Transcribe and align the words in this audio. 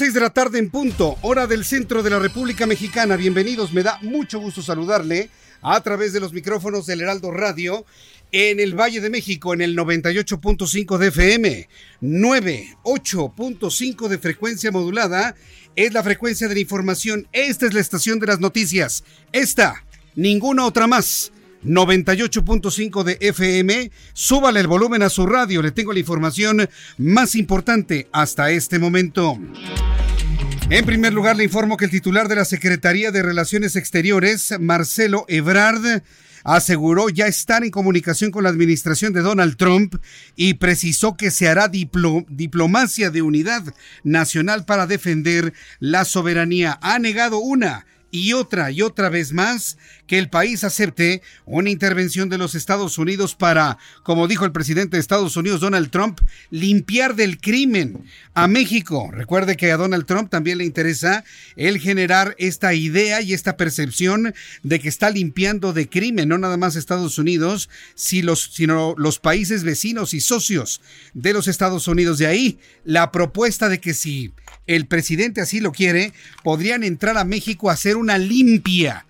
6 0.00 0.14
de 0.14 0.20
la 0.20 0.30
tarde 0.30 0.58
en 0.58 0.70
punto, 0.70 1.18
hora 1.20 1.46
del 1.46 1.62
centro 1.62 2.02
de 2.02 2.08
la 2.08 2.18
República 2.18 2.66
Mexicana. 2.66 3.16
Bienvenidos, 3.16 3.74
me 3.74 3.82
da 3.82 3.98
mucho 4.00 4.40
gusto 4.40 4.62
saludarle 4.62 5.28
a 5.60 5.78
través 5.82 6.14
de 6.14 6.20
los 6.20 6.32
micrófonos 6.32 6.86
del 6.86 7.02
Heraldo 7.02 7.30
Radio 7.30 7.84
en 8.32 8.60
el 8.60 8.74
Valle 8.74 9.02
de 9.02 9.10
México 9.10 9.52
en 9.52 9.60
el 9.60 9.76
98.5 9.76 10.96
de 10.96 11.08
FM, 11.08 11.68
98.5 12.00 14.08
de 14.08 14.16
frecuencia 14.16 14.70
modulada. 14.70 15.36
Es 15.76 15.92
la 15.92 16.02
frecuencia 16.02 16.48
de 16.48 16.54
la 16.54 16.60
información. 16.60 17.28
Esta 17.32 17.66
es 17.66 17.74
la 17.74 17.80
estación 17.80 18.20
de 18.20 18.28
las 18.28 18.40
noticias. 18.40 19.04
Esta, 19.32 19.84
ninguna 20.14 20.64
otra 20.64 20.86
más. 20.86 21.30
98.5 21.64 23.04
de 23.04 23.18
FM. 23.20 23.90
Súbale 24.12 24.60
el 24.60 24.66
volumen 24.66 25.02
a 25.02 25.10
su 25.10 25.26
radio. 25.26 25.62
Le 25.62 25.72
tengo 25.72 25.92
la 25.92 25.98
información 25.98 26.68
más 26.98 27.34
importante 27.34 28.08
hasta 28.12 28.50
este 28.50 28.78
momento. 28.78 29.38
En 30.70 30.86
primer 30.86 31.12
lugar, 31.12 31.36
le 31.36 31.44
informo 31.44 31.76
que 31.76 31.86
el 31.86 31.90
titular 31.90 32.28
de 32.28 32.36
la 32.36 32.44
Secretaría 32.44 33.10
de 33.10 33.22
Relaciones 33.22 33.74
Exteriores, 33.74 34.54
Marcelo 34.60 35.24
Ebrard, 35.26 36.02
aseguró 36.44 37.08
ya 37.08 37.26
estar 37.26 37.64
en 37.64 37.70
comunicación 37.70 38.30
con 38.30 38.44
la 38.44 38.50
administración 38.50 39.12
de 39.12 39.20
Donald 39.20 39.56
Trump 39.56 39.96
y 40.36 40.54
precisó 40.54 41.16
que 41.16 41.30
se 41.30 41.48
hará 41.48 41.68
diplomacia 41.68 43.10
de 43.10 43.22
unidad 43.22 43.74
nacional 44.04 44.64
para 44.64 44.86
defender 44.86 45.52
la 45.80 46.04
soberanía. 46.04 46.78
Ha 46.82 46.98
negado 46.98 47.38
una 47.38 47.84
y 48.10 48.32
otra 48.32 48.70
y 48.70 48.82
otra 48.82 49.08
vez 49.08 49.32
más 49.32 49.78
que 50.10 50.18
el 50.18 50.28
país 50.28 50.64
acepte 50.64 51.22
una 51.46 51.70
intervención 51.70 52.28
de 52.28 52.36
los 52.36 52.56
Estados 52.56 52.98
Unidos 52.98 53.36
para, 53.36 53.78
como 54.02 54.26
dijo 54.26 54.44
el 54.44 54.50
presidente 54.50 54.96
de 54.96 55.00
Estados 55.00 55.36
Unidos, 55.36 55.60
Donald 55.60 55.88
Trump, 55.90 56.18
limpiar 56.50 57.14
del 57.14 57.38
crimen 57.38 58.02
a 58.34 58.48
México. 58.48 59.08
Recuerde 59.12 59.56
que 59.56 59.70
a 59.70 59.76
Donald 59.76 60.06
Trump 60.06 60.28
también 60.28 60.58
le 60.58 60.64
interesa 60.64 61.22
el 61.54 61.78
generar 61.78 62.34
esta 62.38 62.74
idea 62.74 63.22
y 63.22 63.34
esta 63.34 63.56
percepción 63.56 64.34
de 64.64 64.80
que 64.80 64.88
está 64.88 65.10
limpiando 65.10 65.72
de 65.72 65.88
crimen, 65.88 66.28
no 66.28 66.38
nada 66.38 66.56
más 66.56 66.74
Estados 66.74 67.16
Unidos, 67.16 67.70
sino 67.94 68.96
los 68.98 69.20
países 69.20 69.62
vecinos 69.62 70.12
y 70.12 70.18
socios 70.18 70.80
de 71.14 71.34
los 71.34 71.46
Estados 71.46 71.86
Unidos. 71.86 72.18
De 72.18 72.26
ahí 72.26 72.58
la 72.82 73.12
propuesta 73.12 73.68
de 73.68 73.78
que 73.78 73.94
si 73.94 74.32
el 74.66 74.88
presidente 74.88 75.40
así 75.40 75.60
lo 75.60 75.70
quiere, 75.70 76.12
podrían 76.42 76.82
entrar 76.82 77.16
a 77.16 77.22
México 77.22 77.70
a 77.70 77.74
hacer 77.74 77.96
una 77.96 78.18
limpia. 78.18 79.06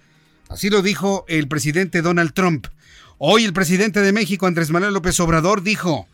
Así 0.50 0.68
lo 0.68 0.82
dijo 0.82 1.24
el 1.28 1.46
presidente 1.46 2.02
Donald 2.02 2.32
Trump. 2.32 2.66
Hoy 3.18 3.44
el 3.44 3.52
presidente 3.52 4.00
de 4.00 4.12
México, 4.12 4.48
Andrés 4.48 4.70
Manuel 4.70 4.92
López 4.92 5.20
Obrador, 5.20 5.62
dijo, 5.62 6.08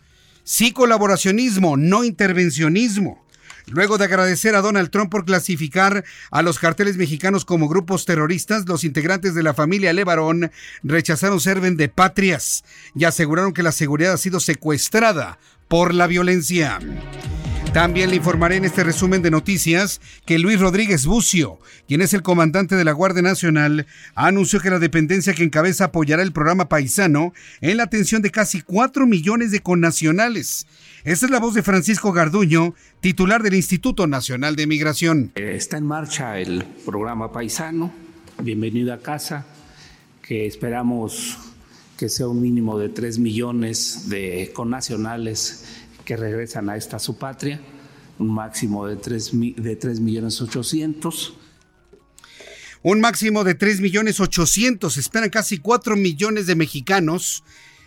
sí 0.45 0.73
colaboracionismo, 0.73 1.79
no 1.79 2.05
intervencionismo. 2.05 3.25
Luego 3.69 3.97
de 3.97 4.05
agradecer 4.05 4.55
a 4.55 4.61
Donald 4.61 4.91
Trump 4.91 5.11
por 5.11 5.25
clasificar 5.25 6.05
a 6.31 6.43
los 6.43 6.59
carteles 6.59 6.99
mexicanos 6.99 7.47
como 7.47 7.67
grupos 7.67 8.05
terroristas, 8.05 8.69
los 8.69 8.85
integrantes 8.85 9.35
de 9.35 9.43
la 9.43 9.55
familia 9.55 9.95
Levarón 9.95 10.53
rechazaron 10.83 11.41
ser 11.41 11.59
patrias 11.89 12.63
y 12.95 13.05
aseguraron 13.05 13.55
que 13.55 13.63
la 13.63 13.73
seguridad 13.73 14.13
ha 14.13 14.19
sido 14.19 14.39
secuestrada 14.39 15.39
por 15.67 15.95
la 15.95 16.07
violencia. 16.07 16.79
También 17.77 18.09
le 18.09 18.17
informaré 18.17 18.57
en 18.57 18.65
este 18.65 18.85
resumen 18.85 19.21
de 19.21 19.31
noticias 19.31 20.01
que 20.25 20.39
Luis 20.39 20.59
Rodríguez 20.59 21.05
Bucio, 21.05 21.59
quien 21.87 22.01
es 22.01 22.15
el 22.15 22.23
comandante 22.23 22.75
de 22.75 22.85
la 22.85 22.93
Guardia 22.93 23.21
Nacional, 23.21 23.87
anunció 24.15 24.61
que 24.61 24.71
la 24.71 24.79
dependencia 24.79 25.35
que 25.35 25.45
encabeza 25.45 25.85
apoyará 25.85 26.23
el 26.23 26.33
programa 26.33 26.71
paisano 26.71 27.35
en 27.61 27.77
la 27.77 27.83
atención 27.83 28.23
de 28.23 28.31
casi 28.31 28.63
4 28.63 29.07
millones 29.07 29.51
de 29.51 29.61
connacionales. 29.61 30.67
Esta 31.05 31.27
es 31.27 31.31
la 31.31 31.39
voz 31.39 31.53
de 31.53 31.63
Francisco 31.63 32.15
Garduño, 32.15 32.75
titular 33.01 33.43
del 33.43 33.53
Instituto 33.53 34.07
Nacional 34.07 34.57
de 34.57 34.67
Migración. 34.67 35.33
Está 35.35 35.77
en 35.77 35.85
marcha 35.85 36.39
el 36.39 36.65
programa 36.87 37.31
paisano. 37.31 37.93
Bienvenido 38.43 38.95
a 38.95 39.03
casa, 39.03 39.45
que 40.23 40.47
esperamos 40.47 41.37
que 41.99 42.09
sea 42.09 42.27
un 42.27 42.41
mínimo 42.41 42.79
de 42.79 42.89
3 42.89 43.19
millones 43.19 44.09
de 44.09 44.51
connacionales 44.55 45.86
que 46.07 46.17
regresan 46.17 46.71
a 46.71 46.77
esta 46.77 46.99
su 46.99 47.19
patria, 47.19 47.61
un 48.19 48.33
máximo 48.33 48.87
de 48.87 48.97
3, 48.97 49.33
de 49.57 49.77
3 49.77 50.01
millones 50.01 50.41
800. 50.41 51.35
Un 52.83 53.01
máximo 53.01 53.45
de 53.45 53.55
3 53.55 53.81
millones 53.81 54.21
800. 54.21 54.97
Esperan 54.97 55.29
casi 55.29 55.59
4 55.59 55.97
millones 55.97 56.47
de 56.47 56.55
mexicanos 56.55 57.45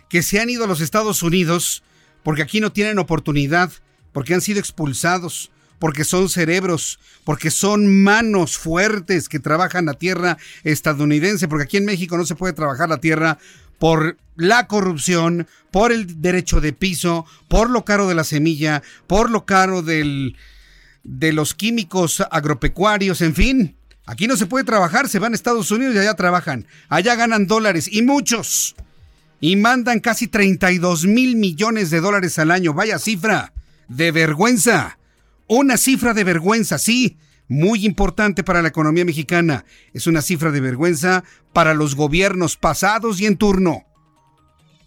que 0.08 0.22
se 0.22 0.38
han 0.38 0.50
ido 0.50 0.64
a 0.64 0.68
los 0.68 0.80
Estados 0.80 1.22
Unidos 1.24 1.82
porque 2.22 2.42
aquí 2.42 2.60
no 2.60 2.70
tienen 2.70 2.98
oportunidad, 2.98 3.72
porque 4.12 4.34
han 4.34 4.42
sido 4.42 4.60
expulsados, 4.60 5.50
porque 5.78 6.04
son 6.04 6.28
cerebros, 6.28 7.00
porque 7.24 7.50
son 7.50 8.02
manos 8.02 8.58
fuertes 8.58 9.30
que 9.30 9.40
trabajan 9.40 9.86
la 9.86 9.94
tierra 9.94 10.36
estadounidense, 10.62 11.48
porque 11.48 11.64
aquí 11.64 11.78
en 11.78 11.86
México 11.86 12.18
no 12.18 12.26
se 12.26 12.34
puede 12.34 12.52
trabajar 12.52 12.90
la 12.90 13.00
tierra 13.00 13.38
por 13.80 14.18
la 14.36 14.66
corrupción, 14.66 15.48
por 15.70 15.90
el 15.90 16.20
derecho 16.20 16.60
de 16.60 16.74
piso, 16.74 17.24
por 17.48 17.70
lo 17.70 17.84
caro 17.84 18.06
de 18.06 18.14
la 18.14 18.24
semilla, 18.24 18.82
por 19.06 19.30
lo 19.30 19.46
caro 19.46 19.82
del, 19.82 20.36
de 21.02 21.32
los 21.32 21.54
químicos 21.54 22.22
agropecuarios, 22.30 23.22
en 23.22 23.34
fin. 23.34 23.76
Aquí 24.04 24.26
no 24.26 24.36
se 24.36 24.46
puede 24.46 24.64
trabajar, 24.64 25.08
se 25.08 25.18
van 25.18 25.32
a 25.32 25.34
Estados 25.34 25.70
Unidos 25.70 25.94
y 25.94 25.98
allá 25.98 26.14
trabajan. 26.14 26.66
Allá 26.90 27.14
ganan 27.14 27.46
dólares 27.46 27.88
y 27.90 28.02
muchos. 28.02 28.76
Y 29.40 29.56
mandan 29.56 30.00
casi 30.00 30.26
32 30.26 31.06
mil 31.06 31.36
millones 31.36 31.88
de 31.88 32.00
dólares 32.00 32.38
al 32.38 32.50
año. 32.50 32.74
Vaya 32.74 32.98
cifra 32.98 33.54
de 33.88 34.12
vergüenza. 34.12 34.98
Una 35.46 35.78
cifra 35.78 36.12
de 36.12 36.24
vergüenza, 36.24 36.78
sí 36.78 37.16
muy 37.50 37.84
importante 37.84 38.44
para 38.44 38.62
la 38.62 38.68
economía 38.68 39.04
mexicana. 39.04 39.64
Es 39.92 40.06
una 40.06 40.22
cifra 40.22 40.52
de 40.52 40.60
vergüenza 40.60 41.24
para 41.52 41.74
los 41.74 41.96
gobiernos 41.96 42.56
pasados 42.56 43.20
y 43.20 43.26
en 43.26 43.36
turno. 43.36 43.84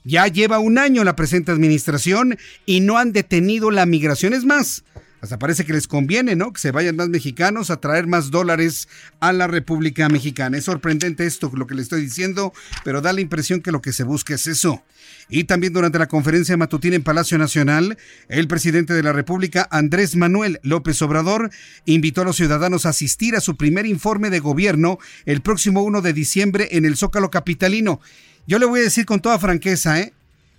Ya 0.05 0.27
lleva 0.27 0.59
un 0.59 0.77
año 0.77 1.03
la 1.03 1.17
presente 1.17 1.51
administración 1.51 2.37
y 2.65 2.79
no 2.79 2.97
han 2.97 3.11
detenido 3.11 3.69
la 3.69 3.85
migración. 3.85 4.33
Es 4.33 4.45
más, 4.45 4.85
hasta 5.23 5.39
parece 5.39 5.63
que 5.63 5.71
les 5.71 5.87
conviene, 5.87 6.35
¿no? 6.35 6.51
Que 6.51 6.59
se 6.59 6.71
vayan 6.71 6.97
más 6.97 7.07
mexicanos 7.07 7.69
a 7.69 7.77
traer 7.77 8.07
más 8.07 8.29
dólares 8.29 8.89
a 9.21 9.31
la 9.31 9.47
República 9.47 10.09
Mexicana. 10.09 10.57
Es 10.57 10.65
sorprendente 10.65 11.25
esto, 11.25 11.49
lo 11.55 11.65
que 11.65 11.75
le 11.75 11.81
estoy 11.81 12.01
diciendo, 12.01 12.51
pero 12.83 12.99
da 12.99 13.13
la 13.13 13.21
impresión 13.21 13.61
que 13.61 13.71
lo 13.71 13.81
que 13.81 13.93
se 13.93 14.03
busca 14.03 14.35
es 14.35 14.47
eso. 14.47 14.83
Y 15.29 15.45
también 15.45 15.71
durante 15.71 15.97
la 15.97 16.09
conferencia 16.09 16.57
matutina 16.57 16.97
en 16.97 17.03
Palacio 17.03 17.37
Nacional, 17.37 17.97
el 18.27 18.49
presidente 18.49 18.93
de 18.93 19.01
la 19.01 19.13
República, 19.13 19.65
Andrés 19.71 20.17
Manuel 20.17 20.59
López 20.61 21.01
Obrador, 21.01 21.51
invitó 21.85 22.23
a 22.23 22.25
los 22.25 22.35
ciudadanos 22.35 22.85
a 22.85 22.89
asistir 22.89 23.37
a 23.37 23.39
su 23.39 23.55
primer 23.55 23.85
informe 23.85 24.29
de 24.29 24.41
gobierno 24.41 24.99
el 25.25 25.39
próximo 25.39 25.83
1 25.83 26.01
de 26.01 26.11
diciembre 26.11 26.67
en 26.71 26.83
el 26.83 26.97
Zócalo 26.97 27.31
Capitalino. 27.31 28.01
Yo 28.45 28.59
le 28.59 28.65
voy 28.65 28.81
a 28.81 28.83
decir 28.83 29.05
con 29.05 29.21
toda 29.21 29.39
franqueza, 29.39 30.01
¿eh? 30.01 30.11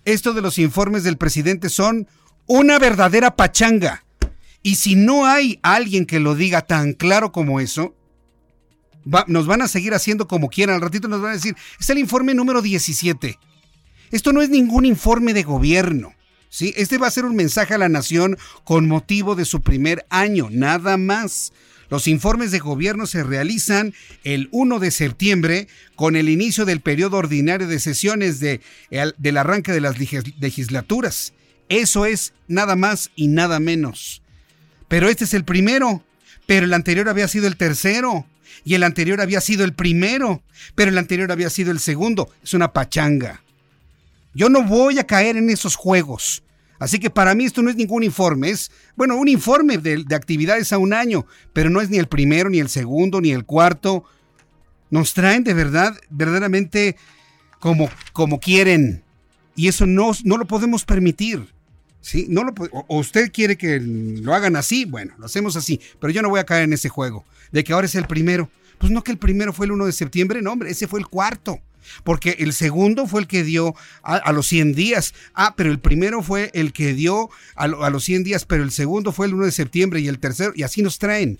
Esto 0.07 0.33
de 0.33 0.41
los 0.41 0.59
informes 0.59 1.05
del 1.05 1.19
presidente 1.19 1.69
son 1.69 2.09
una 2.47 2.79
verdadera 2.79 3.37
pachanga. 3.37 4.05
Y 4.65 4.77
si 4.77 4.97
no 4.97 5.27
hay 5.27 5.61
alguien 5.63 6.07
que 6.07 6.21
lo 6.21 6.35
diga 6.35 6.63
tan 6.63 6.95
claro 6.95 7.33
como 7.33 7.61
eso, 7.61 7.95
nos 9.27 9.47
van 9.47 9.61
a 9.61 9.69
seguir 9.69 9.93
haciendo 9.93 10.27
como 10.27 10.49
quieran. 10.49 10.77
Al 10.77 10.81
ratito 10.81 11.07
nos 11.07 11.21
van 11.21 11.33
a 11.33 11.35
decir, 11.35 11.55
es 11.79 11.91
el 11.91 11.99
informe 11.99 12.33
número 12.33 12.63
17. 12.63 13.39
Esto 14.11 14.33
no 14.33 14.41
es 14.41 14.49
ningún 14.49 14.87
informe 14.87 15.35
de 15.35 15.43
gobierno. 15.43 16.15
¿sí? 16.49 16.73
Este 16.79 16.97
va 16.97 17.09
a 17.09 17.11
ser 17.11 17.27
un 17.27 17.37
mensaje 17.37 17.75
a 17.75 17.79
la 17.79 17.91
nación 17.91 18.39
con 18.65 18.89
motivo 18.89 19.35
de 19.35 19.45
su 19.45 19.61
primer 19.61 20.07
año, 20.09 20.49
nada 20.51 20.97
más. 20.97 21.53
Los 21.91 22.09
informes 22.09 22.51
de 22.51 22.59
gobierno 22.59 23.07
se 23.07 23.23
realizan 23.23 23.93
el 24.25 24.49
1 24.51 24.79
de 24.79 24.91
septiembre 24.91 25.69
con 25.95 26.17
el 26.17 26.31
inicio 26.31 26.65
del 26.65 26.81
periodo 26.81 27.19
ordinario 27.19 27.69
de 27.69 27.81
sesiones 27.81 28.41
de, 28.41 28.63
del 29.19 29.37
arranque 29.37 29.73
de 29.73 29.83
las 29.83 29.97
legislaturas. 29.99 31.35
Eso 31.69 32.07
es 32.07 32.33
nada 32.49 32.77
más 32.77 33.11
y 33.15 33.29
nada 33.29 33.61
menos. 33.61 34.24
Pero 34.89 35.09
este 35.09 35.25
es 35.25 35.35
el 35.35 35.45
primero, 35.45 36.03
pero 36.47 36.67
el 36.67 36.75
anterior 36.75 37.09
había 37.09 37.29
sido 37.29 37.47
el 37.47 37.57
tercero, 37.57 38.27
y 38.65 38.75
el 38.75 38.83
anterior 38.83 39.21
había 39.21 39.41
sido 39.41 39.65
el 39.65 39.75
primero, 39.75 40.43
pero 40.75 40.91
el 40.91 40.99
anterior 40.99 41.31
había 41.33 41.51
sido 41.51 41.71
el 41.71 41.81
segundo. 41.81 42.31
Es 42.43 42.55
una 42.55 42.73
pachanga. 42.73 43.43
Yo 44.35 44.49
no 44.49 44.63
voy 44.63 44.99
a 44.99 45.07
caer 45.07 45.37
en 45.37 45.51
esos 45.51 45.77
juegos. 45.77 46.43
Así 46.79 46.99
que 46.99 47.11
para 47.11 47.35
mí 47.35 47.45
esto 47.45 47.63
no 47.63 47.71
es 47.71 47.77
ningún 47.77 48.03
informe, 48.03 48.51
es, 48.51 48.71
bueno, 48.97 49.17
un 49.17 49.29
informe 49.29 49.79
de, 49.79 50.05
actividades 50.15 50.73
a 50.73 50.79
un 50.79 50.93
año, 50.93 51.25
pero 51.53 51.71
no 51.71 51.81
es 51.81 51.89
ni 51.89 51.99
el 51.99 52.09
primero, 52.09 52.51
ni 52.51 52.59
el 52.59 52.69
segundo, 52.69 53.21
ni 53.21 53.31
el 53.31 53.45
cuarto. 53.45 54.05
Nos 54.91 55.15
traen 55.15 55.45
de 55.45 55.55
verdad, 55.55 55.97
verdaderamente 56.11 56.97
como, 57.61 57.89
como 58.13 58.41
quieren. 58.41 59.05
Y 59.57 59.69
eso 59.69 59.87
no, 59.87 60.13
no 60.25 60.37
lo 60.37 60.47
podemos 60.47 60.85
permitir. 60.85 61.55
No 62.29 62.45
lo, 62.45 62.55
o 62.71 62.99
usted 62.99 63.33
quiere 63.33 63.57
que 63.57 63.81
lo 63.81 64.35
hagan 64.35 64.57
así, 64.57 64.85
bueno, 64.85 65.15
lo 65.19 65.27
hacemos 65.27 65.57
así, 65.57 65.81
pero 66.01 66.13
yo 66.13 66.23
no 66.23 66.29
voy 66.29 66.41
a 66.41 66.45
caer 66.45 66.65
en 66.65 66.73
ese 66.73 66.89
juego 66.89 67.25
de 67.53 67.65
que 67.65 67.73
ahora 67.73 67.87
es 67.87 67.95
el 67.95 68.07
primero. 68.07 68.51
Pues 68.79 68.91
no 68.93 69.03
que 69.05 69.13
el 69.13 69.19
primero 69.19 69.53
fue 69.53 69.67
el 69.67 69.73
1 69.73 69.87
de 69.87 69.93
septiembre, 69.93 70.43
no, 70.43 70.53
hombre, 70.53 70.71
ese 70.71 70.89
fue 70.89 71.01
el 71.01 71.07
cuarto 71.07 71.61
porque 72.03 72.37
el 72.39 72.53
segundo 72.53 73.07
fue 73.07 73.21
el 73.21 73.27
que 73.27 73.45
dio 73.45 73.75
a, 74.03 74.33
los 74.33 74.47
100 74.47 74.75
días. 74.75 75.15
Ah, 75.35 75.55
pero 75.57 75.71
el 75.71 75.79
primero 75.79 76.23
fue 76.23 76.51
el 76.55 76.73
que 76.73 76.95
dio 76.95 77.31
a, 77.55 77.67
los 77.67 78.05
100 78.05 78.25
días, 78.25 78.45
pero 78.45 78.63
el 78.63 78.71
segundo 78.71 79.13
fue 79.13 79.27
el 79.27 79.35
1 79.35 79.47
de 79.47 79.53
septiembre 79.53 80.01
y 80.01 80.09
el 80.09 80.19
tercero, 80.19 80.53
y 80.55 80.63
así 80.63 80.83
nos 80.83 80.99
traen. 80.99 81.39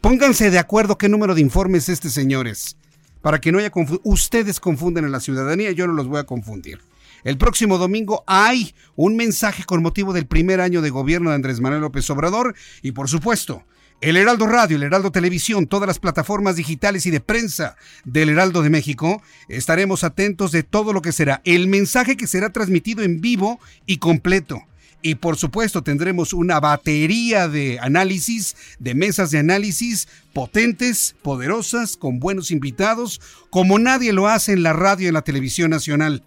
Pónganse 0.00 0.50
de 0.50 0.58
acuerdo 0.58 0.98
qué 0.98 1.08
número 1.08 1.34
de 1.34 1.40
informes 1.40 1.84
es 1.84 1.94
este, 1.94 2.10
señores, 2.10 2.76
para 3.22 3.40
que 3.40 3.50
no 3.50 3.58
haya 3.58 3.70
confusión. 3.70 4.00
Ustedes 4.04 4.60
confunden 4.60 5.04
a 5.04 5.08
la 5.08 5.20
ciudadanía, 5.20 5.72
yo 5.72 5.86
no 5.86 5.94
los 5.94 6.06
voy 6.06 6.18
a 6.18 6.24
confundir. 6.24 6.80
El 7.26 7.38
próximo 7.38 7.76
domingo 7.76 8.22
hay 8.28 8.72
un 8.94 9.16
mensaje 9.16 9.64
con 9.64 9.82
motivo 9.82 10.12
del 10.12 10.28
primer 10.28 10.60
año 10.60 10.80
de 10.80 10.90
gobierno 10.90 11.30
de 11.30 11.34
Andrés 11.34 11.58
Manuel 11.58 11.80
López 11.80 12.08
Obrador 12.08 12.54
y 12.82 12.92
por 12.92 13.08
supuesto 13.08 13.64
el 14.00 14.16
Heraldo 14.16 14.46
Radio, 14.46 14.76
el 14.76 14.84
Heraldo 14.84 15.10
Televisión, 15.10 15.66
todas 15.66 15.88
las 15.88 15.98
plataformas 15.98 16.54
digitales 16.54 17.04
y 17.04 17.10
de 17.10 17.18
prensa 17.18 17.74
del 18.04 18.28
Heraldo 18.28 18.62
de 18.62 18.70
México, 18.70 19.24
estaremos 19.48 20.04
atentos 20.04 20.52
de 20.52 20.62
todo 20.62 20.92
lo 20.92 21.02
que 21.02 21.10
será 21.10 21.42
el 21.44 21.66
mensaje 21.66 22.16
que 22.16 22.28
será 22.28 22.50
transmitido 22.50 23.02
en 23.02 23.20
vivo 23.20 23.58
y 23.86 23.96
completo. 23.96 24.62
Y 25.02 25.16
por 25.16 25.36
supuesto 25.36 25.82
tendremos 25.82 26.32
una 26.32 26.60
batería 26.60 27.48
de 27.48 27.80
análisis, 27.80 28.54
de 28.78 28.94
mesas 28.94 29.32
de 29.32 29.40
análisis 29.40 30.06
potentes, 30.32 31.16
poderosas, 31.22 31.96
con 31.96 32.20
buenos 32.20 32.52
invitados, 32.52 33.20
como 33.50 33.80
nadie 33.80 34.12
lo 34.12 34.28
hace 34.28 34.52
en 34.52 34.62
la 34.62 34.74
radio 34.74 35.06
y 35.06 35.08
en 35.08 35.14
la 35.14 35.22
televisión 35.22 35.70
nacional. 35.70 36.22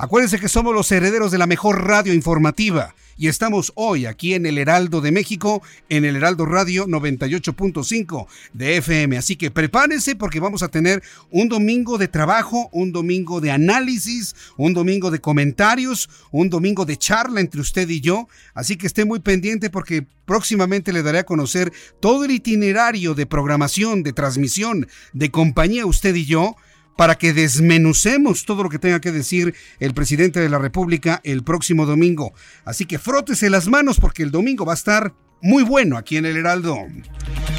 Acuérdense 0.00 0.38
que 0.38 0.48
somos 0.48 0.72
los 0.72 0.92
herederos 0.92 1.32
de 1.32 1.38
la 1.38 1.48
mejor 1.48 1.84
radio 1.84 2.14
informativa 2.14 2.94
y 3.16 3.26
estamos 3.26 3.72
hoy 3.74 4.06
aquí 4.06 4.34
en 4.34 4.46
el 4.46 4.56
Heraldo 4.56 5.00
de 5.00 5.10
México, 5.10 5.60
en 5.88 6.04
el 6.04 6.14
Heraldo 6.14 6.46
Radio 6.46 6.86
98.5 6.86 8.28
de 8.52 8.76
FM. 8.76 9.18
Así 9.18 9.34
que 9.34 9.50
prepárense 9.50 10.14
porque 10.14 10.38
vamos 10.38 10.62
a 10.62 10.68
tener 10.68 11.02
un 11.32 11.48
domingo 11.48 11.98
de 11.98 12.06
trabajo, 12.06 12.68
un 12.70 12.92
domingo 12.92 13.40
de 13.40 13.50
análisis, 13.50 14.36
un 14.56 14.72
domingo 14.72 15.10
de 15.10 15.20
comentarios, 15.20 16.08
un 16.30 16.48
domingo 16.48 16.84
de 16.84 16.96
charla 16.96 17.40
entre 17.40 17.60
usted 17.60 17.88
y 17.88 18.00
yo. 18.00 18.28
Así 18.54 18.76
que 18.76 18.86
esté 18.86 19.04
muy 19.04 19.18
pendiente 19.18 19.68
porque 19.68 20.06
próximamente 20.26 20.92
le 20.92 21.02
daré 21.02 21.18
a 21.18 21.26
conocer 21.26 21.72
todo 21.98 22.24
el 22.24 22.30
itinerario 22.30 23.14
de 23.14 23.26
programación, 23.26 24.04
de 24.04 24.12
transmisión, 24.12 24.86
de 25.12 25.32
compañía 25.32 25.86
usted 25.86 26.14
y 26.14 26.24
yo 26.24 26.54
para 26.98 27.14
que 27.14 27.32
desmenucemos 27.32 28.44
todo 28.44 28.64
lo 28.64 28.68
que 28.68 28.80
tenga 28.80 29.00
que 29.00 29.12
decir 29.12 29.54
el 29.78 29.94
presidente 29.94 30.40
de 30.40 30.48
la 30.48 30.58
República 30.58 31.20
el 31.22 31.44
próximo 31.44 31.86
domingo. 31.86 32.34
Así 32.64 32.86
que 32.86 32.98
frótese 32.98 33.50
las 33.50 33.68
manos 33.68 34.00
porque 34.00 34.24
el 34.24 34.32
domingo 34.32 34.64
va 34.64 34.72
a 34.72 34.74
estar 34.74 35.14
muy 35.40 35.62
bueno 35.62 35.96
aquí 35.96 36.16
en 36.16 36.26
el 36.26 36.36
Heraldo. 36.36 36.86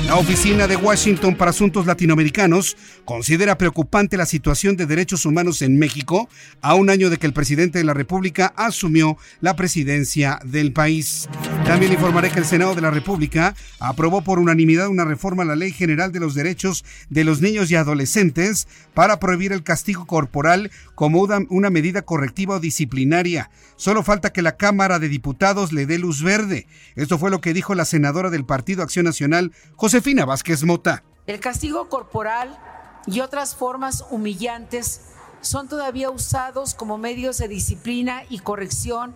La 0.06 0.16
Oficina 0.16 0.66
de 0.66 0.76
Washington 0.76 1.36
para 1.36 1.52
Asuntos 1.52 1.86
Latinoamericanos 1.86 2.76
considera 3.06 3.60
preocupante 3.60 4.18
la 4.18 4.26
situación 4.26 4.76
de 4.76 4.88
derechos 4.88 5.24
humanos 5.26 5.62
en 5.62 5.78
México 5.78 6.30
a 6.62 6.74
un 6.74 6.90
año 6.90 7.12
de 7.12 7.18
que 7.18 7.28
el 7.28 7.34
presidente 7.34 7.78
de 7.78 7.84
la 7.84 7.94
República 7.94 8.52
asumió 8.56 9.18
la 9.40 9.56
presidencia 9.56 10.40
del 10.44 10.74
país. 10.74 11.30
También 11.64 11.94
informaré 11.94 12.32
que 12.32 12.40
el 12.40 12.46
Senado 12.46 12.74
de 12.74 12.82
la 12.82 12.90
República 12.90 13.56
aprobó 13.80 14.22
por 14.22 14.40
unanimidad 14.40 14.88
una 14.88 15.06
reforma 15.06 15.44
a 15.44 15.46
la 15.46 15.56
Ley 15.56 15.72
General 15.72 16.12
de 16.12 16.20
los 16.20 16.34
Derechos 16.34 16.84
de 17.10 17.24
los 17.24 17.42
Niños 17.42 17.70
y 17.70 17.76
Adolescentes 17.76 18.68
para 18.96 19.20
prohibir 19.20 19.54
el 19.54 19.62
castigo 19.62 20.08
corporal 20.08 20.72
como 20.96 21.22
una 21.22 21.70
medida 21.70 22.02
correctiva 22.02 22.56
o 22.56 22.60
disciplinaria. 22.60 23.52
Solo 23.76 24.02
falta 24.04 24.34
que 24.34 24.42
la 24.42 24.58
Cámara 24.58 24.98
de 24.98 25.08
Diputados 25.08 25.72
le 25.72 25.86
dé 25.86 26.00
luz 26.00 26.24
verde. 26.24 26.66
Esto 26.96 27.20
fue 27.20 27.30
lo 27.30 27.42
que 27.42 27.54
dijo 27.54 27.69
la 27.76 27.86
senadora 27.86 28.30
del 28.30 28.46
Partido 28.46 28.84
Acción 28.84 29.06
Nacional, 29.06 29.52
Josefina 29.76 30.26
Vázquez 30.26 30.64
Mota. 30.64 31.04
El 31.28 31.40
castigo 31.40 31.90
corporal 31.90 32.58
y 33.06 33.20
otras 33.22 33.56
formas 33.56 34.06
humillantes 34.10 35.02
son 35.42 35.68
todavía 35.68 36.10
usados 36.10 36.74
como 36.74 36.98
medios 36.98 37.38
de 37.38 37.48
disciplina 37.48 38.24
y 38.30 38.40
corrección 38.40 39.16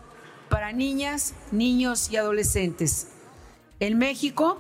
para 0.50 0.72
niñas, 0.72 1.34
niños 1.52 2.10
y 2.12 2.18
adolescentes. 2.18 3.08
En 3.80 3.98
México, 3.98 4.60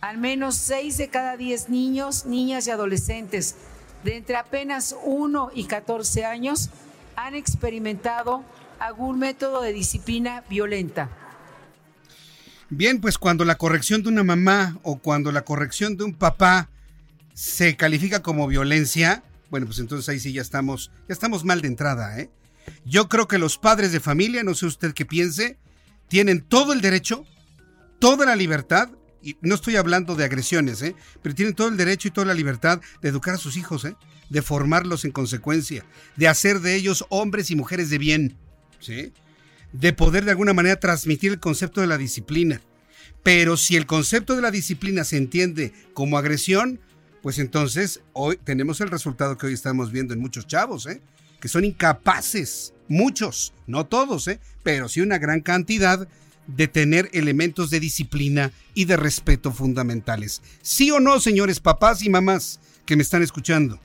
al 0.00 0.18
menos 0.18 0.56
6 0.56 0.96
de 0.96 1.08
cada 1.08 1.36
10 1.36 1.68
niños, 1.68 2.26
niñas 2.26 2.66
y 2.66 2.70
adolescentes 2.70 3.56
de 4.04 4.16
entre 4.16 4.36
apenas 4.36 4.96
1 5.04 5.50
y 5.54 5.64
14 5.64 6.24
años 6.24 6.70
han 7.16 7.34
experimentado 7.34 8.42
algún 8.78 9.18
método 9.18 9.60
de 9.60 9.72
disciplina 9.72 10.44
violenta. 10.48 11.10
Bien, 12.70 13.00
pues 13.00 13.16
cuando 13.16 13.44
la 13.44 13.56
corrección 13.56 14.02
de 14.02 14.10
una 14.10 14.24
mamá 14.24 14.78
o 14.82 14.98
cuando 14.98 15.32
la 15.32 15.44
corrección 15.44 15.96
de 15.96 16.04
un 16.04 16.14
papá 16.14 16.70
se 17.32 17.76
califica 17.76 18.20
como 18.20 18.46
violencia, 18.46 19.24
bueno, 19.50 19.66
pues 19.66 19.78
entonces 19.78 20.08
ahí 20.08 20.20
sí 20.20 20.32
ya 20.32 20.42
estamos, 20.42 20.90
ya 21.08 21.14
estamos 21.14 21.44
mal 21.44 21.62
de 21.62 21.68
entrada, 21.68 22.18
¿eh? 22.20 22.30
Yo 22.84 23.08
creo 23.08 23.26
que 23.26 23.38
los 23.38 23.56
padres 23.56 23.92
de 23.92 24.00
familia, 24.00 24.42
no 24.42 24.54
sé 24.54 24.66
usted 24.66 24.92
qué 24.92 25.06
piense, 25.06 25.56
tienen 26.08 26.42
todo 26.42 26.74
el 26.74 26.82
derecho, 26.82 27.24
toda 27.98 28.26
la 28.26 28.36
libertad, 28.36 28.90
y 29.22 29.36
no 29.40 29.54
estoy 29.54 29.76
hablando 29.76 30.14
de 30.14 30.24
agresiones, 30.24 30.82
¿eh? 30.82 30.94
pero 31.22 31.34
tienen 31.34 31.54
todo 31.54 31.68
el 31.68 31.76
derecho 31.76 32.08
y 32.08 32.10
toda 32.10 32.26
la 32.26 32.34
libertad 32.34 32.80
de 33.00 33.08
educar 33.08 33.34
a 33.34 33.38
sus 33.38 33.56
hijos, 33.56 33.84
¿eh? 33.86 33.96
de 34.28 34.42
formarlos 34.42 35.04
en 35.04 35.10
consecuencia, 35.10 35.84
de 36.16 36.28
hacer 36.28 36.60
de 36.60 36.74
ellos 36.76 37.06
hombres 37.08 37.50
y 37.50 37.56
mujeres 37.56 37.90
de 37.90 37.98
bien. 37.98 38.36
¿sí? 38.78 39.12
De 39.72 39.92
poder 39.92 40.24
de 40.24 40.30
alguna 40.30 40.54
manera 40.54 40.80
transmitir 40.80 41.32
el 41.32 41.40
concepto 41.40 41.80
de 41.80 41.86
la 41.86 41.98
disciplina. 41.98 42.60
Pero 43.22 43.56
si 43.56 43.76
el 43.76 43.86
concepto 43.86 44.36
de 44.36 44.42
la 44.42 44.50
disciplina 44.50 45.04
se 45.04 45.16
entiende 45.16 45.72
como 45.92 46.18
agresión, 46.18 46.80
pues 47.22 47.38
entonces 47.38 48.00
hoy 48.12 48.38
tenemos 48.42 48.80
el 48.80 48.90
resultado 48.90 49.36
que 49.36 49.46
hoy 49.46 49.52
estamos 49.52 49.92
viendo 49.92 50.14
en 50.14 50.20
muchos 50.20 50.46
chavos, 50.46 50.86
¿eh? 50.86 51.02
que 51.40 51.48
son 51.48 51.64
incapaces, 51.64 52.72
muchos, 52.88 53.52
no 53.66 53.86
todos, 53.86 54.28
¿eh? 54.28 54.40
pero 54.62 54.88
sí 54.88 55.00
una 55.00 55.18
gran 55.18 55.40
cantidad 55.40 56.08
de 56.46 56.68
tener 56.68 57.10
elementos 57.12 57.70
de 57.70 57.80
disciplina 57.80 58.52
y 58.74 58.86
de 58.86 58.96
respeto 58.96 59.52
fundamentales. 59.52 60.42
¿Sí 60.62 60.90
o 60.90 61.00
no, 61.00 61.20
señores 61.20 61.60
papás 61.60 62.02
y 62.02 62.08
mamás 62.08 62.60
que 62.86 62.96
me 62.96 63.02
están 63.02 63.22
escuchando? 63.22 63.78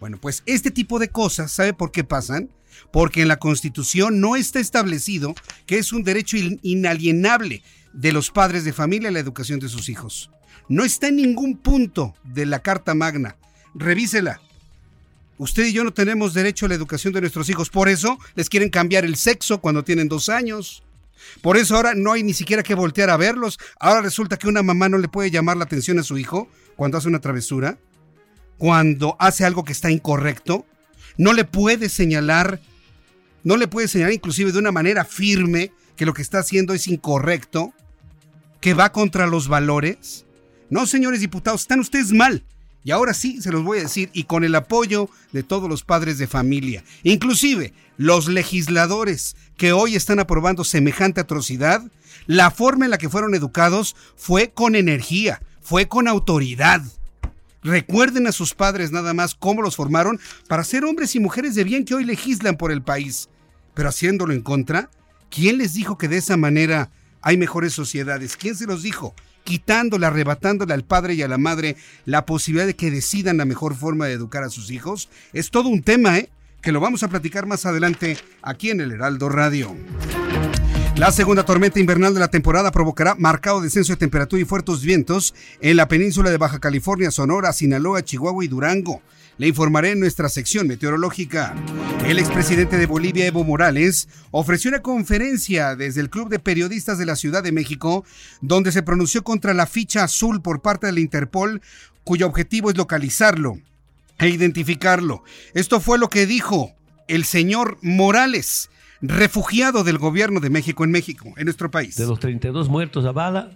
Bueno, 0.00 0.18
pues 0.20 0.42
este 0.46 0.70
tipo 0.70 0.98
de 0.98 1.08
cosas, 1.08 1.52
¿sabe 1.52 1.72
por 1.72 1.92
qué 1.92 2.04
pasan? 2.04 2.50
Porque 2.90 3.22
en 3.22 3.28
la 3.28 3.38
Constitución 3.38 4.20
no 4.20 4.36
está 4.36 4.60
establecido 4.60 5.34
que 5.66 5.78
es 5.78 5.92
un 5.92 6.04
derecho 6.04 6.36
inalienable 6.62 7.62
de 7.92 8.12
los 8.12 8.30
padres 8.30 8.64
de 8.64 8.72
familia 8.72 9.10
la 9.10 9.18
educación 9.18 9.60
de 9.60 9.68
sus 9.68 9.88
hijos. 9.88 10.30
No 10.68 10.84
está 10.84 11.08
en 11.08 11.16
ningún 11.16 11.56
punto 11.56 12.14
de 12.24 12.46
la 12.46 12.60
Carta 12.60 12.94
Magna. 12.94 13.36
Revísela. 13.74 14.40
Usted 15.38 15.66
y 15.66 15.72
yo 15.72 15.84
no 15.84 15.92
tenemos 15.92 16.34
derecho 16.34 16.66
a 16.66 16.68
la 16.68 16.74
educación 16.74 17.12
de 17.12 17.20
nuestros 17.20 17.48
hijos. 17.48 17.70
Por 17.70 17.88
eso 17.88 18.18
les 18.34 18.48
quieren 18.48 18.70
cambiar 18.70 19.04
el 19.04 19.16
sexo 19.16 19.60
cuando 19.60 19.84
tienen 19.84 20.08
dos 20.08 20.28
años. 20.28 20.82
Por 21.42 21.56
eso 21.56 21.76
ahora 21.76 21.94
no 21.94 22.12
hay 22.12 22.22
ni 22.22 22.34
siquiera 22.34 22.62
que 22.62 22.74
voltear 22.74 23.10
a 23.10 23.16
verlos. 23.16 23.58
Ahora 23.78 24.02
resulta 24.02 24.36
que 24.36 24.48
una 24.48 24.62
mamá 24.62 24.88
no 24.88 24.98
le 24.98 25.08
puede 25.08 25.30
llamar 25.30 25.56
la 25.56 25.64
atención 25.64 25.98
a 25.98 26.02
su 26.02 26.18
hijo 26.18 26.48
cuando 26.76 26.98
hace 26.98 27.08
una 27.08 27.20
travesura, 27.20 27.78
cuando 28.56 29.16
hace 29.18 29.44
algo 29.44 29.64
que 29.64 29.72
está 29.72 29.90
incorrecto. 29.90 30.66
No 31.18 31.34
le 31.34 31.44
puede 31.44 31.90
señalar 31.90 32.60
no 33.44 33.56
le 33.56 33.68
puede 33.68 33.88
señalar 33.88 34.12
inclusive 34.12 34.52
de 34.52 34.58
una 34.58 34.72
manera 34.72 35.04
firme 35.04 35.72
que 35.96 36.06
lo 36.06 36.14
que 36.14 36.22
está 36.22 36.40
haciendo 36.40 36.74
es 36.74 36.86
incorrecto, 36.86 37.72
que 38.60 38.74
va 38.74 38.92
contra 38.92 39.26
los 39.26 39.48
valores. 39.48 40.26
No, 40.70 40.86
señores 40.86 41.20
diputados, 41.20 41.62
están 41.62 41.80
ustedes 41.80 42.12
mal. 42.12 42.44
Y 42.84 42.90
ahora 42.90 43.14
sí, 43.14 43.40
se 43.40 43.50
los 43.50 43.64
voy 43.64 43.78
a 43.78 43.82
decir, 43.82 44.10
y 44.12 44.24
con 44.24 44.44
el 44.44 44.54
apoyo 44.54 45.08
de 45.32 45.42
todos 45.42 45.68
los 45.68 45.82
padres 45.82 46.18
de 46.18 46.26
familia, 46.26 46.84
inclusive 47.02 47.72
los 47.96 48.28
legisladores 48.28 49.34
que 49.56 49.72
hoy 49.72 49.96
están 49.96 50.20
aprobando 50.20 50.62
semejante 50.62 51.20
atrocidad, 51.20 51.82
la 52.26 52.50
forma 52.50 52.84
en 52.84 52.90
la 52.90 52.98
que 52.98 53.08
fueron 53.08 53.34
educados 53.34 53.96
fue 54.16 54.50
con 54.50 54.74
energía, 54.74 55.40
fue 55.60 55.88
con 55.88 56.06
autoridad. 56.06 56.82
Recuerden 57.62 58.26
a 58.26 58.32
sus 58.32 58.54
padres 58.54 58.92
nada 58.92 59.14
más 59.14 59.34
cómo 59.34 59.62
los 59.62 59.76
formaron 59.76 60.20
para 60.48 60.64
ser 60.64 60.84
hombres 60.84 61.14
y 61.14 61.20
mujeres 61.20 61.54
de 61.54 61.64
bien 61.64 61.84
que 61.84 61.94
hoy 61.94 62.04
legislan 62.04 62.56
por 62.56 62.72
el 62.72 62.82
país. 62.82 63.28
Pero 63.74 63.88
haciéndolo 63.88 64.32
en 64.32 64.42
contra, 64.42 64.90
¿quién 65.30 65.58
les 65.58 65.74
dijo 65.74 65.98
que 65.98 66.08
de 66.08 66.18
esa 66.18 66.36
manera 66.36 66.90
hay 67.20 67.36
mejores 67.36 67.72
sociedades? 67.72 68.36
¿Quién 68.36 68.56
se 68.56 68.66
los 68.66 68.82
dijo? 68.82 69.14
quitándole, 69.48 70.04
arrebatándole 70.04 70.74
al 70.74 70.84
padre 70.84 71.14
y 71.14 71.22
a 71.22 71.28
la 71.28 71.38
madre 71.38 71.76
la 72.04 72.26
posibilidad 72.26 72.66
de 72.66 72.76
que 72.76 72.90
decidan 72.90 73.38
la 73.38 73.46
mejor 73.46 73.74
forma 73.74 74.04
de 74.04 74.12
educar 74.12 74.42
a 74.44 74.50
sus 74.50 74.70
hijos. 74.70 75.08
Es 75.32 75.50
todo 75.50 75.70
un 75.70 75.82
tema, 75.82 76.18
¿eh? 76.18 76.28
Que 76.60 76.70
lo 76.70 76.80
vamos 76.80 77.02
a 77.02 77.08
platicar 77.08 77.46
más 77.46 77.64
adelante 77.64 78.18
aquí 78.42 78.68
en 78.68 78.82
el 78.82 78.92
Heraldo 78.92 79.30
Radio. 79.30 79.74
La 80.98 81.12
segunda 81.12 81.44
tormenta 81.44 81.78
invernal 81.78 82.12
de 82.12 82.18
la 82.18 82.26
temporada 82.26 82.72
provocará 82.72 83.14
marcado 83.14 83.60
descenso 83.60 83.92
de 83.92 83.98
temperatura 83.98 84.42
y 84.42 84.44
fuertes 84.44 84.80
vientos 84.80 85.32
en 85.60 85.76
la 85.76 85.86
península 85.86 86.28
de 86.28 86.38
Baja 86.38 86.58
California, 86.58 87.12
Sonora, 87.12 87.52
Sinaloa, 87.52 88.02
Chihuahua 88.02 88.44
y 88.44 88.48
Durango. 88.48 89.00
Le 89.36 89.46
informaré 89.46 89.92
en 89.92 90.00
nuestra 90.00 90.28
sección 90.28 90.66
meteorológica. 90.66 91.54
El 92.04 92.18
expresidente 92.18 92.76
de 92.78 92.86
Bolivia, 92.86 93.26
Evo 93.26 93.44
Morales, 93.44 94.08
ofreció 94.32 94.70
una 94.70 94.82
conferencia 94.82 95.76
desde 95.76 96.00
el 96.00 96.10
Club 96.10 96.30
de 96.30 96.40
Periodistas 96.40 96.98
de 96.98 97.06
la 97.06 97.14
Ciudad 97.14 97.44
de 97.44 97.52
México, 97.52 98.04
donde 98.40 98.72
se 98.72 98.82
pronunció 98.82 99.22
contra 99.22 99.54
la 99.54 99.66
ficha 99.66 100.02
azul 100.02 100.42
por 100.42 100.62
parte 100.62 100.88
de 100.88 100.94
la 100.94 101.00
Interpol, 101.00 101.62
cuyo 102.02 102.26
objetivo 102.26 102.70
es 102.70 102.76
localizarlo 102.76 103.60
e 104.18 104.30
identificarlo. 104.30 105.22
Esto 105.54 105.78
fue 105.78 105.96
lo 105.96 106.10
que 106.10 106.26
dijo 106.26 106.72
el 107.06 107.24
señor 107.24 107.78
Morales, 107.82 108.68
refugiado 109.00 109.84
del 109.84 109.98
gobierno 109.98 110.40
de 110.40 110.50
México 110.50 110.84
en 110.84 110.90
México, 110.90 111.32
en 111.36 111.44
nuestro 111.44 111.70
país. 111.70 111.96
De 111.96 112.06
los 112.06 112.18
32 112.18 112.68
muertos 112.68 113.04
a 113.04 113.12
bala, 113.12 113.52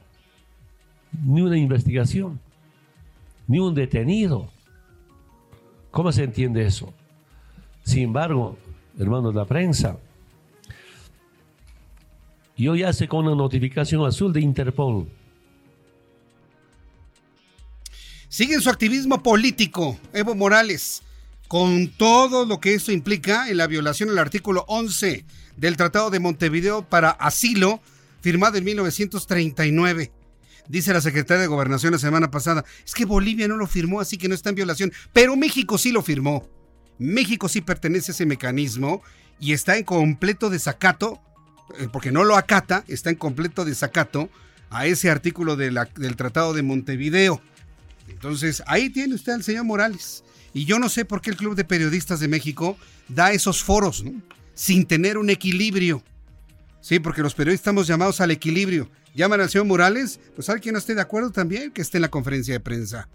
ni 1.24 1.42
una 1.42 1.58
investigación, 1.58 2.40
ni 3.46 3.58
un 3.58 3.74
detenido. 3.74 4.50
¿Cómo 5.90 6.12
se 6.12 6.24
entiende 6.24 6.64
eso? 6.64 6.92
Sin 7.84 8.04
embargo, 8.04 8.56
hermanos 8.98 9.34
de 9.34 9.40
la 9.40 9.46
prensa, 9.46 9.98
yo 12.56 12.76
ya 12.76 12.92
sé 12.92 13.08
con 13.08 13.26
una 13.26 13.34
notificación 13.34 14.06
azul 14.06 14.32
de 14.32 14.40
Interpol. 14.40 15.08
Sigue 18.28 18.54
en 18.54 18.60
su 18.62 18.70
activismo 18.70 19.22
político, 19.22 19.98
Evo 20.14 20.34
Morales, 20.34 21.02
con 21.52 21.88
todo 21.88 22.46
lo 22.46 22.60
que 22.60 22.72
eso 22.72 22.92
implica 22.92 23.50
en 23.50 23.58
la 23.58 23.66
violación 23.66 24.08
del 24.08 24.16
artículo 24.16 24.64
11 24.68 25.26
del 25.58 25.76
Tratado 25.76 26.08
de 26.08 26.18
Montevideo 26.18 26.88
para 26.88 27.10
asilo, 27.10 27.82
firmado 28.22 28.56
en 28.56 28.64
1939. 28.64 30.10
Dice 30.66 30.94
la 30.94 31.02
secretaria 31.02 31.42
de 31.42 31.48
Gobernación 31.48 31.92
la 31.92 31.98
semana 31.98 32.30
pasada, 32.30 32.64
es 32.86 32.94
que 32.94 33.04
Bolivia 33.04 33.48
no 33.48 33.58
lo 33.58 33.66
firmó, 33.66 34.00
así 34.00 34.16
que 34.16 34.28
no 34.28 34.34
está 34.34 34.48
en 34.48 34.54
violación, 34.54 34.94
pero 35.12 35.36
México 35.36 35.76
sí 35.76 35.92
lo 35.92 36.00
firmó. 36.00 36.48
México 36.98 37.50
sí 37.50 37.60
pertenece 37.60 38.12
a 38.12 38.14
ese 38.14 38.24
mecanismo 38.24 39.02
y 39.38 39.52
está 39.52 39.76
en 39.76 39.84
completo 39.84 40.48
desacato, 40.48 41.20
eh, 41.78 41.86
porque 41.92 42.12
no 42.12 42.24
lo 42.24 42.36
acata, 42.36 42.82
está 42.88 43.10
en 43.10 43.16
completo 43.16 43.66
desacato 43.66 44.30
a 44.70 44.86
ese 44.86 45.10
artículo 45.10 45.56
del 45.56 46.16
Tratado 46.16 46.54
de 46.54 46.62
Montevideo. 46.62 47.42
Entonces, 48.08 48.62
ahí 48.66 48.88
tiene 48.88 49.14
usted 49.14 49.34
al 49.34 49.44
señor 49.44 49.64
Morales. 49.66 50.24
Y 50.54 50.64
yo 50.64 50.78
no 50.78 50.88
sé 50.88 51.04
por 51.04 51.20
qué 51.20 51.30
el 51.30 51.36
Club 51.36 51.54
de 51.54 51.64
Periodistas 51.64 52.20
de 52.20 52.28
México 52.28 52.76
da 53.08 53.32
esos 53.32 53.62
foros, 53.62 54.04
Sin 54.54 54.86
tener 54.86 55.16
un 55.16 55.30
equilibrio. 55.30 56.02
Sí, 56.80 56.98
porque 56.98 57.22
los 57.22 57.34
periodistas 57.34 57.62
estamos 57.62 57.86
llamados 57.86 58.20
al 58.20 58.30
equilibrio 58.30 58.90
llaman 59.14 59.40
al 59.40 59.50
señor 59.50 59.66
Morales, 59.66 60.20
pues 60.34 60.48
alguien 60.48 60.74
no 60.74 60.78
esté 60.78 60.94
de 60.94 61.02
acuerdo 61.02 61.30
también 61.30 61.70
que 61.70 61.82
esté 61.82 61.98
en 61.98 62.02
la 62.02 62.10
conferencia 62.10 62.54
de 62.54 62.60
prensa. 62.60 63.08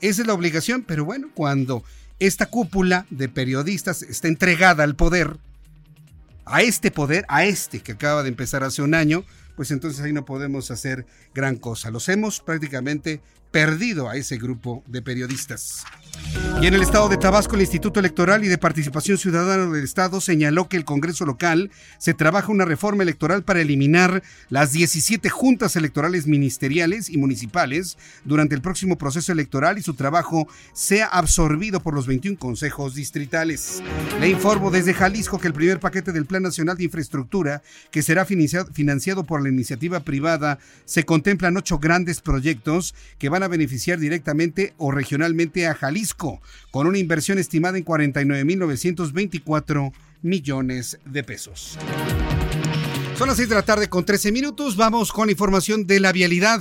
Esa 0.00 0.22
es 0.22 0.26
la 0.26 0.34
obligación, 0.34 0.82
pero 0.82 1.04
bueno, 1.04 1.30
cuando 1.34 1.84
esta 2.18 2.46
cúpula 2.46 3.06
de 3.10 3.28
periodistas 3.28 4.02
está 4.02 4.28
entregada 4.28 4.84
al 4.84 4.96
poder, 4.96 5.36
a 6.44 6.62
este 6.62 6.90
poder, 6.90 7.24
a 7.28 7.44
este 7.44 7.80
que 7.80 7.92
acaba 7.92 8.22
de 8.22 8.28
empezar 8.28 8.64
hace 8.64 8.82
un 8.82 8.94
año, 8.94 9.24
pues 9.56 9.70
entonces 9.70 10.00
ahí 10.00 10.12
no 10.12 10.24
podemos 10.24 10.70
hacer 10.70 11.06
gran 11.34 11.56
cosa. 11.56 11.90
Los 11.90 12.08
hemos 12.08 12.40
prácticamente 12.40 13.20
perdido 13.52 14.08
a 14.08 14.16
ese 14.16 14.38
grupo 14.38 14.82
de 14.88 15.02
periodistas. 15.02 15.84
Y 16.60 16.66
en 16.66 16.74
el 16.74 16.82
estado 16.82 17.08
de 17.08 17.16
Tabasco, 17.16 17.56
el 17.56 17.62
Instituto 17.62 17.98
Electoral 17.98 18.44
y 18.44 18.48
de 18.48 18.56
Participación 18.56 19.18
Ciudadana 19.18 19.66
del 19.66 19.82
Estado 19.82 20.20
señaló 20.20 20.68
que 20.68 20.76
el 20.76 20.84
Congreso 20.84 21.24
local 21.24 21.70
se 21.98 22.14
trabaja 22.14 22.52
una 22.52 22.64
reforma 22.64 23.02
electoral 23.02 23.42
para 23.42 23.60
eliminar 23.60 24.22
las 24.48 24.72
17 24.72 25.28
juntas 25.28 25.74
electorales 25.74 26.26
ministeriales 26.28 27.10
y 27.10 27.16
municipales 27.16 27.98
durante 28.24 28.54
el 28.54 28.62
próximo 28.62 28.96
proceso 28.96 29.32
electoral 29.32 29.76
y 29.76 29.82
su 29.82 29.94
trabajo 29.94 30.46
sea 30.72 31.06
absorbido 31.06 31.82
por 31.82 31.94
los 31.94 32.06
21 32.06 32.38
consejos 32.38 32.94
distritales. 32.94 33.82
Le 34.20 34.28
informo 34.28 34.70
desde 34.70 34.94
Jalisco 34.94 35.40
que 35.40 35.48
el 35.48 35.54
primer 35.54 35.80
paquete 35.80 36.12
del 36.12 36.26
Plan 36.26 36.44
Nacional 36.44 36.76
de 36.76 36.84
Infraestructura, 36.84 37.62
que 37.90 38.02
será 38.02 38.24
financiado 38.24 39.24
por 39.24 39.42
la 39.42 39.48
iniciativa 39.48 40.00
privada, 40.00 40.60
se 40.84 41.04
contemplan 41.04 41.56
ocho 41.56 41.78
grandes 41.80 42.20
proyectos 42.20 42.94
que 43.18 43.28
van 43.28 43.41
a 43.42 43.48
beneficiar 43.48 43.98
directamente 43.98 44.74
o 44.78 44.90
regionalmente 44.90 45.66
a 45.66 45.74
Jalisco, 45.74 46.40
con 46.70 46.86
una 46.86 46.98
inversión 46.98 47.38
estimada 47.38 47.78
en 47.78 47.84
49.924 47.84 49.92
millones 50.22 50.98
de 51.04 51.24
pesos. 51.24 51.78
Son 53.16 53.28
las 53.28 53.36
6 53.36 53.48
de 53.48 53.54
la 53.54 53.62
tarde 53.62 53.88
con 53.88 54.04
13 54.04 54.32
minutos. 54.32 54.76
Vamos 54.76 55.12
con 55.12 55.30
información 55.30 55.86
de 55.86 56.00
la 56.00 56.12
vialidad. 56.12 56.60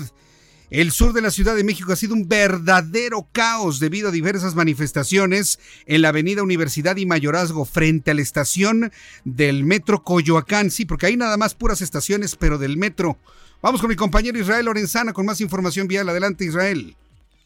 El 0.72 0.92
sur 0.92 1.12
de 1.12 1.22
la 1.22 1.32
Ciudad 1.32 1.56
de 1.56 1.66
México 1.66 1.92
ha 1.92 1.98
sido 1.98 2.14
un 2.14 2.30
verdadero 2.30 3.28
caos 3.34 3.82
debido 3.82 4.08
a 4.08 4.12
diversas 4.12 4.56
manifestaciones 4.56 5.60
en 5.86 6.02
la 6.02 6.10
avenida 6.10 6.44
Universidad 6.44 6.96
y 6.96 7.06
Mayorazgo 7.06 7.66
frente 7.66 8.12
a 8.12 8.14
la 8.14 8.22
estación 8.22 8.92
del 9.26 9.66
metro 9.66 10.04
Coyoacán. 10.04 10.72
Sí, 10.72 10.86
porque 10.86 11.08
hay 11.08 11.18
nada 11.18 11.36
más 11.36 11.56
puras 11.56 11.82
estaciones, 11.82 12.38
pero 12.38 12.58
del 12.58 12.78
metro. 12.78 13.18
Vamos 13.62 13.80
con 13.80 13.91
mi 13.91 13.96
compañero 13.96 14.39
Israel 14.39 14.65
Lorenzana 14.65 15.13
con 15.13 15.24
más 15.24 15.39
información 15.39 15.88
vial. 15.88 16.10
Adelante, 16.10 16.44
Israel. 16.44 16.96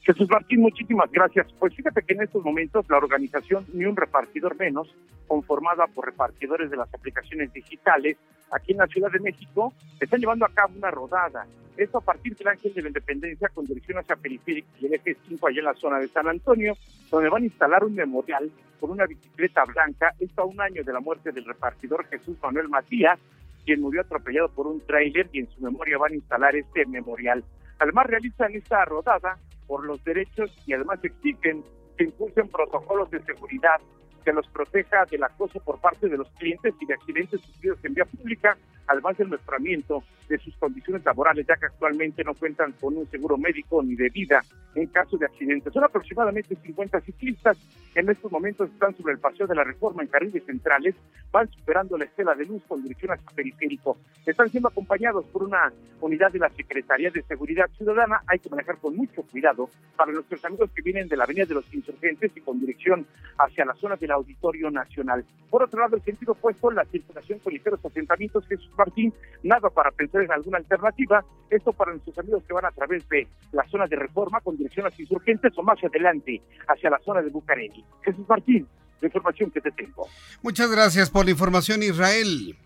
Jesús 0.01 0.29
Martín, 0.29 0.61
muchísimas 0.61 1.11
gracias. 1.11 1.45
Pues 1.59 1.75
fíjate 1.75 2.01
que 2.03 2.13
en 2.13 2.21
estos 2.21 2.41
momentos 2.41 2.85
la 2.89 2.97
organización 2.97 3.65
Ni 3.73 3.83
un 3.83 3.97
repartidor 3.97 4.55
menos, 4.57 4.87
conformada 5.27 5.87
por 5.87 6.05
repartidores 6.05 6.71
de 6.71 6.77
las 6.77 6.87
aplicaciones 6.93 7.51
digitales, 7.51 8.15
aquí 8.49 8.71
en 8.71 8.77
la 8.77 8.87
Ciudad 8.87 9.11
de 9.11 9.19
México, 9.19 9.73
están 9.99 10.21
llevando 10.21 10.45
a 10.45 10.53
cabo 10.53 10.73
una 10.77 10.89
rodada. 10.89 11.45
Esto 11.75 11.97
a 11.97 12.01
partir 12.01 12.33
del 12.37 12.47
Ángel 12.47 12.73
de 12.73 12.81
la 12.83 12.87
Independencia 12.87 13.49
con 13.49 13.65
dirección 13.65 13.97
hacia 13.97 14.15
Periférico 14.15 14.69
y 14.79 14.85
el 14.85 14.93
eje 14.93 15.17
5 15.27 15.47
allá 15.47 15.59
en 15.59 15.65
la 15.65 15.73
zona 15.73 15.99
de 15.99 16.07
San 16.07 16.29
Antonio, 16.29 16.77
donde 17.11 17.27
van 17.27 17.43
a 17.43 17.45
instalar 17.45 17.83
un 17.83 17.93
memorial 17.93 18.49
con 18.79 18.91
una 18.91 19.05
bicicleta 19.05 19.65
blanca, 19.65 20.13
esto 20.17 20.43
a 20.43 20.45
un 20.45 20.61
año 20.61 20.81
de 20.81 20.93
la 20.93 21.01
muerte 21.01 21.33
del 21.33 21.43
repartidor 21.43 22.05
Jesús 22.05 22.37
Manuel 22.41 22.69
Matías, 22.69 23.19
quien 23.65 23.81
murió 23.81 24.01
atropellado 24.01 24.49
por 24.49 24.67
un 24.67 24.79
tráiler 24.85 25.29
y 25.31 25.39
en 25.39 25.49
su 25.49 25.61
memoria 25.61 25.97
van 25.97 26.13
a 26.13 26.15
instalar 26.15 26.55
este 26.55 26.85
memorial. 26.85 27.43
Además 27.79 28.07
realizan 28.07 28.53
esta 28.53 28.85
rodada 28.85 29.37
por 29.67 29.85
los 29.85 30.03
derechos 30.03 30.55
y 30.65 30.73
además 30.73 30.99
exigen 31.03 31.63
que 31.97 32.05
impulsen 32.05 32.47
protocolos 32.49 33.09
de 33.11 33.21
seguridad 33.23 33.79
que 34.23 34.33
los 34.33 34.47
proteja 34.47 35.05
del 35.05 35.23
acoso 35.23 35.59
por 35.59 35.79
parte 35.79 36.09
de 36.09 36.17
los 36.17 36.29
clientes 36.31 36.73
y 36.79 36.85
de 36.85 36.93
accidentes 36.95 37.41
sufridos 37.41 37.77
en 37.83 37.93
vía 37.93 38.05
pública, 38.05 38.57
además 38.87 39.17
del 39.17 39.29
mejoramiento 39.29 40.03
de 40.29 40.37
sus 40.39 40.55
condiciones 40.57 41.05
laborales, 41.05 41.45
ya 41.47 41.55
que 41.55 41.67
actualmente 41.67 42.23
no 42.23 42.33
cuentan 42.33 42.73
con 42.73 42.97
un 42.97 43.09
seguro 43.09 43.37
médico 43.37 43.83
ni 43.83 43.95
de 43.95 44.09
vida 44.09 44.43
en 44.73 44.87
caso 44.87 45.17
de 45.17 45.25
accidentes. 45.25 45.71
Son 45.71 45.83
aproximadamente 45.83 46.55
50 46.55 46.99
ciclistas 47.01 47.57
en 47.95 48.09
estos 48.09 48.29
momentos 48.29 48.69
están 48.69 48.93
sobre 48.97 49.13
el 49.13 49.19
paseo 49.19 49.47
de 49.47 49.55
la 49.55 49.63
reforma 49.63 50.03
en 50.03 50.09
carriles 50.09 50.43
centrales, 50.45 50.95
van 51.31 51.49
superando 51.49 51.97
la 51.97 52.03
estela 52.03 52.35
de 52.35 52.45
luz 52.45 52.61
con 52.67 52.83
dirección 52.83 53.13
hacia 53.13 53.29
periférico. 53.33 53.97
Están 54.25 54.49
siendo 54.49 54.67
acompañados 54.67 55.23
por 55.27 55.43
una 55.43 55.71
unidad 56.01 56.29
de 56.29 56.39
la 56.39 56.49
Secretaría 56.49 57.09
de 57.09 57.23
Seguridad 57.23 57.69
Ciudadana. 57.77 58.21
Hay 58.27 58.39
que 58.39 58.49
manejar 58.49 58.79
con 58.79 58.97
mucho 58.97 59.23
cuidado 59.23 59.69
para 59.95 60.11
nuestros 60.11 60.43
amigos 60.43 60.71
que 60.75 60.81
vienen 60.81 61.07
de 61.07 61.15
la 61.15 61.23
Avenida 61.23 61.45
de 61.45 61.53
los 61.53 61.73
Insurgentes 61.73 62.33
y 62.35 62.41
con 62.41 62.59
dirección 62.59 63.07
hacia 63.37 63.63
la 63.63 63.75
zona 63.75 63.95
del 63.95 64.11
Auditorio 64.11 64.69
Nacional. 64.69 65.23
Por 65.49 65.63
otro 65.63 65.79
lado, 65.79 65.95
el 65.95 66.03
sentido 66.03 66.33
opuesto, 66.33 66.69
la 66.71 66.83
circulación 66.83 67.39
con 67.39 67.53
ligeros 67.53 67.79
asentamientos, 67.85 68.45
Jesús 68.47 68.69
Martín, 68.77 69.13
nada 69.43 69.69
para 69.69 69.91
pensar 69.91 70.21
en 70.21 70.31
alguna 70.31 70.57
alternativa. 70.57 71.23
Esto 71.49 71.73
para 71.73 71.91
nuestros 71.91 72.17
amigos 72.19 72.43
que 72.47 72.53
van 72.53 72.65
a 72.65 72.71
través 72.71 73.07
de 73.09 73.27
la 73.51 73.67
zona 73.69 73.87
de 73.87 73.95
reforma 73.95 74.41
con 74.41 74.57
dirección 74.57 74.87
hacia 74.87 75.03
Insurgentes 75.03 75.53
o 75.57 75.63
más 75.63 75.83
adelante 75.83 76.41
hacia 76.67 76.89
la 76.89 76.99
zona 76.99 77.21
de 77.21 77.29
Bucareli. 77.29 77.83
Jesús 78.03 78.27
Martín, 78.27 78.67
la 79.01 79.07
información 79.07 79.51
que 79.51 79.61
te 79.61 79.71
tengo. 79.71 80.07
Muchas 80.41 80.69
gracias 80.71 81.09
por 81.09 81.25
la 81.25 81.31
información, 81.31 81.83
Israel. 81.83 82.57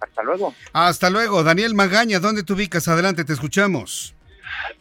Hasta 0.00 0.22
luego. 0.22 0.54
Hasta 0.72 1.10
luego. 1.10 1.44
Daniel 1.44 1.74
Magaña, 1.74 2.18
¿dónde 2.18 2.42
te 2.42 2.52
ubicas? 2.52 2.88
Adelante, 2.88 3.24
te 3.24 3.32
escuchamos. 3.32 4.14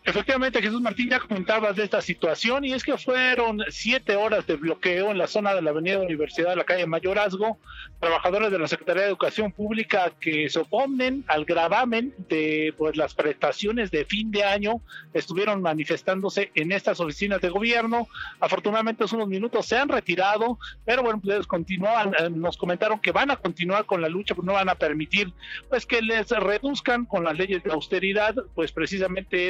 Efectivamente, 0.04 0.62
Jesús 0.62 0.82
Martín, 0.82 1.10
ya 1.10 1.20
comentabas 1.20 1.76
de 1.76 1.84
esta 1.84 2.02
situación 2.02 2.66
y 2.66 2.74
es 2.74 2.84
que 2.84 2.98
fueron 2.98 3.62
siete 3.70 4.16
horas 4.16 4.48
de 4.48 4.56
bloqueo 4.56 5.12
en 5.12 5.18
la 5.18 5.28
zona 5.28 5.54
de 5.54 5.62
la 5.62 5.70
Avenida 5.70 6.00
Universidad 6.00 6.56
la 6.56 6.64
calle 6.64 6.86
Mayorazgo. 6.86 7.60
Trabajadores 8.00 8.52
de 8.52 8.58
la 8.58 8.68
Secretaría 8.68 9.04
de 9.04 9.10
Educación 9.10 9.52
Pública 9.52 10.12
que 10.20 10.50
se 10.50 10.60
oponen 10.60 11.24
al 11.28 11.46
gravamen 11.46 12.16
de 12.30 12.74
pues, 12.78 12.98
las 12.98 13.14
prestaciones 13.14 13.92
de 13.92 14.06
fin 14.06 14.32
de 14.32 14.44
año 14.44 14.82
estuvieron 15.14 15.62
manifestándose 15.62 16.52
en 16.56 16.72
estas 16.72 17.00
oficinas 17.00 17.42
de 17.42 17.50
gobierno. 17.50 18.08
Afortunadamente, 18.40 19.04
hace 19.04 19.16
unos 19.16 19.28
minutos 19.28 19.68
se 19.68 19.78
han 19.78 19.90
retirado, 19.90 20.58
pero 20.84 21.04
bueno, 21.04 21.22
pues 21.24 21.46
continúan, 21.46 22.14
eh, 22.18 22.30
nos 22.30 22.58
comentaron 22.58 23.00
que 23.00 23.12
van 23.12 23.30
a 23.30 23.36
continuar 23.36 23.86
con 23.86 24.02
la 24.02 24.10
lucha, 24.10 24.34
pues 24.34 24.46
no 24.46 24.54
van 24.54 24.70
a 24.70 24.76
permitir 24.76 25.32
pues 25.70 25.86
que 25.86 26.02
les 26.02 26.30
reduzcan 26.30 27.06
con 27.06 27.24
las 27.24 27.38
leyes 27.38 27.64
de 27.64 27.72
austeridad, 27.72 28.36
pues 28.56 28.72
precisamente 28.72 29.50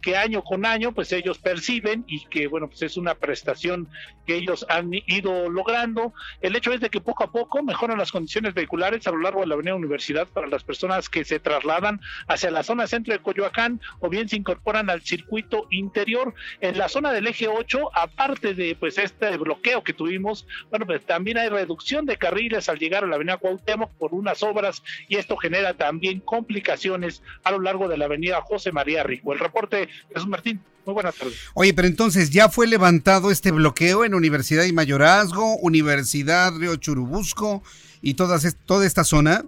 que 0.00 0.16
año 0.16 0.42
con 0.42 0.64
año 0.66 0.92
pues 0.92 1.12
ellos 1.12 1.38
perciben 1.38 2.04
y 2.06 2.24
que 2.26 2.46
bueno 2.46 2.68
pues 2.68 2.82
es 2.82 2.96
una 2.96 3.14
prestación 3.14 3.88
que 4.26 4.36
ellos 4.36 4.66
han 4.68 4.90
ido 4.92 5.48
logrando. 5.48 6.12
El 6.42 6.54
hecho 6.54 6.72
es 6.72 6.80
de 6.80 6.90
que 6.90 7.00
poco 7.00 7.24
a 7.24 7.32
poco 7.32 7.62
mejoran 7.62 7.98
las 7.98 8.12
condiciones 8.12 8.52
vehiculares 8.52 9.06
a 9.06 9.10
lo 9.10 9.18
largo 9.18 9.40
de 9.40 9.46
la 9.46 9.54
Avenida 9.54 9.74
Universidad 9.74 10.28
para 10.28 10.46
las 10.46 10.64
personas 10.64 11.08
que 11.08 11.24
se 11.24 11.40
trasladan 11.40 12.00
hacia 12.26 12.50
la 12.50 12.62
zona 12.62 12.86
centro 12.86 13.14
de 13.14 13.20
Coyoacán 13.20 13.80
o 14.00 14.08
bien 14.08 14.28
se 14.28 14.36
incorporan 14.36 14.90
al 14.90 15.00
circuito 15.02 15.66
interior. 15.70 16.34
En 16.60 16.76
la 16.76 16.88
zona 16.88 17.12
del 17.12 17.26
eje 17.26 17.48
8, 17.48 17.90
aparte 17.94 18.54
de 18.54 18.76
pues 18.76 18.98
este 18.98 19.36
bloqueo 19.38 19.82
que 19.82 19.94
tuvimos, 19.94 20.46
bueno 20.70 20.86
pues 20.86 21.04
también 21.06 21.38
hay 21.38 21.48
reducción 21.48 22.04
de 22.04 22.16
carriles 22.16 22.68
al 22.68 22.78
llegar 22.78 23.04
a 23.04 23.06
la 23.06 23.16
Avenida 23.16 23.38
Cuauhtémoc 23.38 23.92
por 23.94 24.14
unas 24.14 24.42
obras 24.42 24.82
y 25.08 25.16
esto 25.16 25.36
genera 25.36 25.74
también 25.74 26.20
complicaciones 26.20 27.22
a 27.44 27.50
lo 27.52 27.60
largo 27.60 27.88
de 27.88 27.96
la 27.96 28.04
Avenida 28.04 28.42
José 28.42 28.72
María 28.72 29.02
Rico. 29.02 29.32
Reporte 29.38 29.88
Jesús 30.12 30.28
Martín. 30.28 30.60
Muy 30.84 30.94
buenas 30.94 31.14
tardes. 31.14 31.34
Oye, 31.54 31.74
pero 31.74 31.86
entonces 31.86 32.30
ya 32.30 32.48
fue 32.48 32.66
levantado 32.66 33.30
este 33.30 33.50
bloqueo 33.50 34.04
en 34.04 34.14
Universidad 34.14 34.64
y 34.64 34.72
Mayorazgo, 34.72 35.56
Universidad 35.56 36.56
Río 36.56 36.76
Churubusco 36.76 37.62
y 38.00 38.14
todas, 38.14 38.56
toda 38.64 38.86
esta 38.86 39.04
zona. 39.04 39.44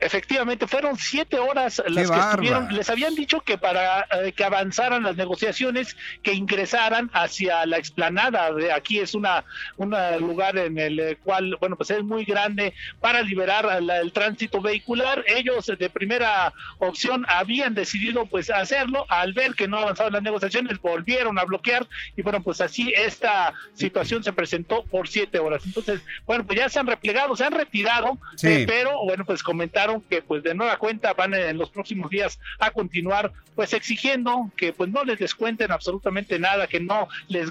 Efectivamente, 0.00 0.66
fueron 0.66 0.96
siete 0.96 1.38
horas 1.38 1.82
las 1.86 2.10
que 2.10 2.18
estuvieron. 2.18 2.74
Les 2.74 2.88
habían 2.88 3.14
dicho 3.14 3.40
que 3.40 3.58
para 3.58 4.06
eh, 4.22 4.32
que 4.32 4.44
avanzaran 4.44 5.02
las 5.02 5.16
negociaciones, 5.16 5.96
que 6.22 6.32
ingresaran 6.32 7.10
hacia 7.12 7.66
la 7.66 7.76
explanada. 7.76 8.52
De 8.52 8.72
aquí 8.72 8.98
es 8.98 9.14
una 9.14 9.44
un 9.76 9.94
lugar 10.20 10.56
en 10.56 10.78
el 10.78 10.98
eh, 11.00 11.18
cual, 11.22 11.56
bueno, 11.60 11.76
pues 11.76 11.90
es 11.90 12.02
muy 12.02 12.24
grande 12.24 12.72
para 13.00 13.22
liberar 13.22 13.66
el 13.80 14.12
tránsito 14.12 14.60
vehicular. 14.60 15.24
Ellos 15.26 15.66
de 15.66 15.90
primera 15.90 16.52
opción 16.78 17.26
habían 17.28 17.74
decidido 17.74 18.26
pues 18.26 18.50
hacerlo. 18.50 19.06
Al 19.08 19.32
ver 19.32 19.54
que 19.54 19.68
no 19.68 19.78
avanzaban 19.78 20.12
las 20.12 20.22
negociaciones, 20.22 20.80
volvieron 20.80 21.38
a 21.38 21.44
bloquear 21.44 21.86
y 22.16 22.22
bueno, 22.22 22.42
pues 22.42 22.60
así 22.60 22.92
esta 22.96 23.52
situación 23.74 24.22
se 24.22 24.32
presentó 24.32 24.84
por 24.84 25.08
siete 25.08 25.38
horas. 25.38 25.62
Entonces, 25.64 26.00
bueno, 26.26 26.46
pues 26.46 26.58
ya 26.58 26.68
se 26.68 26.78
han 26.78 26.86
replegado, 26.86 27.36
se 27.36 27.44
han 27.44 27.52
retirado, 27.52 28.18
eh, 28.42 28.64
pero 28.66 29.04
bueno, 29.04 29.24
pues 29.24 29.42
comentaron 29.42 29.89
que 30.08 30.22
pues 30.22 30.42
de 30.42 30.54
nueva 30.54 30.76
cuenta 30.78 31.12
van 31.14 31.34
en 31.34 31.58
los 31.58 31.70
próximos 31.70 32.10
días 32.10 32.38
a 32.58 32.70
continuar 32.70 33.32
pues 33.54 33.72
exigiendo 33.72 34.50
que 34.56 34.72
pues 34.72 34.90
no 34.90 35.04
les 35.04 35.18
descuenten 35.18 35.72
absolutamente 35.72 36.38
nada, 36.38 36.66
que 36.66 36.80
no 36.80 37.08
les 37.28 37.50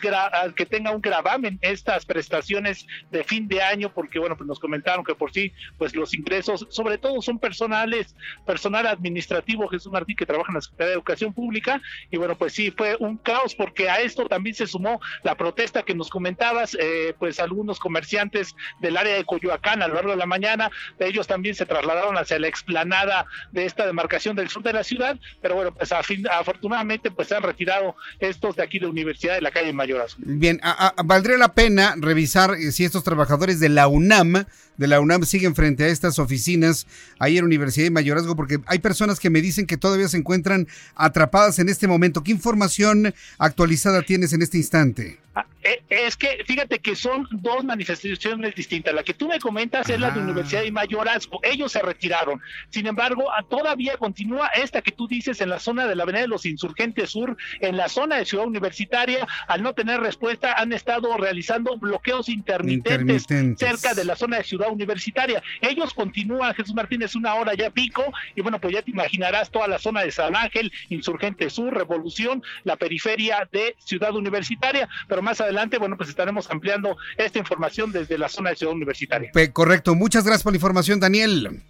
que 0.55 0.65
tenga 0.65 0.91
un 0.91 1.01
gravamen 1.01 1.60
estas 1.62 2.05
prestaciones 2.05 2.88
de 3.12 3.24
fin 3.24 3.48
de 3.48 3.62
año, 3.62 3.91
porque 3.93 4.17
bueno, 4.17 4.36
pues 4.36 4.48
nos 4.48 4.60
comentaron 4.60 5.03
que 5.03 5.13
por 5.13 5.31
sí 5.31 5.51
pues 5.77 5.96
los 5.96 6.13
ingresos 6.13 6.65
sobre 6.69 6.98
todo 6.98 7.22
son 7.22 7.38
personales, 7.38 8.15
personal 8.46 8.88
administrativo, 8.88 9.67
Jesús 9.67 9.91
Martín 9.91 10.15
que 10.15 10.25
trabaja 10.25 10.51
en 10.51 10.55
la 10.55 10.62
Secretaría 10.62 10.89
de 10.89 10.96
Educación 10.96 11.34
Pública 11.34 11.81
y 12.10 12.17
bueno, 12.17 12.36
pues 12.36 12.53
sí 12.53 12.72
fue 12.72 12.96
un 13.00 13.17
caos 13.17 13.53
porque 13.53 13.89
a 13.89 13.98
esto 14.01 14.25
también 14.27 14.55
se 14.55 14.67
sumó 14.67 15.00
la 15.24 15.36
protesta 15.36 15.84
que 15.84 15.96
nos 15.96 16.10
comentabas, 16.10 16.75
eh, 16.79 17.13
pues 17.19 17.39
algunos 17.39 17.79
comerciantes 17.79 18.55
del 18.79 18.98
área 18.98 19.15
de 19.15 19.25
Coyoacán 19.25 19.82
a 19.82 19.88
lo 19.88 19.95
largo 19.95 20.12
de 20.12 20.17
la 20.17 20.25
mañana, 20.25 20.71
ellos 20.99 21.28
también 21.28 21.56
se 21.56 21.65
trasladaron 21.65 22.17
a 22.17 22.21
la 22.38 22.48
explanada 22.48 23.26
de 23.52 23.65
esta 23.65 23.86
demarcación 23.86 24.36
del 24.36 24.50
sur 24.50 24.62
de 24.62 24.74
la 24.74 24.84
ciudad, 24.84 25.18
pero 25.42 25.56
bueno, 25.56 25.74
pues 25.74 25.92
afortunadamente 25.92 27.10
pues 27.12 27.30
se 27.30 27.36
han 27.36 27.44
retirado 27.44 27.96
estos 28.20 28.56
de 28.56 28.63
aquí 28.63 28.80
de 28.80 28.88
Universidad 28.88 29.36
de 29.36 29.42
la 29.42 29.52
calle 29.52 29.74
Mayorazgo. 29.74 30.20
Bien, 30.24 30.60
valdría 31.06 31.38
la 31.38 31.54
pena 31.54 31.96
revisar 31.98 32.56
eh, 32.56 32.72
si 32.72 32.84
estos 32.84 33.04
trabajadores 33.04 33.60
de 33.60 33.70
la 33.70 33.88
UNAM, 33.88 34.46
de 34.80 34.88
la 34.88 35.02
UNAM 35.02 35.26
siguen 35.26 35.56
frente 35.56 35.84
a 35.84 35.88
estas 35.89 36.20
oficinas 36.20 36.88
ahí 37.20 37.38
en 37.38 37.44
Universidad 37.44 37.86
de 37.86 37.92
Mayorazgo, 37.92 38.36
porque 38.36 38.60
hay 38.65 38.80
personas 38.80 39.20
que 39.20 39.30
me 39.30 39.42
dicen 39.42 39.68
que 39.68 39.76
todavía 39.76 40.08
se 40.08 40.18
encuentran 40.18 40.68
atrapadas 40.96 41.60
en 41.60 41.68
este 41.68 41.86
momento. 41.86 42.24
¿Qué 42.24 42.32
información 42.32 43.13
actualizada 43.38 44.02
tienes 44.04 44.32
en 44.32 44.42
este 44.42 44.58
instante? 44.58 45.20
Ah, 45.36 45.46
eh, 45.63 45.82
es 45.89 46.18
que 46.18 46.44
fíjate 46.46 46.80
que 46.80 46.96
son 46.96 47.28
dos 47.32 47.63
manifestaciones 47.63 48.56
distintas. 48.56 48.94
La 48.94 49.04
que 49.04 49.13
tú 49.13 49.28
me 49.28 49.39
comentas 49.39 49.89
es 49.89 50.00
la 50.00 50.12
de 50.12 50.20
Universidad 50.20 50.63
de 50.63 50.72
Mayorazgo. 50.72 51.39
Ellos 51.44 51.72
se 51.72 51.82
retiraron. 51.82 52.42
Sin 52.70 52.88
embargo, 52.88 53.26
todavía 53.50 53.98
continúa 53.98 54.48
esta 54.48 54.82
que 54.82 54.92
tú 54.92 55.08
dices 55.08 55.39
en 55.42 55.50
la 55.50 55.60
zona 55.60 55.86
de 55.86 55.96
la 55.96 56.04
Avenida 56.04 56.22
de 56.22 56.28
los 56.28 56.46
Insurgentes 56.46 57.12
Sur, 57.12 57.38
en 57.62 57.78
la 57.78 57.89
zona 57.89 58.18
de 58.18 58.26
Ciudad 58.26 58.48
Universitaria. 58.48 59.28
Al 59.48 59.62
no 59.62 59.74
tener 59.74 60.00
respuesta, 60.00 60.54
han 60.54 60.74
estado 60.74 61.15
realizando 61.18 61.78
bloqueos 61.78 62.30
intermitentes, 62.30 63.26
cerca 63.58 63.94
de 63.94 64.06
la 64.06 64.15
zona 64.15 64.38
de 64.38 64.44
Ciudad 64.46 64.68
Universitaria. 64.69 65.41
Ellos 65.62 65.93
continúan, 65.93 66.53
Jesús 66.53 66.73
Martínez, 66.73 67.15
una 67.15 67.36
hora 67.36 67.53
ya 67.53 67.69
pico. 67.69 68.03
Y 68.36 68.41
bueno, 68.41 68.60
pues 68.60 68.73
ya 68.73 68.82
te 68.82 68.91
imaginarás 68.91 69.51
toda 69.51 69.67
la 69.67 69.79
zona 69.79 70.01
de 70.01 70.12
San 70.12 70.36
Ángel, 70.36 70.71
Insurgente 70.89 71.49
Sur, 71.49 71.73
Revolución, 71.73 72.43
la 72.63 72.75
periferia 72.75 73.47
de 73.51 73.75
Ciudad 73.79 74.15
Universitaria. 74.15 74.88
Pero 75.08 75.21
más 75.21 75.41
adelante, 75.41 75.77
bueno, 75.77 75.97
pues 75.97 76.10
estaremos 76.10 76.49
ampliando 76.49 76.97
esta 77.17 77.39
información 77.39 77.91
desde 77.91 78.17
la 78.17 78.29
zona 78.29 78.51
de 78.51 78.55
Ciudad 78.58 78.73
Universitaria. 78.73 79.32
Correcto. 79.53 79.95
Muchas 79.95 80.23
gracias 80.23 80.43
por 80.43 80.53
la 80.53 80.58
información, 80.58 80.99
Daniel. 80.99 81.62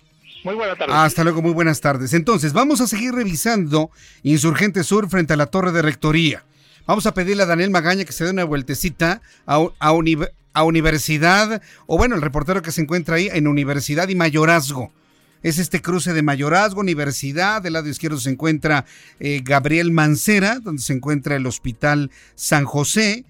Muy 0.43 0.55
buenas 0.55 0.77
tardes. 0.77 0.95
Hasta 0.95 1.23
luego, 1.23 1.41
muy 1.41 1.51
buenas 1.51 1.81
tardes. 1.81 2.13
Entonces, 2.13 2.53
vamos 2.53 2.81
a 2.81 2.88
seguir 2.88 3.13
revisando 3.13 3.91
Insurgente 4.23 4.83
Sur 4.83 5.09
frente 5.09 5.33
a 5.33 5.38
la 5.38 5.47
Torre 5.47 5.71
de 5.71 5.81
Rectoría. 5.81 6.43
Vamos 6.85 7.05
a 7.05 7.13
pedirle 7.13 7.43
a 7.43 7.45
Daniel 7.45 7.69
Magaña 7.69 8.05
que 8.05 8.13
se 8.13 8.23
dé 8.23 8.31
una 8.31 8.45
vueltecita 8.45 9.21
a, 9.45 9.67
a 9.79 9.91
Universidad, 10.63 11.62
o 11.88 11.97
bueno, 11.97 12.15
el 12.15 12.21
reportero 12.21 12.62
que 12.62 12.71
se 12.71 12.81
encuentra 12.81 13.15
ahí 13.15 13.29
en 13.31 13.47
Universidad 13.47 14.09
y 14.09 14.15
Mayorazgo. 14.15 14.91
Es 15.41 15.57
este 15.57 15.81
cruce 15.81 16.13
de 16.13 16.21
Mayorazgo, 16.21 16.81
Universidad, 16.81 17.62
del 17.62 17.73
lado 17.73 17.88
izquierdo 17.88 18.19
se 18.19 18.29
encuentra 18.29 18.85
eh, 19.19 19.41
Gabriel 19.43 19.91
Mancera, 19.91 20.59
donde 20.59 20.81
se 20.81 20.93
encuentra 20.93 21.38
el 21.38 21.45
Hospital 21.45 22.12
San 22.35 22.65
José. 22.65 23.23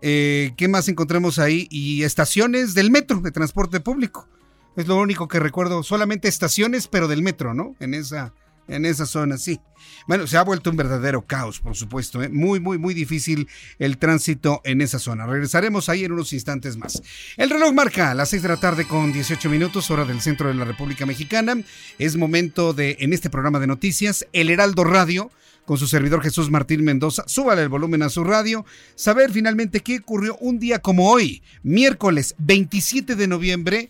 Eh, 0.00 0.52
¿Qué 0.56 0.66
más 0.66 0.88
encontramos 0.88 1.38
ahí? 1.38 1.68
Y 1.70 2.02
estaciones 2.02 2.74
del 2.74 2.90
metro, 2.90 3.20
de 3.20 3.30
transporte 3.30 3.78
público. 3.78 4.28
Es 4.74 4.88
lo 4.88 4.96
único 4.96 5.28
que 5.28 5.38
recuerdo, 5.38 5.84
solamente 5.84 6.26
estaciones, 6.26 6.88
pero 6.88 7.06
del 7.06 7.22
metro, 7.22 7.54
¿no? 7.54 7.76
En 7.78 7.94
esa, 7.94 8.32
en 8.68 8.84
esa 8.84 9.06
zona, 9.06 9.38
sí. 9.38 9.60
Bueno, 10.06 10.26
se 10.26 10.36
ha 10.36 10.42
vuelto 10.42 10.70
un 10.70 10.76
verdadero 10.76 11.26
caos, 11.26 11.60
por 11.60 11.76
supuesto. 11.76 12.22
¿eh? 12.22 12.28
Muy, 12.28 12.60
muy, 12.60 12.78
muy 12.78 12.94
difícil 12.94 13.48
el 13.78 13.98
tránsito 13.98 14.60
en 14.64 14.80
esa 14.80 14.98
zona. 14.98 15.26
Regresaremos 15.26 15.88
ahí 15.88 16.04
en 16.04 16.12
unos 16.12 16.32
instantes 16.32 16.76
más. 16.76 17.02
El 17.36 17.50
reloj 17.50 17.72
marca 17.72 18.14
las 18.14 18.30
6 18.30 18.42
de 18.42 18.48
la 18.48 18.56
tarde 18.58 18.86
con 18.86 19.12
18 19.12 19.48
minutos, 19.48 19.90
hora 19.90 20.04
del 20.04 20.20
centro 20.20 20.48
de 20.48 20.54
la 20.54 20.64
República 20.64 21.06
Mexicana. 21.06 21.56
Es 21.98 22.16
momento 22.16 22.72
de, 22.72 22.96
en 23.00 23.12
este 23.12 23.30
programa 23.30 23.60
de 23.60 23.66
noticias, 23.66 24.26
El 24.32 24.50
Heraldo 24.50 24.84
Radio 24.84 25.30
con 25.64 25.78
su 25.78 25.86
servidor 25.86 26.22
Jesús 26.22 26.50
Martín 26.50 26.82
Mendoza. 26.82 27.22
Súbale 27.28 27.62
el 27.62 27.68
volumen 27.68 28.02
a 28.02 28.08
su 28.08 28.24
radio. 28.24 28.64
Saber 28.96 29.30
finalmente 29.30 29.80
qué 29.80 29.98
ocurrió 29.98 30.36
un 30.40 30.58
día 30.58 30.80
como 30.80 31.10
hoy, 31.10 31.42
miércoles 31.62 32.34
27 32.38 33.14
de 33.14 33.28
noviembre, 33.28 33.88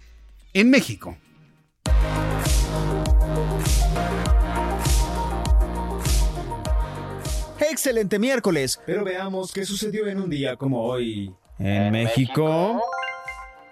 en 0.52 0.68
México. 0.68 1.16
Excelente 7.70 8.18
miércoles, 8.18 8.80
pero 8.84 9.04
veamos 9.04 9.52
qué 9.52 9.64
sucedió 9.64 10.06
en 10.06 10.20
un 10.20 10.30
día 10.30 10.56
como 10.56 10.82
hoy. 10.84 11.34
En, 11.58 11.92
México 11.92 12.80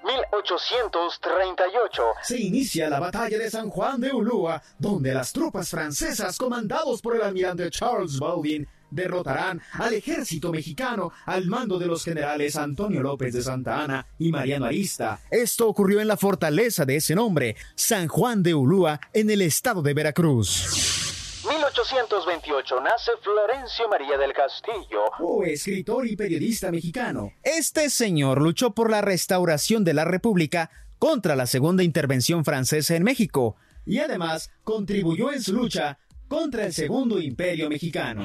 1838. 0.05 2.03
Se 2.23 2.41
inicia 2.41 2.89
la 2.89 3.01
batalla 3.01 3.39
de 3.39 3.51
San 3.51 3.69
Juan 3.69 4.01
de 4.01 4.13
Ulúa, 4.13 4.63
donde 4.79 5.13
las 5.13 5.33
tropas 5.33 5.71
francesas 5.71 6.37
comandados 6.37 7.03
por 7.03 7.17
el 7.17 7.23
almirante 7.23 7.71
Charles 7.71 8.19
Baldwin 8.19 8.67
derrotarán 8.91 9.61
al 9.75 9.95
ejército 9.95 10.51
mexicano 10.51 11.13
al 11.25 11.47
mando 11.47 11.79
de 11.79 11.87
los 11.87 12.03
generales 12.03 12.57
Antonio 12.57 13.01
López 13.03 13.33
de 13.33 13.43
Santa 13.43 13.85
Ana 13.85 14.07
y 14.19 14.33
Mariano 14.33 14.67
Arista. 14.67 15.21
Esto 15.31 15.69
ocurrió 15.69 16.01
en 16.01 16.09
la 16.09 16.17
fortaleza 16.17 16.85
de 16.85 16.97
ese 16.97 17.15
nombre, 17.15 17.57
San 17.77 18.09
Juan 18.09 18.43
de 18.43 18.55
Ulúa, 18.55 19.01
en 19.13 19.31
el 19.31 19.43
estado 19.43 19.83
de 19.83 19.95
Veracruz. 19.95 21.20
1828 21.51 22.81
nace 22.81 23.11
Florencio 23.21 23.89
María 23.89 24.17
del 24.17 24.33
Castillo. 24.33 25.03
Oh, 25.19 25.43
escritor 25.43 26.07
y 26.07 26.15
periodista 26.15 26.71
mexicano. 26.71 27.33
Este 27.43 27.91
señor 27.91 28.41
luchó 28.41 28.71
por 28.71 28.89
la 28.89 29.01
restauración 29.01 29.83
de 29.83 29.95
la 29.95 30.05
República 30.05 30.71
contra 31.01 31.35
la 31.35 31.47
segunda 31.47 31.83
intervención 31.83 32.45
francesa 32.45 32.95
en 32.95 33.03
México 33.03 33.57
y 33.85 33.99
además 33.99 34.53
contribuyó 34.63 35.33
en 35.33 35.43
su 35.43 35.53
lucha 35.53 35.99
contra 36.29 36.67
el 36.67 36.73
segundo 36.73 37.21
imperio 37.21 37.69
mexicano. 37.69 38.25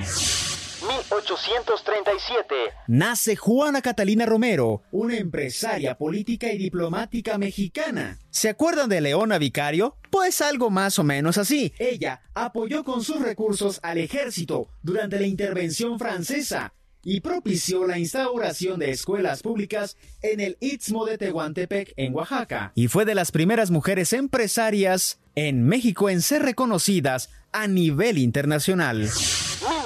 1837. 0.82 2.56
Nace 2.88 3.36
Juana 3.36 3.82
Catalina 3.82 4.26
Romero, 4.26 4.84
una 4.92 5.18
empresaria 5.18 5.98
política 5.98 6.52
y 6.52 6.58
diplomática 6.58 7.38
mexicana. 7.38 8.20
¿Se 8.30 8.50
acuerdan 8.50 8.90
de 8.90 9.02
Leona 9.02 9.38
Vicario? 9.38 9.98
Pues 10.10 10.42
algo 10.42 10.70
más 10.70 11.00
o 11.00 11.04
menos 11.04 11.38
así. 11.38 11.74
Ella 11.80 12.22
apoyó 12.34 12.84
con 12.84 13.04
sus 13.04 13.22
recursos 13.22 13.80
al 13.84 13.98
ejército 13.98 14.68
durante 14.84 15.20
la 15.20 15.28
intervención 15.28 15.98
francesa 15.98 16.74
y 17.04 17.22
propició 17.22 17.86
la 17.86 18.00
instauración 18.00 18.80
de 18.80 18.90
escuelas 18.90 19.42
públicas 19.44 19.96
en 20.22 20.40
el 20.40 20.58
Istmo 20.60 21.06
de 21.06 21.18
Tehuantepec, 21.18 21.94
en 21.96 22.16
Oaxaca. 22.16 22.72
Y 22.76 22.88
fue 22.88 23.06
de 23.06 23.16
las 23.16 23.32
primeras 23.32 23.70
mujeres 23.70 24.12
empresarias 24.12 25.20
en 25.36 25.64
México 25.64 26.10
en 26.10 26.22
ser 26.22 26.42
reconocidas 26.42 27.30
a 27.52 27.68
nivel 27.68 28.18
internacional. 28.18 29.08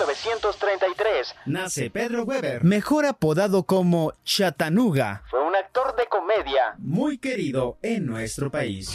1933. 0.06 1.36
Nace 1.46 1.90
Pedro 1.90 2.24
Weber, 2.24 2.64
mejor 2.64 3.06
apodado 3.06 3.64
como 3.64 4.14
Chattanooga. 4.24 5.24
Fue 5.30 5.42
un 5.42 5.56
actor 5.56 5.96
de 5.96 6.06
comedia. 6.08 6.76
Muy 6.78 7.18
querido 7.18 7.78
en 7.82 8.06
nuestro 8.06 8.50
país. 8.50 8.90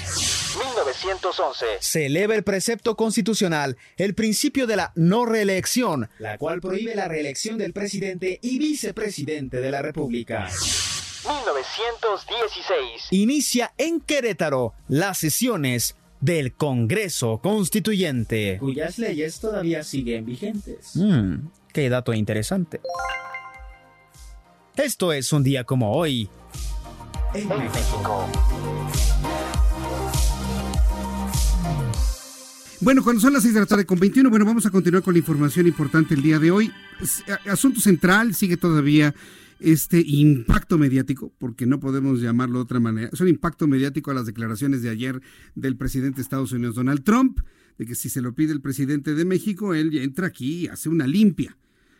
1911. 0.56 1.66
Se 1.80 2.06
eleva 2.06 2.34
el 2.34 2.44
precepto 2.44 2.96
constitucional, 2.96 3.76
el 3.96 4.14
principio 4.14 4.66
de 4.66 4.76
la 4.76 4.92
no 4.94 5.26
reelección, 5.26 6.08
la 6.18 6.38
cual 6.38 6.60
prohíbe 6.60 6.94
la 6.94 7.08
reelección 7.08 7.58
del 7.58 7.72
presidente 7.72 8.38
y 8.40 8.58
vicepresidente 8.58 9.60
de 9.60 9.70
la 9.70 9.82
República. 9.82 10.48
1916. 11.26 13.08
Inicia 13.10 13.72
en 13.78 14.00
Querétaro 14.00 14.74
las 14.88 15.18
sesiones 15.18 15.96
del 16.24 16.54
Congreso 16.54 17.38
Constituyente, 17.42 18.56
cuyas 18.58 18.98
leyes 18.98 19.40
todavía 19.40 19.84
siguen 19.84 20.24
vigentes. 20.24 20.96
Mm, 20.96 21.48
qué 21.70 21.90
dato 21.90 22.14
interesante. 22.14 22.80
Esto 24.74 25.12
es 25.12 25.30
un 25.34 25.42
día 25.42 25.64
como 25.64 25.92
hoy 25.92 26.30
en 27.34 27.46
México. 27.46 28.26
Bueno, 32.80 33.04
cuando 33.04 33.20
son 33.20 33.34
las 33.34 33.42
6 33.42 33.52
de 33.52 33.60
la 33.60 33.66
tarde 33.66 33.84
con 33.84 33.98
21, 33.98 34.30
bueno, 34.30 34.46
vamos 34.46 34.64
a 34.64 34.70
continuar 34.70 35.02
con 35.02 35.12
la 35.12 35.18
información 35.18 35.66
importante 35.66 36.14
el 36.14 36.22
día 36.22 36.38
de 36.38 36.50
hoy. 36.50 36.72
Asunto 37.46 37.82
central 37.82 38.34
sigue 38.34 38.56
todavía 38.56 39.14
este 39.60 40.02
impacto 40.06 40.78
mediático, 40.78 41.32
porque 41.38 41.66
no 41.66 41.80
podemos 41.80 42.20
llamarlo 42.20 42.58
de 42.58 42.62
otra 42.62 42.80
manera, 42.80 43.10
es 43.12 43.20
un 43.20 43.28
impacto 43.28 43.66
mediático 43.66 44.10
a 44.10 44.14
las 44.14 44.26
declaraciones 44.26 44.82
de 44.82 44.90
ayer 44.90 45.20
del 45.54 45.76
presidente 45.76 46.16
de 46.16 46.22
Estados 46.22 46.52
Unidos, 46.52 46.74
Donald 46.74 47.02
Trump, 47.02 47.40
de 47.78 47.86
que 47.86 47.94
si 47.94 48.08
se 48.08 48.20
lo 48.20 48.34
pide 48.34 48.52
el 48.52 48.60
presidente 48.60 49.14
de 49.14 49.24
México, 49.24 49.74
él 49.74 49.96
entra 49.98 50.26
aquí 50.26 50.62
y 50.62 50.66
hace 50.68 50.88
una 50.88 51.06
limpia. 51.06 51.56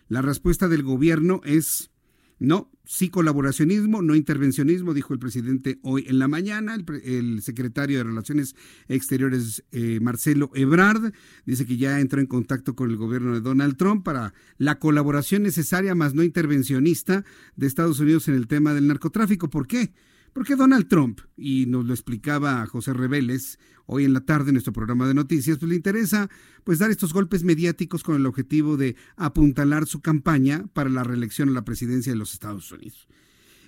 La 0.08 0.22
respuesta 0.22 0.68
del 0.68 0.82
gobierno 0.82 1.40
es 1.44 1.90
no, 2.38 2.70
sí 2.84 3.10
colaboracionismo, 3.10 4.02
no 4.02 4.14
intervencionismo, 4.14 4.92
dijo 4.92 5.12
el 5.12 5.20
presidente 5.20 5.78
hoy 5.82 6.04
en 6.08 6.18
la 6.18 6.28
mañana. 6.28 6.76
El, 7.04 7.42
secretario 7.42 7.98
de 7.98 8.04
Relaciones 8.04 8.56
Exteriores, 8.88 9.64
eh, 9.72 10.00
Marcelo 10.00 10.50
Ebrard, 10.54 11.12
dice 11.46 11.64
que 11.64 11.76
ya 11.76 12.00
entró 12.00 12.20
en 12.20 12.26
contacto 12.26 12.74
con 12.74 12.90
el 12.90 12.96
gobierno 12.96 13.34
de 13.34 13.40
Donald 13.40 13.76
Trump 13.76 14.04
para 14.04 14.34
la 14.58 14.78
colaboración 14.78 15.42
necesaria, 15.42 15.94
más 15.94 16.14
no 16.14 16.22
intervencionista, 16.22 17.24
de 17.56 17.66
Estados 17.66 18.00
Unidos 18.00 18.28
en 18.28 18.34
el 18.34 18.46
tema 18.48 18.74
del 18.74 18.88
narcotráfico. 18.88 19.48
¿Por 19.48 19.66
qué? 19.66 19.92
Porque 20.34 20.56
Donald 20.56 20.88
Trump, 20.88 21.20
y 21.36 21.66
nos 21.66 21.86
lo 21.86 21.94
explicaba 21.94 22.66
José 22.66 22.92
Reveles 22.92 23.60
hoy 23.86 24.04
en 24.04 24.12
la 24.12 24.20
tarde 24.20 24.50
en 24.50 24.54
nuestro 24.54 24.72
programa 24.72 25.06
de 25.06 25.14
noticias, 25.14 25.58
pues 25.58 25.68
le 25.68 25.76
interesa 25.76 26.28
pues 26.64 26.80
dar 26.80 26.90
estos 26.90 27.12
golpes 27.12 27.44
mediáticos 27.44 28.02
con 28.02 28.16
el 28.16 28.26
objetivo 28.26 28.76
de 28.76 28.96
apuntalar 29.16 29.86
su 29.86 30.00
campaña 30.00 30.66
para 30.72 30.90
la 30.90 31.04
reelección 31.04 31.50
a 31.50 31.52
la 31.52 31.64
presidencia 31.64 32.12
de 32.12 32.18
los 32.18 32.32
Estados 32.32 32.70
Unidos. 32.72 33.06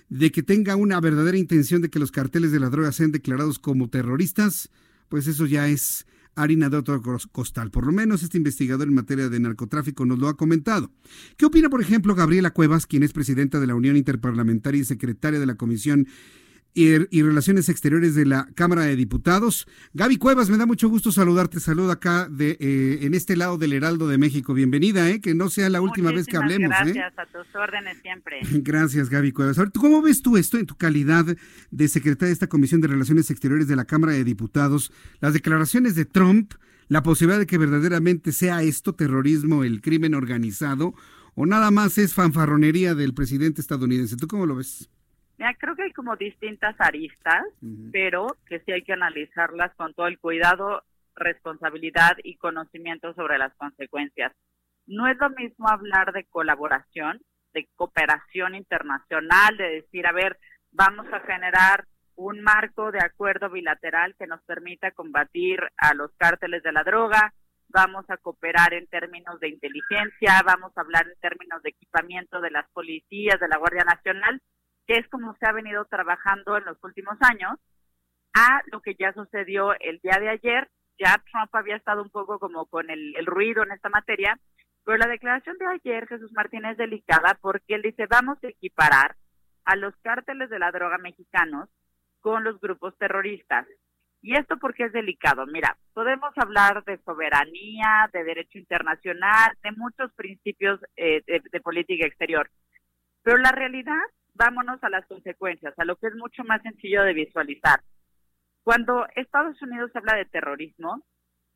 De 0.09 0.29
que 0.29 0.43
tenga 0.43 0.75
una 0.75 0.99
verdadera 0.99 1.37
intención 1.37 1.81
de 1.81 1.89
que 1.89 1.99
los 1.99 2.11
carteles 2.11 2.51
de 2.51 2.59
la 2.59 2.69
droga 2.69 2.91
sean 2.91 3.13
declarados 3.13 3.59
como 3.59 3.89
terroristas, 3.89 4.69
pues 5.07 5.27
eso 5.27 5.45
ya 5.45 5.69
es 5.69 6.05
harina 6.35 6.69
de 6.69 6.77
otro 6.77 7.01
costal. 7.31 7.71
Por 7.71 7.85
lo 7.85 7.93
menos 7.93 8.23
este 8.23 8.37
investigador 8.37 8.89
en 8.89 8.93
materia 8.93 9.29
de 9.29 9.39
narcotráfico 9.39 10.05
nos 10.05 10.19
lo 10.19 10.27
ha 10.27 10.35
comentado. 10.35 10.91
¿Qué 11.37 11.45
opina, 11.45 11.69
por 11.69 11.81
ejemplo, 11.81 12.13
Gabriela 12.13 12.51
Cuevas, 12.51 12.87
quien 12.87 13.03
es 13.03 13.13
presidenta 13.13 13.61
de 13.61 13.67
la 13.67 13.75
Unión 13.75 13.95
Interparlamentaria 13.95 14.81
y 14.81 14.85
secretaria 14.85 15.39
de 15.39 15.45
la 15.45 15.55
Comisión 15.55 16.07
y, 16.77 17.23
Relaciones 17.23 17.69
Exteriores 17.69 18.13
de 18.13 18.25
la 18.25 18.47
Cámara 18.53 18.83
de 18.83 18.95
Diputados. 18.95 19.67
Gaby 19.93 20.17
Cuevas, 20.17 20.51
me 20.51 20.57
da 20.57 20.67
mucho 20.67 20.89
gusto 20.89 21.11
saludarte. 21.11 21.59
Saludo 21.59 21.91
acá 21.91 22.27
de, 22.29 22.55
eh, 22.59 22.99
en 23.01 23.15
este 23.15 23.35
lado 23.35 23.57
del 23.57 23.73
Heraldo 23.73 24.07
de 24.07 24.19
México. 24.19 24.53
Bienvenida, 24.53 25.09
eh, 25.09 25.19
que 25.19 25.33
no 25.33 25.49
sea 25.49 25.69
la 25.69 25.81
última 25.81 26.11
vez 26.11 26.27
que 26.27 26.37
hablemos. 26.37 26.69
¿eh? 26.69 26.93
Gracias, 26.93 27.13
a 27.17 27.25
tus 27.25 27.47
órdenes 27.55 27.97
siempre. 28.03 28.41
Gracias, 28.61 29.09
Gaby 29.09 29.31
Cuevas. 29.31 29.57
¿cómo 29.73 30.03
ves 30.03 30.21
tú 30.21 30.37
esto 30.37 30.59
en 30.59 30.67
tu 30.67 30.75
calidad 30.75 31.25
de 31.71 31.87
secretaria 31.87 32.27
de 32.27 32.33
esta 32.33 32.47
Comisión 32.47 32.79
de 32.79 32.89
Relaciones 32.89 33.31
Exteriores 33.31 33.67
de 33.67 33.75
la 33.75 33.85
Cámara 33.85 34.13
de 34.13 34.23
Diputados? 34.23 34.91
Las 35.19 35.33
declaraciones 35.33 35.95
de 35.95 36.05
Trump, 36.05 36.53
la 36.89 37.01
posibilidad 37.01 37.39
de 37.39 37.47
que 37.47 37.57
verdaderamente 37.57 38.31
sea 38.31 38.61
esto 38.61 38.93
terrorismo, 38.93 39.63
el 39.63 39.81
crimen 39.81 40.13
organizado, 40.13 40.93
o 41.33 41.47
nada 41.47 41.71
más 41.71 41.97
es 41.97 42.13
fanfarronería 42.13 42.93
del 42.93 43.15
presidente 43.15 43.61
estadounidense. 43.61 44.15
¿Tú 44.15 44.27
cómo 44.27 44.45
lo 44.45 44.55
ves? 44.55 44.89
Mira, 45.37 45.53
creo 45.53 45.75
que 45.75 45.83
hay 45.83 45.93
como 45.93 46.15
distintas 46.15 46.75
aristas, 46.79 47.45
pero 47.91 48.27
que 48.47 48.59
sí 48.61 48.71
hay 48.71 48.83
que 48.83 48.93
analizarlas 48.93 49.73
con 49.75 49.93
todo 49.93 50.07
el 50.07 50.19
cuidado, 50.19 50.83
responsabilidad 51.15 52.17
y 52.23 52.37
conocimiento 52.37 53.13
sobre 53.13 53.37
las 53.37 53.53
consecuencias. 53.55 54.33
No 54.87 55.07
es 55.07 55.17
lo 55.17 55.29
mismo 55.29 55.67
hablar 55.69 56.11
de 56.11 56.25
colaboración, 56.25 57.19
de 57.53 57.67
cooperación 57.75 58.55
internacional, 58.55 59.57
de 59.57 59.81
decir, 59.81 60.07
a 60.07 60.11
ver, 60.11 60.37
vamos 60.71 61.05
a 61.13 61.19
generar 61.19 61.85
un 62.15 62.41
marco 62.41 62.91
de 62.91 62.99
acuerdo 62.99 63.49
bilateral 63.49 64.15
que 64.17 64.25
nos 64.25 64.41
permita 64.43 64.91
combatir 64.91 65.59
a 65.77 65.93
los 65.93 66.11
cárteles 66.17 66.63
de 66.63 66.71
la 66.71 66.83
droga, 66.83 67.33
vamos 67.69 68.09
a 68.09 68.17
cooperar 68.17 68.73
en 68.73 68.87
términos 68.87 69.39
de 69.39 69.49
inteligencia, 69.49 70.41
vamos 70.43 70.71
a 70.75 70.81
hablar 70.81 71.05
en 71.07 71.19
términos 71.19 71.61
de 71.61 71.69
equipamiento 71.69 72.41
de 72.41 72.49
las 72.49 72.67
policías, 72.71 73.39
de 73.39 73.47
la 73.47 73.57
Guardia 73.57 73.83
Nacional, 73.83 74.41
que 74.87 74.95
es 74.97 75.07
como 75.09 75.35
se 75.35 75.45
ha 75.45 75.51
venido 75.51 75.85
trabajando 75.85 76.57
en 76.57 76.65
los 76.65 76.81
últimos 76.83 77.17
años, 77.21 77.59
a 78.33 78.61
lo 78.71 78.81
que 78.81 78.95
ya 78.95 79.13
sucedió 79.13 79.73
el 79.79 79.99
día 79.99 80.17
de 80.19 80.29
ayer. 80.29 80.69
Ya 80.97 81.21
Trump 81.31 81.53
había 81.53 81.75
estado 81.75 82.01
un 82.01 82.09
poco 82.09 82.39
como 82.39 82.65
con 82.65 82.89
el, 82.89 83.13
ruido 83.25 83.63
en 83.63 83.71
esta 83.71 83.89
materia, 83.89 84.39
pero 84.83 84.97
la 84.97 85.07
declaración 85.07 85.57
de 85.57 85.67
ayer, 85.67 86.07
Jesús 86.07 86.31
Martínez, 86.31 86.71
es 86.71 86.77
delicada 86.77 87.37
porque 87.41 87.75
él 87.75 87.81
dice, 87.81 88.07
vamos 88.07 88.37
a 88.43 88.47
equiparar 88.47 89.15
a 89.65 89.75
los 89.75 89.93
cárteles 89.97 90.49
de 90.49 90.59
la 90.59 90.71
droga 90.71 90.97
mexicanos 90.97 91.69
con 92.21 92.43
los 92.43 92.59
grupos 92.59 92.97
terroristas. 92.97 93.67
¿Y 94.21 94.35
esto 94.35 94.57
porque 94.57 94.85
es 94.85 94.93
delicado? 94.93 95.45
Mira, 95.45 95.77
podemos 95.93 96.31
hablar 96.37 96.83
de 96.85 96.97
soberanía, 97.03 98.09
de 98.11 98.23
derecho 98.23 98.57
internacional, 98.57 99.53
de 99.61 99.71
muchos 99.73 100.11
principios 100.13 100.79
eh, 100.95 101.21
de 101.27 101.61
política 101.61 102.07
exterior, 102.07 102.49
pero 103.21 103.37
la 103.37 103.51
realidad 103.51 104.01
vámonos 104.37 104.81
a 104.83 104.89
las 104.89 105.05
consecuencias, 105.07 105.73
a 105.77 105.85
lo 105.85 105.95
que 105.97 106.07
es 106.07 106.15
mucho 106.15 106.43
más 106.43 106.61
sencillo 106.61 107.03
de 107.03 107.13
visualizar. 107.13 107.81
Cuando 108.63 109.07
Estados 109.15 109.61
Unidos 109.61 109.91
habla 109.95 110.15
de 110.15 110.25
terrorismo, 110.25 111.03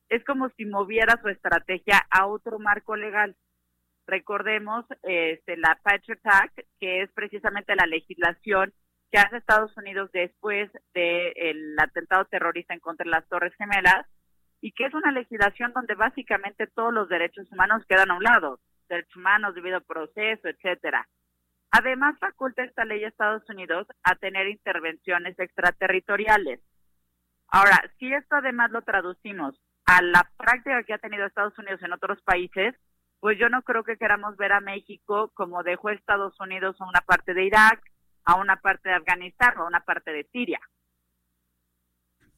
es 0.09 0.23
como 0.25 0.49
si 0.49 0.65
moviera 0.65 1.19
su 1.21 1.29
estrategia 1.29 2.05
a 2.09 2.25
otro 2.27 2.59
marco 2.59 2.95
legal. 2.95 3.35
Recordemos 4.07 4.85
este, 5.03 5.55
la 5.57 5.79
Patriot 5.83 6.19
Act, 6.23 6.59
que 6.79 7.01
es 7.03 7.11
precisamente 7.13 7.75
la 7.75 7.85
legislación 7.85 8.73
que 9.11 9.19
hace 9.19 9.37
Estados 9.37 9.75
Unidos 9.77 10.09
después 10.11 10.69
del 10.93 11.75
atentado 11.79 12.25
terrorista 12.25 12.73
en 12.73 12.79
contra 12.79 13.03
de 13.03 13.11
las 13.11 13.27
Torres 13.27 13.53
Gemelas, 13.55 14.05
y 14.61 14.71
que 14.71 14.85
es 14.85 14.93
una 14.93 15.11
legislación 15.11 15.73
donde 15.73 15.95
básicamente 15.95 16.67
todos 16.67 16.93
los 16.93 17.09
derechos 17.09 17.51
humanos 17.51 17.83
quedan 17.87 18.11
a 18.11 18.15
un 18.15 18.23
lado, 18.23 18.59
derechos 18.87 19.15
humanos, 19.15 19.55
debido 19.55 19.81
proceso, 19.81 20.47
etcétera. 20.47 21.07
Además, 21.71 22.19
faculta 22.19 22.63
esta 22.63 22.83
ley 22.83 23.03
a 23.03 23.07
Estados 23.07 23.49
Unidos 23.49 23.87
a 24.03 24.15
tener 24.15 24.47
intervenciones 24.47 25.39
extraterritoriales. 25.39 26.59
Ahora, 27.47 27.81
si 27.97 28.13
esto 28.13 28.35
además 28.35 28.71
lo 28.71 28.81
traducimos 28.81 29.59
a 29.85 30.01
la 30.01 30.29
práctica 30.37 30.83
que 30.83 30.93
ha 30.93 30.99
tenido 30.99 31.25
Estados 31.25 31.57
Unidos 31.57 31.81
en 31.81 31.93
otros 31.93 32.21
países, 32.23 32.75
pues 33.19 33.37
yo 33.39 33.49
no 33.49 33.61
creo 33.61 33.83
que 33.83 33.97
queramos 33.97 34.35
ver 34.35 34.51
a 34.51 34.59
México 34.59 35.31
como 35.33 35.63
dejó 35.63 35.89
Estados 35.89 36.37
Unidos 36.39 36.75
a 36.79 36.89
una 36.89 37.01
parte 37.01 37.33
de 37.33 37.45
Irak, 37.45 37.81
a 38.25 38.35
una 38.35 38.57
parte 38.57 38.89
de 38.89 38.95
Afganistán 38.95 39.57
o 39.57 39.63
a 39.63 39.67
una 39.67 39.81
parte 39.81 40.11
de 40.11 40.23
Siria. 40.31 40.59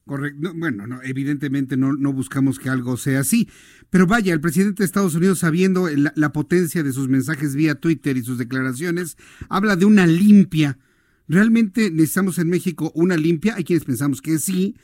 Correcto. 0.06 0.52
Bueno, 0.54 0.86
no, 0.86 1.02
evidentemente 1.02 1.76
no, 1.76 1.94
no, 1.94 2.12
buscamos 2.12 2.58
que 2.58 2.68
algo 2.68 2.96
sea 2.96 3.20
así. 3.20 3.48
Pero 3.88 4.06
vaya, 4.06 4.34
el 4.34 4.40
presidente 4.40 4.82
de 4.82 4.86
Estados 4.86 5.14
Unidos, 5.14 5.38
sabiendo 5.38 5.88
la, 6.14 6.32
potencia 6.32 6.82
de 6.82 6.92
sus 6.92 7.08
mensajes 7.08 7.54
vía 7.54 7.76
Twitter 7.76 8.16
y 8.16 8.22
sus 8.22 8.36
declaraciones, 8.36 9.16
habla 9.48 9.76
de 9.76 9.86
una 9.86 10.06
limpia. 10.06 10.78
¿Realmente 11.26 11.90
necesitamos 11.90 12.38
en 12.38 12.50
México 12.50 12.92
una 12.94 13.16
limpia? 13.16 13.54
Hay 13.54 13.64
quienes 13.64 13.86
pensamos 13.86 14.20
que 14.20 14.38
sí. 14.38 14.76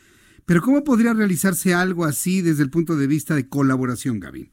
Pero 0.46 0.62
¿cómo 0.62 0.85
podría 0.85 1.12
realizarse 1.12 1.74
algo 1.74 2.06
así 2.06 2.40
desde 2.40 2.62
el 2.62 2.70
punto 2.70 2.96
de 2.96 3.06
vista 3.06 3.35
de 3.35 3.46
colaboración, 3.46 4.20
Gaby? 4.20 4.50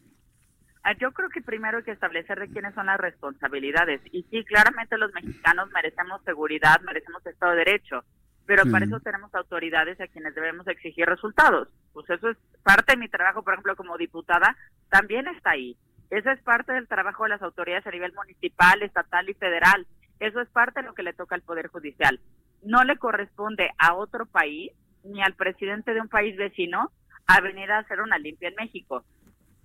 Ah, 0.83 0.95
yo 0.99 1.11
creo 1.11 1.29
que 1.29 1.41
primero 1.41 1.77
hay 1.77 1.83
que 1.83 1.91
establecer 1.91 2.39
de 2.39 2.49
quiénes 2.49 2.73
son 2.75 2.87
las 2.87 2.99
responsabilidades. 2.99 4.01
Y 4.11 4.23
sí, 4.29 4.43
claramente 4.43 4.97
los 4.97 5.13
mexicanos 5.13 5.69
merecemos 5.73 6.21
seguridad, 6.25 6.81
merecemos 6.81 7.25
Estado 7.25 7.53
de 7.53 7.57
Derecho, 7.59 8.03
pero 8.47 8.63
para 8.71 8.85
eso 8.85 9.01
tenemos 9.01 9.35
autoridades 9.35 9.99
a 9.99 10.07
quienes 10.07 10.33
debemos 10.33 10.65
exigir 10.67 11.05
resultados. 11.05 11.67
Pues 11.91 12.09
eso 12.09 12.29
es 12.29 12.37
parte 12.63 12.93
de 12.93 12.97
mi 12.97 13.09
trabajo, 13.09 13.43
por 13.43 13.53
ejemplo, 13.53 13.75
como 13.75 13.97
diputada, 13.97 14.55
también 14.89 15.27
está 15.27 15.51
ahí. 15.51 15.75
Eso 16.09 16.31
es 16.31 16.41
parte 16.43 16.71
del 16.71 16.87
trabajo 16.87 17.23
de 17.23 17.31
las 17.31 17.41
autoridades 17.41 17.85
a 17.85 17.91
nivel 17.91 18.13
municipal, 18.13 18.81
estatal 18.81 19.29
y 19.29 19.33
federal. 19.33 19.85
Eso 20.21 20.39
es 20.39 20.47
parte 20.47 20.79
de 20.79 20.87
lo 20.87 20.93
que 20.93 21.03
le 21.03 21.11
toca 21.11 21.35
al 21.35 21.41
Poder 21.41 21.67
Judicial. 21.67 22.21
No 22.63 22.85
le 22.85 22.95
corresponde 22.95 23.69
a 23.77 23.93
otro 23.93 24.25
país 24.25 24.71
ni 25.03 25.21
al 25.21 25.33
presidente 25.33 25.93
de 25.93 25.99
un 25.99 26.07
país 26.07 26.37
vecino 26.37 26.91
a 27.27 27.41
venir 27.41 27.69
a 27.69 27.79
hacer 27.79 27.99
una 27.99 28.17
limpia 28.17 28.47
en 28.47 28.55
México. 28.55 29.03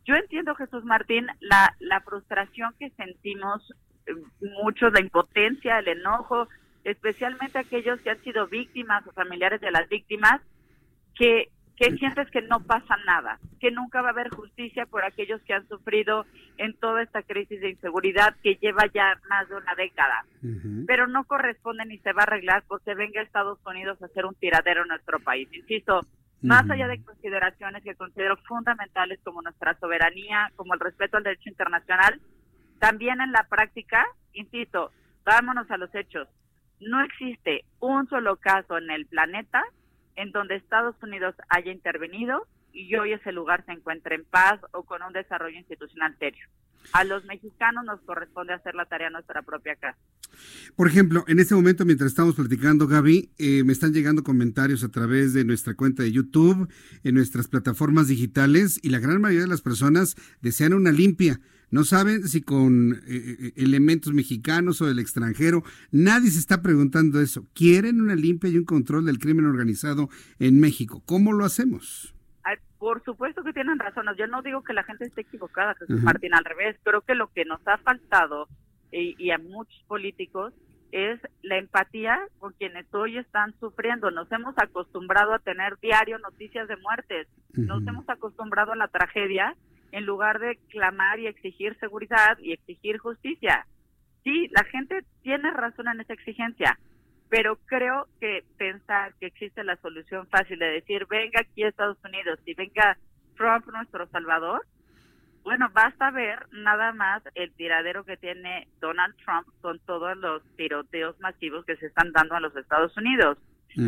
Yo 0.05 0.17
entiendo, 0.17 0.57
Jesús 0.57 0.85
Martín, 0.85 1.29
la, 1.39 1.77
la 1.79 2.01
frustración 2.01 2.75
que 2.81 2.91
sentimos 2.91 3.73
eh, 4.07 4.13
muchos, 4.61 4.93
la 4.93 5.01
impotencia, 5.01 5.79
el 5.79 5.87
enojo, 5.87 6.49
especialmente 6.85 7.59
aquellos 7.59 8.01
que 8.01 8.11
han 8.11 8.23
sido 8.23 8.47
víctimas 8.47 9.07
o 9.07 9.13
familiares 9.13 9.61
de 9.61 9.71
las 9.71 9.89
víctimas, 9.89 10.41
que, 11.15 11.49
que 11.77 11.97
sientes 11.97 12.31
que 12.31 12.43
no 12.43 12.61
pasa 12.61 12.97
nada, 13.07 13.39
que 13.61 13.71
nunca 13.71 14.03
va 14.03 14.09
a 14.09 14.13
haber 14.13 14.31
justicia 14.31 14.87
por 14.87 15.05
aquellos 15.05 15.41
que 15.43 15.55
han 15.55 15.67
sufrido 15.69 16.27
en 16.59 16.75
toda 16.75 17.03
esta 17.03 17.23
crisis 17.23 17.61
de 17.61 17.71
inseguridad 17.71 18.35
que 18.43 18.57
lleva 18.57 18.87
ya 18.93 19.19
más 19.29 19.49
de 19.49 19.57
una 19.57 19.75
década. 19.75 20.25
Pero 20.87 21.07
no 21.07 21.25
corresponde 21.25 21.85
ni 21.87 21.99
se 21.99 22.13
va 22.13 22.23
a 22.23 22.25
arreglar 22.25 22.65
porque 22.67 22.95
venga 22.95 23.23
Estados 23.23 23.59
Unidos 23.65 24.01
a 24.03 24.07
hacer 24.07 24.27
un 24.27 24.35
tiradero 24.35 24.83
en 24.83 24.89
nuestro 24.89 25.21
país. 25.21 25.49
Insisto, 25.53 26.01
más 26.43 26.69
allá 26.69 26.89
de 26.89 27.03
consideraciones 27.03 27.85
que 27.85 27.95
considero 27.95 28.37
fundamentales 28.49 29.21
como 29.23 29.43
nuestra 29.43 29.79
soberanía, 29.79 30.51
como 30.57 30.75
el 30.75 30.81
respeto 30.81 31.17
al 31.17 31.23
derecho 31.23 31.49
internacional, 31.49 32.21
también 32.81 33.21
en 33.21 33.31
la 33.31 33.47
práctica, 33.49 34.05
insisto, 34.33 34.91
vámonos 35.25 35.71
a 35.71 35.77
los 35.77 35.95
hechos. 35.95 36.27
No 36.83 37.03
existe 37.05 37.65
un 37.81 38.09
solo 38.09 38.37
caso 38.37 38.77
en 38.77 38.91
el 38.91 39.07
planeta 39.07 39.63
en 40.17 40.33
donde 40.33 40.57
Estados 40.57 40.97
Unidos 41.03 41.35
haya 41.49 41.71
intervenido 41.71 42.47
y 42.73 42.95
hoy 42.97 43.13
ese 43.13 43.33
lugar 43.33 43.65
se 43.67 43.73
encuentre 43.73 44.17
en 44.17 44.25
paz 44.25 44.61
o 44.73 44.83
con 44.83 45.03
un 45.03 45.13
desarrollo 45.13 45.57
institucional 45.57 46.17
serio. 46.19 46.45
A 46.93 47.05
los 47.05 47.25
mexicanos 47.25 47.85
nos 47.85 48.01
corresponde 48.01 48.55
hacer 48.55 48.75
la 48.75 48.87
tarea 48.87 49.07
en 49.07 49.13
nuestra 49.13 49.43
propia 49.43 49.77
casa. 49.77 49.99
Por 50.75 50.89
ejemplo, 50.89 51.25
en 51.29 51.39
este 51.39 51.55
momento, 51.55 51.85
mientras 51.85 52.11
estamos 52.11 52.35
platicando, 52.35 52.89
Gaby, 52.89 53.31
eh, 53.39 53.63
me 53.65 53.73
están 53.73 53.93
llegando 53.93 54.25
comentarios 54.25 54.83
a 54.83 54.89
través 54.89 55.35
de 55.35 55.45
nuestra 55.45 55.75
cuenta 55.75 56.03
de 56.03 56.11
YouTube, 56.11 56.69
en 57.05 57.15
nuestras 57.15 57.47
plataformas 57.47 58.09
digitales, 58.09 58.81
y 58.83 58.89
la 58.89 58.99
gran 58.99 59.21
mayoría 59.21 59.43
de 59.43 59.49
las 59.49 59.63
personas 59.63 60.17
desean 60.41 60.73
una 60.73 60.91
limpia. 60.91 61.39
No 61.73 61.85
saben 61.85 62.29
si 62.29 62.43
con 62.43 62.93
eh, 62.93 62.99
eh, 63.09 63.53
elementos 63.57 64.13
mexicanos 64.13 64.81
o 64.83 64.87
del 64.87 64.99
extranjero. 64.99 65.65
Nadie 65.91 66.31
se 66.31 66.39
está 66.39 66.61
preguntando 66.61 67.19
eso. 67.21 67.49
Quieren 67.55 68.01
una 68.01 68.15
limpia 68.15 68.51
y 68.51 68.59
un 68.59 68.65
control 68.65 69.07
del 69.07 69.19
crimen 69.19 69.47
organizado 69.47 70.11
en 70.39 70.61
México. 70.61 71.03
¿Cómo 71.07 71.33
lo 71.33 71.47
hacemos? 71.47 72.15
Por 72.79 73.03
supuesto 73.05 73.43
que 73.43 73.53
tienen 73.53 73.79
razón. 73.79 74.07
Yo 74.19 74.27
no 74.27 74.43
digo 74.43 74.63
que 74.63 74.73
la 74.75 74.83
gente 74.83 75.05
esté 75.05 75.21
equivocada, 75.21 75.77
Jesús 75.77 76.03
Martín, 76.03 76.35
al 76.35 76.45
revés. 76.45 76.77
Creo 76.83 77.01
que 77.01 77.15
lo 77.15 77.29
que 77.29 77.45
nos 77.45 77.61
ha 77.67 77.79
faltado 77.79 78.49
y, 78.91 79.31
a 79.31 79.39
muchos 79.39 79.81
políticos 79.87 80.53
es 80.91 81.21
la 81.43 81.59
empatía 81.59 82.19
con 82.39 82.53
quienes 82.55 82.93
hoy 82.93 83.17
están 83.17 83.55
sufriendo. 83.61 84.11
Nos 84.11 84.31
hemos 84.33 84.55
acostumbrado 84.59 85.33
a 85.33 85.39
tener 85.39 85.79
diario 85.81 86.19
noticias 86.19 86.69
de 86.69 86.77
muertes. 86.77 87.29
Nos 87.55 87.87
hemos 87.87 88.07
acostumbrado 88.09 88.73
a 88.73 88.77
la 88.77 88.89
tragedia 88.89 89.57
en 89.93 90.05
lugar 90.05 90.41
de 90.41 90.59
clamar 90.69 91.21
y 91.21 91.27
exigir 91.27 91.79
seguridad 91.79 92.39
y 92.39 92.53
exigir 92.53 92.99
justicia. 92.99 93.67
Sí, 94.25 94.49
la 94.51 94.65
gente 94.65 95.05
tiene 95.23 95.51
razón 95.51 95.89
en 95.89 96.01
esa 96.01 96.15
exigencia, 96.15 96.79
pero 97.29 97.57
creo 97.67 98.09
que 98.21 98.45
pensar 98.57 99.15
que 99.21 99.27
existe 99.27 99.65
la 99.65 99.77
solución 99.77 100.27
fácil 100.29 100.59
de 100.59 100.67
decir, 100.67 101.07
venga 101.07 101.41
aquí 101.41 101.63
a 101.63 101.69
Estados 101.69 101.99
Unidos 102.05 102.39
y 102.47 102.55
venga 102.55 102.97
Trump 103.37 103.67
nuestro 103.73 104.07
salvador, 104.09 104.67
bueno, 105.45 105.69
basta 105.73 106.11
ver 106.11 106.47
nada 106.53 106.93
más 106.93 107.23
el 107.35 107.53
tiradero 107.55 108.05
que 108.05 108.17
tiene 108.17 108.69
Donald 108.81 109.17
Trump 109.25 109.49
con 109.61 109.79
todos 109.81 110.17
los 110.17 110.43
tiroteos 110.57 111.19
masivos 111.21 111.65
que 111.65 111.77
se 111.77 111.87
están 111.87 112.13
dando 112.13 112.37
a 112.37 112.41
los 112.41 112.55
Estados 112.57 112.97
Unidos. 112.97 113.39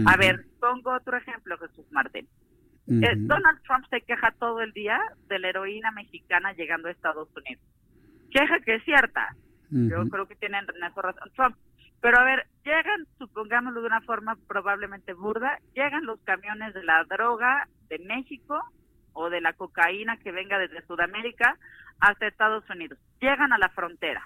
A 0.06 0.16
ver, 0.16 0.46
pongo 0.58 0.94
otro 0.94 1.16
ejemplo, 1.16 1.56
Jesús 1.58 1.86
Martín. 1.92 2.26
Eh, 2.86 3.14
Donald 3.16 3.62
Trump 3.62 3.86
se 3.88 4.02
queja 4.02 4.32
todo 4.38 4.60
el 4.60 4.72
día 4.72 5.00
de 5.28 5.38
la 5.38 5.48
heroína 5.48 5.90
mexicana 5.92 6.52
llegando 6.52 6.88
a 6.88 6.90
Estados 6.90 7.28
Unidos. 7.36 7.64
Queja 8.30 8.60
que 8.60 8.76
es 8.76 8.84
cierta. 8.84 9.34
Yo 9.70 10.08
creo 10.08 10.26
que 10.26 10.36
tienen 10.36 10.66
razón 10.66 11.30
Trump. 11.34 11.56
Pero 12.00 12.20
a 12.20 12.24
ver, 12.24 12.46
llegan, 12.64 13.06
supongámoslo 13.18 13.80
de 13.80 13.86
una 13.86 14.02
forma 14.02 14.36
probablemente 14.46 15.14
burda, 15.14 15.58
llegan 15.74 16.04
los 16.04 16.20
camiones 16.20 16.74
de 16.74 16.84
la 16.84 17.02
droga 17.04 17.66
de 17.88 17.98
México 18.00 18.60
o 19.14 19.30
de 19.30 19.40
la 19.40 19.54
cocaína 19.54 20.18
que 20.18 20.30
venga 20.30 20.58
desde 20.58 20.86
Sudamérica 20.86 21.56
hasta 22.00 22.26
Estados 22.26 22.68
Unidos. 22.68 22.98
Llegan 23.20 23.52
a 23.52 23.58
la 23.58 23.70
frontera. 23.70 24.22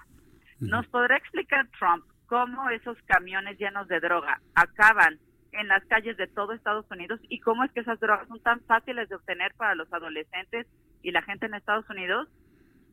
¿Nos 0.59 0.85
podrá 0.87 1.15
explicar 1.15 1.67
Trump 1.79 2.03
cómo 2.25 2.69
esos 2.69 2.97
camiones 3.03 3.57
llenos 3.57 3.87
de 3.87 4.01
droga 4.01 4.41
acaban 4.55 5.17
en 5.51 5.67
las 5.67 5.83
calles 5.85 6.17
de 6.17 6.27
todo 6.27 6.53
Estados 6.53 6.85
Unidos 6.91 7.19
y 7.29 7.39
cómo 7.39 7.63
es 7.63 7.71
que 7.71 7.81
esas 7.81 7.99
drogas 7.99 8.27
son 8.27 8.39
tan 8.41 8.61
fáciles 8.61 9.09
de 9.09 9.15
obtener 9.15 9.53
para 9.55 9.75
los 9.75 9.91
adolescentes 9.91 10.67
y 11.01 11.11
la 11.11 11.21
gente 11.21 11.45
en 11.45 11.53
Estados 11.53 11.89
Unidos? 11.89 12.27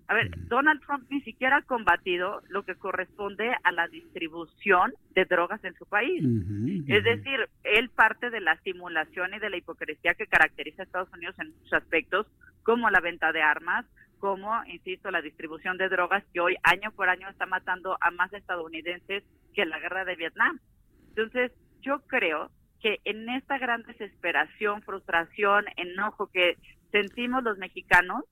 A 0.09 0.15
ver, 0.15 0.31
Donald 0.47 0.81
Trump 0.83 1.05
ni 1.11 1.21
siquiera 1.23 1.57
ha 1.57 1.63
combatido 1.63 2.41
lo 2.49 2.65
que 2.65 2.77
corresponde 2.77 3.53
a 3.65 3.73
la 3.73 3.89
distribución 3.89 4.93
de 5.15 5.25
drogas 5.25 5.65
en 5.65 5.75
su 5.75 5.85
país. 5.85 6.23
Es 6.87 7.03
decir, 7.03 7.49
él 7.65 7.91
parte 7.91 8.31
de 8.31 8.41
la 8.41 8.57
simulación 8.59 9.35
y 9.35 9.41
de 9.41 9.51
la 9.51 9.57
hipocresía 9.57 10.15
que 10.15 10.29
caracteriza 10.29 10.83
a 10.83 10.85
Estados 10.85 11.13
Unidos 11.13 11.35
en 11.41 11.51
muchos 11.51 11.73
aspectos, 11.73 12.27
como 12.63 12.89
la 12.89 13.01
venta 13.01 13.33
de 13.33 13.43
armas, 13.43 13.85
como, 14.21 14.53
insisto, 14.67 15.11
la 15.11 15.23
distribución 15.23 15.77
de 15.77 15.89
drogas 15.89 16.25
que 16.33 16.41
hoy 16.41 16.57
año 16.63 16.93
por 16.93 17.09
año 17.09 17.29
está 17.29 17.47
matando 17.47 17.99
a 18.01 18.11
más 18.13 18.33
estadounidenses 18.33 19.25
que 19.55 19.67
la 19.67 19.81
guerra 19.81 20.05
de 20.05 20.15
Vietnam. 20.15 20.61
Entonces, 21.09 21.51
yo 21.87 22.01
creo 22.07 22.51
que 22.81 23.01
en 23.05 23.29
esta 23.31 23.59
gran 23.59 23.83
desesperación, 23.85 24.83
frustración, 24.83 25.65
enojo 25.77 26.27
que 26.31 26.59
sentimos 26.91 27.43
los 27.45 27.57
mexicanos, 27.59 28.25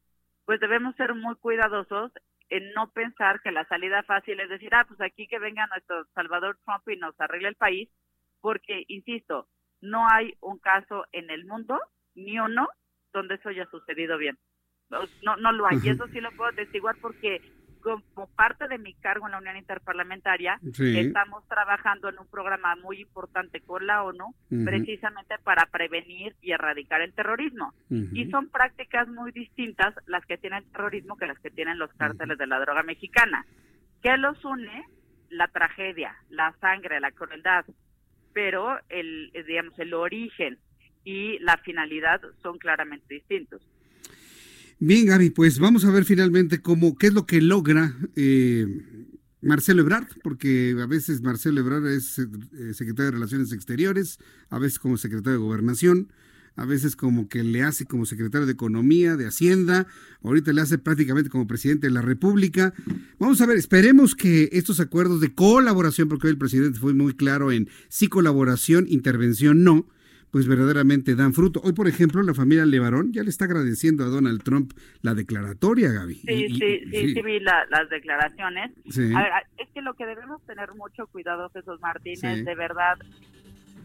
pues 0.44 0.60
debemos 0.60 0.94
ser 0.96 1.14
muy 1.14 1.36
cuidadosos 1.36 2.12
en 2.50 2.72
no 2.74 2.90
pensar 2.90 3.40
que 3.40 3.52
la 3.52 3.64
salida 3.66 4.02
fácil 4.02 4.38
es 4.40 4.50
decir, 4.50 4.74
ah, 4.74 4.84
pues 4.86 5.00
aquí 5.00 5.26
que 5.26 5.38
venga 5.38 5.66
nuestro 5.68 6.04
Salvador 6.14 6.58
Trump 6.64 6.86
y 6.88 6.96
nos 6.96 7.18
arregle 7.18 7.48
el 7.48 7.54
país, 7.54 7.88
porque, 8.40 8.84
insisto, 8.88 9.48
no 9.80 10.06
hay 10.10 10.34
un 10.40 10.58
caso 10.58 11.06
en 11.12 11.30
el 11.30 11.46
mundo, 11.46 11.80
ni 12.14 12.38
uno, 12.38 12.68
donde 13.12 13.36
eso 13.36 13.48
haya 13.48 13.66
sucedido 13.70 14.18
bien. 14.18 14.36
No, 15.22 15.36
no, 15.36 15.52
lo 15.52 15.66
hay. 15.66 15.78
Y 15.82 15.88
eso 15.88 16.06
sí 16.08 16.20
lo 16.20 16.30
puedo 16.32 16.52
testiguar 16.52 16.96
porque 17.00 17.40
como 17.84 18.26
parte 18.34 18.66
de 18.66 18.78
mi 18.78 18.94
cargo 18.94 19.26
en 19.26 19.32
la 19.32 19.38
Unión 19.38 19.58
Interparlamentaria, 19.58 20.58
estamos 20.62 21.46
trabajando 21.48 22.08
en 22.08 22.18
un 22.18 22.26
programa 22.26 22.74
muy 22.76 23.02
importante 23.02 23.60
con 23.60 23.86
la 23.86 24.02
ONU, 24.02 24.34
precisamente 24.64 25.34
para 25.44 25.66
prevenir 25.66 26.34
y 26.40 26.52
erradicar 26.52 27.02
el 27.02 27.12
terrorismo. 27.12 27.74
Y 27.90 28.30
son 28.30 28.48
prácticas 28.48 29.06
muy 29.08 29.32
distintas 29.32 29.94
las 30.06 30.24
que 30.24 30.38
tiene 30.38 30.58
el 30.58 30.64
terrorismo 30.64 31.16
que 31.16 31.26
las 31.26 31.38
que 31.40 31.50
tienen 31.50 31.78
los 31.78 31.92
cárteles 31.94 32.38
de 32.38 32.46
la 32.46 32.58
droga 32.58 32.82
mexicana. 32.82 33.44
¿Qué 34.02 34.16
los 34.16 34.42
une? 34.44 34.84
La 35.28 35.48
tragedia, 35.48 36.16
la 36.30 36.54
sangre, 36.60 37.00
la 37.00 37.10
crueldad, 37.10 37.64
pero 38.32 38.78
el, 38.88 39.30
digamos, 39.46 39.78
el 39.78 39.92
origen 39.92 40.58
y 41.04 41.38
la 41.40 41.58
finalidad 41.58 42.20
son 42.42 42.58
claramente 42.58 43.14
distintos. 43.14 43.60
Bien, 44.86 45.06
Gaby, 45.06 45.30
pues 45.30 45.60
vamos 45.60 45.86
a 45.86 45.90
ver 45.90 46.04
finalmente 46.04 46.60
cómo, 46.60 46.94
qué 46.98 47.06
es 47.06 47.14
lo 47.14 47.24
que 47.24 47.40
logra 47.40 47.96
eh, 48.16 48.66
Marcelo 49.40 49.80
Ebrard, 49.80 50.08
porque 50.22 50.76
a 50.78 50.84
veces 50.84 51.22
Marcelo 51.22 51.60
Ebrard 51.60 51.86
es 51.86 52.18
eh, 52.18 52.74
secretario 52.74 53.06
de 53.06 53.10
Relaciones 53.12 53.52
Exteriores, 53.52 54.18
a 54.50 54.58
veces 54.58 54.78
como 54.78 54.98
secretario 54.98 55.38
de 55.38 55.42
Gobernación, 55.42 56.12
a 56.54 56.66
veces 56.66 56.96
como 56.96 57.30
que 57.30 57.42
le 57.42 57.62
hace 57.62 57.86
como 57.86 58.04
secretario 58.04 58.44
de 58.46 58.52
Economía, 58.52 59.16
de 59.16 59.26
Hacienda, 59.26 59.86
ahorita 60.22 60.52
le 60.52 60.60
hace 60.60 60.76
prácticamente 60.76 61.30
como 61.30 61.46
presidente 61.46 61.86
de 61.86 61.92
la 61.94 62.02
República. 62.02 62.74
Vamos 63.18 63.40
a 63.40 63.46
ver, 63.46 63.56
esperemos 63.56 64.14
que 64.14 64.50
estos 64.52 64.80
acuerdos 64.80 65.22
de 65.22 65.34
colaboración, 65.34 66.10
porque 66.10 66.26
hoy 66.26 66.32
el 66.32 66.38
presidente 66.38 66.78
fue 66.78 66.92
muy 66.92 67.14
claro 67.14 67.52
en 67.52 67.70
sí 67.88 68.08
colaboración, 68.08 68.84
intervención 68.86 69.64
no, 69.64 69.88
pues 70.34 70.48
verdaderamente 70.48 71.14
dan 71.14 71.32
fruto. 71.32 71.60
Hoy, 71.62 71.74
por 71.74 71.86
ejemplo, 71.86 72.20
la 72.20 72.34
familia 72.34 72.66
Levarón 72.66 73.12
ya 73.12 73.22
le 73.22 73.30
está 73.30 73.44
agradeciendo 73.44 74.02
a 74.02 74.08
Donald 74.08 74.42
Trump 74.42 74.72
la 75.00 75.14
declaratoria, 75.14 75.92
Gaby. 75.92 76.14
Sí, 76.16 76.48
sí, 76.48 76.80
sí, 76.90 77.14
sí, 77.14 77.22
vi 77.22 77.38
las 77.38 77.88
declaraciones. 77.88 78.72
A 79.14 79.22
ver, 79.22 79.32
es 79.58 79.68
que 79.72 79.80
lo 79.80 79.94
que 79.94 80.06
debemos 80.06 80.44
tener 80.44 80.74
mucho 80.74 81.06
cuidado, 81.06 81.50
Jesús 81.50 81.80
Martínez, 81.80 82.44
de 82.44 82.54
verdad, 82.56 82.98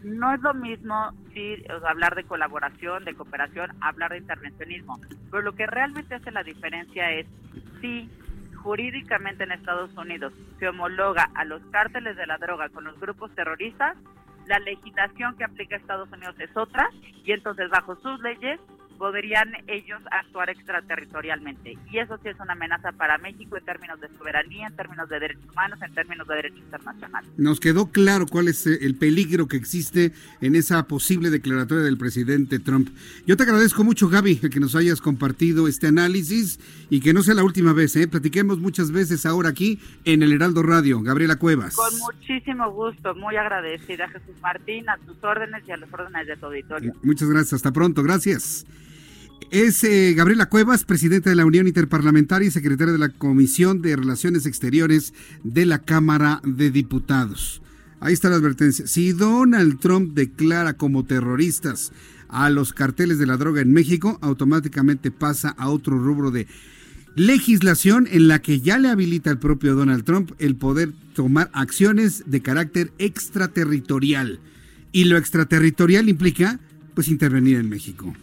no 0.02 0.34
es 0.34 0.40
lo 0.40 0.52
mismo 0.54 1.12
sí, 1.32 1.54
hablar 1.88 2.16
de 2.16 2.24
colaboración, 2.24 3.04
de 3.04 3.14
cooperación, 3.14 3.70
hablar 3.80 4.10
de 4.10 4.18
intervencionismo, 4.18 4.98
pero 5.30 5.44
lo 5.44 5.52
que 5.52 5.68
realmente 5.68 6.16
hace 6.16 6.32
la 6.32 6.42
diferencia 6.42 7.12
es 7.12 7.28
si 7.80 8.10
jurídicamente 8.56 9.44
en 9.44 9.52
Estados 9.52 9.96
Unidos 9.96 10.32
se 10.58 10.66
homologa 10.66 11.30
a 11.32 11.44
los 11.44 11.62
cárteles 11.70 12.16
de 12.16 12.26
la 12.26 12.38
droga 12.38 12.70
con 12.70 12.82
los 12.82 12.98
grupos 12.98 13.32
terroristas, 13.36 13.96
la 14.50 14.58
legislación 14.58 15.36
que 15.36 15.44
aplica 15.44 15.76
Estados 15.76 16.10
Unidos 16.10 16.34
es 16.40 16.54
otra 16.56 16.90
y 17.24 17.30
entonces 17.30 17.70
bajo 17.70 17.94
sus 17.96 18.20
leyes 18.20 18.58
podrían 19.00 19.48
ellos 19.66 19.98
actuar 20.10 20.50
extraterritorialmente. 20.50 21.78
Y 21.90 21.98
eso 21.98 22.18
sí 22.22 22.28
es 22.28 22.38
una 22.38 22.52
amenaza 22.52 22.92
para 22.92 23.16
México 23.16 23.56
en 23.56 23.64
términos 23.64 23.98
de 23.98 24.08
soberanía, 24.18 24.66
en 24.66 24.76
términos 24.76 25.08
de 25.08 25.18
derechos 25.18 25.50
humanos, 25.50 25.78
en 25.80 25.94
términos 25.94 26.28
de 26.28 26.34
derecho 26.34 26.58
internacional. 26.58 27.24
Nos 27.38 27.60
quedó 27.60 27.90
claro 27.90 28.26
cuál 28.26 28.48
es 28.48 28.66
eh, 28.66 28.78
el 28.82 28.96
peligro 28.96 29.48
que 29.48 29.56
existe 29.56 30.12
en 30.42 30.54
esa 30.54 30.86
posible 30.86 31.30
declaratoria 31.30 31.82
del 31.82 31.96
presidente 31.96 32.58
Trump. 32.58 32.90
Yo 33.26 33.38
te 33.38 33.44
agradezco 33.44 33.84
mucho, 33.84 34.10
Gaby, 34.10 34.36
que 34.36 34.60
nos 34.60 34.76
hayas 34.76 35.00
compartido 35.00 35.66
este 35.66 35.86
análisis 35.86 36.60
y 36.90 37.00
que 37.00 37.14
no 37.14 37.22
sea 37.22 37.32
la 37.32 37.42
última 37.42 37.72
vez. 37.72 37.96
¿eh? 37.96 38.06
Platiquemos 38.06 38.58
muchas 38.58 38.92
veces 38.92 39.24
ahora 39.24 39.48
aquí 39.48 39.80
en 40.04 40.22
el 40.22 40.34
Heraldo 40.34 40.62
Radio. 40.62 41.00
Gabriela 41.00 41.36
Cuevas. 41.36 41.74
Con 41.74 41.98
muchísimo 42.00 42.70
gusto, 42.70 43.14
muy 43.14 43.34
agradecida, 43.36 44.08
Jesús 44.08 44.38
Martín, 44.42 44.90
a 44.90 44.98
tus 44.98 45.16
órdenes 45.24 45.62
y 45.66 45.72
a 45.72 45.78
las 45.78 45.90
órdenes 45.90 46.26
de 46.26 46.36
tu 46.36 46.44
auditorio. 46.44 46.92
Muchas 47.02 47.30
gracias, 47.30 47.54
hasta 47.54 47.72
pronto, 47.72 48.02
gracias. 48.02 48.66
Es 49.50 49.82
eh, 49.82 50.14
Gabriela 50.14 50.46
Cuevas, 50.46 50.84
presidenta 50.84 51.30
de 51.30 51.36
la 51.36 51.44
Unión 51.44 51.66
Interparlamentaria 51.66 52.46
y 52.46 52.52
secretaria 52.52 52.92
de 52.92 52.98
la 52.98 53.08
Comisión 53.08 53.82
de 53.82 53.96
Relaciones 53.96 54.46
Exteriores 54.46 55.12
de 55.42 55.66
la 55.66 55.80
Cámara 55.80 56.40
de 56.44 56.70
Diputados. 56.70 57.60
Ahí 57.98 58.12
está 58.12 58.30
la 58.30 58.36
advertencia. 58.36 58.86
Si 58.86 59.12
Donald 59.12 59.80
Trump 59.80 60.14
declara 60.14 60.74
como 60.74 61.04
terroristas 61.04 61.92
a 62.28 62.48
los 62.48 62.72
carteles 62.72 63.18
de 63.18 63.26
la 63.26 63.36
droga 63.36 63.60
en 63.60 63.72
México, 63.72 64.18
automáticamente 64.22 65.10
pasa 65.10 65.50
a 65.58 65.68
otro 65.68 65.98
rubro 65.98 66.30
de 66.30 66.46
legislación 67.16 68.08
en 68.10 68.28
la 68.28 68.40
que 68.40 68.60
ya 68.60 68.78
le 68.78 68.88
habilita 68.88 69.30
al 69.30 69.40
propio 69.40 69.74
Donald 69.74 70.04
Trump 70.04 70.30
el 70.38 70.54
poder 70.54 70.92
tomar 71.14 71.50
acciones 71.52 72.24
de 72.26 72.40
carácter 72.40 72.92
extraterritorial. 72.98 74.38
Y 74.92 75.04
lo 75.04 75.16
extraterritorial 75.16 76.08
implica, 76.08 76.60
pues, 76.94 77.08
intervenir 77.08 77.56
en 77.58 77.68
México. 77.68 78.14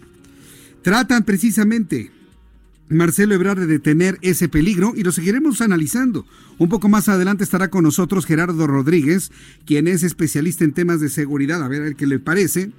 Tratan 0.87 1.23
precisamente 1.23 2.11
Marcelo 2.87 3.35
Ebrard 3.35 3.59
de 3.59 3.67
detener 3.67 4.17
ese 4.21 4.47
peligro 4.47 4.93
y 4.95 5.03
lo 5.03 5.11
seguiremos 5.11 5.59
analizando. 5.59 6.25
Un 6.59 6.69
poco 6.69 6.87
más 6.87 7.09
adelante 7.09 7.43
estará 7.43 7.69
con 7.69 7.83
nosotros 7.83 8.25
Gerardo 8.25 8.65
Rodríguez, 8.67 9.33
quien 9.65 9.89
es 9.89 10.03
especialista 10.03 10.63
en 10.63 10.71
temas 10.71 11.01
de 11.01 11.09
seguridad. 11.09 11.61
A 11.61 11.67
ver, 11.67 11.81
ver 11.81 11.95
qué 11.97 12.07
le 12.07 12.19
parece. 12.19 12.71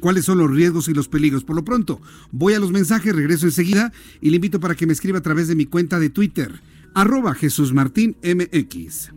¿Cuáles 0.00 0.24
son 0.24 0.38
los 0.38 0.50
riesgos 0.50 0.88
y 0.88 0.92
los 0.92 1.06
peligros? 1.06 1.44
Por 1.44 1.54
lo 1.54 1.64
pronto, 1.64 2.00
voy 2.32 2.54
a 2.54 2.58
los 2.58 2.72
mensajes, 2.72 3.14
regreso 3.14 3.46
enseguida 3.46 3.92
y 4.20 4.30
le 4.30 4.36
invito 4.36 4.58
para 4.58 4.74
que 4.74 4.88
me 4.88 4.92
escriba 4.92 5.18
a 5.18 5.22
través 5.22 5.46
de 5.46 5.54
mi 5.54 5.66
cuenta 5.66 6.00
de 6.00 6.10
Twitter, 6.10 6.52
arroba 6.94 7.32
Jesús 7.32 7.72
Martín 7.72 8.16
MX. 8.24 9.12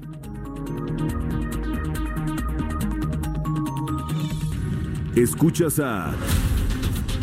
Escuchas 5.16 5.80
a 5.80 6.16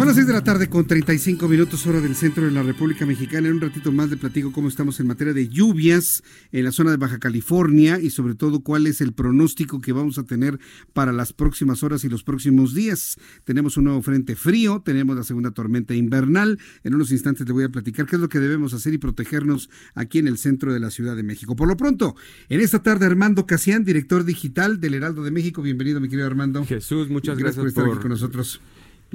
Son 0.00 0.06
las 0.06 0.16
6 0.16 0.28
de 0.28 0.32
la 0.32 0.42
tarde 0.42 0.70
con 0.70 0.86
35 0.86 1.46
minutos 1.46 1.86
hora 1.86 2.00
del 2.00 2.16
centro 2.16 2.46
de 2.46 2.50
la 2.50 2.62
República 2.62 3.04
Mexicana. 3.04 3.48
En 3.48 3.56
un 3.56 3.60
ratito 3.60 3.92
más 3.92 4.08
de 4.08 4.16
platico 4.16 4.50
cómo 4.50 4.66
estamos 4.66 4.98
en 4.98 5.06
materia 5.06 5.34
de 5.34 5.50
lluvias 5.50 6.22
en 6.52 6.64
la 6.64 6.72
zona 6.72 6.90
de 6.90 6.96
Baja 6.96 7.18
California 7.18 8.00
y 8.00 8.08
sobre 8.08 8.34
todo 8.34 8.60
cuál 8.60 8.86
es 8.86 9.02
el 9.02 9.12
pronóstico 9.12 9.82
que 9.82 9.92
vamos 9.92 10.16
a 10.16 10.24
tener 10.24 10.58
para 10.94 11.12
las 11.12 11.34
próximas 11.34 11.82
horas 11.82 12.02
y 12.04 12.08
los 12.08 12.24
próximos 12.24 12.74
días. 12.74 13.18
Tenemos 13.44 13.76
un 13.76 13.84
nuevo 13.84 14.00
frente 14.00 14.36
frío, 14.36 14.80
tenemos 14.82 15.16
la 15.16 15.22
segunda 15.22 15.50
tormenta 15.50 15.94
invernal. 15.94 16.58
En 16.82 16.94
unos 16.94 17.12
instantes 17.12 17.46
le 17.46 17.52
voy 17.52 17.64
a 17.64 17.68
platicar 17.68 18.06
qué 18.06 18.16
es 18.16 18.22
lo 18.22 18.30
que 18.30 18.38
debemos 18.38 18.72
hacer 18.72 18.94
y 18.94 18.98
protegernos 18.98 19.68
aquí 19.94 20.18
en 20.18 20.28
el 20.28 20.38
centro 20.38 20.72
de 20.72 20.80
la 20.80 20.90
Ciudad 20.90 21.14
de 21.14 21.24
México. 21.24 21.56
Por 21.56 21.68
lo 21.68 21.76
pronto, 21.76 22.16
en 22.48 22.62
esta 22.62 22.82
tarde 22.82 23.04
Armando 23.04 23.44
Casián, 23.44 23.84
director 23.84 24.24
digital 24.24 24.80
del 24.80 24.94
Heraldo 24.94 25.22
de 25.24 25.30
México. 25.30 25.60
Bienvenido, 25.60 26.00
mi 26.00 26.08
querido 26.08 26.26
Armando. 26.26 26.64
Jesús, 26.64 27.10
muchas 27.10 27.36
gracias, 27.36 27.58
por 27.58 27.68
estar 27.68 27.84
aquí 27.84 27.98
con 27.98 28.08
nosotros. 28.08 28.62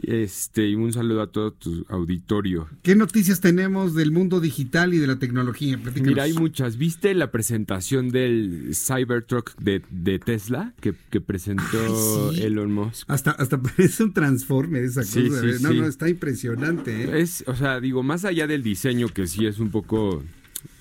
Este, 0.02 0.70
y 0.70 0.76
un 0.76 0.92
saludo 0.94 1.22
a 1.22 1.28
todo 1.28 1.54
tu 1.54 1.86
auditorio. 1.90 2.68
¿Qué 2.82 2.96
noticias 2.96 3.40
tenemos 3.40 3.96
del 3.96 4.12
mundo 4.12 4.40
digital 4.40 4.94
y 4.94 4.98
de 4.98 5.08
la 5.08 5.18
tecnología? 5.18 5.80
Mira, 6.02 6.24
hay 6.24 6.34
muchas. 6.34 6.78
¿Viste 6.78 7.14
la 7.14 7.32
presentación 7.32 8.10
del 8.10 8.72
Cybertruck 8.74 9.56
de, 9.58 9.82
de 9.90 10.20
Tesla 10.20 10.74
que, 10.82 10.94
presentó 11.22 12.32
Elon 12.34 12.72
Musk? 12.72 13.10
Hasta, 13.10 13.32
hasta 13.32 13.62
parece 13.62 14.04
un 14.04 14.14
transformer 14.14 14.84
esa 14.84 15.02
cosa. 15.02 15.20
¿eh? 15.20 15.58
no, 15.62 15.74
no, 15.74 15.88
está 15.88 16.10
impresionante. 16.10 17.04
¿eh? 17.04 17.22
Es, 17.22 17.44
o 17.48 17.56
sea, 17.56 17.80
digo, 17.80 18.04
más 18.04 18.26
allá 18.26 18.48
del 18.48 18.64
diseño 18.64 19.08
que 19.08 19.28
sí 19.28 19.46
es 19.46 19.60
un 19.60 19.72
poco 19.72 20.24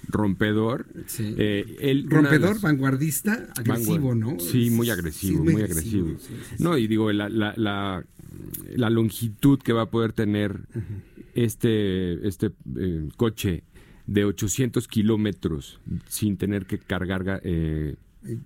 rompedor. 0.09 0.87
Eh, 1.19 2.05
rompedor, 2.09 2.61
vanguardista, 2.61 3.49
agresivo, 3.57 4.15
¿no? 4.15 4.39
Sí, 4.39 4.71
muy 4.71 4.91
agresivo, 4.91 5.45
muy, 5.45 5.63
agresivo. 5.63 6.17
no, 6.59 6.79
y 6.79 6.87
digo, 6.87 7.13
la, 7.13 7.29
la, 7.29 7.55
la, 7.57 8.05
longitud 8.91 9.59
que 9.61 9.73
va 9.73 9.83
a 9.83 9.91
poder 9.91 10.13
tener 10.13 10.61
este, 11.35 12.27
este 12.27 12.53
eh, 12.79 13.09
coche 13.17 13.65
de 14.07 14.25
800 14.25 14.87
kilómetros 14.89 15.81
sin 16.09 16.37
tener 16.37 16.67
que 16.67 16.79
cargar 16.79 17.41
eh, 17.45 17.97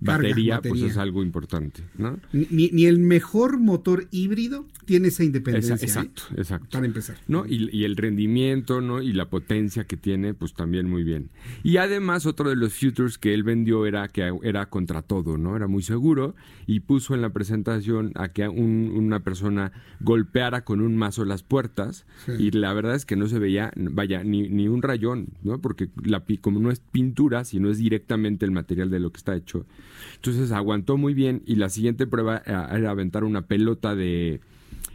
batería, 0.01 0.61
pues 0.61 0.83
es 0.83 0.97
algo 0.97 1.23
importante. 1.23 1.83
¿no? 1.97 2.19
Ni, 2.33 2.69
ni, 2.71 2.87
el 2.87 2.99
mejor 2.99 3.59
motor 3.59 4.07
híbrido 4.11 4.67
tiene 4.85 5.09
esa 5.09 5.25
independencia. 5.25 5.75
¿eh? 5.75 5.79
exacto, 5.81 6.23
exacto. 6.37 6.69
Para 6.73 6.87
empezar. 6.87 7.17
¿no? 7.29 7.47
Y, 7.47 7.69
y, 7.77 7.85
el 7.85 7.97
rendimiento 7.97 8.81
¿no? 8.81 9.03
y 9.03 9.13
la 9.13 9.29
potencia 9.29 9.85
que 9.85 9.97
tiene, 9.97 10.35
pues 10.35 10.55
también 10.55 10.89
muy 10.89 11.05
bien. 11.05 11.31
Y 11.63 11.77
además, 11.77 12.27
otro 12.27 12.51
de 12.51 12.57
los 12.57 12.75
futures 12.75 13.19
que 13.19 13.35
él 13.35 13.43
vendió 13.43 13.87
era 13.87 14.09
que 14.09 14.33
era 14.43 14.67
contra 14.67 15.03
todo, 15.03 15.39
¿no? 15.39 15.57
Era 15.57 15.67
muy 15.67 15.83
seguro 15.83 16.35
y 16.67 16.81
puso 16.81 17.15
en 17.15 17.23
la 17.23 17.31
presentación 17.31 18.13
a 18.15 18.29
que 18.29 18.49
un, 18.49 18.93
una 18.95 19.21
persona 19.21 19.73
golpeara 20.01 20.65
con 20.65 20.81
un 20.81 20.97
mazo 20.97 21.25
las 21.25 21.43
puertas 21.43 22.07
y 22.39 22.51
la 22.51 22.73
verdad 22.73 22.95
es 22.95 23.07
que 23.07 23.17
no 23.17 23.27
se 23.27 23.39
veía, 23.39 23.73
vaya, 23.77 24.23
ni, 24.25 24.49
ni 24.49 24.69
un 24.69 24.83
rayón, 24.83 25.29
¿no? 25.43 25.61
Porque 25.61 25.89
la, 26.03 26.23
como 26.41 26.61
no 26.61 26.71
es 26.71 26.81
pintura, 26.81 27.45
sino 27.45 27.71
es 27.71 27.79
directamente 27.79 28.45
el 28.45 28.51
material 28.51 28.91
de 28.91 29.01
lo 29.01 29.11
que 29.11 29.19
está 29.19 29.37
hecho, 29.37 29.67
entonces 30.17 30.51
aguantó 30.53 30.97
muy 30.97 31.15
bien 31.15 31.43
y 31.47 31.57
la 31.57 31.69
siguiente 31.69 32.07
prueba 32.07 32.43
eh, 32.45 32.53
era 32.73 32.91
aventar 32.91 33.25
una 33.25 33.43
pelota 33.43 33.95
de 33.95 34.41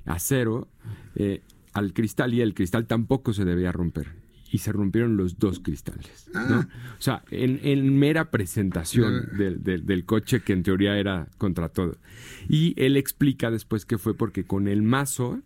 acero 0.05 0.67
eh, 1.15 1.41
al 1.73 1.93
cristal 1.93 2.33
y 2.33 2.41
el 2.41 2.53
cristal 2.53 2.85
tampoco 2.85 3.33
se 3.33 3.45
debía 3.45 3.71
romper. 3.71 4.21
Y 4.51 4.59
se 4.59 4.71
rompieron 4.71 5.17
los 5.17 5.39
dos 5.39 5.59
cristales. 5.59 6.29
Ah. 6.35 6.67
O 6.99 7.01
sea, 7.01 7.23
en, 7.31 7.97
mera 7.97 8.29
presentación 8.29 9.29
del, 9.35 10.05
coche 10.05 10.41
que 10.41 10.53
en 10.53 10.61
teoría 10.61 10.95
era 10.99 11.27
contra 11.39 11.69
todo. 11.69 11.97
Y 12.47 12.75
él 12.77 12.95
explica 12.95 13.49
después 13.49 13.85
que 13.85 13.97
fue 13.97 14.13
porque 14.13 14.43
con 14.43 14.67
el 14.67 14.83
mazo 14.83 15.41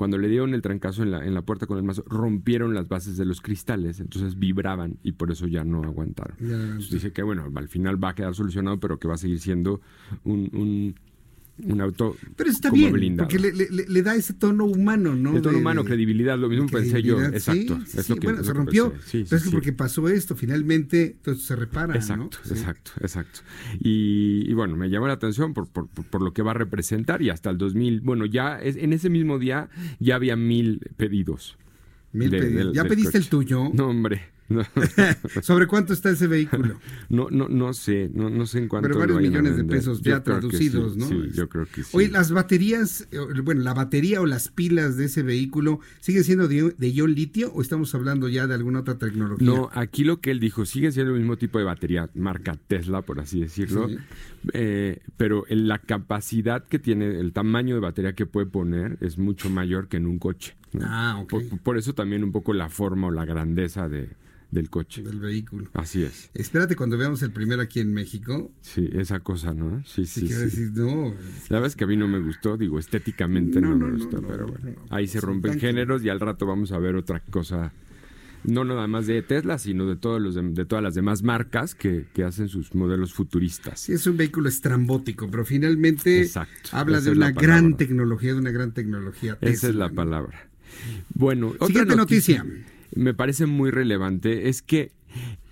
cuando 0.00 0.16
le 0.16 0.28
dieron 0.28 0.54
el 0.54 0.62
trancazo 0.62 1.02
en 1.02 1.10
la, 1.10 1.26
en 1.26 1.34
la 1.34 1.42
puerta 1.42 1.66
con 1.66 1.76
el 1.76 1.84
mazo, 1.84 2.02
rompieron 2.06 2.72
las 2.72 2.88
bases 2.88 3.18
de 3.18 3.26
los 3.26 3.42
cristales, 3.42 4.00
entonces 4.00 4.38
vibraban 4.38 4.96
y 5.02 5.12
por 5.12 5.30
eso 5.30 5.46
ya 5.46 5.62
no 5.62 5.82
aguantaron. 5.82 6.38
dice 6.90 7.12
que 7.12 7.22
bueno, 7.22 7.52
al 7.54 7.68
final 7.68 8.02
va 8.02 8.08
a 8.08 8.14
quedar 8.14 8.34
solucionado, 8.34 8.80
pero 8.80 8.98
que 8.98 9.08
va 9.08 9.16
a 9.16 9.18
seguir 9.18 9.40
siendo 9.40 9.82
un 10.24 10.48
un 10.54 10.94
auto 11.80 12.16
Pero 12.36 12.50
está 12.50 12.70
bien, 12.70 13.16
porque 13.16 13.38
le, 13.38 14.02
da 14.02 14.14
ese 14.14 14.34
tono 14.34 14.64
humano, 14.64 15.14
¿no? 15.14 15.36
El 15.36 15.42
tono 15.42 15.58
humano, 15.58 15.84
credibilidad, 15.84 16.38
lo 16.38 16.48
mismo 16.48 16.66
pensé 16.66 17.02
yo, 17.02 17.22
exacto. 17.22 17.78
bueno, 18.22 18.42
se 18.44 18.52
rompió, 18.52 18.92
pero 19.12 19.36
es 19.36 19.42
que 19.42 19.50
porque 19.50 19.72
pasó 19.72 20.08
esto, 20.08 20.36
finalmente 20.36 21.16
entonces 21.16 21.44
se 21.44 21.56
repara, 21.56 21.94
Exacto, 21.94 22.38
exacto, 22.48 22.92
exacto. 23.00 23.40
Y, 23.80 24.52
bueno, 24.54 24.76
me 24.76 24.88
llamó 24.90 25.06
la 25.06 25.14
atención 25.14 25.54
por, 25.54 25.68
por, 25.68 25.88
por, 25.88 26.22
lo 26.22 26.32
que 26.32 26.42
va 26.42 26.52
a 26.52 26.54
representar 26.54 27.22
y 27.22 27.30
hasta 27.30 27.50
el 27.50 27.58
2000, 27.58 28.00
bueno, 28.00 28.26
ya 28.26 28.58
es, 28.58 28.76
en 28.76 28.92
ese 28.92 29.10
mismo 29.10 29.38
día 29.38 29.68
ya 29.98 30.16
había 30.16 30.36
mil 30.36 30.80
pedidos. 30.96 31.56
Mil 32.12 32.30
pedidos. 32.30 32.74
¿Ya 32.74 32.84
pediste 32.84 33.18
el 33.18 33.28
tuyo? 33.28 33.70
No, 33.72 33.88
hombre. 33.88 34.22
¿Sobre 35.42 35.66
cuánto 35.66 35.92
está 35.92 36.10
ese 36.10 36.26
vehículo? 36.26 36.80
No, 37.08 37.28
no, 37.30 37.48
no 37.48 37.72
sé, 37.72 38.10
no, 38.12 38.30
no 38.30 38.46
sé 38.46 38.58
en 38.58 38.68
cuánto. 38.68 38.88
Pero 38.88 38.98
varios 38.98 39.20
millones 39.20 39.56
de 39.56 39.64
pesos 39.64 40.02
ya 40.02 40.22
traducidos, 40.22 40.96
¿no? 40.96 41.06
Sí, 41.06 41.30
yo 41.34 41.48
creo 41.48 41.66
que 41.66 41.84
sí. 41.84 41.90
Oye, 41.92 42.08
las 42.08 42.32
baterías, 42.32 43.06
eh, 43.12 43.18
bueno, 43.42 43.62
la 43.62 43.74
batería 43.74 44.20
o 44.20 44.26
las 44.26 44.48
pilas 44.48 44.96
de 44.96 45.04
ese 45.06 45.22
vehículo, 45.22 45.80
¿siguen 46.00 46.24
siendo 46.24 46.48
de, 46.48 46.74
de 46.76 46.92
ion 46.92 47.14
litio 47.14 47.52
o 47.52 47.62
estamos 47.62 47.94
hablando 47.94 48.28
ya 48.28 48.46
de 48.46 48.54
alguna 48.54 48.80
otra 48.80 48.98
tecnología? 48.98 49.46
No, 49.46 49.70
aquí 49.72 50.04
lo 50.04 50.20
que 50.20 50.30
él 50.30 50.40
dijo, 50.40 50.66
sigue 50.66 50.90
siendo 50.90 51.12
el 51.12 51.20
mismo 51.20 51.36
tipo 51.36 51.58
de 51.58 51.64
batería, 51.64 52.10
marca 52.14 52.56
Tesla, 52.66 53.02
por 53.02 53.20
así 53.20 53.40
decirlo, 53.40 53.88
eh, 54.52 55.00
pero 55.16 55.44
la 55.48 55.78
capacidad 55.78 56.64
que 56.64 56.78
tiene, 56.78 57.20
el 57.20 57.32
tamaño 57.32 57.74
de 57.74 57.80
batería 57.80 58.14
que 58.14 58.26
puede 58.26 58.46
poner 58.46 58.98
es 59.00 59.18
mucho 59.18 59.48
mayor 59.48 59.88
que 59.88 59.98
en 59.98 60.06
un 60.06 60.18
coche. 60.18 60.56
Ah, 60.80 61.18
ok. 61.20 61.34
por 61.64 61.78
eso 61.78 61.94
también 61.94 62.22
un 62.22 62.30
poco 62.30 62.52
la 62.52 62.68
forma 62.68 63.08
o 63.08 63.10
la 63.10 63.24
grandeza 63.24 63.88
de 63.88 64.08
del 64.50 64.68
coche. 64.70 65.02
Del 65.02 65.20
vehículo. 65.20 65.68
Así 65.74 66.02
es. 66.02 66.30
Espérate 66.34 66.76
cuando 66.76 66.98
veamos 66.98 67.22
el 67.22 67.30
primero 67.30 67.62
aquí 67.62 67.80
en 67.80 67.92
México. 67.92 68.50
Sí, 68.60 68.88
esa 68.92 69.20
cosa, 69.20 69.54
¿no? 69.54 69.82
Sí, 69.84 70.06
sí. 70.06 70.26
sí, 70.26 70.34
Decir, 70.34 70.72
no. 70.74 71.14
La 71.48 71.56
verdad 71.56 71.66
es 71.66 71.76
que 71.76 71.84
a 71.84 71.86
mí 71.86 71.96
no 71.96 72.08
me 72.08 72.20
gustó, 72.20 72.56
digo, 72.56 72.78
estéticamente 72.78 73.60
no, 73.60 73.76
me 73.76 73.90
gustó, 73.92 74.20
pero 74.22 74.46
bueno. 74.48 74.80
ahí 74.90 75.06
se 75.06 75.20
rompen 75.20 75.58
géneros 75.60 76.04
y 76.04 76.08
al 76.08 76.20
rato 76.20 76.46
vamos 76.46 76.72
a 76.72 76.78
ver 76.78 76.96
otra 76.96 77.20
cosa. 77.20 77.72
No 78.42 78.64
nada 78.64 78.86
más 78.86 79.06
de 79.06 79.20
Tesla, 79.20 79.58
sino 79.58 79.86
de, 79.86 79.96
todos 79.96 80.20
los 80.20 80.34
de, 80.34 80.64
todas 80.64 80.82
las 80.82 80.94
demás 80.94 81.22
marcas 81.22 81.74
que, 81.74 82.06
que, 82.14 82.24
hacen 82.24 82.48
sus 82.48 82.74
modelos 82.74 83.12
futuristas. 83.12 83.80
Sí, 83.80 83.92
es 83.92 84.06
un 84.06 84.16
vehículo 84.16 84.48
estrambótico, 84.48 85.30
pero 85.30 85.44
finalmente 85.44 86.26
habla 86.72 87.02
de 87.02 87.10
una 87.10 87.32
gran 87.32 87.76
tecnología, 87.76 88.32
de 88.32 88.38
una 88.38 88.50
gran 88.50 88.72
tecnología. 88.72 89.36
Esa 89.42 89.68
es 89.68 89.74
la 89.74 89.90
palabra. 89.90 90.48
Bueno, 91.12 91.52
Siguiente 91.66 91.96
noticia 91.96 92.46
me 92.94 93.14
parece 93.14 93.46
muy 93.46 93.70
relevante 93.70 94.48
es 94.48 94.62
que 94.62 94.92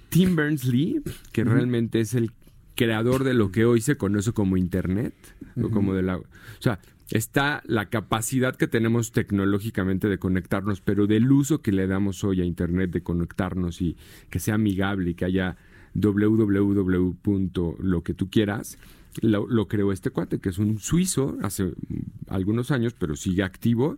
Tim 0.08 0.36
Berners-Lee, 0.36 1.02
que 1.32 1.44
realmente 1.44 2.00
es 2.00 2.14
el 2.14 2.32
creador 2.74 3.24
de 3.24 3.34
lo 3.34 3.50
que 3.50 3.64
hoy 3.64 3.80
se 3.80 3.96
conoce 3.96 4.32
como 4.32 4.56
Internet, 4.56 5.14
o 5.62 5.70
como 5.70 5.94
de 5.94 6.02
la... 6.02 6.16
O 6.16 6.24
sea, 6.60 6.80
está 7.10 7.62
la 7.66 7.88
capacidad 7.88 8.56
que 8.56 8.68
tenemos 8.68 9.12
tecnológicamente 9.12 10.08
de 10.08 10.18
conectarnos, 10.18 10.80
pero 10.80 11.06
del 11.06 11.30
uso 11.30 11.60
que 11.60 11.72
le 11.72 11.86
damos 11.86 12.24
hoy 12.24 12.40
a 12.40 12.44
Internet 12.44 12.90
de 12.90 13.02
conectarnos 13.02 13.80
y 13.80 13.96
que 14.30 14.38
sea 14.38 14.54
amigable 14.54 15.10
y 15.10 15.14
que 15.14 15.24
haya 15.24 15.56
www. 15.94 17.76
lo 17.80 18.02
que 18.02 18.14
tú 18.14 18.30
quieras, 18.30 18.78
lo, 19.22 19.68
creó 19.68 19.92
este 19.92 20.10
cuate, 20.10 20.38
que 20.38 20.48
es 20.48 20.58
un 20.58 20.78
suizo 20.78 21.36
hace 21.42 21.72
algunos 22.28 22.70
años, 22.70 22.94
pero 22.98 23.16
sigue 23.16 23.42
activo 23.42 23.96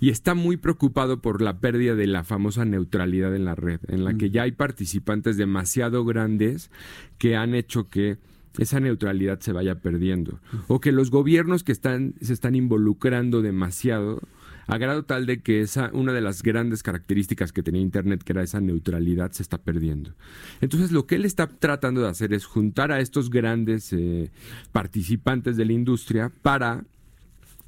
y 0.00 0.10
está 0.10 0.34
muy 0.34 0.56
preocupado 0.56 1.20
por 1.20 1.42
la 1.42 1.58
pérdida 1.58 1.94
de 1.94 2.06
la 2.06 2.24
famosa 2.24 2.64
neutralidad 2.64 3.34
en 3.34 3.44
la 3.44 3.54
red, 3.54 3.80
en 3.88 4.04
la 4.04 4.14
que 4.14 4.30
ya 4.30 4.42
hay 4.42 4.52
participantes 4.52 5.36
demasiado 5.36 6.04
grandes 6.04 6.70
que 7.18 7.36
han 7.36 7.54
hecho 7.54 7.88
que 7.88 8.18
esa 8.58 8.80
neutralidad 8.80 9.40
se 9.40 9.52
vaya 9.52 9.80
perdiendo 9.80 10.40
o 10.66 10.80
que 10.80 10.92
los 10.92 11.10
gobiernos 11.10 11.62
que 11.62 11.72
están 11.72 12.14
se 12.22 12.32
están 12.32 12.54
involucrando 12.54 13.42
demasiado 13.42 14.22
a 14.66 14.78
grado 14.78 15.04
tal 15.04 15.26
de 15.26 15.40
que 15.40 15.60
esa, 15.60 15.90
una 15.92 16.12
de 16.12 16.20
las 16.20 16.42
grandes 16.42 16.82
características 16.82 17.52
que 17.52 17.62
tenía 17.62 17.80
Internet, 17.80 18.22
que 18.22 18.32
era 18.32 18.42
esa 18.42 18.60
neutralidad, 18.60 19.32
se 19.32 19.42
está 19.42 19.58
perdiendo. 19.58 20.14
Entonces, 20.60 20.92
lo 20.92 21.06
que 21.06 21.16
él 21.16 21.24
está 21.24 21.46
tratando 21.46 22.02
de 22.02 22.08
hacer 22.08 22.32
es 22.32 22.44
juntar 22.46 22.92
a 22.92 23.00
estos 23.00 23.30
grandes 23.30 23.92
eh, 23.92 24.30
participantes 24.72 25.56
de 25.56 25.64
la 25.64 25.72
industria 25.72 26.32
para 26.42 26.84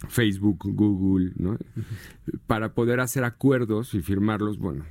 Facebook, 0.09 0.59
Google, 0.65 1.33
¿no? 1.37 1.59
Para 2.47 2.73
poder 2.73 3.01
hacer 3.01 3.25
acuerdos 3.25 3.95
y 3.95 4.03
firmarlos, 4.03 4.59
bueno, 4.59 4.85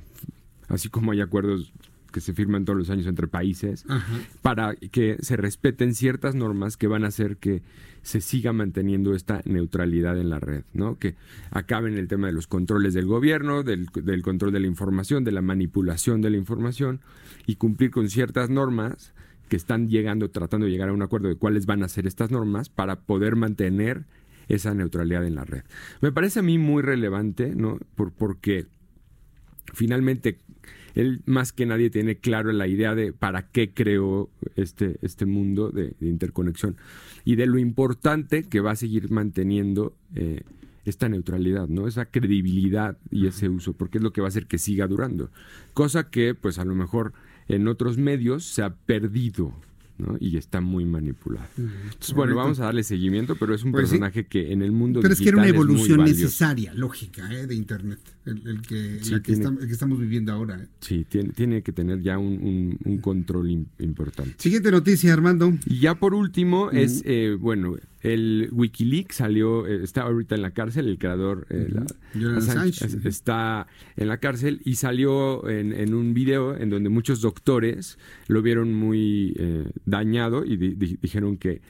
así 0.68 0.88
como 0.88 1.12
hay 1.12 1.20
acuerdos 1.20 1.72
que 2.12 2.20
se 2.20 2.32
firman 2.32 2.64
todos 2.64 2.78
los 2.78 2.90
años 2.90 3.06
entre 3.06 3.28
países, 3.28 3.84
para 4.42 4.74
que 4.74 5.18
se 5.20 5.36
respeten 5.36 5.94
ciertas 5.94 6.34
normas 6.34 6.76
que 6.76 6.86
van 6.86 7.04
a 7.04 7.08
hacer 7.08 7.36
que 7.36 7.62
se 8.02 8.20
siga 8.20 8.52
manteniendo 8.52 9.14
esta 9.14 9.42
neutralidad 9.44 10.18
en 10.18 10.30
la 10.30 10.40
red, 10.40 10.64
¿no? 10.72 10.98
Que 10.98 11.16
acaben 11.50 11.98
el 11.98 12.08
tema 12.08 12.28
de 12.28 12.32
los 12.32 12.46
controles 12.46 12.94
del 12.94 13.06
gobierno, 13.06 13.62
del, 13.62 13.86
del 13.86 14.22
control 14.22 14.52
de 14.52 14.60
la 14.60 14.66
información, 14.66 15.24
de 15.24 15.32
la 15.32 15.42
manipulación 15.42 16.22
de 16.22 16.30
la 16.30 16.36
información 16.36 17.00
y 17.46 17.56
cumplir 17.56 17.90
con 17.90 18.08
ciertas 18.08 18.50
normas 18.50 19.12
que 19.48 19.56
están 19.56 19.88
llegando, 19.88 20.30
tratando 20.30 20.66
de 20.66 20.72
llegar 20.72 20.90
a 20.90 20.92
un 20.92 21.02
acuerdo 21.02 21.28
de 21.28 21.36
cuáles 21.36 21.66
van 21.66 21.82
a 21.82 21.88
ser 21.88 22.06
estas 22.06 22.30
normas 22.30 22.68
para 22.68 23.00
poder 23.00 23.36
mantener 23.36 24.04
esa 24.48 24.74
neutralidad 24.74 25.26
en 25.26 25.34
la 25.34 25.44
red. 25.44 25.62
Me 26.00 26.12
parece 26.12 26.40
a 26.40 26.42
mí 26.42 26.58
muy 26.58 26.82
relevante, 26.82 27.54
¿no? 27.54 27.78
Por, 27.94 28.12
porque 28.12 28.66
finalmente 29.74 30.38
él 30.98 31.22
más 31.26 31.52
que 31.52 31.64
nadie 31.64 31.90
tiene 31.90 32.16
claro 32.16 32.50
la 32.50 32.66
idea 32.66 32.96
de 32.96 33.12
para 33.12 33.42
qué 33.42 33.72
creó 33.72 34.28
este, 34.56 34.98
este 35.00 35.26
mundo 35.26 35.70
de, 35.70 35.94
interconexión 36.00 36.76
y 37.24 37.36
de 37.36 37.46
lo 37.46 37.58
importante 37.58 38.48
que 38.48 38.58
va 38.58 38.72
a 38.72 38.76
seguir 38.76 39.08
manteniendo 39.08 39.94
eh, 40.16 40.42
esta 40.84 41.08
neutralidad, 41.08 41.68
¿no? 41.68 41.86
Esa 41.86 42.06
credibilidad 42.06 42.98
y 43.12 43.28
ese 43.28 43.48
uso, 43.48 43.74
porque 43.74 43.98
es 43.98 44.04
lo 44.04 44.12
que 44.12 44.22
va 44.22 44.26
a 44.26 44.30
hacer 44.30 44.46
que 44.46 44.58
siga 44.58 44.88
durando. 44.88 45.30
Cosa 45.72 46.10
que, 46.10 46.34
pues 46.34 46.58
a 46.58 46.64
lo 46.64 46.74
mejor 46.74 47.12
en 47.46 47.68
otros 47.68 47.96
medios 47.96 48.44
se 48.44 48.62
ha 48.62 48.74
perdido, 48.74 49.52
y 50.20 50.36
está 50.36 50.60
muy 50.60 50.84
manipulado. 50.84 51.48
Entonces, 51.56 52.14
bueno, 52.14 52.36
vamos 52.36 52.60
a 52.60 52.64
darle 52.64 52.82
seguimiento, 52.82 53.36
pero 53.36 53.54
es 53.54 53.64
un 53.64 53.72
pues 53.72 53.88
personaje 53.88 54.26
que 54.26 54.52
en 54.52 54.62
el 54.62 54.72
mundo 54.72 55.00
pero 55.00 55.14
es 55.14 55.20
que 55.20 55.28
era 55.28 55.38
una 55.38 55.48
evolución 55.48 56.04
necesaria, 56.04 56.72
lógica, 56.74 57.32
¿eh? 57.32 57.46
de 57.46 57.54
Internet, 57.54 57.98
el, 58.24 58.62
que, 58.62 58.96
estamos 59.70 59.98
viviendo 59.98 60.32
ahora. 60.32 60.60
¿eh? 60.60 60.68
Sí, 60.80 61.04
tiene, 61.08 61.30
tiene, 61.30 61.62
que 61.62 61.72
tener 61.72 62.00
ya 62.00 62.18
un, 62.18 62.78
control 63.02 63.50
importante. 63.78 64.34
Siguiente 64.38 64.70
noticia, 64.70 65.12
Armando. 65.12 65.52
Y 65.66 65.80
ya 65.80 65.94
por 65.96 66.14
último 66.14 66.70
es, 66.70 67.02
eh, 67.04 67.36
bueno, 67.38 67.76
el 68.08 68.48
Wikileaks 68.52 69.16
salió, 69.16 69.66
eh, 69.66 69.82
está 69.82 70.02
ahorita 70.02 70.34
en 70.34 70.42
la 70.42 70.50
cárcel, 70.50 70.88
el 70.88 70.98
creador 70.98 71.46
eh, 71.50 71.68
está 73.04 73.66
en 73.96 74.08
la 74.08 74.18
cárcel 74.18 74.60
y 74.64 74.76
salió 74.76 75.48
en, 75.48 75.94
un 75.94 76.14
video 76.14 76.56
en 76.56 76.70
donde 76.70 76.88
muchos 76.88 77.20
doctores 77.20 77.98
lo 78.26 78.42
vieron 78.42 78.74
muy 78.74 79.34
eh, 79.38 79.70
dañado 79.84 80.44
y 80.44 80.56
dijeron 80.56 81.36
que 81.36 81.60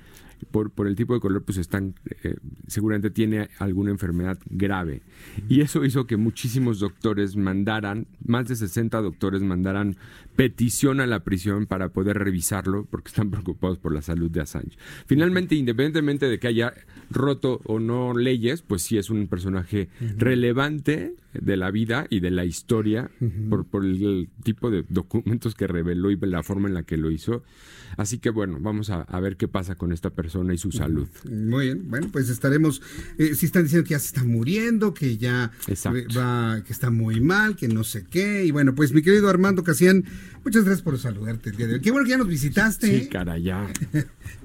por, 0.51 0.70
por 0.70 0.86
el 0.86 0.97
tipo 0.97 1.14
de 1.14 1.20
color, 1.20 1.43
pues 1.45 1.59
están, 1.59 1.95
eh, 2.22 2.36
seguramente 2.66 3.11
tiene 3.11 3.49
alguna 3.59 3.91
enfermedad 3.91 4.39
grave. 4.49 5.03
Y 5.49 5.61
eso 5.61 5.84
hizo 5.84 6.07
que 6.07 6.16
muchísimos 6.16 6.80
doctores 6.80 7.36
mandaran, 7.36 8.07
más 8.24 8.49
de 8.49 8.57
60 8.57 9.01
doctores 9.01 9.43
mandaran 9.43 9.97
petición 10.39 11.01
a 11.01 11.07
la 11.09 11.24
prisión 11.24 11.66
para 11.66 11.89
poder 11.89 12.16
revisarlo 12.16 12.86
porque 12.89 13.09
están 13.09 13.28
preocupados 13.32 13.76
por 13.76 13.93
la 13.93 14.03
salud 14.03 14.30
de 14.30 14.41
Assange. 14.41 14.78
Finalmente, 15.05 15.57
independientemente 15.57 16.26
de 16.26 16.39
que 16.39 16.47
haya 16.47 16.74
roto 17.11 17.61
o 17.64 17.80
no 17.80 18.16
leyes, 18.16 18.62
pues 18.62 18.82
sí 18.82 18.99
es 18.99 19.11
un 19.11 19.26
personaje 19.26 19.89
relevante 20.16 21.16
de 21.34 21.57
la 21.57 21.72
vida 21.72 22.07
y 22.09 22.20
de 22.20 22.30
la 22.30 22.45
historia 22.45 23.11
por, 23.51 23.64
por 23.66 23.84
el, 23.84 24.28
tipo 24.45 24.70
de 24.70 24.84
documentos 24.89 25.57
que 25.57 25.66
reveló 25.66 26.11
y 26.12 26.16
la 26.16 26.45
forma 26.45 26.68
en 26.68 26.74
la 26.74 26.84
que 26.84 26.97
lo 26.97 27.11
hizo. 27.11 27.43
Así 27.97 28.18
que 28.18 28.30
bueno, 28.30 28.59
vamos 28.61 28.91
a, 28.91 29.05
ver 29.20 29.36
qué 29.36 29.49
pasa 29.49 29.74
con 29.74 29.93
esta 29.93 30.11
persona 30.11 30.55
y 30.55 30.59
su 30.59 30.70
salud. 30.70 31.09
Muy 31.28 31.66
bien, 31.66 31.91
bueno, 31.91 32.09
pues 32.12 32.28
estaremos, 32.28 32.80
eh, 33.18 33.34
si 33.34 33.47
están 33.47 33.64
diciendo 33.64 33.84
que 33.84 33.95
ya 33.95 33.99
se 33.99 34.07
está 34.07 34.24
muriendo, 34.24 34.95
que 34.95 35.16
ya 35.16 35.51
va, 36.16 36.62
que 36.62 36.72
está 36.72 36.91
muy 36.91 37.20
mal, 37.20 37.57
que 37.57 37.66
no 37.66 37.82
sé 37.82 38.07
qué, 38.09 38.45
y 38.45 38.51
bueno, 38.53 38.74
pues 38.74 38.93
mi 38.93 39.03
querido 39.03 39.28
Armando 39.28 39.64
Casián, 39.64 40.05
muchas 40.45 40.64
gracias 40.64 40.83
por 40.83 40.99
saludarte 40.99 41.51
el 41.51 41.57
día 41.57 41.66
de 41.66 41.74
hoy. 41.74 41.81
Qué 41.81 41.91
bueno 41.91 42.05
que 42.05 42.11
ya 42.11 42.18
nos 42.18 42.29
visitaste. 42.29 43.01
Sí, 43.01 43.09
cara, 43.09 43.39
ya. 43.39 43.68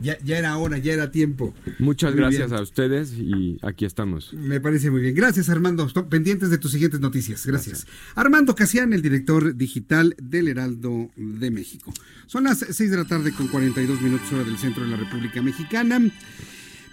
ya. 0.01 0.17
era 0.25 0.57
hora, 0.57 0.77
ya 0.77 0.93
era 0.93 1.11
tiempo. 1.11 1.53
Muchas 1.79 2.15
gracias 2.15 2.51
a 2.51 2.61
ustedes 2.61 3.13
y 3.13 3.57
aquí 3.61 3.85
estamos. 3.85 4.33
Me 4.33 4.59
parece 4.59 4.91
muy 4.91 5.01
bien. 5.01 5.15
Gracias 5.15 5.49
Armando, 5.49 5.87
pendientes 6.09 6.49
de 6.49 6.57
tus 6.57 6.71
siguientes 6.71 6.99
noticias. 6.99 7.45
Gracias. 7.45 7.87
Armando 8.15 8.55
Casián, 8.55 8.93
el 8.93 9.01
director 9.01 9.55
digital 9.55 10.15
del 10.21 10.47
Heraldo 10.47 11.11
de 11.15 11.51
México. 11.51 11.93
Son 12.27 12.45
las 12.45 12.59
6 12.59 12.91
de 12.91 12.97
la 12.97 13.05
tarde 13.05 13.31
con 13.31 13.47
42 13.47 14.01
minutos 14.01 14.31
hora 14.31 14.43
del 14.43 14.57
centro 14.57 14.83
de 14.83 14.89
la 14.89 14.97
República 14.97 15.41
Mexicana. 15.41 15.99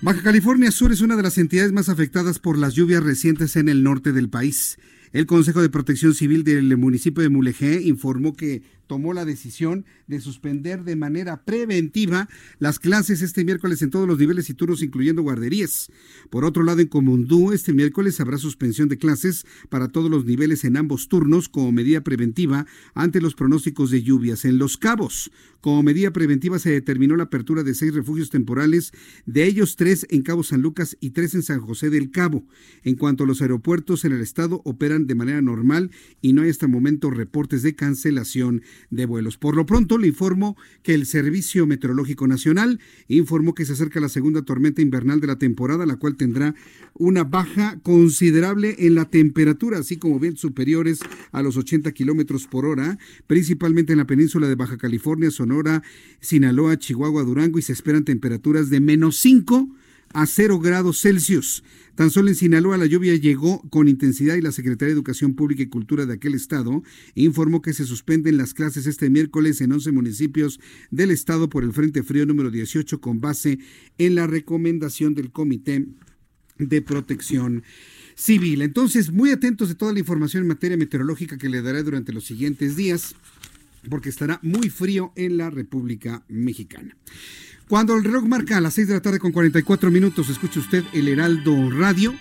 Baja 0.03 0.23
California 0.23 0.71
Sur 0.71 0.93
es 0.93 1.03
una 1.03 1.15
de 1.15 1.23
las 1.23 1.37
entidades 1.37 1.73
más 1.73 1.91
afectadas 1.91 2.39
por 2.39 2.57
las 2.57 2.75
lluvias 2.75 3.03
recientes 3.03 3.57
en 3.57 3.69
el 3.69 3.83
norte 3.83 4.13
del 4.13 4.31
país. 4.31 4.79
El 5.13 5.27
Consejo 5.27 5.61
de 5.61 5.69
Protección 5.69 6.15
Civil 6.15 6.43
del 6.43 6.75
municipio 6.79 7.23
de 7.23 7.29
Mulegé 7.29 7.83
informó 7.83 8.35
que 8.35 8.63
tomó 8.91 9.15
la 9.15 9.25
decisión 9.25 9.85
de 10.09 10.21
suspender 10.21 10.83
de 10.83 10.97
manera 10.97 11.45
preventiva 11.45 12.29
las 12.59 12.81
clases 12.81 13.23
este 13.23 13.45
miércoles 13.45 13.83
en 13.83 13.91
todos 13.91 14.09
los 14.09 14.19
niveles 14.19 14.51
y 14.51 14.55
turnos, 14.55 14.83
incluyendo 14.83 15.23
guarderías. 15.23 15.93
Por 16.29 16.45
otro 16.45 16.65
lado, 16.65 16.81
en 16.81 16.89
Comundú, 16.89 17.53
este 17.53 17.73
miércoles 17.73 18.19
habrá 18.19 18.37
suspensión 18.37 18.89
de 18.89 18.99
clases 18.99 19.47
para 19.69 19.87
todos 19.87 20.11
los 20.11 20.25
niveles 20.25 20.65
en 20.65 20.77
ambos 20.77 21.07
turnos 21.09 21.49
como 21.49 21.71
medida 21.71 22.01
preventiva 22.01 22.67
ante 22.93 23.21
los 23.21 23.37
pronósticos 23.37 23.93
de 23.93 24.03
lluvias. 24.03 24.45
En 24.45 24.59
Los 24.59 24.77
Cabos, 24.77 25.31
como 25.61 25.83
medida 25.83 26.11
preventiva 26.11 26.59
se 26.59 26.71
determinó 26.71 27.17
la 27.17 27.25
apertura 27.25 27.63
de 27.63 27.75
seis 27.75 27.95
refugios 27.95 28.31
temporales, 28.31 28.93
de 29.27 29.45
ellos 29.45 29.77
tres 29.77 30.07
en 30.11 30.23
Cabo 30.23 30.43
San 30.43 30.63
Lucas 30.63 30.97
y 31.01 31.11
tres 31.11 31.35
en 31.35 31.43
San 31.43 31.61
José 31.61 31.91
del 31.91 32.11
Cabo. 32.11 32.45
En 32.83 32.97
cuanto 32.97 33.25
a 33.25 33.27
los 33.27 33.43
aeropuertos 33.43 34.05
en 34.05 34.13
el 34.13 34.21
estado 34.23 34.63
operan 34.65 35.07
de 35.07 35.15
manera 35.15 35.43
normal 35.43 35.91
y 36.23 36.33
no 36.33 36.43
hay 36.43 36.51
hasta 36.51 36.67
el 36.67 36.73
momento 36.73 37.11
reportes 37.11 37.63
de 37.63 37.77
cancelación 37.77 38.63
de 38.91 39.07
vuelos. 39.07 39.37
Por 39.37 39.57
lo 39.57 39.67
pronto 39.67 39.99
le 39.99 40.09
informo 40.09 40.57
que 40.83 40.95
el 40.95 41.07
Servicio 41.07 41.67
Meteorológico 41.67 42.27
Nacional 42.27 42.81
informó 43.09 43.55
que 43.55 43.65
se 43.65 43.73
acerca 43.73 44.01
la 44.01 44.09
segunda 44.09 44.43
tormenta 44.43 44.83
invernal 44.83 45.21
de 45.21 45.27
la 45.27 45.39
temporada, 45.39 45.87
la 45.87 45.97
cual 45.97 46.17
tendrá 46.17 46.55
una 46.95 47.25
baja 47.25 47.79
considerable 47.83 48.77
en 48.79 48.95
la 48.95 49.05
temperatura, 49.05 49.79
así 49.79 49.97
como 49.97 50.19
vientos 50.19 50.41
superiores 50.41 51.01
a 51.33 51.43
los 51.43 51.57
80 51.57 51.93
kilómetros 51.93 52.47
por 52.47 52.67
hora, 52.67 52.99
principalmente 53.27 53.93
en 53.93 53.99
la 53.99 54.07
península 54.07 54.49
de 54.49 54.55
Baja 54.55 54.77
California, 54.77 55.31
Sonora, 55.31 55.83
Sinaloa, 56.21 56.79
Chihuahua, 56.79 57.25
Durango 57.25 57.59
y 57.59 57.63
se 57.63 57.73
esperan 57.73 58.05
temperaturas 58.05 58.71
de 58.71 58.81
menos 58.81 59.17
5 59.17 59.69
a 60.13 60.27
0 60.27 60.59
grados 60.59 61.01
Celsius. 61.01 61.63
Tan 61.95 62.11
solo 62.11 62.29
en 62.29 62.35
Sinaloa 62.35 62.77
la 62.77 62.87
lluvia 62.87 63.15
llegó 63.17 63.61
con 63.69 63.89
intensidad 63.89 64.37
y 64.37 64.41
la 64.41 64.53
Secretaría 64.53 64.95
de 64.95 64.99
Educación 64.99 65.35
Pública 65.35 65.63
y 65.63 65.69
Cultura 65.69 66.07
de 66.07 66.15
aquel 66.15 66.35
estado 66.35 66.83
informó 67.15 67.61
que 67.63 67.73
se 67.73 67.85
suspenden 67.85 68.37
las 68.39 68.55
clases 68.55 68.87
este 68.87 69.11
miércoles 69.11 69.61
en 69.61 69.73
11 69.73 69.93
municipios 69.93 70.61
del 70.91 71.11
estado 71.11 71.49
por 71.49 71.63
el 71.63 71.73
Frente 71.73 72.03
Frío 72.03 72.27
número 72.27 72.51
18 72.51 73.01
con 73.01 73.21
base 73.21 73.59
en 73.99 74.15
la 74.15 74.27
recomendación 74.27 75.15
del 75.15 75.31
Comité 75.31 75.87
de 76.59 76.83
Protección 76.83 77.65
Civil. 78.15 78.63
Entonces, 78.63 79.11
muy 79.11 79.31
atentos 79.31 79.69
de 79.69 79.75
toda 79.75 79.93
la 79.93 80.01
información 80.01 80.43
en 80.43 80.49
materia 80.49 80.77
meteorológica 80.77 81.39
que 81.39 81.49
le 81.49 81.63
daré 81.63 81.83
durante 81.83 82.13
los 82.13 82.25
siguientes 82.25 82.77
días 82.77 83.15
porque 83.89 84.11
estará 84.11 84.41
muy 84.43 84.69
frío 84.69 85.13
en 85.17 85.37
la 85.37 85.51
República 85.51 86.25
Mexicana. 86.29 86.97
Cuando 87.71 87.95
el 87.95 88.03
reloj 88.03 88.25
marca 88.27 88.57
a 88.57 88.61
las 88.61 88.75
6 88.75 88.89
de 88.89 88.95
la 88.95 89.01
tarde 89.01 89.21
con 89.21 89.31
44 89.31 89.93
minutos, 89.93 90.29
escucha 90.29 90.59
usted 90.59 90.83
el 90.93 91.07
Heraldo 91.07 91.71
Radio 91.71 92.13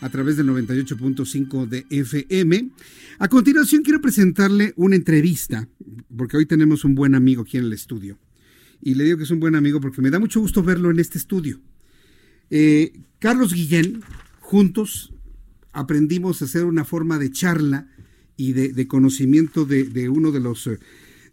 a 0.00 0.08
través 0.08 0.36
del 0.36 0.46
98.5 0.46 1.66
de 1.66 1.84
FM. 1.90 2.70
A 3.18 3.26
continuación 3.26 3.82
quiero 3.82 4.00
presentarle 4.00 4.72
una 4.76 4.94
entrevista, 4.94 5.68
porque 6.16 6.36
hoy 6.36 6.46
tenemos 6.46 6.84
un 6.84 6.94
buen 6.94 7.16
amigo 7.16 7.42
aquí 7.42 7.56
en 7.56 7.64
el 7.64 7.72
estudio. 7.72 8.16
Y 8.80 8.94
le 8.94 9.02
digo 9.02 9.18
que 9.18 9.24
es 9.24 9.32
un 9.32 9.40
buen 9.40 9.56
amigo 9.56 9.80
porque 9.80 10.00
me 10.00 10.08
da 10.08 10.20
mucho 10.20 10.38
gusto 10.38 10.62
verlo 10.62 10.88
en 10.92 11.00
este 11.00 11.18
estudio. 11.18 11.58
Eh, 12.50 12.92
Carlos 13.18 13.52
Guillén, 13.54 14.04
juntos 14.38 15.12
aprendimos 15.72 16.42
a 16.42 16.44
hacer 16.44 16.64
una 16.64 16.84
forma 16.84 17.18
de 17.18 17.32
charla 17.32 17.88
y 18.36 18.52
de, 18.52 18.86
conocimiento 18.86 19.64
de, 19.64 20.08
uno 20.08 20.30
de 20.30 20.38
los 20.38 20.64
eh, 20.68 20.78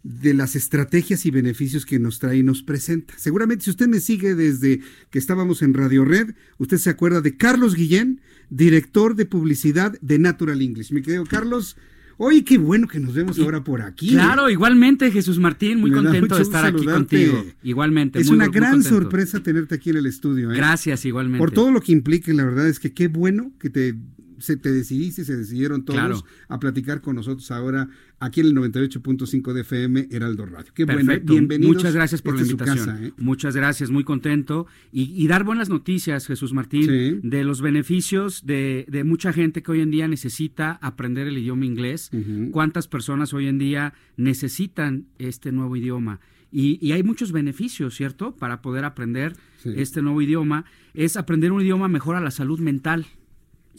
de 0.02 0.32
las 0.34 0.56
estrategias 0.56 1.26
y 1.26 1.30
beneficios 1.30 1.84
que 1.84 1.98
nos 1.98 2.18
trae 2.18 2.38
y 2.38 2.42
nos 2.42 2.62
presenta. 2.62 3.14
Seguramente 3.18 3.64
si 3.64 3.70
usted 3.70 3.88
me 3.88 4.00
sigue 4.00 4.34
desde 4.34 4.80
que 5.10 5.18
estábamos 5.18 5.62
en 5.62 5.74
Radio 5.74 6.04
Red, 6.04 6.34
usted 6.58 6.78
se 6.78 6.90
acuerda 6.90 7.20
de 7.20 7.36
Carlos 7.36 7.74
Guillén, 7.74 8.20
director 8.48 9.14
de 9.14 9.26
publicidad 9.26 9.98
de 10.00 10.18
Natural 10.18 10.60
English. 10.62 10.92
Mi 10.92 11.02
querido 11.02 11.24
Carlos, 11.24 11.76
Oye, 12.22 12.44
qué 12.44 12.58
bueno 12.58 12.86
que 12.86 13.00
nos 13.00 13.14
vemos 13.14 13.38
ahora 13.38 13.64
por 13.64 13.80
aquí. 13.80 14.10
Claro, 14.10 14.50
igualmente, 14.50 15.10
Jesús 15.10 15.38
Martín, 15.38 15.80
muy 15.80 15.90
contento 15.90 16.36
de 16.36 16.42
estar 16.42 16.66
aquí 16.66 16.84
contigo. 16.84 17.42
Igualmente. 17.62 18.20
Es 18.20 18.28
una 18.28 18.46
gran 18.46 18.82
sorpresa 18.82 19.42
tenerte 19.42 19.76
aquí 19.76 19.88
en 19.88 19.96
el 19.96 20.04
estudio. 20.04 20.52
¿eh? 20.52 20.54
Gracias, 20.54 21.06
igualmente. 21.06 21.38
Por 21.38 21.50
todo 21.50 21.70
lo 21.70 21.80
que 21.80 21.92
implica, 21.92 22.30
la 22.34 22.44
verdad 22.44 22.68
es 22.68 22.78
que 22.78 22.92
qué 22.92 23.08
bueno 23.08 23.52
que 23.58 23.70
te 23.70 23.94
se 24.40 24.56
te 24.56 24.72
decidiste, 24.72 25.24
se 25.24 25.36
decidieron 25.36 25.84
todos 25.84 26.24
a 26.48 26.58
platicar 26.58 27.00
con 27.00 27.16
nosotros 27.16 27.50
ahora 27.50 27.88
aquí 28.18 28.40
en 28.40 28.46
el 28.46 28.54
98.5 28.54 29.52
de 29.52 29.60
FM 29.62 30.08
Heraldo 30.10 30.46
Radio. 30.46 30.72
Qué 30.74 30.84
bueno, 30.84 31.12
bienvenidos. 31.22 31.76
Muchas 31.76 31.94
gracias 31.94 32.22
por 32.22 32.34
la 32.34 32.42
invitación. 32.42 33.04
¿eh? 33.04 33.12
Muchas 33.16 33.56
gracias, 33.56 33.90
muy 33.90 34.04
contento. 34.04 34.66
Y, 34.92 35.26
dar 35.28 35.44
buenas 35.44 35.68
noticias, 35.68 36.26
Jesús 36.26 36.52
Martín, 36.52 37.20
de 37.22 37.44
los 37.44 37.62
beneficios 37.62 38.44
de, 38.44 39.02
mucha 39.04 39.32
gente 39.32 39.62
que 39.62 39.72
hoy 39.72 39.80
en 39.80 39.90
día 39.90 40.08
necesita 40.08 40.78
aprender 40.82 41.26
el 41.26 41.38
idioma 41.38 41.66
inglés. 41.66 42.10
¿Cuántas 42.50 42.88
personas 42.88 43.32
hoy 43.32 43.46
en 43.46 43.58
día 43.58 43.94
necesitan 44.16 45.06
este 45.18 45.52
nuevo 45.52 45.76
idioma? 45.76 46.20
Y, 46.52 46.92
hay 46.92 47.02
muchos 47.02 47.32
beneficios, 47.32 47.94
¿cierto? 47.94 48.34
Para 48.34 48.60
poder 48.60 48.84
aprender 48.84 49.34
este 49.64 50.02
nuevo 50.02 50.20
idioma. 50.20 50.64
Es 50.94 51.16
aprender 51.16 51.52
un 51.52 51.62
idioma 51.62 51.88
mejora 51.88 52.20
la 52.20 52.30
salud 52.30 52.58
mental. 52.58 53.06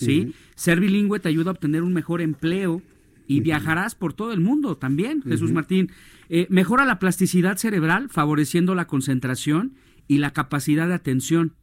¿Sí? 0.06 0.34
Ser 0.56 0.80
bilingüe 0.80 1.20
te 1.20 1.30
ayuda 1.30 1.52
a 1.52 1.54
obtener 1.54 1.84
un 1.84 1.94
mejor 1.94 2.22
empleo 2.22 2.82
y 3.28 3.40
viajarás 3.40 3.96
por 3.96 4.14
todo 4.14 4.34
el 4.34 4.42
mundo 4.42 4.78
también, 4.78 5.22
Jesús 5.24 5.52
Martín. 5.52 5.92
Eh, 6.30 6.48
mejora 6.50 6.86
la 6.86 7.00
plasticidad 7.00 7.58
cerebral, 7.58 8.10
favoreciendo 8.10 8.76
la 8.76 8.88
concentración 8.88 9.74
y 10.08 10.18
la 10.18 10.32
capacidad 10.32 10.88
de 10.88 10.96
atención 10.96 11.54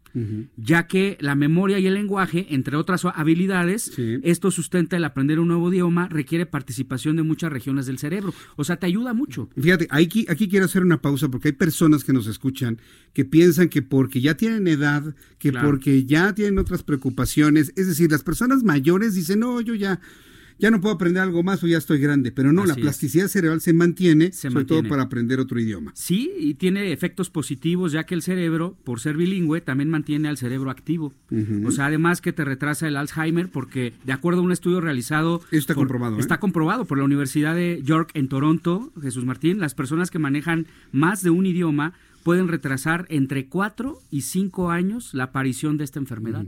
ya 0.57 0.87
que 0.87 1.17
la 1.21 1.35
memoria 1.35 1.79
y 1.79 1.87
el 1.87 1.95
lenguaje, 1.95 2.47
entre 2.51 2.77
otras 2.77 3.05
habilidades, 3.05 3.93
esto 4.23 4.51
sustenta 4.51 4.97
el 4.97 5.05
aprender 5.05 5.39
un 5.39 5.49
nuevo 5.49 5.73
idioma, 5.73 6.09
requiere 6.09 6.47
participación 6.47 7.17
de 7.17 7.23
muchas 7.23 7.53
regiones 7.53 7.87
del 7.87 7.99
cerebro. 7.99 8.35
O 8.57 8.65
sea, 8.65 8.77
te 8.77 8.87
ayuda 8.87 9.15
mucho. 9.15 9.49
Fíjate, 9.61 9.87
aquí, 9.91 10.27
aquí 10.29 10.49
quiero 10.49 10.65
hacer 10.65 10.83
una 10.83 11.01
pausa 11.01 11.29
porque 11.29 11.49
hay 11.49 11.53
personas 11.53 12.05
que 12.05 12.13
nos 12.13 12.27
escuchan 12.27 12.79
que 13.13 13.25
piensan 13.25 13.69
que 13.69 13.83
porque 13.83 14.21
ya 14.21 14.37
tienen 14.37 14.67
edad, 14.69 15.15
que 15.39 15.53
porque 15.53 16.05
ya 16.05 16.35
tienen 16.35 16.59
otras 16.59 16.83
preocupaciones, 16.83 17.73
es 17.77 17.87
decir, 17.87 18.11
las 18.11 18.23
personas 18.23 18.63
mayores 18.63 19.15
dicen, 19.15 19.41
no, 19.41 19.61
yo 19.61 19.75
ya 19.75 20.01
ya 20.59 20.71
no 20.71 20.81
puedo 20.81 20.95
aprender 20.95 21.23
algo 21.23 21.43
más 21.43 21.63
o 21.63 21.67
ya 21.67 21.79
estoy 21.79 21.99
grande, 21.99 22.33
pero 22.33 22.53
no, 22.53 22.67
la 22.67 22.75
plasticidad 22.75 23.29
cerebral 23.29 23.61
se 23.61 23.73
mantiene, 23.73 24.33
sobre 24.33 24.65
todo 24.65 24.83
para 24.85 25.03
aprender 25.03 25.41
otro 25.41 25.61
idioma. 25.61 25.93
Sí, 25.95 26.33
y 26.39 26.55
tiene 26.55 26.93
efectos 26.93 27.31
positivos, 27.31 27.93
ya 27.93 28.05
que 28.05 28.15
el 28.15 28.23
cerebro, 28.23 28.77
por 28.85 29.01
ser 29.01 29.17
bilingüe, 29.17 29.61
también 29.61 29.91
mantiene 29.91 30.29
al 30.29 30.37
cerebro 30.37 30.71
activo. 30.71 31.15
O 31.65 31.71
sea, 31.71 31.87
además 31.87 32.21
que 32.21 32.33
te 32.33 32.45
retrasa 32.45 32.89
el 32.89 32.97
Alzheimer, 32.97 33.49
porque 33.49 33.93
de 34.05 34.13
acuerdo 34.13 34.41
a 34.41 34.45
un 34.45 34.53
estudio 34.53 34.81
realizado... 34.81 35.43
está 35.51 35.75
comprobado. 35.75 36.17
¿eh? 36.17 36.21
Está 36.21 36.41
comprobado 36.41 36.85
por 36.85 36.99
la 36.99 37.05
Universidad 37.05 37.55
de 37.55 37.81
York 37.85 38.11
en 38.15 38.29
Toronto, 38.29 38.93
Jesús 39.01 39.25
Martín, 39.25 39.61
las 39.61 39.75
personas 39.75 40.11
que 40.11 40.19
manejan 40.19 40.67
más 40.93 41.23
de 41.23 41.31
un 41.31 41.47
idioma 41.47 41.95
pueden 42.23 42.49
retrasar 42.49 43.07
entre 43.09 43.47
4 43.47 43.99
y 44.11 44.23
5 44.23 44.71
años 44.71 45.15
la 45.15 45.25
aparición 45.25 45.79
de 45.79 45.85
esta 45.85 45.99
enfermedad. 45.99 46.47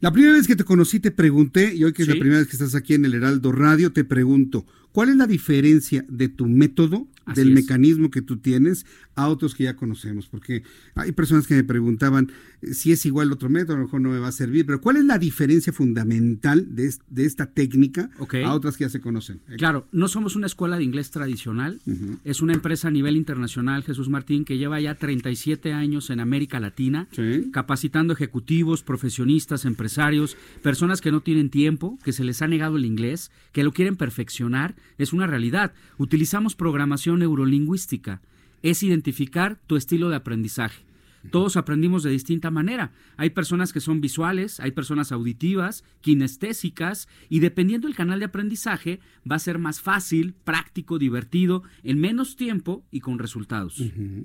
La 0.00 0.12
primera 0.12 0.34
vez 0.34 0.46
que 0.46 0.56
te 0.56 0.64
conocí 0.64 0.98
te 0.98 1.10
pregunté, 1.10 1.74
y 1.74 1.84
hoy 1.84 1.92
que 1.92 2.02
es 2.02 2.08
la 2.08 2.14
primera 2.14 2.38
vez 2.38 2.48
que 2.48 2.56
estás 2.56 2.74
aquí 2.74 2.94
en 2.94 3.04
el 3.04 3.14
Heraldo 3.14 3.52
Radio, 3.52 3.92
te 3.92 4.04
pregunto, 4.04 4.66
¿cuál 4.92 5.08
es 5.08 5.16
la 5.16 5.26
diferencia 5.26 6.04
de 6.08 6.28
tu 6.28 6.46
método 6.46 7.08
del 7.34 7.52
mecanismo 7.52 8.10
que 8.10 8.22
tú 8.22 8.38
tienes 8.38 8.84
a 9.14 9.28
otros 9.28 9.54
que 9.54 9.64
ya 9.64 9.76
conocemos, 9.76 10.26
porque 10.26 10.62
hay 10.94 11.12
personas 11.12 11.46
que 11.46 11.54
me 11.54 11.64
preguntaban 11.64 12.32
eh, 12.62 12.72
si 12.72 12.92
es 12.92 13.04
igual 13.04 13.30
otro 13.30 13.50
método, 13.50 13.74
a 13.74 13.78
lo 13.80 13.84
mejor 13.84 14.00
no 14.00 14.10
me 14.10 14.18
va 14.18 14.28
a 14.28 14.32
servir, 14.32 14.64
pero 14.64 14.80
¿cuál 14.80 14.96
es 14.96 15.04
la 15.04 15.18
diferencia 15.18 15.72
fundamental 15.72 16.74
de, 16.74 16.92
esta 17.16 17.46
técnica 17.46 18.10
a 18.18 18.54
otras 18.54 18.76
que 18.76 18.84
ya 18.84 18.90
se 18.90 19.00
conocen? 19.00 19.40
Claro, 19.58 19.86
no 19.92 20.08
somos 20.08 20.34
una 20.34 20.46
escuela 20.46 20.78
de 20.78 20.84
inglés 20.84 21.10
tradicional, 21.10 21.80
es 22.24 22.40
una 22.40 22.54
empresa 22.54 22.88
a 22.88 22.90
nivel 22.90 23.16
internacional, 23.16 23.84
Jesús 23.84 24.08
Martín, 24.08 24.44
que 24.44 24.56
lleva 24.56 24.80
ya 24.80 24.94
37 24.94 25.72
años 25.72 26.10
en 26.10 26.20
América 26.20 26.58
Latina, 26.58 27.08
capacitando 27.52 28.14
ejecutivos, 28.14 28.82
profesionistas, 28.82 29.64
empresarios, 29.64 30.36
personas 30.62 31.00
que 31.00 31.12
no 31.12 31.20
tienen 31.20 31.50
tiempo, 31.50 31.98
que 32.02 32.12
se 32.12 32.24
les 32.24 32.40
ha 32.40 32.48
negado 32.48 32.76
el 32.76 32.86
inglés, 32.86 33.30
que 33.52 33.62
lo 33.62 33.72
quieren 33.72 33.96
perfeccionar, 33.96 34.74
es 34.98 35.12
una 35.12 35.26
realidad. 35.26 35.72
Utilizamos 35.98 36.54
programación 36.54 37.20
neurolingüística 37.20 38.20
es 38.62 38.82
identificar 38.82 39.58
tu 39.66 39.76
estilo 39.76 40.08
de 40.08 40.16
aprendizaje. 40.16 40.84
Todos 41.30 41.56
aprendimos 41.56 42.02
de 42.02 42.10
distinta 42.10 42.50
manera. 42.50 42.92
Hay 43.16 43.30
personas 43.30 43.72
que 43.72 43.80
son 43.80 44.00
visuales, 44.00 44.60
hay 44.60 44.72
personas 44.72 45.12
auditivas, 45.12 45.84
kinestésicas, 46.00 47.08
y 47.28 47.40
dependiendo 47.40 47.86
del 47.86 47.96
canal 47.96 48.18
de 48.18 48.26
aprendizaje, 48.26 49.00
va 49.30 49.36
a 49.36 49.38
ser 49.38 49.58
más 49.58 49.80
fácil, 49.80 50.34
práctico, 50.44 50.98
divertido, 50.98 51.62
en 51.84 52.00
menos 52.00 52.36
tiempo 52.36 52.84
y 52.90 53.00
con 53.00 53.18
resultados. 53.18 53.82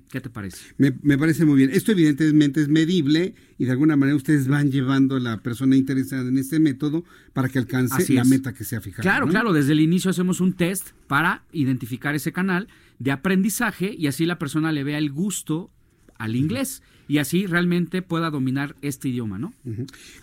¿Qué 0.09 0.21
te 0.21 0.29
parece? 0.29 0.57
Me, 0.77 1.17
parece 1.17 1.45
muy 1.45 1.57
bien. 1.57 1.69
Esto 1.71 1.91
evidentemente 1.91 2.61
es 2.61 2.67
medible 2.67 3.35
y 3.57 3.65
de 3.65 3.71
alguna 3.71 3.95
manera 3.95 4.15
ustedes 4.15 4.47
van 4.47 4.71
llevando 4.71 5.17
a 5.17 5.19
la 5.19 5.41
persona 5.41 5.75
interesada 5.75 6.27
en 6.29 6.37
este 6.37 6.59
método 6.59 7.03
para 7.33 7.49
que 7.49 7.59
alcance 7.59 8.13
la 8.13 8.23
meta 8.23 8.53
que 8.53 8.63
se 8.63 8.75
ha 8.75 8.81
fijado. 8.81 9.03
Claro, 9.03 9.27
claro. 9.27 9.53
Desde 9.53 9.73
el 9.73 9.79
inicio 9.79 10.11
hacemos 10.11 10.41
un 10.41 10.53
test 10.53 10.91
para 11.07 11.43
identificar 11.51 12.15
ese 12.15 12.31
canal 12.31 12.67
de 12.99 13.11
aprendizaje 13.11 13.93
y 13.97 14.07
así 14.07 14.25
la 14.25 14.39
persona 14.39 14.71
le 14.71 14.83
vea 14.83 14.97
el 14.97 15.11
gusto 15.11 15.71
al 16.17 16.35
inglés 16.35 16.81
y 17.07 17.19
así 17.19 17.45
realmente 17.45 18.01
pueda 18.01 18.29
dominar 18.29 18.75
este 18.81 19.09
idioma, 19.09 19.39
¿no? 19.39 19.53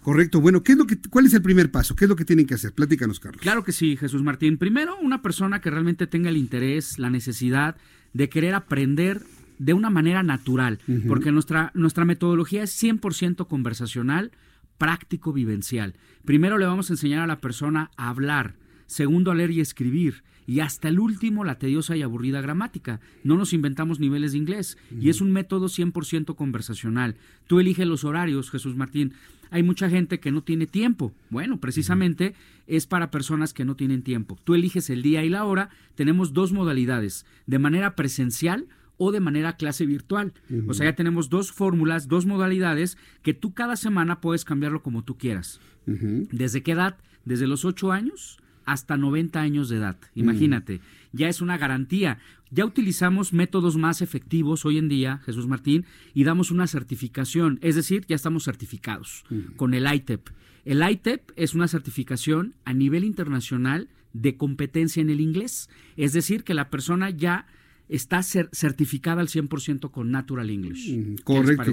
Correcto. 0.03 0.41
Bueno, 0.41 0.63
¿qué 0.63 0.73
es 0.73 0.79
lo 0.79 0.87
que, 0.87 0.99
¿cuál 1.11 1.27
es 1.27 1.35
el 1.35 1.43
primer 1.43 1.71
paso? 1.71 1.97
¿Qué 1.97 2.05
es 2.05 2.09
lo 2.09 2.17
que 2.17 2.25
tienen 2.25 2.47
que 2.47 2.55
hacer? 2.55 2.73
Platícanos, 2.73 3.21
Carlos. 3.21 3.41
Claro 3.41 3.65
que 3.65 3.73
sí, 3.73 3.97
Jesús 3.97 4.23
Martín. 4.23 4.59
Primero, 4.59 4.97
una 5.01 5.23
persona 5.23 5.61
que 5.61 5.71
realmente 5.71 6.07
tenga 6.07 6.31
el 6.31 6.37
interés, 6.37 6.99
la 6.99 7.11
necesidad 7.11 7.77
de 8.13 8.29
querer 8.29 8.55
aprender 8.55 9.23
de 9.59 9.73
una 9.73 9.89
manera 9.89 10.23
natural, 10.23 10.81
porque 11.09 11.31
nuestra, 11.31 11.71
nuestra 11.75 12.05
metodología 12.05 12.65
es 12.65 12.83
100% 12.83 13.47
conversacional, 13.47 14.33
práctico, 14.79 15.33
vivencial. 15.33 15.95
Primero 16.25 16.59
le 16.59 16.67
vamos 16.67 16.91
a 16.91 16.95
enseñar 16.95 17.23
a 17.23 17.27
la 17.27 17.41
persona 17.41 17.91
a 17.97 18.09
hablar, 18.09 18.57
segundo 18.87 19.31
a 19.31 19.35
leer 19.35 19.53
y 19.53 19.61
escribir, 19.61 20.23
y 20.47 20.61
hasta 20.61 20.89
el 20.89 20.99
último 20.99 21.45
la 21.45 21.59
tediosa 21.59 21.97
y 21.97 22.03
aburrida 22.03 22.41
gramática. 22.41 23.01
No 23.23 23.37
nos 23.37 23.53
inventamos 23.53 24.01
niveles 24.01 24.33
de 24.33 24.39
inglés 24.39 24.79
y 25.01 25.09
es 25.09 25.21
un 25.21 25.33
método 25.33 25.67
100% 25.67 26.35
conversacional. 26.35 27.17
Tú 27.47 27.61
eliges 27.61 27.87
los 27.87 28.05
horarios, 28.05 28.51
Jesús 28.51 28.77
Martín. 28.77 29.13
Hay 29.51 29.63
mucha 29.63 29.89
gente 29.89 30.21
que 30.21 30.33
no 30.33 30.43
tiene 30.43 30.67
tiempo. 30.67 31.13
Bueno, 31.31 31.61
precisamente 31.61 32.35
es 32.67 32.87
para 32.87 33.11
personas 33.11 33.53
que 33.53 33.65
no 33.65 33.77
tienen 33.77 34.03
tiempo. 34.03 34.39
Tú 34.43 34.55
eliges 34.55 34.91
el 34.91 35.03
día 35.03 35.25
y 35.25 35.29
la 35.29 35.45
hora. 35.45 35.71
Tenemos 35.95 36.33
dos 36.33 36.53
modalidades, 36.53 37.25
de 37.47 37.59
manera 37.59 37.95
presencial 37.95 38.67
o 38.97 39.13
de 39.13 39.21
manera 39.21 39.57
clase 39.57 39.87
virtual. 39.87 40.33
O 40.69 40.75
sea, 40.75 40.87
ya 40.87 40.95
tenemos 40.95 41.29
dos 41.29 41.53
fórmulas, 41.53 42.09
dos 42.09 42.27
modalidades 42.27 42.97
que 43.23 43.35
tú 43.35 43.55
cada 43.55 43.77
semana 43.77 44.21
puedes 44.21 44.45
cambiarlo 44.45 44.83
como 44.83 45.05
tú 45.05 45.19
quieras. 45.19 45.61
¿Desde 45.87 46.63
qué 46.63 46.73
edad? 46.73 46.97
Desde 47.25 47.47
los 47.47 47.65
8 47.65 47.93
años 47.93 48.39
hasta 48.67 48.97
90 48.97 49.41
años 49.41 49.69
de 49.69 49.77
edad. 49.77 49.97
Mm. 50.15 50.21
Imagínate, 50.21 50.81
ya 51.13 51.29
es 51.29 51.41
una 51.41 51.59
garantía. 51.59 52.19
Ya 52.51 52.65
utilizamos 52.65 53.33
métodos 53.33 53.77
más 53.77 54.03
efectivos 54.03 54.65
hoy 54.65 54.79
en 54.79 54.89
día, 54.89 55.19
Jesús 55.25 55.47
Martín, 55.47 55.87
y 56.15 56.25
damos 56.25 56.51
una 56.51 56.67
certificación, 56.67 57.59
es 57.63 57.75
decir, 57.75 58.05
ya 58.07 58.17
estamos 58.17 58.45
certificados 58.45 59.25
mm. 59.31 59.57
con 59.57 59.75
el 59.75 59.93
ITEP. 59.93 60.29
El 60.65 60.89
ITEP 60.89 61.31
es 61.37 61.55
una 61.55 61.69
certificación 61.69 62.55
a 62.65 62.73
nivel 62.73 63.05
internacional 63.05 63.89
de 64.13 64.37
competencia 64.37 65.01
en 65.01 65.11
el 65.11 65.21
inglés, 65.21 65.69
es 65.97 66.13
decir, 66.13 66.45
que 66.45 66.55
la 66.55 66.71
persona 66.71 67.11
ya 67.11 67.47
está 67.89 68.23
certificada 68.23 69.21
al 69.21 69.29
100% 69.29 69.91
con 69.91 70.11
Natural 70.11 70.49
English. 70.49 71.23
correcto. 71.23 71.73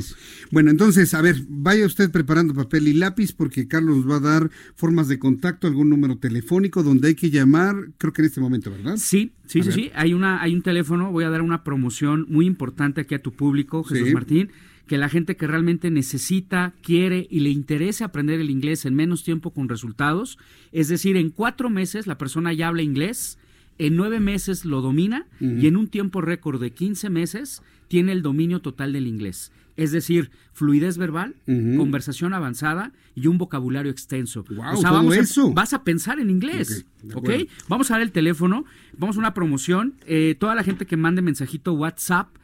Bueno, 0.51 0.71
entonces, 0.71 1.13
a 1.13 1.21
ver, 1.21 1.37
vaya 1.47 1.85
usted 1.85 2.11
preparando 2.11 2.53
papel 2.53 2.87
y 2.87 2.93
lápiz 2.93 3.31
porque 3.33 3.67
Carlos 3.67 3.97
nos 3.97 4.09
va 4.09 4.15
a 4.17 4.19
dar 4.19 4.51
formas 4.75 5.07
de 5.07 5.19
contacto, 5.19 5.67
algún 5.67 5.89
número 5.89 6.17
telefónico 6.17 6.83
donde 6.83 7.09
hay 7.09 7.15
que 7.15 7.29
llamar, 7.29 7.75
creo 7.97 8.13
que 8.13 8.21
en 8.21 8.25
este 8.27 8.41
momento, 8.41 8.71
¿verdad? 8.71 8.97
Sí, 8.97 9.31
sí, 9.45 9.63
sí, 9.63 9.71
sí. 9.71 9.91
Hay, 9.95 10.13
una, 10.13 10.41
hay 10.41 10.53
un 10.53 10.61
teléfono, 10.61 11.11
voy 11.11 11.23
a 11.23 11.29
dar 11.29 11.41
una 11.41 11.63
promoción 11.63 12.25
muy 12.29 12.45
importante 12.45 13.01
aquí 13.01 13.15
a 13.15 13.21
tu 13.21 13.31
público, 13.31 13.83
Jesús 13.83 14.13
Martín 14.13 14.49
que 14.91 14.97
la 14.97 15.07
gente 15.07 15.37
que 15.37 15.47
realmente 15.47 15.89
necesita, 15.89 16.73
quiere 16.81 17.25
y 17.29 17.39
le 17.39 17.49
interese 17.49 18.03
aprender 18.03 18.41
el 18.41 18.49
inglés 18.49 18.85
en 18.85 18.93
menos 18.93 19.23
tiempo 19.23 19.51
con 19.51 19.69
resultados, 19.69 20.37
es 20.73 20.89
decir, 20.89 21.15
en 21.15 21.29
cuatro 21.29 21.69
meses 21.69 22.07
la 22.07 22.17
persona 22.17 22.51
ya 22.51 22.67
habla 22.67 22.81
inglés, 22.81 23.39
en 23.81 23.95
nueve 23.95 24.19
meses 24.19 24.63
lo 24.63 24.81
domina 24.81 25.25
y 25.39 25.65
en 25.65 25.75
un 25.75 25.87
tiempo 25.87 26.21
récord 26.21 26.61
de 26.61 26.71
15 26.71 27.09
meses 27.09 27.63
tiene 27.87 28.11
el 28.11 28.21
dominio 28.21 28.61
total 28.61 28.93
del 28.93 29.07
inglés. 29.07 29.51
Es 29.75 29.91
decir, 29.91 30.29
fluidez 30.53 30.99
verbal, 30.99 31.35
conversación 31.45 32.35
avanzada 32.35 32.93
y 33.15 33.25
un 33.25 33.39
vocabulario 33.39 33.91
extenso. 33.91 34.45
o 34.47 34.77
sea, 34.77 34.91
vamos 34.91 35.17
eso? 35.17 35.51
vas 35.51 35.73
a 35.73 35.83
pensar 35.83 36.19
en 36.19 36.29
inglés. 36.29 36.85
¿Ok? 37.15 37.31
Vamos 37.67 37.89
a 37.89 37.95
dar 37.95 38.03
el 38.03 38.11
teléfono, 38.11 38.65
vamos 38.95 39.15
a 39.15 39.19
una 39.19 39.33
promoción. 39.33 39.95
Eh, 40.05 40.35
toda 40.39 40.53
la 40.53 40.63
gente 40.63 40.85
que 40.85 40.95
mande 40.95 41.23
mensajito 41.23 41.73
WhatsApp 41.73 42.35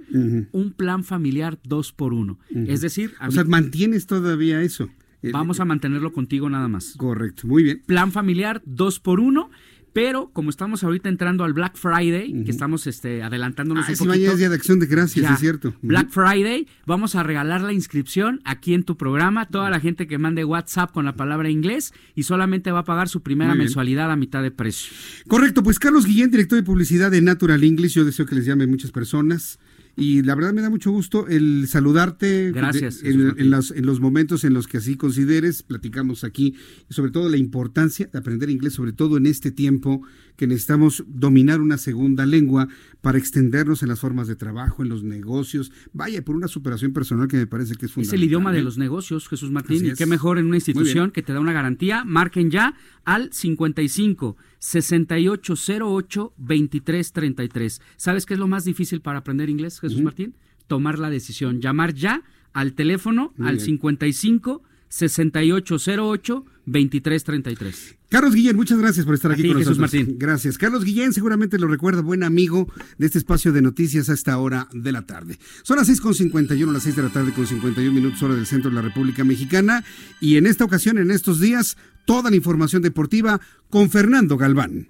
Un 0.51 0.73
plan 0.75 1.03
familiar 1.03 1.59
2 1.63 1.91
por 1.91 2.15
1 2.15 2.39
Es 2.67 2.81
decir... 2.81 3.13
o 3.21 3.29
sea, 3.29 3.43
mantienes 3.43 4.07
todavía 4.07 4.63
eso. 4.63 4.89
Vamos 5.31 5.59
a 5.59 5.65
mantenerlo 5.65 6.11
contigo 6.11 6.49
nada 6.49 6.67
más. 6.67 6.95
Correcto, 6.97 7.47
muy 7.47 7.63
bien. 7.63 7.83
Plan 7.85 8.11
familiar 8.11 8.63
2 8.65 8.99
por 8.99 9.19
1 9.19 9.49
pero 9.95 10.29
como 10.33 10.49
estamos 10.49 10.83
ahorita 10.83 11.07
entrando 11.07 11.45
al 11.45 11.53
Black 11.53 11.77
Friday, 11.77 12.43
que 12.43 12.51
estamos 12.51 12.85
este, 12.85 13.23
adelantándonos 13.23 13.85
ah, 13.87 13.91
un 13.91 13.97
poquito. 13.97 14.09
mañana 14.09 14.33
es 14.33 14.39
Día 14.39 14.49
de 14.49 14.55
Acción 14.55 14.77
de 14.77 14.87
Gracias, 14.87 15.31
es 15.31 15.39
cierto. 15.39 15.73
Black 15.81 16.09
Friday, 16.09 16.67
vamos 16.85 17.15
a 17.15 17.23
regalar 17.23 17.61
la 17.61 17.71
inscripción 17.71 18.41
aquí 18.43 18.73
en 18.73 18.83
tu 18.83 18.97
programa. 18.97 19.45
Toda 19.45 19.69
la 19.69 19.79
gente 19.79 20.05
que 20.05 20.17
mande 20.17 20.43
WhatsApp 20.43 20.91
con 20.91 21.05
la 21.05 21.15
palabra 21.15 21.49
inglés 21.49 21.93
y 22.13 22.23
solamente 22.23 22.73
va 22.73 22.79
a 22.79 22.83
pagar 22.83 23.07
su 23.07 23.21
primera 23.21 23.55
mensualidad 23.55 24.11
a 24.11 24.17
mitad 24.17 24.43
de 24.43 24.51
precio. 24.51 24.91
Correcto, 25.29 25.63
pues 25.63 25.79
Carlos 25.79 26.05
Guillén, 26.05 26.29
director 26.29 26.57
de 26.57 26.63
publicidad 26.63 27.09
de 27.09 27.21
Natural 27.21 27.63
English, 27.63 27.93
yo 27.93 28.03
deseo 28.03 28.25
que 28.25 28.35
les 28.35 28.45
llame 28.45 28.67
muchas 28.67 28.91
personas. 28.91 29.59
Y 29.97 30.23
la 30.23 30.35
verdad 30.35 30.53
me 30.53 30.61
da 30.61 30.69
mucho 30.69 30.91
gusto 30.91 31.27
el 31.27 31.67
saludarte. 31.67 32.51
Gracias. 32.51 33.01
en, 33.03 33.49
los, 33.49 33.71
en, 33.71 33.85
los, 33.85 33.99
momentos 33.99 34.43
en 34.43 34.53
los 34.53 34.67
que 34.67 34.77
así 34.77 34.97
consideres, 34.97 35.63
platicamos 35.63 36.23
aquí, 36.23 36.55
sobre 36.89 37.11
todo 37.11 37.29
la 37.29 37.37
importancia 37.37 38.09
de 38.11 38.19
aprender 38.19 38.49
inglés, 38.49 38.73
sobre 38.73 38.91
todo 38.91 39.17
en 39.17 39.25
este 39.25 39.51
tiempo 39.51 40.01
que 40.35 40.47
necesitamos 40.47 41.03
dominar 41.07 41.61
una 41.61 41.77
segunda 41.77 42.25
lengua 42.25 42.67
para 43.01 43.17
extendernos 43.17 43.83
en 43.83 43.89
las 43.89 43.99
formas 43.99 44.27
de 44.27 44.35
trabajo, 44.35 44.83
en 44.83 44.89
los 44.89 45.03
negocios. 45.03 45.71
Vaya, 45.93 46.23
por 46.23 46.35
una 46.35 46.47
superación 46.47 46.91
personal 46.91 47.27
que 47.27 47.37
me 47.37 47.47
parece 47.47 47.75
que 47.75 47.85
es 47.85 47.91
fundamental. 47.93 48.17
Es 48.17 48.21
el 48.21 48.27
idioma 48.27 48.51
de 48.51 48.59
¿eh? 48.59 48.63
los 48.63 48.77
negocios, 48.77 49.29
Jesús 49.29 49.51
Martín. 49.51 49.85
Y 49.85 49.93
qué 49.93 50.05
mejor 50.05 50.39
en 50.39 50.47
una 50.47 50.57
institución 50.57 51.11
que 51.11 51.21
te 51.21 51.31
da 51.31 51.39
una 51.39 51.53
garantía. 51.53 52.03
Marquen 52.03 52.51
ya 52.51 52.75
al 53.05 53.31
55 53.31 54.35
6808 54.65 56.33
2333. 56.37 57.81
¿Sabes 57.97 58.25
qué 58.25 58.33
es 58.33 58.39
lo 58.39 58.47
más 58.47 58.65
difícil 58.65 59.01
para 59.01 59.19
aprender 59.19 59.47
inglés, 59.49 59.79
Jesús 59.79 60.01
Martín? 60.01 60.33
Tomar 60.65 60.97
la 60.97 61.11
decisión, 61.11 61.61
llamar 61.61 61.93
ya 61.93 62.23
al 62.51 62.73
teléfono 62.73 63.33
al 63.39 63.59
55 63.59 64.63
6808 64.95 66.45
2333. 66.65 67.95
Carlos 68.09 68.33
Guillén, 68.33 68.55
muchas 68.55 68.79
gracias 68.79 69.05
por 69.05 69.13
estar 69.13 69.31
aquí 69.31 69.43
con 69.43 69.59
nosotros. 69.59 69.77
Martín. 69.77 70.15
Gracias. 70.17 70.57
Carlos 70.57 70.85
Guillén 70.85 71.11
seguramente 71.11 71.59
lo 71.59 71.67
recuerda, 71.67 72.01
buen 72.01 72.23
amigo 72.23 72.71
de 72.97 73.05
este 73.05 73.17
espacio 73.17 73.51
de 73.51 73.61
noticias 73.61 74.09
a 74.09 74.13
esta 74.13 74.37
hora 74.37 74.69
de 74.73 74.91
la 74.93 75.05
tarde. 75.05 75.37
Son 75.63 75.77
las 75.77 75.89
6.51, 75.89 76.71
las 76.71 76.83
6 76.83 76.95
de 76.95 77.03
la 77.03 77.09
tarde 77.09 77.33
con 77.33 77.45
51 77.45 77.91
minutos 77.91 78.23
hora 78.23 78.35
del 78.35 78.45
centro 78.45 78.69
de 78.69 78.75
la 78.75 78.81
República 78.81 79.25
Mexicana 79.25 79.83
y 80.21 80.37
en 80.37 80.47
esta 80.47 80.63
ocasión, 80.63 80.97
en 80.97 81.11
estos 81.11 81.41
días, 81.41 81.75
toda 82.05 82.29
la 82.29 82.37
información 82.37 82.81
deportiva 82.81 83.41
con 83.69 83.89
Fernando 83.89 84.37
Galván. 84.37 84.89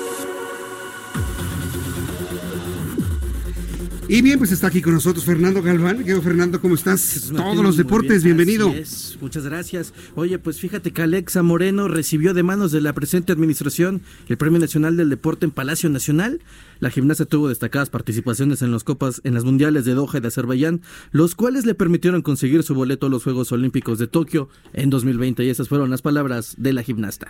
Y 4.11 4.21
bien, 4.21 4.37
pues 4.37 4.51
está 4.51 4.67
aquí 4.67 4.81
con 4.81 4.93
nosotros 4.93 5.23
Fernando 5.23 5.61
Galván. 5.61 6.03
¿Qué 6.03 6.19
Fernando? 6.19 6.59
¿Cómo 6.59 6.75
estás? 6.75 7.31
Todos 7.33 7.63
los 7.63 7.77
deportes, 7.77 8.25
bienvenido. 8.25 8.69
Muchas 9.21 9.45
gracias. 9.45 9.93
Oye, 10.15 10.37
pues 10.37 10.59
fíjate 10.59 10.91
que 10.91 11.01
Alexa 11.01 11.43
Moreno 11.43 11.87
recibió 11.87 12.33
de 12.33 12.43
manos 12.43 12.73
de 12.73 12.81
la 12.81 12.91
presente 12.91 13.31
administración 13.31 14.01
el 14.27 14.35
Premio 14.35 14.59
Nacional 14.59 14.97
del 14.97 15.09
Deporte 15.09 15.45
en 15.45 15.51
Palacio 15.51 15.89
Nacional. 15.89 16.41
La 16.81 16.89
gimnasia 16.89 17.27
tuvo 17.27 17.47
destacadas 17.47 17.91
participaciones 17.91 18.63
en 18.63 18.71
las 18.71 18.83
copas 18.83 19.21
en 19.23 19.35
las 19.35 19.43
mundiales 19.43 19.85
de 19.85 19.93
Doha 19.93 20.17
y 20.17 20.19
de 20.19 20.29
Azerbaiyán, 20.29 20.81
los 21.11 21.35
cuales 21.35 21.67
le 21.67 21.75
permitieron 21.75 22.23
conseguir 22.23 22.63
su 22.63 22.73
boleto 22.73 23.05
a 23.05 23.09
los 23.11 23.23
Juegos 23.23 23.51
Olímpicos 23.51 23.99
de 23.99 24.07
Tokio 24.07 24.49
en 24.73 24.89
2020 24.89 25.45
y 25.45 25.49
esas 25.49 25.69
fueron 25.69 25.91
las 25.91 26.01
palabras 26.01 26.55
de 26.57 26.73
la 26.73 26.81
gimnasta. 26.81 27.27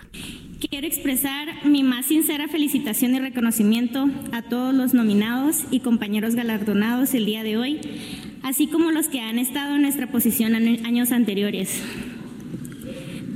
Quiero 0.70 0.86
expresar 0.86 1.66
mi 1.66 1.82
más 1.82 2.06
sincera 2.06 2.48
felicitación 2.48 3.14
y 3.14 3.20
reconocimiento 3.20 4.08
a 4.32 4.40
todos 4.40 4.74
los 4.74 4.94
nominados 4.94 5.64
y 5.70 5.80
compañeros 5.80 6.34
galardonados 6.34 7.12
el 7.12 7.26
día 7.26 7.42
de 7.42 7.58
hoy, 7.58 7.80
así 8.42 8.68
como 8.68 8.90
los 8.90 9.08
que 9.08 9.20
han 9.20 9.38
estado 9.38 9.76
en 9.76 9.82
nuestra 9.82 10.10
posición 10.10 10.54
en 10.54 10.86
años 10.86 11.12
anteriores. 11.12 11.78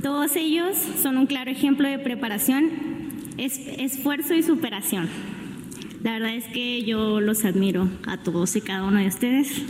Todos 0.01 0.35
ellos 0.35 0.75
son 0.99 1.17
un 1.17 1.27
claro 1.27 1.51
ejemplo 1.51 1.87
de 1.87 1.99
preparación, 1.99 2.71
esfuerzo 3.37 4.33
y 4.33 4.41
superación. 4.41 5.36
La 6.03 6.13
verdad 6.13 6.35
es 6.35 6.45
que 6.45 6.83
yo 6.83 7.19
los 7.21 7.43
admiro 7.45 7.89
a 8.05 8.17
todos 8.17 8.55
y 8.55 8.61
cada 8.61 8.83
uno 8.83 8.99
de 8.99 9.07
ustedes. 9.07 9.61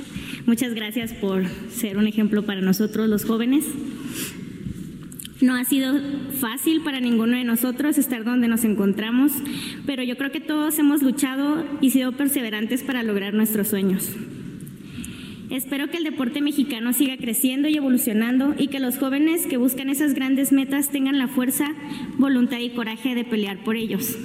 Muchas 0.46 0.74
gracias 0.74 1.14
por 1.14 1.46
ser 1.70 1.98
un 1.98 2.08
ejemplo 2.08 2.46
para 2.46 2.62
nosotros 2.62 3.08
los 3.08 3.26
jóvenes. 3.26 3.66
No 5.40 5.56
ha 5.56 5.64
sido 5.66 6.00
fácil 6.40 6.82
para 6.82 7.00
ninguno 7.00 7.38
de 7.38 7.44
nosotros 7.44 7.98
estar 7.98 8.24
donde 8.24 8.48
nos 8.48 8.64
encontramos, 8.64 9.32
pero 9.86 10.02
yo 10.04 10.18
creo 10.18 10.32
que 10.32 10.40
todos 10.40 10.80
hemos 10.80 11.04
luchado 11.04 11.64
y 11.80 11.92
sido 11.92 12.12
perseverantes 12.14 12.82
para 12.82 13.04
lograr 13.04 13.34
nuestros 13.34 13.68
sueños. 13.68 14.10
Espero 15.50 15.90
que 15.90 15.98
el 15.98 16.04
deporte 16.04 16.42
mexicano 16.42 16.92
siga 16.92 17.18
creciendo 17.18 17.70
y 17.70 17.78
evolucionando 17.78 18.54
y 18.58 18.68
que 18.68 18.80
los 18.80 18.98
jóvenes 18.98 19.46
que 19.46 19.58
buscan 19.58 19.90
esas 19.90 20.14
grandes 20.14 20.52
metas 20.52 20.90
tengan 20.90 21.20
la 21.20 21.28
fuerza, 21.28 21.74
voluntad 22.18 22.60
y 22.60 22.72
coraje 22.72 23.16
de 23.16 23.24
pelear 23.24 23.64
por 23.64 23.78
ellos. 23.78 24.18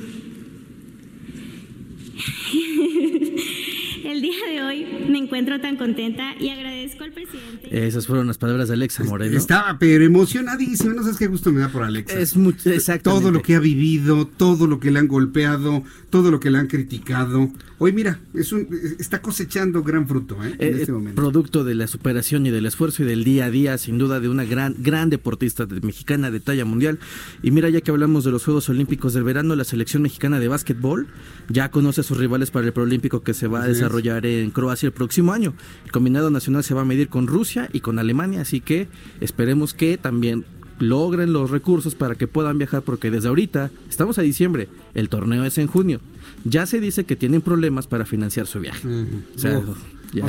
El 4.04 4.20
día 4.20 4.34
de 4.50 4.62
hoy 4.62 4.86
me 5.08 5.18
encuentro 5.18 5.60
tan 5.60 5.76
contenta 5.76 6.34
y 6.38 6.48
agradezco 6.48 7.04
al 7.04 7.12
presidente. 7.12 7.86
Esas 7.86 8.06
fueron 8.06 8.26
las 8.26 8.36
palabras 8.36 8.68
de 8.68 8.74
Alexa 8.74 9.04
Moreno. 9.04 9.36
Estaba 9.36 9.78
pero 9.78 10.04
emocionadísimo, 10.04 10.92
no 10.92 11.02
sabes 11.02 11.18
qué 11.18 11.28
gusto 11.28 11.52
me 11.52 11.60
da 11.60 11.68
por 11.68 11.82
Alexa. 11.82 12.18
Es 12.18 12.36
muy, 12.36 12.54
Todo 13.02 13.30
lo 13.30 13.42
que 13.42 13.54
ha 13.54 13.60
vivido, 13.60 14.26
todo 14.26 14.66
lo 14.66 14.80
que 14.80 14.90
le 14.90 14.98
han 14.98 15.08
golpeado, 15.08 15.84
todo 16.10 16.30
lo 16.30 16.40
que 16.40 16.50
le 16.50 16.58
han 16.58 16.66
criticado. 16.66 17.50
Hoy 17.84 17.92
mira, 17.92 18.20
es 18.32 18.52
un, 18.52 18.68
está 19.00 19.20
cosechando 19.20 19.82
gran 19.82 20.06
fruto 20.06 20.36
¿eh? 20.44 20.54
en 20.56 20.76
eh, 20.76 20.80
este 20.82 20.92
momento. 20.92 21.20
Producto 21.20 21.64
de 21.64 21.74
la 21.74 21.88
superación 21.88 22.46
y 22.46 22.50
del 22.50 22.64
esfuerzo 22.64 23.02
y 23.02 23.06
del 23.06 23.24
día 23.24 23.46
a 23.46 23.50
día, 23.50 23.76
sin 23.76 23.98
duda, 23.98 24.20
de 24.20 24.28
una 24.28 24.44
gran, 24.44 24.76
gran 24.78 25.10
deportista 25.10 25.66
mexicana 25.66 26.30
de 26.30 26.38
talla 26.38 26.64
mundial. 26.64 27.00
Y 27.42 27.50
mira, 27.50 27.68
ya 27.70 27.80
que 27.80 27.90
hablamos 27.90 28.22
de 28.22 28.30
los 28.30 28.44
Juegos 28.44 28.68
Olímpicos 28.68 29.14
del 29.14 29.24
verano, 29.24 29.56
la 29.56 29.64
selección 29.64 30.04
mexicana 30.04 30.38
de 30.38 30.46
básquetbol 30.46 31.08
ya 31.48 31.72
conoce 31.72 32.02
a 32.02 32.04
sus 32.04 32.18
rivales 32.18 32.52
para 32.52 32.68
el 32.68 32.72
preolímpico 32.72 33.24
que 33.24 33.34
se 33.34 33.48
va 33.48 33.64
a 33.64 33.66
desarrollar 33.66 34.26
en 34.26 34.52
Croacia 34.52 34.86
el 34.86 34.92
próximo 34.92 35.32
año. 35.32 35.52
El 35.84 35.90
combinado 35.90 36.30
nacional 36.30 36.62
se 36.62 36.74
va 36.74 36.82
a 36.82 36.84
medir 36.84 37.08
con 37.08 37.26
Rusia 37.26 37.68
y 37.72 37.80
con 37.80 37.98
Alemania, 37.98 38.42
así 38.42 38.60
que 38.60 38.86
esperemos 39.20 39.74
que 39.74 39.98
también 39.98 40.44
logren 40.78 41.32
los 41.32 41.50
recursos 41.50 41.94
para 41.94 42.14
que 42.14 42.26
puedan 42.26 42.58
viajar 42.58 42.82
porque 42.82 43.10
desde 43.10 43.28
ahorita 43.28 43.70
estamos 43.88 44.18
a 44.18 44.22
diciembre, 44.22 44.68
el 44.94 45.08
torneo 45.08 45.44
es 45.44 45.58
en 45.58 45.66
junio. 45.66 46.00
Ya 46.44 46.66
se 46.66 46.80
dice 46.80 47.04
que 47.04 47.16
tienen 47.16 47.40
problemas 47.40 47.86
para 47.86 48.04
financiar 48.04 48.46
su 48.46 48.60
viaje. 48.60 48.86
O 48.86 49.38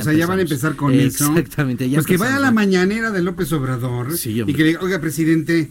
sea, 0.00 0.12
ya, 0.14 0.26
van 0.26 0.38
a 0.38 0.42
empezar 0.42 0.76
con 0.76 0.92
eso. 0.94 1.26
Exactamente. 1.36 1.88
pues 1.92 2.06
que 2.06 2.16
vaya 2.16 2.36
a 2.36 2.40
la 2.40 2.52
mañanera 2.52 3.10
de 3.10 3.22
López 3.22 3.52
Obrador 3.52 4.08
y 4.24 4.52
que 4.54 4.62
le 4.62 4.68
diga, 4.68 4.80
oiga, 4.80 5.00
presidente, 5.00 5.70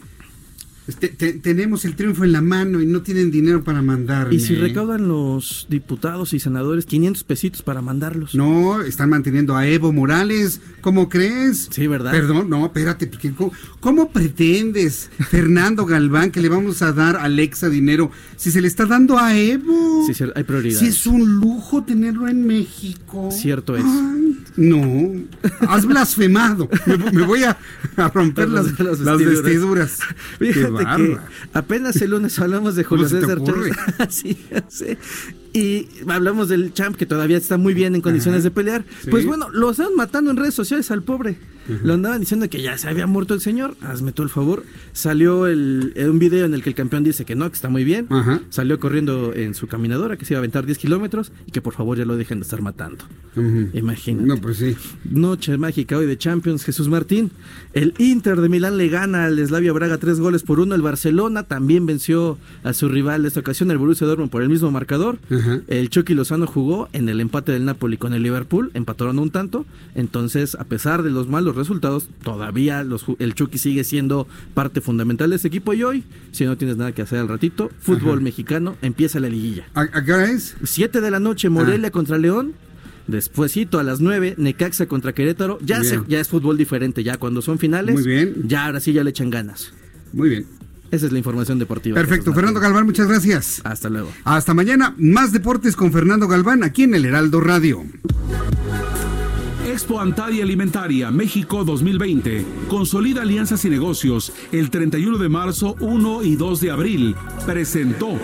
este, 0.86 1.08
tenemos 1.08 1.86
el 1.86 1.96
triunfo 1.96 2.24
en 2.24 2.32
la 2.32 2.42
mano 2.42 2.82
y 2.82 2.86
no 2.86 3.00
tienen 3.00 3.30
dinero 3.30 3.64
para 3.64 3.80
mandarme. 3.80 4.34
¿Y 4.34 4.40
si 4.40 4.54
recaudan 4.54 5.08
los 5.08 5.66
diputados 5.70 6.34
y 6.34 6.40
senadores 6.40 6.84
500 6.84 7.24
pesitos 7.24 7.62
para 7.62 7.80
mandarlos? 7.80 8.34
No, 8.34 8.82
están 8.82 9.08
manteniendo 9.08 9.56
a 9.56 9.66
Evo 9.66 9.92
Morales. 9.94 10.60
¿Cómo 10.82 11.08
crees? 11.08 11.68
Sí, 11.70 11.86
¿verdad? 11.86 12.12
Perdón, 12.12 12.50
no, 12.50 12.66
espérate. 12.66 13.10
¿Cómo, 13.80 14.10
pretendes, 14.10 15.10
Fernando 15.30 15.86
Galván, 15.86 16.30
que 16.30 16.42
le 16.42 16.50
vamos 16.50 16.82
a 16.82 16.92
dar 16.92 17.16
a 17.16 17.24
Alexa 17.24 17.70
dinero 17.70 18.10
si 18.36 18.50
se 18.50 18.60
le 18.60 18.68
está 18.68 18.84
dando 18.84 19.18
a 19.18 19.34
Evo? 19.34 20.06
Sí, 20.06 20.24
hay 20.34 20.44
prioridad. 20.44 20.80
Si 20.80 20.86
es 20.88 21.06
un 21.06 21.36
lujo 21.36 21.82
tenerlo 21.82 22.28
en 22.28 22.46
México. 22.46 23.30
Cierto 23.32 23.74
es. 23.74 23.84
no, 24.56 25.12
has 25.66 25.86
blasfemado. 25.86 26.68
Me, 27.12 27.22
voy 27.22 27.44
a, 27.44 27.56
romper 28.12 28.50
las, 28.50 28.78
las, 28.78 29.18
vestiduras 29.18 30.00
apenas 31.52 31.96
el 32.02 32.10
lunes 32.10 32.38
hablamos 32.38 32.76
de 32.76 32.84
Julio 32.84 33.08
César 33.08 33.42
Chávez. 33.42 33.76
sí, 34.08 34.38
sí 34.68 34.96
y 35.54 35.88
hablamos 36.08 36.48
del 36.48 36.74
champ 36.74 36.96
que 36.96 37.06
todavía 37.06 37.36
está 37.36 37.56
muy 37.56 37.74
bien 37.74 37.94
en 37.94 38.00
condiciones 38.00 38.42
de 38.42 38.50
pelear. 38.50 38.84
Pues 39.08 39.24
bueno, 39.24 39.48
lo 39.50 39.70
están 39.70 39.94
matando 39.96 40.32
en 40.32 40.36
redes 40.36 40.54
sociales 40.54 40.90
al 40.90 41.02
pobre. 41.02 41.38
Lo 41.82 41.94
andaban 41.94 42.20
diciendo 42.20 42.48
que 42.50 42.60
ya 42.60 42.76
se 42.76 42.88
había 42.88 43.06
muerto 43.06 43.32
el 43.32 43.40
señor. 43.40 43.76
Hazme 43.80 44.12
tú 44.12 44.22
el 44.22 44.28
favor. 44.28 44.64
Salió 44.92 45.46
el, 45.46 45.94
un 45.96 46.18
video 46.18 46.44
en 46.44 46.52
el 46.52 46.62
que 46.62 46.68
el 46.70 46.74
campeón 46.74 47.04
dice 47.04 47.24
que 47.24 47.34
no, 47.34 47.48
que 47.48 47.54
está 47.54 47.68
muy 47.70 47.84
bien. 47.84 48.06
Salió 48.50 48.78
corriendo 48.78 49.32
en 49.32 49.54
su 49.54 49.66
caminadora, 49.66 50.16
que 50.16 50.24
se 50.24 50.34
iba 50.34 50.38
a 50.38 50.40
aventar 50.40 50.66
10 50.66 50.76
kilómetros 50.76 51.32
y 51.46 51.52
que 51.52 51.62
por 51.62 51.72
favor 51.72 51.96
ya 51.96 52.04
lo 52.04 52.16
dejen 52.16 52.40
de 52.40 52.42
estar 52.42 52.60
matando. 52.60 53.04
Imagínate. 53.72 54.26
No, 54.26 54.36
pues 54.36 54.58
sí. 54.58 54.76
Noche 55.04 55.56
mágica 55.56 55.96
hoy 55.96 56.06
de 56.06 56.18
Champions. 56.18 56.64
Jesús 56.64 56.88
Martín. 56.88 57.30
El 57.72 57.94
Inter 57.98 58.40
de 58.40 58.48
Milán 58.48 58.76
le 58.76 58.88
gana 58.88 59.24
al 59.24 59.44
Slavia 59.46 59.72
Braga 59.72 59.98
tres 59.98 60.20
goles 60.20 60.42
por 60.42 60.60
uno. 60.60 60.74
El 60.74 60.82
Barcelona 60.82 61.44
también 61.44 61.86
venció 61.86 62.38
a 62.62 62.74
su 62.74 62.88
rival 62.88 63.22
de 63.22 63.28
esta 63.28 63.40
ocasión, 63.40 63.70
el 63.70 63.78
Borussia 63.78 64.06
Dortmund, 64.06 64.30
por 64.30 64.42
el 64.42 64.48
mismo 64.50 64.70
marcador. 64.70 65.18
El 65.66 65.90
Chucky 65.90 66.14
Lozano 66.14 66.46
jugó 66.46 66.88
en 66.92 67.08
el 67.08 67.20
empate 67.20 67.52
del 67.52 67.64
Napoli 67.64 67.96
con 67.96 68.14
el 68.14 68.22
Liverpool, 68.22 68.70
empataron 68.74 69.18
un 69.18 69.30
tanto. 69.30 69.66
Entonces, 69.94 70.54
a 70.54 70.64
pesar 70.64 71.02
de 71.02 71.10
los 71.10 71.28
malos 71.28 71.56
resultados, 71.56 72.08
todavía 72.22 72.82
los, 72.84 73.04
el 73.18 73.34
Chucky 73.34 73.58
sigue 73.58 73.84
siendo 73.84 74.26
parte 74.54 74.80
fundamental 74.80 75.30
de 75.30 75.36
ese 75.36 75.48
equipo. 75.48 75.74
Y 75.74 75.82
hoy, 75.82 76.04
si 76.32 76.44
no 76.44 76.56
tienes 76.56 76.76
nada 76.76 76.92
que 76.92 77.02
hacer 77.02 77.18
al 77.18 77.28
ratito, 77.28 77.70
fútbol 77.78 78.20
mexicano, 78.20 78.76
empieza 78.82 79.20
la 79.20 79.28
liguilla. 79.28 79.66
¿A, 79.74 79.86
qué 80.04 80.12
hora 80.12 80.30
es? 80.30 80.56
Siete 80.64 81.00
de 81.00 81.10
la 81.10 81.20
noche, 81.20 81.48
Morelia 81.48 81.88
ah. 81.88 81.92
contra 81.92 82.18
León. 82.18 82.54
Despuésito 83.06 83.78
a 83.78 83.82
las 83.82 84.00
nueve, 84.00 84.34
Necaxa 84.38 84.86
contra 84.86 85.12
Querétaro. 85.12 85.58
Ya, 85.60 85.82
ya 86.08 86.20
es 86.20 86.28
fútbol 86.28 86.56
diferente, 86.56 87.04
ya 87.04 87.18
cuando 87.18 87.42
son 87.42 87.58
finales. 87.58 87.94
Muy 87.94 88.06
bien. 88.06 88.34
Ya 88.46 88.64
ahora 88.66 88.80
sí 88.80 88.94
ya 88.94 89.04
le 89.04 89.10
echan 89.10 89.28
ganas. 89.28 89.72
Muy 90.12 90.30
bien. 90.30 90.46
Esa 90.94 91.06
es 91.06 91.12
la 91.12 91.18
información 91.18 91.58
deportiva. 91.58 91.96
Perfecto. 91.96 92.32
Fernando 92.32 92.60
Galván, 92.60 92.86
muchas 92.86 93.08
gracias. 93.08 93.60
Hasta 93.64 93.88
luego. 93.88 94.12
Hasta 94.22 94.54
mañana. 94.54 94.94
Más 94.96 95.32
deportes 95.32 95.74
con 95.74 95.92
Fernando 95.92 96.28
Galván 96.28 96.62
aquí 96.62 96.84
en 96.84 96.94
el 96.94 97.04
Heraldo 97.04 97.40
Radio. 97.40 97.84
Expo 99.66 99.98
Antaria 99.98 100.44
Alimentaria 100.44 101.10
México 101.10 101.64
2020. 101.64 102.46
Consolida 102.68 103.22
alianzas 103.22 103.64
y 103.64 103.70
negocios 103.70 104.32
el 104.52 104.70
31 104.70 105.18
de 105.18 105.28
marzo, 105.28 105.74
1 105.80 106.22
y 106.22 106.36
2 106.36 106.60
de 106.60 106.70
abril. 106.70 107.16
Presentó. 107.44 108.16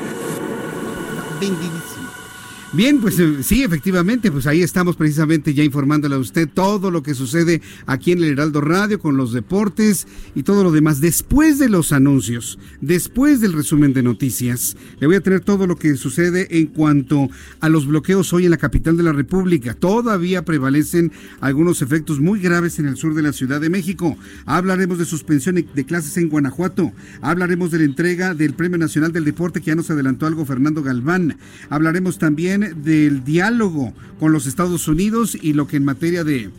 Bien, 2.72 3.00
pues 3.00 3.18
eh, 3.18 3.42
sí, 3.42 3.64
efectivamente, 3.64 4.30
pues 4.30 4.46
ahí 4.46 4.62
estamos 4.62 4.94
precisamente 4.94 5.54
ya 5.54 5.64
informándole 5.64 6.14
a 6.14 6.18
usted 6.18 6.48
todo 6.48 6.92
lo 6.92 7.02
que 7.02 7.14
sucede 7.14 7.62
aquí 7.84 8.12
en 8.12 8.18
el 8.18 8.30
Heraldo 8.30 8.60
Radio 8.60 9.00
con 9.00 9.16
los 9.16 9.32
deportes 9.32 10.06
y 10.36 10.44
todo 10.44 10.62
lo 10.62 10.70
demás. 10.70 11.00
Después 11.00 11.58
de 11.58 11.68
los 11.68 11.90
anuncios, 11.90 12.60
después 12.80 13.40
del 13.40 13.54
resumen 13.54 13.92
de 13.92 14.04
noticias, 14.04 14.76
le 15.00 15.08
voy 15.08 15.16
a 15.16 15.20
tener 15.20 15.40
todo 15.40 15.66
lo 15.66 15.74
que 15.74 15.96
sucede 15.96 16.46
en 16.60 16.68
cuanto 16.68 17.28
a 17.58 17.68
los 17.68 17.88
bloqueos 17.88 18.32
hoy 18.32 18.44
en 18.44 18.52
la 18.52 18.56
capital 18.56 18.96
de 18.96 19.02
la 19.02 19.12
República. 19.12 19.74
Todavía 19.74 20.44
prevalecen 20.44 21.10
algunos 21.40 21.82
efectos 21.82 22.20
muy 22.20 22.38
graves 22.38 22.78
en 22.78 22.86
el 22.86 22.96
sur 22.96 23.14
de 23.14 23.22
la 23.22 23.32
Ciudad 23.32 23.60
de 23.60 23.68
México. 23.68 24.16
Hablaremos 24.46 24.98
de 24.98 25.06
suspensión 25.06 25.56
de 25.56 25.84
clases 25.84 26.16
en 26.18 26.28
Guanajuato. 26.28 26.92
Hablaremos 27.20 27.72
de 27.72 27.78
la 27.78 27.84
entrega 27.84 28.32
del 28.32 28.54
Premio 28.54 28.78
Nacional 28.78 29.10
del 29.10 29.24
Deporte 29.24 29.60
que 29.60 29.66
ya 29.66 29.74
nos 29.74 29.90
adelantó 29.90 30.26
algo 30.26 30.46
Fernando 30.46 30.84
Galván. 30.84 31.36
Hablaremos 31.68 32.18
también 32.18 32.59
del 32.60 33.24
diálogo 33.24 33.92
con 34.18 34.32
los 34.32 34.46
Estados 34.46 34.86
Unidos 34.88 35.36
y 35.40 35.52
lo 35.52 35.66
que 35.66 35.76
en 35.76 35.84
materia 35.84 36.24
de 36.24 36.50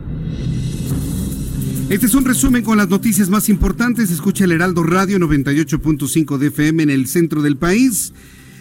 Este 1.88 2.06
es 2.06 2.14
un 2.14 2.24
resumen 2.24 2.62
con 2.62 2.78
las 2.78 2.88
noticias 2.88 3.28
más 3.28 3.48
importantes. 3.48 4.12
Escucha 4.12 4.44
el 4.44 4.52
Heraldo 4.52 4.84
Radio 4.84 5.18
98.5 5.18 6.38
de 6.38 6.46
FM 6.46 6.84
en 6.84 6.90
el 6.90 7.08
centro 7.08 7.42
del 7.42 7.56
país. 7.56 8.12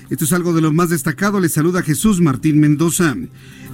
Esto 0.10 0.26
es 0.26 0.34
algo 0.34 0.54
de 0.54 0.62
lo 0.62 0.74
más 0.74 0.90
destacado. 0.90 1.40
Le 1.40 1.50
saluda 1.50 1.84
Jesús 1.84 2.20
Martín 2.20 2.60
Mendoza. 2.60 3.16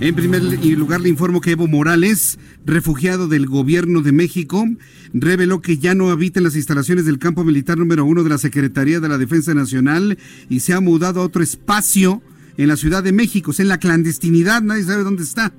En 0.01 0.15
primer 0.15 0.43
lugar, 0.43 0.99
le 0.99 1.07
informo 1.07 1.39
que 1.39 1.51
Evo 1.51 1.67
Morales, 1.67 2.38
refugiado 2.65 3.29
del 3.29 3.45
gobierno 3.45 4.01
de 4.01 4.11
México, 4.11 4.65
reveló 5.13 5.61
que 5.61 5.77
ya 5.77 5.95
no 5.95 6.09
habita 6.09 6.41
en 6.41 6.43
las 6.43 6.57
instalaciones 6.57 7.05
del 7.05 7.19
campo 7.19 7.45
militar 7.45 7.77
número 7.77 8.03
uno 8.03 8.21
de 8.23 8.29
la 8.31 8.38
Secretaría 8.38 8.99
de 8.99 9.07
la 9.07 9.17
Defensa 9.17 9.53
Nacional 9.53 10.17
y 10.49 10.59
se 10.59 10.73
ha 10.73 10.81
mudado 10.81 11.21
a 11.21 11.23
otro 11.23 11.41
espacio 11.41 12.21
en 12.57 12.67
la 12.67 12.75
Ciudad 12.75 13.01
de 13.01 13.13
México. 13.13 13.51
Es 13.51 13.61
en 13.61 13.69
la 13.69 13.79
clandestinidad, 13.79 14.61
nadie 14.61 14.83
sabe 14.83 15.05
dónde 15.05 15.23
está. 15.23 15.53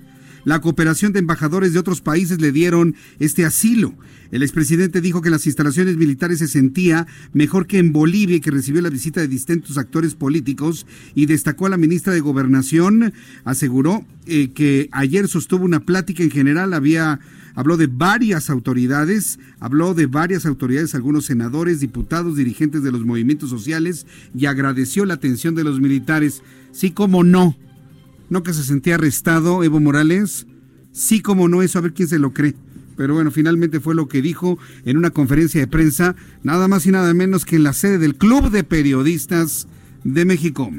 La 0.47 0.61
cooperación 0.61 1.13
de 1.13 1.19
embajadores 1.19 1.73
de 1.73 1.81
otros 1.81 2.01
países 2.01 2.41
le 2.41 2.53
dieron 2.53 2.95
este 3.19 3.45
asilo. 3.45 3.97
El 4.31 4.45
expresidente 4.45 5.01
dijo 5.01 5.21
que 5.21 5.29
las 5.29 5.45
instalaciones 5.45 5.97
militares 5.97 6.39
se 6.39 6.47
sentía 6.47 7.09
mejor 7.33 7.67
que 7.67 7.79
en 7.79 7.93
Bolivia 7.93 8.37
y 8.37 8.41
que 8.41 8.53
recibió 8.53 8.81
la 8.81 8.89
visita 8.89 9.21
de 9.21 9.27
distintos 9.27 9.77
actores 9.77 10.15
políticos 10.15 10.87
y 11.17 11.27
destacó 11.27 11.67
a 11.67 11.71
la 11.71 11.77
ministra 11.77 12.13
de 12.13 12.21
Gobernación, 12.21 13.13
aseguró 13.43 14.07
eh, 14.27 14.53
que 14.55 14.89
ayer 14.93 15.27
sostuvo 15.27 15.65
una 15.65 15.81
plática 15.81 16.23
en 16.23 16.31
general, 16.31 16.75
había 16.75 17.19
habló 17.57 17.77
de 17.77 17.89
varias 17.89 18.49
autoridades, 18.49 19.41
habló 19.59 19.95
de 19.95 20.07
varias 20.07 20.47
autoridades, 20.47 20.95
algunos 20.95 21.25
senadores, 21.25 21.81
diputados, 21.81 22.37
dirigentes 22.37 22.85
de 22.85 22.93
los 22.93 23.05
movimientos 23.05 23.51
sociales 23.51 24.07
y 24.33 24.47
agradeció 24.47 25.07
la 25.07 25.15
atención 25.15 25.57
de 25.57 25.65
los 25.65 25.81
militares. 25.81 26.45
Sí 26.71 26.93
como 26.93 27.25
no, 27.25 27.57
no 28.29 28.43
que 28.43 28.53
se 28.53 28.65
sentía 28.65 28.95
arrestado 28.95 29.63
Evo 29.65 29.81
Morales, 29.81 30.47
sí 30.93 31.21
como 31.21 31.49
no, 31.49 31.63
eso 31.63 31.79
a 31.79 31.83
ver 31.83 31.93
quién 31.93 32.09
se 32.09 32.19
lo 32.19 32.33
cree. 32.33 32.55
Pero 32.97 33.15
bueno, 33.15 33.31
finalmente 33.31 33.81
fue 33.81 33.95
lo 33.95 34.09
que 34.09 34.23
dijo 34.23 34.59
en 34.85 34.97
una 34.97 35.11
conferencia 35.11 35.61
de 35.61 35.67
prensa, 35.67 36.17
nada 36.43 36.67
más 36.67 36.87
y 36.87 36.91
nada 36.91 37.13
menos 37.13 37.45
que 37.45 37.57
en 37.57 37.63
la 37.63 37.75
sede 37.75 37.99
del 37.99 38.17
Club 38.17 38.51
de 38.51 38.65
Periodistas 38.65 39.69
de 40.03 40.25
México. 40.25 40.71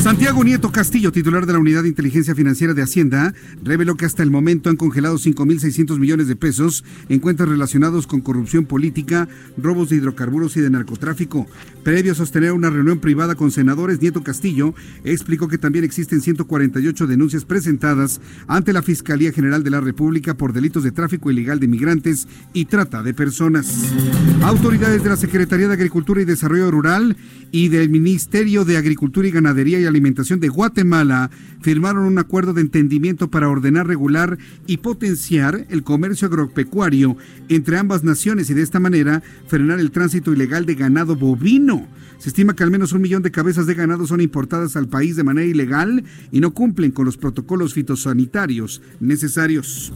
Santiago 0.00 0.42
Nieto 0.42 0.72
Castillo, 0.72 1.12
titular 1.12 1.44
de 1.44 1.52
la 1.52 1.58
Unidad 1.58 1.82
de 1.82 1.90
Inteligencia 1.90 2.34
Financiera 2.34 2.72
de 2.72 2.80
Hacienda, 2.80 3.34
reveló 3.62 3.96
que 3.96 4.06
hasta 4.06 4.22
el 4.22 4.30
momento 4.30 4.70
han 4.70 4.76
congelado 4.76 5.16
5.600 5.16 5.98
millones 5.98 6.26
de 6.26 6.36
pesos 6.36 6.84
en 7.10 7.20
cuentas 7.20 7.46
relacionados 7.46 8.06
con 8.06 8.22
corrupción 8.22 8.64
política, 8.64 9.28
robos 9.58 9.90
de 9.90 9.96
hidrocarburos 9.96 10.56
y 10.56 10.62
de 10.62 10.70
narcotráfico. 10.70 11.46
Previo 11.84 12.12
a 12.12 12.14
sostener 12.14 12.52
una 12.52 12.70
reunión 12.70 12.98
privada 12.98 13.34
con 13.34 13.50
senadores, 13.50 14.00
Nieto 14.00 14.22
Castillo 14.22 14.74
explicó 15.04 15.48
que 15.48 15.58
también 15.58 15.84
existen 15.84 16.22
148 16.22 17.06
denuncias 17.06 17.44
presentadas 17.44 18.22
ante 18.46 18.72
la 18.72 18.80
Fiscalía 18.80 19.32
General 19.32 19.62
de 19.62 19.70
la 19.70 19.82
República 19.82 20.34
por 20.34 20.54
delitos 20.54 20.82
de 20.82 20.92
tráfico 20.92 21.30
ilegal 21.30 21.60
de 21.60 21.68
migrantes 21.68 22.26
y 22.54 22.64
trata 22.64 23.02
de 23.02 23.12
personas. 23.12 23.92
Autoridades 24.40 25.04
de 25.04 25.10
la 25.10 25.16
Secretaría 25.16 25.68
de 25.68 25.74
Agricultura 25.74 26.22
y 26.22 26.24
Desarrollo 26.24 26.70
Rural 26.70 27.18
y 27.52 27.68
del 27.68 27.90
Ministerio 27.90 28.64
de 28.64 28.78
Agricultura 28.78 29.28
y 29.28 29.30
Ganadería 29.30 29.78
y 29.78 29.89
Alimentación 29.90 30.40
de 30.40 30.48
Guatemala 30.48 31.30
firmaron 31.60 32.04
un 32.04 32.18
acuerdo 32.18 32.54
de 32.54 32.62
entendimiento 32.62 33.30
para 33.30 33.48
ordenar, 33.48 33.86
regular 33.86 34.38
y 34.66 34.78
potenciar 34.78 35.66
el 35.68 35.82
comercio 35.82 36.28
agropecuario 36.28 37.16
entre 37.48 37.78
ambas 37.78 38.04
naciones 38.04 38.48
y 38.50 38.54
de 38.54 38.62
esta 38.62 38.80
manera 38.80 39.22
frenar 39.46 39.78
el 39.80 39.90
tránsito 39.90 40.32
ilegal 40.32 40.66
de 40.66 40.74
ganado 40.74 41.16
bovino. 41.16 41.86
Se 42.18 42.28
estima 42.28 42.54
que 42.54 42.62
al 42.62 42.70
menos 42.70 42.92
un 42.92 43.00
millón 43.00 43.22
de 43.22 43.30
cabezas 43.30 43.66
de 43.66 43.74
ganado 43.74 44.06
son 44.06 44.20
importadas 44.20 44.76
al 44.76 44.88
país 44.88 45.16
de 45.16 45.24
manera 45.24 45.46
ilegal 45.46 46.04
y 46.30 46.40
no 46.40 46.52
cumplen 46.52 46.90
con 46.90 47.06
los 47.06 47.16
protocolos 47.16 47.74
fitosanitarios 47.74 48.82
necesarios. 49.00 49.92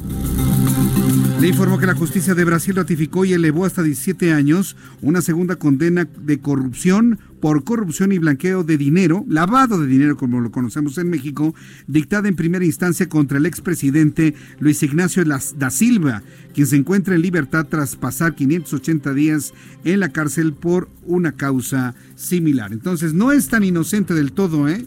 Le 1.44 1.50
informó 1.50 1.76
que 1.76 1.84
la 1.84 1.94
justicia 1.94 2.34
de 2.34 2.42
Brasil 2.46 2.74
ratificó 2.74 3.26
y 3.26 3.34
elevó 3.34 3.66
hasta 3.66 3.82
17 3.82 4.32
años 4.32 4.78
una 5.02 5.20
segunda 5.20 5.56
condena 5.56 6.08
de 6.22 6.38
corrupción 6.38 7.18
por 7.38 7.64
corrupción 7.64 8.12
y 8.12 8.18
blanqueo 8.18 8.64
de 8.64 8.78
dinero, 8.78 9.26
lavado 9.28 9.78
de 9.78 9.86
dinero 9.86 10.16
como 10.16 10.40
lo 10.40 10.50
conocemos 10.50 10.96
en 10.96 11.10
México, 11.10 11.54
dictada 11.86 12.28
en 12.28 12.34
primera 12.34 12.64
instancia 12.64 13.10
contra 13.10 13.36
el 13.36 13.44
expresidente 13.44 14.34
Luis 14.58 14.82
Ignacio 14.82 15.22
da 15.22 15.70
Silva, 15.70 16.22
quien 16.54 16.66
se 16.66 16.76
encuentra 16.76 17.14
en 17.14 17.20
libertad 17.20 17.66
tras 17.68 17.94
pasar 17.94 18.34
580 18.34 19.12
días 19.12 19.52
en 19.84 20.00
la 20.00 20.08
cárcel 20.08 20.54
por 20.54 20.88
una 21.04 21.32
causa 21.32 21.94
similar. 22.16 22.72
Entonces 22.72 23.12
no 23.12 23.32
es 23.32 23.48
tan 23.48 23.64
inocente 23.64 24.14
del 24.14 24.32
todo, 24.32 24.66
¿eh? 24.66 24.86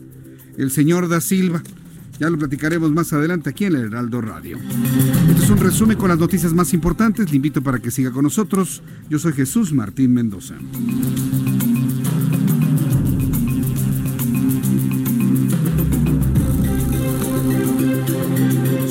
El 0.58 0.72
señor 0.72 1.08
da 1.08 1.22
Silva. 1.22 1.62
Ya 2.20 2.32
lo 2.32 2.40
platicaremos 2.40 2.92
más 2.92 3.14
adelante 3.14 3.52
aquí 3.52 3.66
en 3.66 3.76
el 3.76 3.84
Heraldo 3.84 4.22
Radio. 4.22 4.58
Es 5.48 5.52
un 5.52 5.60
resumen 5.60 5.98
con 5.98 6.10
las 6.10 6.20
noticias 6.20 6.52
más 6.54 6.74
importantes. 6.74 7.30
Le 7.30 7.38
invito 7.38 7.62
para 7.62 7.80
que 7.80 7.90
siga 7.90 8.12
con 8.12 8.24
nosotros. 8.24 8.84
Yo 9.10 9.18
soy 9.18 9.32
Jesús 9.32 9.72
Martín 9.72 10.14
Mendoza. 10.14 10.56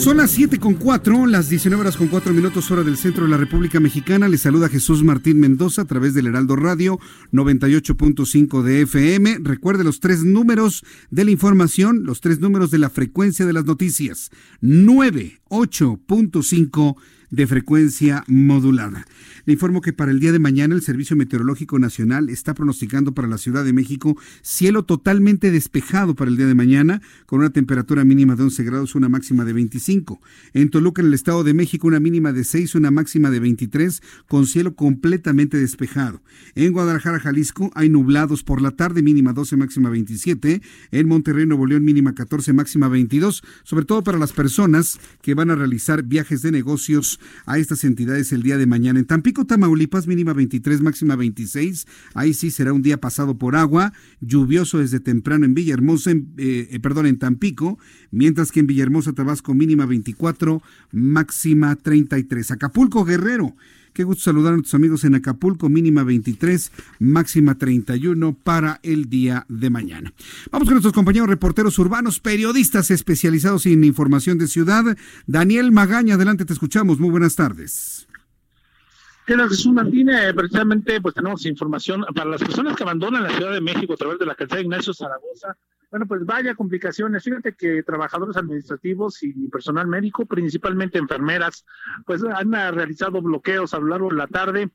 Son 0.06 0.18
las 0.18 0.30
7 0.30 0.60
con 0.60 0.74
4, 0.74 1.26
las 1.26 1.48
19 1.48 1.80
horas 1.80 1.96
con 1.96 2.06
4 2.06 2.32
minutos 2.32 2.70
hora 2.70 2.84
del 2.84 2.96
centro 2.96 3.24
de 3.24 3.30
la 3.30 3.38
República 3.38 3.80
Mexicana. 3.80 4.28
Les 4.28 4.42
saluda 4.42 4.68
Jesús 4.68 5.02
Martín 5.02 5.40
Mendoza 5.40 5.82
a 5.82 5.84
través 5.84 6.14
del 6.14 6.28
Heraldo 6.28 6.54
Radio 6.54 7.00
98.5 7.32 8.62
de 8.62 8.82
FM. 8.82 9.38
Recuerde 9.40 9.82
los 9.82 9.98
tres 9.98 10.22
números 10.22 10.84
de 11.10 11.24
la 11.24 11.32
información, 11.32 12.04
los 12.04 12.20
tres 12.20 12.38
números 12.38 12.70
de 12.70 12.78
la 12.78 12.88
frecuencia 12.88 13.46
de 13.46 13.52
las 13.52 13.64
noticias. 13.64 14.30
98.5 14.62 16.94
de 17.30 17.46
frecuencia 17.46 18.24
modulada. 18.26 19.06
Le 19.44 19.52
informo 19.52 19.80
que 19.80 19.92
para 19.92 20.10
el 20.10 20.20
día 20.20 20.32
de 20.32 20.38
mañana 20.38 20.74
el 20.74 20.82
Servicio 20.82 21.16
Meteorológico 21.16 21.78
Nacional 21.78 22.28
está 22.30 22.54
pronosticando 22.54 23.14
para 23.14 23.28
la 23.28 23.38
Ciudad 23.38 23.64
de 23.64 23.72
México 23.72 24.16
cielo 24.42 24.84
totalmente 24.84 25.50
despejado 25.50 26.14
para 26.14 26.30
el 26.30 26.36
día 26.36 26.46
de 26.46 26.54
mañana, 26.54 27.02
con 27.26 27.40
una 27.40 27.50
temperatura 27.50 28.04
mínima 28.04 28.36
de 28.36 28.44
11 28.44 28.64
grados, 28.64 28.94
una 28.94 29.08
máxima 29.08 29.44
de 29.44 29.52
25. 29.52 30.20
En 30.52 30.70
Toluca, 30.70 31.02
en 31.02 31.08
el 31.08 31.14
Estado 31.14 31.44
de 31.44 31.54
México, 31.54 31.86
una 31.86 32.00
mínima 32.00 32.32
de 32.32 32.44
6, 32.44 32.74
una 32.74 32.90
máxima 32.90 33.30
de 33.30 33.40
23, 33.40 34.02
con 34.28 34.46
cielo 34.46 34.74
completamente 34.74 35.56
despejado. 35.58 36.22
En 36.54 36.72
Guadalajara, 36.72 37.20
Jalisco, 37.20 37.70
hay 37.74 37.88
nublados 37.88 38.42
por 38.42 38.60
la 38.60 38.72
tarde, 38.72 39.02
mínima 39.02 39.32
12, 39.32 39.56
máxima 39.56 39.90
27. 39.90 40.62
En 40.90 41.08
Monterrey, 41.08 41.46
Nuevo 41.46 41.66
León, 41.66 41.84
mínima 41.84 42.14
14, 42.14 42.52
máxima 42.52 42.88
22, 42.88 43.42
sobre 43.62 43.84
todo 43.84 44.02
para 44.02 44.18
las 44.18 44.32
personas 44.32 44.98
que 45.22 45.34
van 45.34 45.50
a 45.50 45.54
realizar 45.54 46.02
viajes 46.02 46.42
de 46.42 46.52
negocios 46.52 47.15
a 47.46 47.58
estas 47.58 47.84
entidades 47.84 48.32
el 48.32 48.42
día 48.42 48.56
de 48.56 48.66
mañana. 48.66 48.98
En 48.98 49.06
Tampico, 49.06 49.46
Tamaulipas, 49.46 50.06
mínima 50.06 50.32
23, 50.32 50.80
máxima 50.80 51.16
26. 51.16 51.86
Ahí 52.14 52.34
sí 52.34 52.50
será 52.50 52.72
un 52.72 52.82
día 52.82 53.00
pasado 53.00 53.38
por 53.38 53.56
agua, 53.56 53.92
lluvioso 54.20 54.78
desde 54.78 55.00
temprano 55.00 55.44
en 55.44 55.54
Villahermosa, 55.54 56.10
en, 56.10 56.32
eh, 56.38 56.68
eh, 56.70 56.80
perdón, 56.80 57.06
en 57.06 57.18
Tampico, 57.18 57.78
mientras 58.10 58.52
que 58.52 58.60
en 58.60 58.66
Villahermosa, 58.66 59.12
Tabasco, 59.12 59.54
mínima 59.54 59.86
24, 59.86 60.62
máxima 60.92 61.76
33. 61.76 62.50
Acapulco, 62.50 63.04
Guerrero. 63.04 63.54
Qué 63.96 64.04
gusto 64.04 64.24
saludar 64.24 64.52
a 64.52 64.56
nuestros 64.56 64.74
amigos 64.74 65.04
en 65.04 65.14
Acapulco, 65.14 65.70
mínima 65.70 66.04
23, 66.04 66.70
máxima 66.98 67.54
31 67.56 68.36
para 68.44 68.78
el 68.82 69.08
día 69.08 69.46
de 69.48 69.70
mañana. 69.70 70.12
Vamos 70.50 70.68
con 70.68 70.74
nuestros 70.74 70.92
compañeros 70.92 71.30
reporteros 71.30 71.78
urbanos, 71.78 72.20
periodistas 72.20 72.90
especializados 72.90 73.64
en 73.64 73.84
información 73.84 74.36
de 74.36 74.48
ciudad. 74.48 74.84
Daniel 75.26 75.72
Magaña, 75.72 76.16
adelante, 76.16 76.44
te 76.44 76.52
escuchamos. 76.52 77.00
Muy 77.00 77.08
buenas 77.08 77.36
tardes. 77.36 78.06
¿Qué 79.26 79.34
Jesús 79.34 79.72
Martínez? 79.72 80.34
Precisamente, 80.34 81.00
pues 81.00 81.14
tenemos 81.14 81.46
información 81.46 82.04
para 82.14 82.28
las 82.28 82.42
personas 82.42 82.76
que 82.76 82.82
abandonan 82.82 83.22
la 83.22 83.30
Ciudad 83.30 83.52
de 83.52 83.62
México 83.62 83.94
a 83.94 83.96
través 83.96 84.18
de 84.18 84.26
la 84.26 84.34
calzada 84.34 84.60
Ignacio 84.60 84.92
Zaragoza. 84.92 85.56
Bueno, 85.90 86.06
pues 86.06 86.24
vaya 86.24 86.54
complicaciones. 86.54 87.22
Fíjate 87.22 87.54
que 87.54 87.82
trabajadores 87.82 88.36
administrativos 88.36 89.22
y 89.22 89.32
personal 89.48 89.86
médico, 89.86 90.26
principalmente 90.26 90.98
enfermeras, 90.98 91.64
pues 92.04 92.22
han 92.24 92.52
realizado 92.52 93.22
bloqueos 93.22 93.72
a 93.72 93.78
lo 93.78 93.86
largo 93.86 94.08
de 94.10 94.16
la 94.16 94.26
tarde 94.26 94.70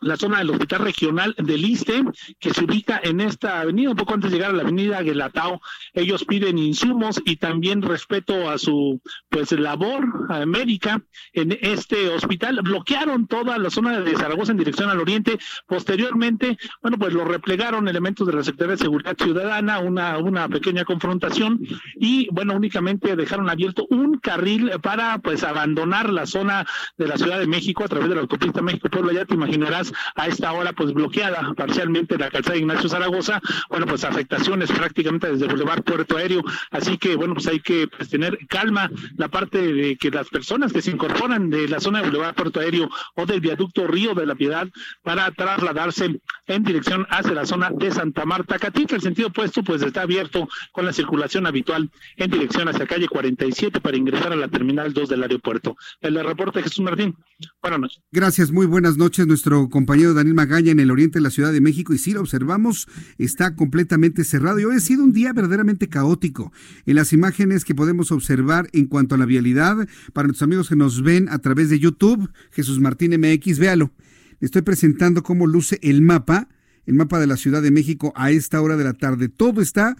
la 0.00 0.16
zona 0.16 0.38
del 0.38 0.50
Hospital 0.50 0.80
Regional 0.80 1.34
del 1.38 1.64
ISTE, 1.64 2.04
que 2.38 2.52
se 2.52 2.64
ubica 2.64 3.00
en 3.02 3.20
esta 3.20 3.60
avenida, 3.60 3.90
un 3.90 3.96
poco 3.96 4.14
antes 4.14 4.30
de 4.30 4.36
llegar 4.36 4.52
a 4.52 4.56
la 4.56 4.62
avenida 4.62 5.02
Guelatao. 5.02 5.60
Ellos 5.92 6.24
piden 6.24 6.58
insumos 6.58 7.20
y 7.24 7.36
también 7.36 7.82
respeto 7.82 8.50
a 8.50 8.58
su 8.58 9.00
pues 9.28 9.52
labor 9.52 10.46
médica 10.46 11.02
en 11.32 11.56
este 11.60 12.08
hospital. 12.08 12.60
Bloquearon 12.62 13.26
toda 13.26 13.58
la 13.58 13.70
zona 13.70 14.00
de 14.00 14.16
Zaragoza 14.16 14.52
en 14.52 14.58
dirección 14.58 14.90
al 14.90 15.00
oriente. 15.00 15.38
Posteriormente, 15.66 16.58
bueno, 16.82 16.98
pues 16.98 17.12
lo 17.12 17.24
replegaron 17.24 17.88
elementos 17.88 18.26
de 18.26 18.32
la 18.32 18.42
Secretaría 18.42 18.76
de 18.76 18.82
Seguridad 18.82 19.16
Ciudadana, 19.16 19.80
una, 19.80 20.18
una 20.18 20.48
pequeña 20.48 20.84
confrontación 20.84 21.60
y 21.96 22.28
bueno, 22.32 22.54
únicamente 22.54 23.16
dejaron 23.16 23.50
abierto 23.50 23.86
un 23.90 24.18
carril 24.18 24.70
para 24.82 25.18
pues 25.18 25.44
abandonar 25.44 26.10
la 26.10 26.26
zona 26.26 26.66
de 26.96 27.08
la 27.08 27.18
Ciudad 27.18 27.38
de 27.38 27.46
México 27.46 27.84
a 27.84 27.88
través 27.88 28.08
de 28.08 28.14
la 28.14 28.22
autopista 28.22 28.62
México-Puebla. 28.80 29.12
Ya 29.12 29.24
te 29.24 29.34
imaginarás 29.34 29.92
a 30.14 30.26
esta 30.26 30.52
hora 30.52 30.72
pues 30.72 30.92
bloqueada 30.92 31.52
parcialmente 31.54 32.18
la 32.18 32.30
calzada 32.30 32.54
de 32.54 32.60
Ignacio 32.60 32.88
Zaragoza, 32.88 33.40
bueno 33.68 33.86
pues 33.86 34.04
afectaciones 34.04 34.70
prácticamente 34.70 35.30
desde 35.30 35.46
Boulevard 35.46 35.82
Puerto 35.82 36.16
Aéreo, 36.16 36.42
así 36.70 36.98
que 36.98 37.16
bueno 37.16 37.34
pues 37.34 37.46
hay 37.46 37.60
que 37.60 37.88
pues, 37.88 38.08
tener 38.08 38.38
calma 38.48 38.90
la 39.16 39.28
parte 39.28 39.60
de 39.60 39.96
que 39.96 40.10
las 40.10 40.28
personas 40.28 40.72
que 40.72 40.82
se 40.82 40.90
incorporan 40.90 41.50
de 41.50 41.68
la 41.68 41.80
zona 41.80 42.00
del 42.00 42.10
Boulevard 42.10 42.34
Puerto 42.34 42.60
Aéreo 42.60 42.88
o 43.14 43.26
del 43.26 43.40
viaducto 43.40 43.86
Río 43.86 44.14
de 44.14 44.26
la 44.26 44.34
Piedad 44.34 44.68
para 45.02 45.30
trasladarse 45.32 46.20
en 46.46 46.62
dirección 46.62 47.06
hacia 47.10 47.32
la 47.32 47.46
zona 47.46 47.70
de 47.70 47.90
Santa 47.90 48.24
Marta 48.24 48.58
Catita, 48.58 48.96
el 48.96 49.02
sentido 49.02 49.28
opuesto 49.28 49.62
pues 49.62 49.82
está 49.82 50.02
abierto 50.02 50.48
con 50.72 50.84
la 50.84 50.92
circulación 50.92 51.46
habitual 51.46 51.90
en 52.16 52.30
dirección 52.30 52.68
hacia 52.68 52.86
calle 52.86 53.08
47 53.08 53.80
para 53.80 53.96
ingresar 53.96 54.32
a 54.32 54.36
la 54.36 54.48
terminal 54.48 54.92
2 54.92 55.08
del 55.08 55.22
aeropuerto. 55.22 55.76
El 56.00 56.22
reporte 56.24 56.62
Jesús 56.62 56.80
Martín. 56.80 57.16
Buenas 57.62 57.80
noches. 57.80 58.02
Gracias, 58.10 58.50
muy 58.50 58.66
buenas 58.70 58.96
noches. 58.96 59.26
Nuestro 59.26 59.68
compañero 59.68 60.14
Daniel 60.14 60.34
Magaña 60.34 60.70
en 60.70 60.78
el 60.78 60.90
oriente 60.90 61.18
de 61.18 61.22
la 61.22 61.30
Ciudad 61.30 61.52
de 61.52 61.60
México 61.60 61.92
y 61.92 61.98
si 61.98 62.12
lo 62.12 62.20
observamos 62.20 62.86
está 63.18 63.56
completamente 63.56 64.22
cerrado 64.22 64.60
y 64.60 64.64
hoy 64.64 64.76
ha 64.76 64.80
sido 64.80 65.02
un 65.02 65.12
día 65.12 65.32
verdaderamente 65.32 65.88
caótico. 65.88 66.52
En 66.86 66.94
las 66.94 67.12
imágenes 67.12 67.64
que 67.64 67.74
podemos 67.74 68.12
observar 68.12 68.68
en 68.72 68.86
cuanto 68.86 69.16
a 69.16 69.18
la 69.18 69.26
vialidad, 69.26 69.88
para 70.12 70.28
nuestros 70.28 70.46
amigos 70.46 70.68
que 70.68 70.76
nos 70.76 71.02
ven 71.02 71.28
a 71.28 71.40
través 71.40 71.68
de 71.68 71.80
YouTube, 71.80 72.30
Jesús 72.52 72.78
Martín 72.80 73.12
MX, 73.20 73.58
véalo. 73.58 73.92
Estoy 74.40 74.62
presentando 74.62 75.22
cómo 75.22 75.46
luce 75.46 75.78
el 75.82 76.00
mapa, 76.00 76.48
el 76.86 76.94
mapa 76.94 77.18
de 77.18 77.26
la 77.26 77.36
Ciudad 77.36 77.62
de 77.62 77.72
México 77.72 78.12
a 78.14 78.30
esta 78.30 78.60
hora 78.62 78.76
de 78.76 78.84
la 78.84 78.94
tarde. 78.94 79.28
Todo 79.28 79.60
está 79.60 79.96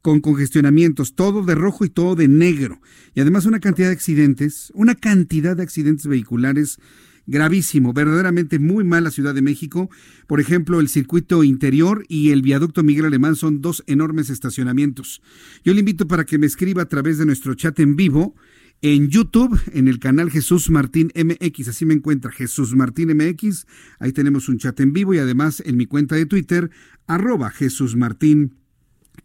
con 0.00 0.20
congestionamientos, 0.20 1.14
todo 1.14 1.44
de 1.44 1.54
rojo 1.54 1.84
y 1.84 1.90
todo 1.90 2.14
de 2.14 2.28
negro. 2.28 2.80
Y 3.14 3.20
además 3.20 3.44
una 3.44 3.60
cantidad 3.60 3.88
de 3.88 3.94
accidentes, 3.94 4.72
una 4.74 4.94
cantidad 4.94 5.56
de 5.56 5.62
accidentes 5.62 6.06
vehiculares 6.06 6.78
gravísimo, 7.26 7.92
verdaderamente 7.92 8.58
muy 8.58 8.84
mal 8.84 9.04
la 9.04 9.10
Ciudad 9.10 9.34
de 9.34 9.42
México. 9.42 9.90
Por 10.26 10.40
ejemplo, 10.40 10.80
el 10.80 10.88
circuito 10.88 11.44
interior 11.44 12.04
y 12.08 12.30
el 12.30 12.42
viaducto 12.42 12.82
Miguel 12.82 13.06
Alemán 13.06 13.36
son 13.36 13.60
dos 13.60 13.82
enormes 13.86 14.30
estacionamientos. 14.30 15.22
Yo 15.64 15.72
le 15.72 15.80
invito 15.80 16.06
para 16.06 16.24
que 16.24 16.38
me 16.38 16.46
escriba 16.46 16.82
a 16.82 16.88
través 16.88 17.18
de 17.18 17.26
nuestro 17.26 17.54
chat 17.54 17.78
en 17.80 17.96
vivo 17.96 18.34
en 18.82 19.08
YouTube, 19.08 19.58
en 19.72 19.88
el 19.88 19.98
canal 19.98 20.30
Jesús 20.30 20.68
Martín 20.68 21.10
MX, 21.14 21.68
así 21.68 21.86
me 21.86 21.94
encuentra 21.94 22.30
Jesús 22.30 22.74
Martín 22.74 23.16
MX, 23.16 23.64
ahí 23.98 24.12
tenemos 24.12 24.50
un 24.50 24.58
chat 24.58 24.78
en 24.80 24.92
vivo 24.92 25.14
y 25.14 25.18
además 25.18 25.62
en 25.64 25.78
mi 25.78 25.86
cuenta 25.86 26.16
de 26.16 26.26
Twitter, 26.26 26.70
arroba 27.06 27.50
Jesús 27.50 27.96
Martín 27.96 28.56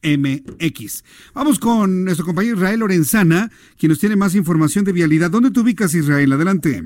MX. 0.01 1.03
Vamos 1.33 1.59
con 1.59 2.05
nuestro 2.05 2.25
compañero 2.25 2.55
Israel 2.55 2.79
Lorenzana, 2.79 3.51
quien 3.77 3.89
nos 3.89 3.99
tiene 3.99 4.15
más 4.15 4.33
información 4.33 4.85
de 4.85 4.93
vialidad. 4.93 5.29
¿Dónde 5.29 5.51
te 5.51 5.59
ubicas, 5.59 5.93
Israel? 5.93 6.31
Adelante. 6.31 6.81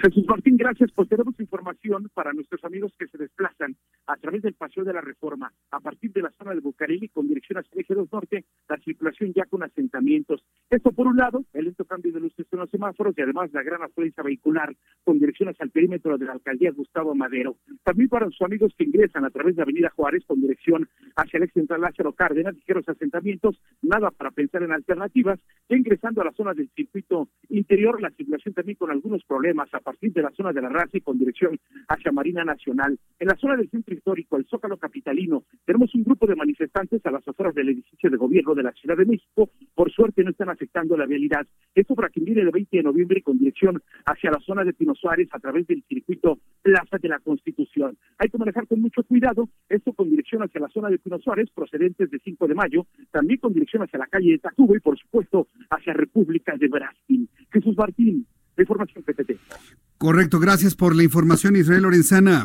Jesús 0.00 0.24
Martín, 0.28 0.56
gracias. 0.56 0.92
Pues 0.92 1.08
tenemos 1.08 1.38
información 1.40 2.08
para 2.14 2.32
nuestros 2.32 2.62
amigos 2.64 2.92
que 2.96 3.08
se 3.08 3.18
desplazan 3.18 3.76
a 4.06 4.16
través 4.16 4.42
del 4.42 4.54
Paseo 4.54 4.84
de 4.84 4.92
la 4.92 5.00
Reforma, 5.00 5.52
a 5.72 5.80
partir 5.80 6.12
de 6.12 6.22
la 6.22 6.30
zona 6.30 6.54
de 6.54 6.60
Bucareli 6.60 7.08
con 7.08 7.26
dirección 7.26 7.58
hacia 7.58 7.70
el 7.74 7.80
eje 7.80 7.94
2 7.94 8.12
norte, 8.12 8.44
la 8.68 8.76
circulación 8.78 9.32
ya 9.34 9.44
con 9.46 9.64
asentamientos. 9.64 10.44
Esto 10.70 10.92
por 10.92 11.08
un 11.08 11.16
lado, 11.16 11.44
el 11.52 11.64
lento 11.64 11.84
cambio 11.84 12.12
de 12.12 12.20
luces 12.20 12.46
en 12.52 12.58
los 12.60 12.70
semáforos 12.70 13.14
y 13.18 13.22
además 13.22 13.52
la 13.52 13.64
gran 13.64 13.82
afluencia 13.82 14.22
vehicular 14.22 14.72
con 15.02 15.18
dirección 15.18 15.48
hacia 15.48 15.64
el 15.64 15.70
perímetro 15.70 16.16
de 16.16 16.26
la 16.26 16.32
alcaldía 16.32 16.70
Gustavo 16.70 17.16
Madero. 17.16 17.56
También 17.82 18.08
para 18.08 18.26
sus 18.26 18.42
amigos 18.42 18.72
que 18.78 18.84
ingresan 18.84 19.24
a 19.24 19.30
través 19.30 19.56
de 19.56 19.62
Avenida 19.62 19.90
Juárez 19.90 20.24
con 20.26 20.40
dirección 20.40 20.88
hacia 21.16 21.38
el 21.38 21.44
eje 21.44 21.54
central 21.54 21.80
Lázaro 21.80 22.12
Cárdenas, 22.12 22.54
ligeros 22.54 22.88
asentamientos, 22.88 23.60
nada 23.82 24.12
para 24.12 24.30
pensar 24.30 24.62
en 24.62 24.70
alternativas, 24.70 25.40
ya 25.68 25.76
ingresando 25.76 26.22
a 26.22 26.24
la 26.24 26.32
zona 26.32 26.54
del 26.54 26.70
circuito 26.76 27.28
interior, 27.48 28.00
la 28.00 28.10
circulación 28.10 28.54
también 28.54 28.76
con 28.76 28.92
algunos 28.92 29.24
problemas 29.24 29.68
a 29.74 29.80
partir 29.88 30.12
de 30.12 30.20
la 30.20 30.30
zona 30.32 30.52
de 30.52 30.60
la 30.60 30.68
raza 30.68 30.98
y 30.98 31.00
con 31.00 31.18
dirección 31.18 31.58
hacia 31.88 32.12
Marina 32.12 32.44
Nacional. 32.44 32.98
En 33.18 33.26
la 33.26 33.36
zona 33.36 33.56
del 33.56 33.70
centro 33.70 33.94
histórico, 33.94 34.36
el 34.36 34.44
Zócalo 34.44 34.76
Capitalino, 34.76 35.44
tenemos 35.64 35.94
un 35.94 36.04
grupo 36.04 36.26
de 36.26 36.36
manifestantes 36.36 37.00
a 37.06 37.10
las 37.10 37.26
afueras 37.26 37.54
del 37.54 37.70
edificio 37.70 38.10
de 38.10 38.18
gobierno 38.18 38.54
de 38.54 38.64
la 38.64 38.72
Ciudad 38.72 38.98
de 38.98 39.06
México. 39.06 39.48
Por 39.74 39.90
suerte 39.90 40.22
no 40.22 40.30
están 40.30 40.50
afectando 40.50 40.94
la 40.94 41.06
vialidad. 41.06 41.46
Esto 41.74 41.94
para 41.94 42.10
quien 42.10 42.26
viene 42.26 42.42
el 42.42 42.50
20 42.50 42.76
de 42.76 42.82
noviembre 42.82 43.22
con 43.22 43.38
dirección 43.38 43.82
hacia 44.04 44.30
la 44.30 44.40
zona 44.40 44.62
de 44.62 44.74
Pino 44.74 44.94
Suárez 44.94 45.28
a 45.32 45.38
través 45.38 45.66
del 45.66 45.82
circuito 45.88 46.38
Plaza 46.60 46.98
de 47.00 47.08
la 47.08 47.18
Constitución. 47.20 47.96
Hay 48.18 48.28
que 48.28 48.36
manejar 48.36 48.66
con 48.66 48.82
mucho 48.82 49.02
cuidado, 49.04 49.48
esto 49.70 49.94
con 49.94 50.10
dirección 50.10 50.42
hacia 50.42 50.60
la 50.60 50.68
zona 50.68 50.90
de 50.90 50.98
Pino 50.98 51.18
Suárez, 51.18 51.48
procedentes 51.54 52.10
de 52.10 52.18
5 52.18 52.46
de 52.46 52.54
mayo, 52.54 52.86
también 53.10 53.40
con 53.40 53.54
dirección 53.54 53.84
hacia 53.84 53.98
la 53.98 54.06
calle 54.06 54.32
de 54.32 54.38
Tacuba 54.38 54.76
y 54.76 54.80
por 54.80 54.98
supuesto 54.98 55.48
hacia 55.70 55.94
República 55.94 56.58
de 56.58 56.68
Brasil. 56.68 57.26
Jesús 57.50 57.74
Martín, 57.74 58.26
información 58.62 59.04
PTT. 59.04 59.38
Correcto, 59.98 60.38
gracias 60.38 60.74
por 60.74 60.94
la 60.94 61.02
información, 61.02 61.56
Israel 61.56 61.82
Lorenzana. 61.82 62.44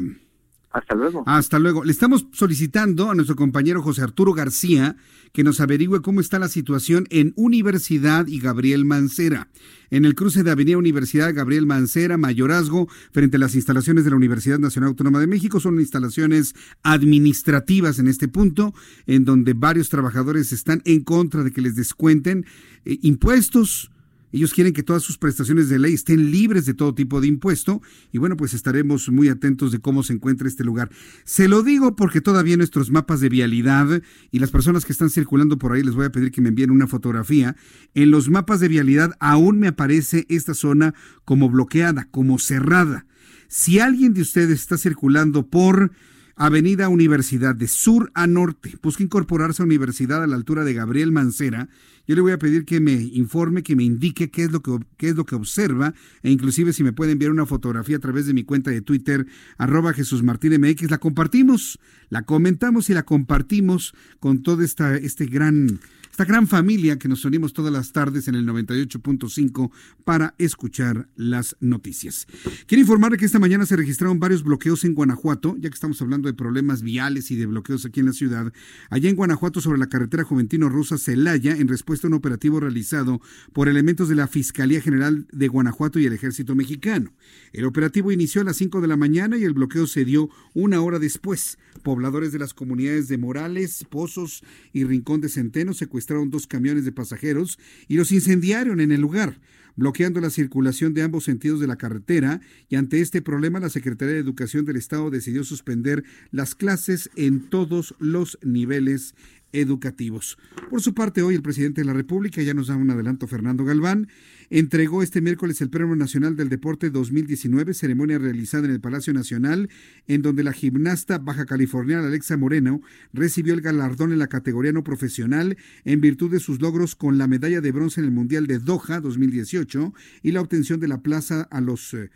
Hasta 0.74 0.96
luego. 0.96 1.24
Hasta 1.28 1.60
luego. 1.60 1.84
Le 1.84 1.92
estamos 1.92 2.26
solicitando 2.32 3.12
a 3.12 3.16
nuestro 3.16 3.36
compañero 3.36 3.84
José 3.84 4.02
Arturo 4.02 4.34
García 4.34 4.96
que 5.32 5.44
nos 5.44 5.62
averigüe 5.62 6.02
cómo 6.02 6.20
está 6.20 6.40
la 6.40 6.48
situación 6.48 7.06
en 7.12 7.32
Universidad 7.36 8.26
y 8.26 8.40
Gabriel 8.40 8.84
Mancera. 8.84 9.50
En 9.92 10.04
el 10.04 10.16
cruce 10.16 10.42
de 10.42 10.50
Avenida 10.50 10.80
Universidad 10.80 11.34
Gabriel 11.34 11.68
Mancera, 11.68 12.18
Mayorazgo, 12.18 12.88
frente 13.12 13.38
a 13.38 13.40
las 13.40 13.54
instalaciones 13.54 14.04
de 14.04 14.10
la 14.10 14.16
Universidad 14.16 14.58
Nacional 14.58 14.90
Autónoma 14.90 15.20
de 15.20 15.28
México, 15.28 15.60
son 15.60 15.80
instalaciones 15.80 16.56
administrativas 16.82 18.00
en 18.00 18.08
este 18.08 18.28
punto, 18.28 18.74
en 19.06 19.26
donde 19.26 19.54
varios 19.54 19.90
trabajadores 19.90 20.52
están 20.52 20.82
en 20.86 21.04
contra 21.04 21.44
de 21.44 21.52
que 21.52 21.62
les 21.62 21.76
descuenten 21.76 22.48
eh, 22.86 22.98
impuestos 23.04 23.92
Ellos 24.34 24.52
quieren 24.52 24.74
que 24.74 24.82
todas 24.82 25.04
sus 25.04 25.20
prestaciones 25.20 25.70
de 25.70 25.78
ley 25.78 25.94
estén 25.94 26.32
libres 26.32 26.66
de 26.66 26.74
todo 26.74 26.96
tipo 26.96 27.22
de 27.22 27.28
impuesto 27.28 27.82
y 28.12 28.18
bueno, 28.18 28.36
pues 28.36 28.56
estaremos 28.56 29.10
muy 29.10 29.30
atentos 29.30 29.72
de 29.72 29.80
cómo 29.80 30.02
se 30.02 30.14
encuentra 30.14 30.48
este 30.48 30.64
lugar. 30.64 30.90
Se 31.24 31.48
lo 31.48 31.62
digo 31.62 31.96
porque 31.96 32.20
todavía 32.20 32.58
nuestros 32.58 32.90
mapas 32.90 33.22
de 33.22 33.30
vialidad 33.30 34.02
y 34.32 34.40
las 34.40 34.50
personas 34.50 34.86
que 34.86 34.92
están 34.92 35.12
circulando 35.12 35.60
por 35.60 35.72
ahí 35.72 35.84
les 35.84 35.94
voy 35.94 36.06
a 36.06 36.12
pedir 36.12 36.32
que 36.32 36.42
me 36.42 36.50
envíen 36.50 36.72
una 36.72 36.88
fotografía. 36.88 37.56
En 37.94 38.10
los 38.10 38.30
mapas 38.30 38.60
de 38.60 38.70
vialidad 38.70 39.12
aún 39.20 39.60
me 39.60 39.68
aparece 39.68 40.26
esta 40.30 40.56
zona 40.56 40.96
como 41.26 41.48
bloqueada, 41.48 42.08
como 42.10 42.40
cerrada. 42.40 43.06
Si 43.48 43.78
alguien 43.78 44.16
de 44.16 44.22
ustedes 44.22 44.62
está 44.62 44.80
circulando 44.80 45.48
por 45.48 45.92
Avenida 46.36 46.90
Universidad 46.90 47.54
de 47.54 47.68
sur 47.68 48.12
a 48.16 48.26
norte. 48.26 48.76
Busca 48.82 49.04
incorporarse 49.04 49.62
a 49.62 49.66
Universidad 49.66 50.24
a 50.24 50.28
la 50.28 50.36
altura 50.36 50.64
de 50.64 50.74
Gabriel 50.74 51.12
Mancera. 51.12 51.70
Yo 52.08 52.16
le 52.16 52.22
voy 52.22 52.32
a 52.32 52.40
pedir 52.40 52.66
que 52.66 52.80
me 52.80 52.94
informe, 52.94 53.64
que 53.64 53.76
me 53.76 53.84
indique 53.84 54.32
qué 54.32 54.44
es 54.44 54.52
lo 54.52 54.62
que, 54.62 54.80
qué 54.98 55.10
es 55.10 55.16
lo 55.16 55.26
que 55.26 55.36
observa 55.36 55.94
e 56.22 56.32
inclusive 56.32 56.74
si 56.74 56.84
me 56.84 56.92
puede 56.92 57.14
enviar 57.14 57.32
una 57.32 57.46
fotografía 57.46 57.98
a 57.98 58.00
través 58.00 58.26
de 58.26 58.34
mi 58.34 58.44
cuenta 58.44 58.72
de 58.72 58.82
Twitter, 58.82 59.28
arroba 59.58 59.94
Jesús 59.94 60.24
Martín 60.24 60.60
MX. 60.60 60.90
La 60.90 60.98
compartimos, 60.98 61.80
la 62.10 62.24
comentamos 62.24 62.90
y 62.90 62.94
la 62.94 63.04
compartimos 63.04 63.94
con 64.20 64.42
todo 64.42 64.64
esta, 64.64 64.98
este 64.98 65.28
gran 65.28 65.80
esta 66.14 66.26
gran 66.26 66.46
familia 66.46 67.00
que 67.00 67.08
nos 67.08 67.26
unimos 67.26 67.54
todas 67.54 67.74
las 67.74 67.92
tardes 67.92 68.28
en 68.28 68.36
el 68.36 68.46
98.5 68.46 69.72
para 70.04 70.36
escuchar 70.38 71.10
las 71.16 71.58
noticias. 71.60 72.28
Quiero 72.68 72.82
informarle 72.82 73.18
que 73.18 73.26
esta 73.26 73.40
mañana 73.40 73.66
se 73.66 73.76
registraron 73.76 74.20
varios 74.20 74.44
bloqueos 74.44 74.84
en 74.84 74.94
Guanajuato, 74.94 75.56
ya 75.58 75.70
que 75.70 75.74
estamos 75.74 76.00
hablando 76.04 76.28
de 76.28 76.36
problemas 76.36 76.84
viales 76.84 77.32
y 77.32 77.36
de 77.36 77.48
bloqueos 77.48 77.84
aquí 77.88 78.00
en 78.02 78.06
la 78.06 78.14
ciudad. 78.14 78.54
Allá 78.92 79.10
en 79.10 79.16
Guanajuato, 79.16 79.60
sobre 79.60 79.80
la 79.80 79.90
carretera 79.90 80.24
Juventino 80.24 80.70
Rosa 80.70 81.00
Celaya, 81.00 81.58
en 81.58 81.68
respuesta 81.68 82.06
a 82.06 82.10
un 82.10 82.14
operativo 82.14 82.60
realizado 82.60 83.20
por 83.52 83.68
elementos 83.68 84.08
de 84.08 84.14
la 84.14 84.28
Fiscalía 84.28 84.82
General 84.82 85.26
de 85.32 85.48
Guanajuato 85.48 85.98
y 85.98 86.06
el 86.06 86.14
Ejército 86.14 86.54
Mexicano. 86.54 87.12
El 87.54 87.66
operativo 87.66 88.12
inició 88.12 88.42
a 88.42 88.46
las 88.46 88.58
5 88.58 88.82
de 88.82 88.88
la 88.88 88.98
mañana 88.98 89.36
y 89.36 89.46
el 89.46 89.54
bloqueo 89.54 89.88
se 89.88 90.06
dio 90.06 90.30
una 90.54 90.80
hora 90.80 91.00
después. 91.00 91.58
Pobladores 91.82 92.32
de 92.32 92.38
las 92.38 92.54
comunidades 92.54 93.08
de 93.08 93.18
Morales, 93.18 93.84
Pozos 93.90 94.44
y 94.74 94.84
Rincón 94.84 95.20
de 95.20 95.30
Centeno 95.30 95.74
secuestraron 95.74 96.03
dos 96.06 96.48
camiones 96.48 96.86
de 96.86 96.92
pasajeros 96.92 97.60
y 97.88 97.96
los 97.96 98.12
incendiaron 98.12 98.80
en 98.80 98.92
el 98.92 99.02
lugar, 99.02 99.40
bloqueando 99.76 100.22
la 100.22 100.30
circulación 100.30 100.94
de 100.94 101.02
ambos 101.02 101.24
sentidos 101.24 101.60
de 101.60 101.68
la 101.68 101.78
carretera. 101.78 102.42
Y 102.70 102.76
ante 102.76 103.02
este 103.02 103.22
problema 103.22 103.60
la 103.60 103.70
Secretaría 103.70 104.14
de 104.14 104.20
Educación 104.20 104.66
del 104.66 104.78
Estado 104.78 105.10
decidió 105.10 105.44
suspender 105.44 106.04
las 106.32 106.56
clases 106.56 107.10
en 107.16 107.50
todos 107.50 107.96
los 108.00 108.38
niveles 108.42 109.16
educativos. 109.54 110.38
Por 110.70 110.82
su 110.82 110.94
parte, 110.94 111.22
hoy 111.22 111.36
el 111.36 111.42
presidente 111.42 111.82
de 111.82 111.86
la 111.86 111.94
República, 111.94 112.42
ya 112.42 112.54
nos 112.54 112.68
da 112.68 112.76
un 112.76 112.90
adelanto 112.90 113.28
Fernando 113.28 113.64
Galván, 113.64 114.10
entregó 114.50 115.02
este 115.02 115.22
miércoles 115.22 115.62
el 115.62 115.70
Premio 115.70 115.96
Nacional 115.96 116.36
del 116.36 116.50
Deporte 116.50 116.90
2019, 116.90 117.74
ceremonia 117.74 118.18
realizada 118.18 118.66
en 118.66 118.72
el 118.72 118.82
Palacio 118.82 119.14
Nacional, 119.14 119.70
en 120.08 120.22
donde 120.22 120.44
la 120.44 120.54
gimnasta 120.54 121.20
baja 121.20 121.46
californiana 121.46 122.08
Alexa 122.08 122.38
Moreno 122.38 122.82
recibió 123.14 123.54
el 123.54 123.62
galardón 123.62 124.12
en 124.12 124.20
la 124.20 124.28
categoría 124.28 124.74
no 124.74 124.84
profesional 124.84 125.58
en 125.86 126.02
virtud 126.02 126.32
de 126.32 126.40
sus 126.40 126.62
logros 126.62 126.96
con 126.96 127.18
la 127.18 127.28
medalla 127.28 127.62
de 127.62 127.72
bronce 127.72 128.02
en 128.02 128.06
el 128.06 128.12
Mundial 128.12 128.48
de 128.48 128.60
Doha 128.60 129.00
2018 129.00 129.94
y 130.24 130.32
la 130.32 130.42
obtención 130.42 130.80
de 130.80 130.88
la 130.88 131.02
plaza 131.02 131.44
a 131.44 131.62
los 131.62 131.94
eh, 131.94 132.10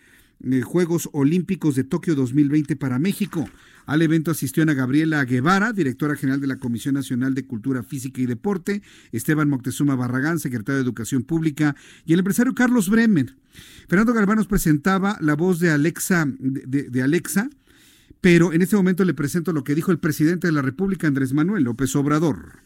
Juegos 0.63 1.09
Olímpicos 1.13 1.75
de 1.75 1.83
Tokio 1.83 2.15
2020 2.15 2.75
para 2.75 2.99
México. 2.99 3.49
Al 3.88 4.01
evento 4.01 4.31
asistió 4.31 4.63
Ana 4.63 4.73
Gabriela 4.73 5.23
Guevara, 5.23 5.71
directora 5.71 6.15
general 6.15 6.41
de 6.41 6.47
la 6.47 6.57
Comisión 6.57 6.95
Nacional 6.95 7.33
de 7.33 7.45
Cultura 7.45 7.83
Física 7.83 8.21
y 8.21 8.25
Deporte, 8.25 8.81
Esteban 9.13 9.49
Moctezuma 9.49 9.95
Barragán, 9.95 10.39
secretario 10.39 10.75
de 10.75 10.83
Educación 10.83 11.23
Pública, 11.23 11.75
y 12.05 12.11
el 12.11 12.19
empresario 12.19 12.53
Carlos 12.53 12.89
Bremer. 12.89 13.35
Fernando 13.88 14.13
Galván 14.13 14.38
nos 14.38 14.47
presentaba 14.47 15.17
la 15.21 15.35
voz 15.35 15.59
de 15.59 15.71
Alexa, 15.71 16.27
de, 16.38 17.01
Alexa, 17.01 17.49
pero 18.19 18.51
en 18.51 18.61
este 18.61 18.75
momento 18.75 19.05
le 19.05 19.13
presento 19.13 19.53
lo 19.53 19.63
que 19.63 19.73
dijo 19.73 19.91
el 19.93 19.99
presidente 19.99 20.47
de 20.47 20.53
la 20.53 20.61
República, 20.61 21.07
Andrés 21.07 21.31
Manuel 21.31 21.63
López 21.63 21.95
Obrador. 21.95 22.59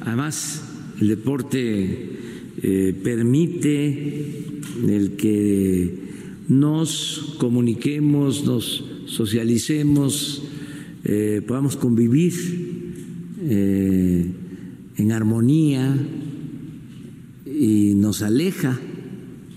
Además, 0.00 0.62
el 0.98 1.08
deporte 1.08 2.54
eh, 2.62 3.00
permite 3.04 4.62
el 4.88 5.16
que 5.16 6.23
nos 6.48 7.36
comuniquemos, 7.38 8.44
nos 8.44 8.84
socialicemos, 9.06 10.42
eh, 11.04 11.42
podamos 11.46 11.76
convivir 11.76 12.32
eh, 13.42 14.26
en 14.96 15.12
armonía 15.12 15.96
y 17.46 17.94
nos 17.94 18.22
aleja 18.22 18.78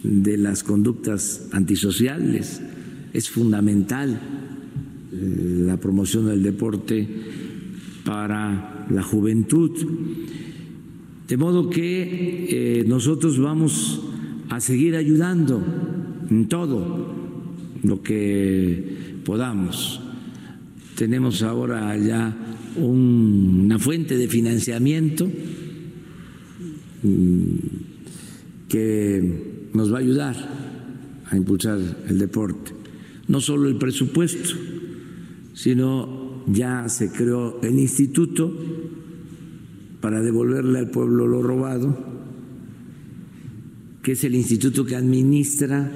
de 0.04 0.38
las 0.38 0.64
conductas 0.64 1.48
antisociales. 1.52 2.62
Es 3.14 3.30
fundamental 3.30 4.20
eh, 5.12 5.64
la 5.66 5.78
promoción 5.78 6.28
del 6.28 6.44
deporte 6.44 7.08
para 8.06 8.86
la 8.90 9.04
juventud. 9.04 9.72
De 11.28 11.36
modo 11.36 11.70
que 11.70 12.86
nosotros 12.88 13.38
vamos 13.38 14.02
a 14.48 14.62
seguir 14.62 14.96
ayudando 14.96 15.62
en 16.30 16.48
todo 16.48 17.14
lo 17.84 18.02
que 18.02 19.20
podamos. 19.24 20.02
Tenemos 20.96 21.44
ahora 21.44 21.96
ya 21.98 22.36
una 22.78 23.80
fuente 23.80 24.18
de 24.18 24.28
financiamiento 24.28 25.30
mm, 27.04 27.56
que 28.68 29.70
nos 29.74 29.92
va 29.92 29.98
a 29.98 30.02
ayudar 30.02 30.36
a 31.30 31.38
impulsar 31.38 31.80
el 32.08 32.18
deporte. 32.18 32.72
No 33.28 33.42
solo 33.42 33.68
el 33.68 33.78
presupuesto, 33.78 34.56
sino 35.54 36.44
ya 36.48 36.88
se 36.88 37.12
creó 37.12 37.60
el 37.62 37.78
instituto 37.78 38.54
para 40.02 40.22
devolverle 40.22 40.80
al 40.80 40.90
pueblo 40.90 41.28
lo 41.28 41.42
robado, 41.42 41.98
que 44.02 44.14
es 44.14 44.24
el 44.24 44.36
instituto 44.36 44.86
que 44.86 44.96
administra 44.96 45.92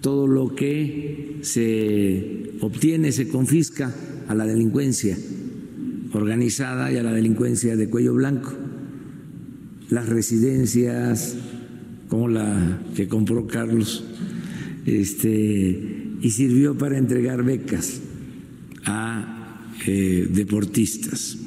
todo 0.00 0.26
lo 0.26 0.54
que 0.54 1.38
se 1.42 2.52
obtiene, 2.60 3.12
se 3.12 3.28
confisca 3.28 3.94
a 4.28 4.34
la 4.34 4.46
delincuencia 4.46 5.16
organizada 6.12 6.92
y 6.92 6.96
a 6.96 7.02
la 7.02 7.12
delincuencia 7.12 7.76
de 7.76 7.88
cuello 7.88 8.14
blanco. 8.14 8.52
Las 9.90 10.08
residencias, 10.08 11.36
como 12.08 12.28
la 12.28 12.82
que 12.94 13.08
compró 13.08 13.46
Carlos, 13.46 14.04
este, 14.86 16.08
y 16.20 16.30
sirvió 16.30 16.76
para 16.76 16.98
entregar 16.98 17.44
becas 17.44 18.00
a 18.84 19.66
eh, 19.86 20.28
deportistas, 20.30 21.38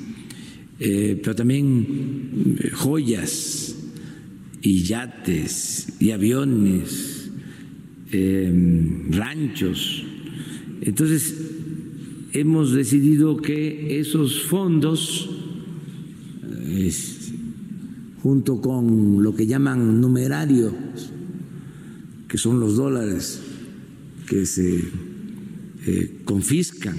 eh, 0.79 1.19
pero 1.21 1.35
también 1.35 2.57
eh, 2.59 2.69
joyas 2.71 3.75
y 4.61 4.83
yates 4.83 5.87
y 5.99 6.11
aviones 6.11 7.12
Em, 8.13 9.11
ranchos. 9.11 10.05
Entonces, 10.81 11.35
hemos 12.31 12.71
decidido 12.71 13.37
que 13.37 13.99
esos 13.99 14.43
fondos, 14.43 15.31
junto 18.21 18.61
con 18.61 19.23
lo 19.23 19.35
que 19.35 19.47
llaman 19.47 19.99
numerarios, 19.99 20.73
que 22.27 22.37
son 22.37 22.59
los 22.59 22.75
dólares 22.75 23.41
que 24.27 24.45
se 24.45 24.83
eh, 25.87 26.21
confiscan 26.23 26.97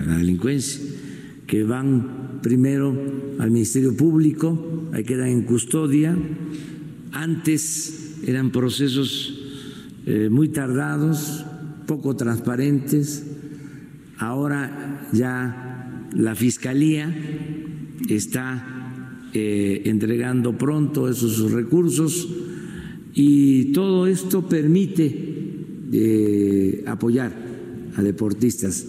a 0.00 0.06
la 0.06 0.16
delincuencia, 0.16 0.80
que 1.46 1.62
van 1.62 2.40
primero 2.42 2.96
al 3.38 3.50
Ministerio 3.50 3.94
Público, 3.94 4.88
ahí 4.94 5.04
quedan 5.04 5.28
en 5.28 5.42
custodia. 5.42 6.16
Antes 7.12 8.14
eran 8.26 8.50
procesos 8.50 9.35
eh, 10.06 10.28
muy 10.30 10.48
tardados, 10.50 11.44
poco 11.86 12.14
transparentes. 12.14 13.26
Ahora 14.18 15.08
ya 15.12 16.08
la 16.14 16.34
Fiscalía 16.34 17.12
está 18.08 19.28
eh, 19.34 19.82
entregando 19.86 20.56
pronto 20.56 21.08
esos 21.08 21.50
recursos 21.50 22.28
y 23.14 23.72
todo 23.72 24.06
esto 24.06 24.48
permite 24.48 25.86
eh, 25.92 26.84
apoyar 26.86 27.32
a 27.96 28.02
deportistas. 28.02 28.86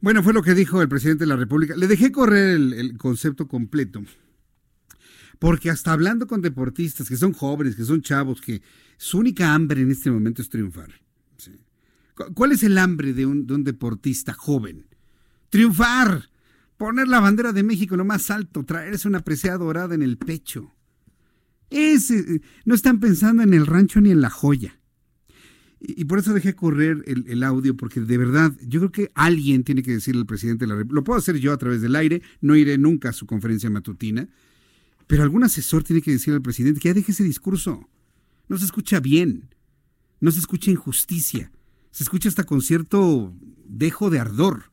Bueno, 0.00 0.22
fue 0.22 0.34
lo 0.34 0.42
que 0.42 0.54
dijo 0.54 0.82
el 0.82 0.88
presidente 0.88 1.22
de 1.22 1.28
la 1.28 1.36
República. 1.36 1.76
Le 1.76 1.86
dejé 1.86 2.10
correr 2.12 2.56
el 2.56 2.98
concepto 2.98 3.46
completo 3.46 4.02
porque 5.38 5.70
hasta 5.70 5.92
hablando 5.92 6.26
con 6.26 6.42
deportistas 6.42 7.08
que 7.08 7.16
son 7.16 7.32
jóvenes, 7.32 7.76
que 7.76 7.84
son 7.84 8.02
chavos, 8.02 8.40
que 8.40 8.62
su 8.96 9.18
única 9.18 9.54
hambre 9.54 9.82
en 9.82 9.90
este 9.90 10.10
momento 10.10 10.42
es 10.42 10.48
triunfar. 10.48 11.04
¿Cuál 12.34 12.52
es 12.52 12.62
el 12.62 12.78
hambre 12.78 13.12
de 13.12 13.26
un, 13.26 13.64
deportista 13.64 14.32
joven? 14.32 14.86
Triunfar, 15.50 16.30
poner 16.76 17.08
la 17.08 17.20
bandera 17.20 17.52
de 17.52 17.62
México 17.62 17.96
lo 17.96 18.04
más 18.04 18.30
alto, 18.30 18.64
traerse 18.64 19.08
una 19.08 19.20
presea 19.20 19.58
dorada 19.58 19.94
en 19.94 20.02
el 20.02 20.16
pecho. 20.16 20.72
Ese, 21.70 22.40
no 22.64 22.74
están 22.74 23.00
pensando 23.00 23.42
en 23.42 23.52
el 23.52 23.66
rancho 23.66 24.00
ni 24.00 24.10
en 24.10 24.20
la 24.20 24.30
joya. 24.30 24.78
Y, 25.80 26.04
por 26.06 26.18
eso 26.18 26.32
dejé 26.32 26.54
correr 26.54 27.02
el, 27.06 27.42
audio, 27.42 27.76
porque 27.76 28.00
de 28.00 28.16
verdad, 28.16 28.54
yo 28.62 28.80
creo 28.80 28.92
que 28.92 29.12
alguien 29.14 29.64
tiene 29.64 29.82
que 29.82 29.92
decirle 29.92 30.20
al 30.20 30.26
presidente 30.26 30.64
de 30.64 30.68
la 30.68 30.76
República. 30.76 30.94
Lo 30.94 31.04
puedo 31.04 31.18
hacer 31.18 31.36
yo 31.38 31.52
a 31.52 31.58
través 31.58 31.82
del 31.82 31.96
aire, 31.96 32.22
no 32.40 32.56
iré 32.56 32.78
nunca 32.78 33.10
a 33.10 33.12
su 33.12 33.26
conferencia 33.26 33.68
matutina, 33.68 34.28
pero 35.06 35.24
algún 35.24 35.44
asesor 35.44 35.82
tiene 35.82 36.00
que 36.00 36.12
decirle 36.12 36.36
al 36.36 36.42
presidente 36.42 36.80
que 36.80 36.88
ya 36.88 36.94
deje 36.94 37.12
ese 37.12 37.24
discurso. 37.24 37.86
No 38.48 38.58
se 38.58 38.64
escucha 38.64 39.00
bien, 39.00 39.54
no 40.20 40.30
se 40.30 40.38
escucha 40.38 40.70
injusticia, 40.70 41.50
se 41.90 42.02
escucha 42.02 42.28
hasta 42.28 42.44
con 42.44 42.60
cierto 42.60 43.34
dejo 43.66 44.10
de 44.10 44.18
ardor. 44.18 44.72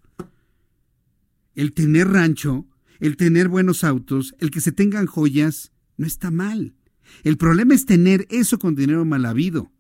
El 1.56 1.74
tener 1.74 2.08
rancho, 2.10 2.66
el 3.00 3.18
tener 3.18 3.48
buenos 3.48 3.84
autos, 3.84 4.36
el 4.40 4.52
que 4.52 4.62
se 4.62 4.72
tengan 4.72 5.06
joyas, 5.06 5.72
no 5.98 6.06
está 6.06 6.32
mal. 6.32 6.76
El 7.24 7.38
problema 7.38 7.74
es 7.74 7.86
tener 7.86 8.28
eso 8.30 8.60
con 8.60 8.76
dinero 8.76 9.06
mal 9.06 9.26
habido. 9.26 9.72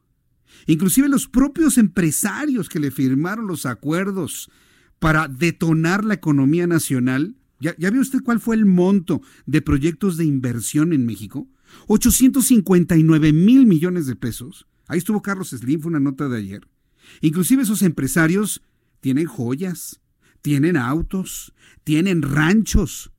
Inclusive 0.68 1.10
los 1.10 1.28
propios 1.28 1.78
empresarios 1.78 2.70
que 2.70 2.80
le 2.80 2.92
firmaron 2.92 3.48
los 3.48 3.66
acuerdos 3.66 4.50
para 5.00 5.28
detonar 5.28 6.04
la 6.04 6.14
economía 6.14 6.68
nacional, 6.68 7.36
¿ya, 7.60 7.76
ya 7.78 7.90
vio 7.90 8.02
usted 8.02 8.20
cuál 8.24 8.40
fue 8.40 8.56
el 8.56 8.66
monto 8.66 9.22
de 9.46 9.62
proyectos 9.62 10.18
de 10.18 10.26
inversión 10.26 10.94
en 10.94 11.06
México? 11.06 11.48
859 11.88 13.34
mil 13.34 13.66
millones 13.66 14.08
de 14.08 14.16
pesos. 14.16 14.68
Ahí 14.88 14.98
estuvo 14.98 15.22
Carlos 15.22 15.50
Slim, 15.50 15.82
fue 15.82 15.90
una 15.90 16.00
nota 16.00 16.28
de 16.28 16.38
ayer. 16.38 16.68
Inclusive 17.22 17.64
esos 17.64 17.82
empresarios 17.82 18.62
tienen 19.00 19.26
joyas, 19.26 20.02
tienen 20.42 20.78
autos, 20.78 21.54
tienen 21.84 22.22
ranchos. 22.22 23.12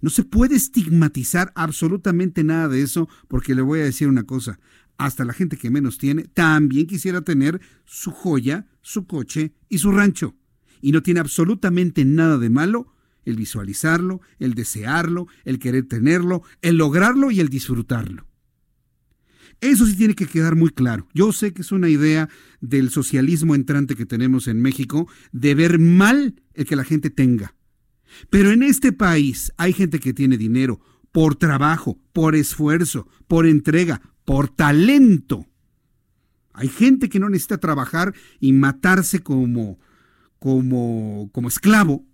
No 0.00 0.10
se 0.10 0.24
puede 0.24 0.56
estigmatizar 0.56 1.52
absolutamente 1.54 2.44
nada 2.44 2.68
de 2.68 2.82
eso 2.82 3.08
porque 3.28 3.54
le 3.54 3.62
voy 3.62 3.80
a 3.80 3.84
decir 3.84 4.08
una 4.08 4.24
cosa 4.24 4.58
hasta 4.98 5.24
la 5.24 5.32
gente 5.32 5.56
que 5.56 5.70
menos 5.70 5.98
tiene, 5.98 6.24
también 6.24 6.86
quisiera 6.86 7.22
tener 7.22 7.60
su 7.84 8.10
joya, 8.10 8.66
su 8.82 9.06
coche 9.06 9.54
y 9.68 9.78
su 9.78 9.90
rancho. 9.90 10.36
Y 10.80 10.92
no 10.92 11.02
tiene 11.02 11.20
absolutamente 11.20 12.04
nada 12.04 12.38
de 12.38 12.50
malo 12.50 12.92
el 13.24 13.36
visualizarlo, 13.36 14.20
el 14.38 14.54
desearlo, 14.54 15.26
el 15.44 15.58
querer 15.58 15.86
tenerlo, 15.86 16.42
el 16.60 16.76
lograrlo 16.76 17.30
y 17.30 17.40
el 17.40 17.48
disfrutarlo. 17.48 18.26
Eso 19.60 19.86
sí 19.86 19.94
tiene 19.94 20.14
que 20.14 20.26
quedar 20.26 20.56
muy 20.56 20.70
claro. 20.70 21.06
Yo 21.14 21.32
sé 21.32 21.52
que 21.52 21.62
es 21.62 21.70
una 21.70 21.88
idea 21.88 22.28
del 22.60 22.90
socialismo 22.90 23.54
entrante 23.54 23.94
que 23.94 24.06
tenemos 24.06 24.48
en 24.48 24.60
México 24.60 25.08
de 25.30 25.54
ver 25.54 25.78
mal 25.78 26.42
el 26.54 26.66
que 26.66 26.74
la 26.74 26.84
gente 26.84 27.10
tenga. 27.10 27.54
Pero 28.28 28.50
en 28.50 28.64
este 28.64 28.92
país 28.92 29.52
hay 29.56 29.72
gente 29.72 30.00
que 30.00 30.12
tiene 30.12 30.36
dinero 30.36 30.80
por 31.12 31.36
trabajo, 31.36 31.98
por 32.12 32.34
esfuerzo, 32.34 33.06
por 33.28 33.46
entrega, 33.46 34.02
por 34.24 34.48
talento. 34.48 35.46
Hay 36.52 36.68
gente 36.68 37.08
que 37.08 37.20
no 37.20 37.28
necesita 37.28 37.58
trabajar 37.58 38.14
y 38.40 38.52
matarse 38.52 39.20
como, 39.20 39.78
como, 40.40 41.30
como 41.32 41.46
esclavo 41.46 42.04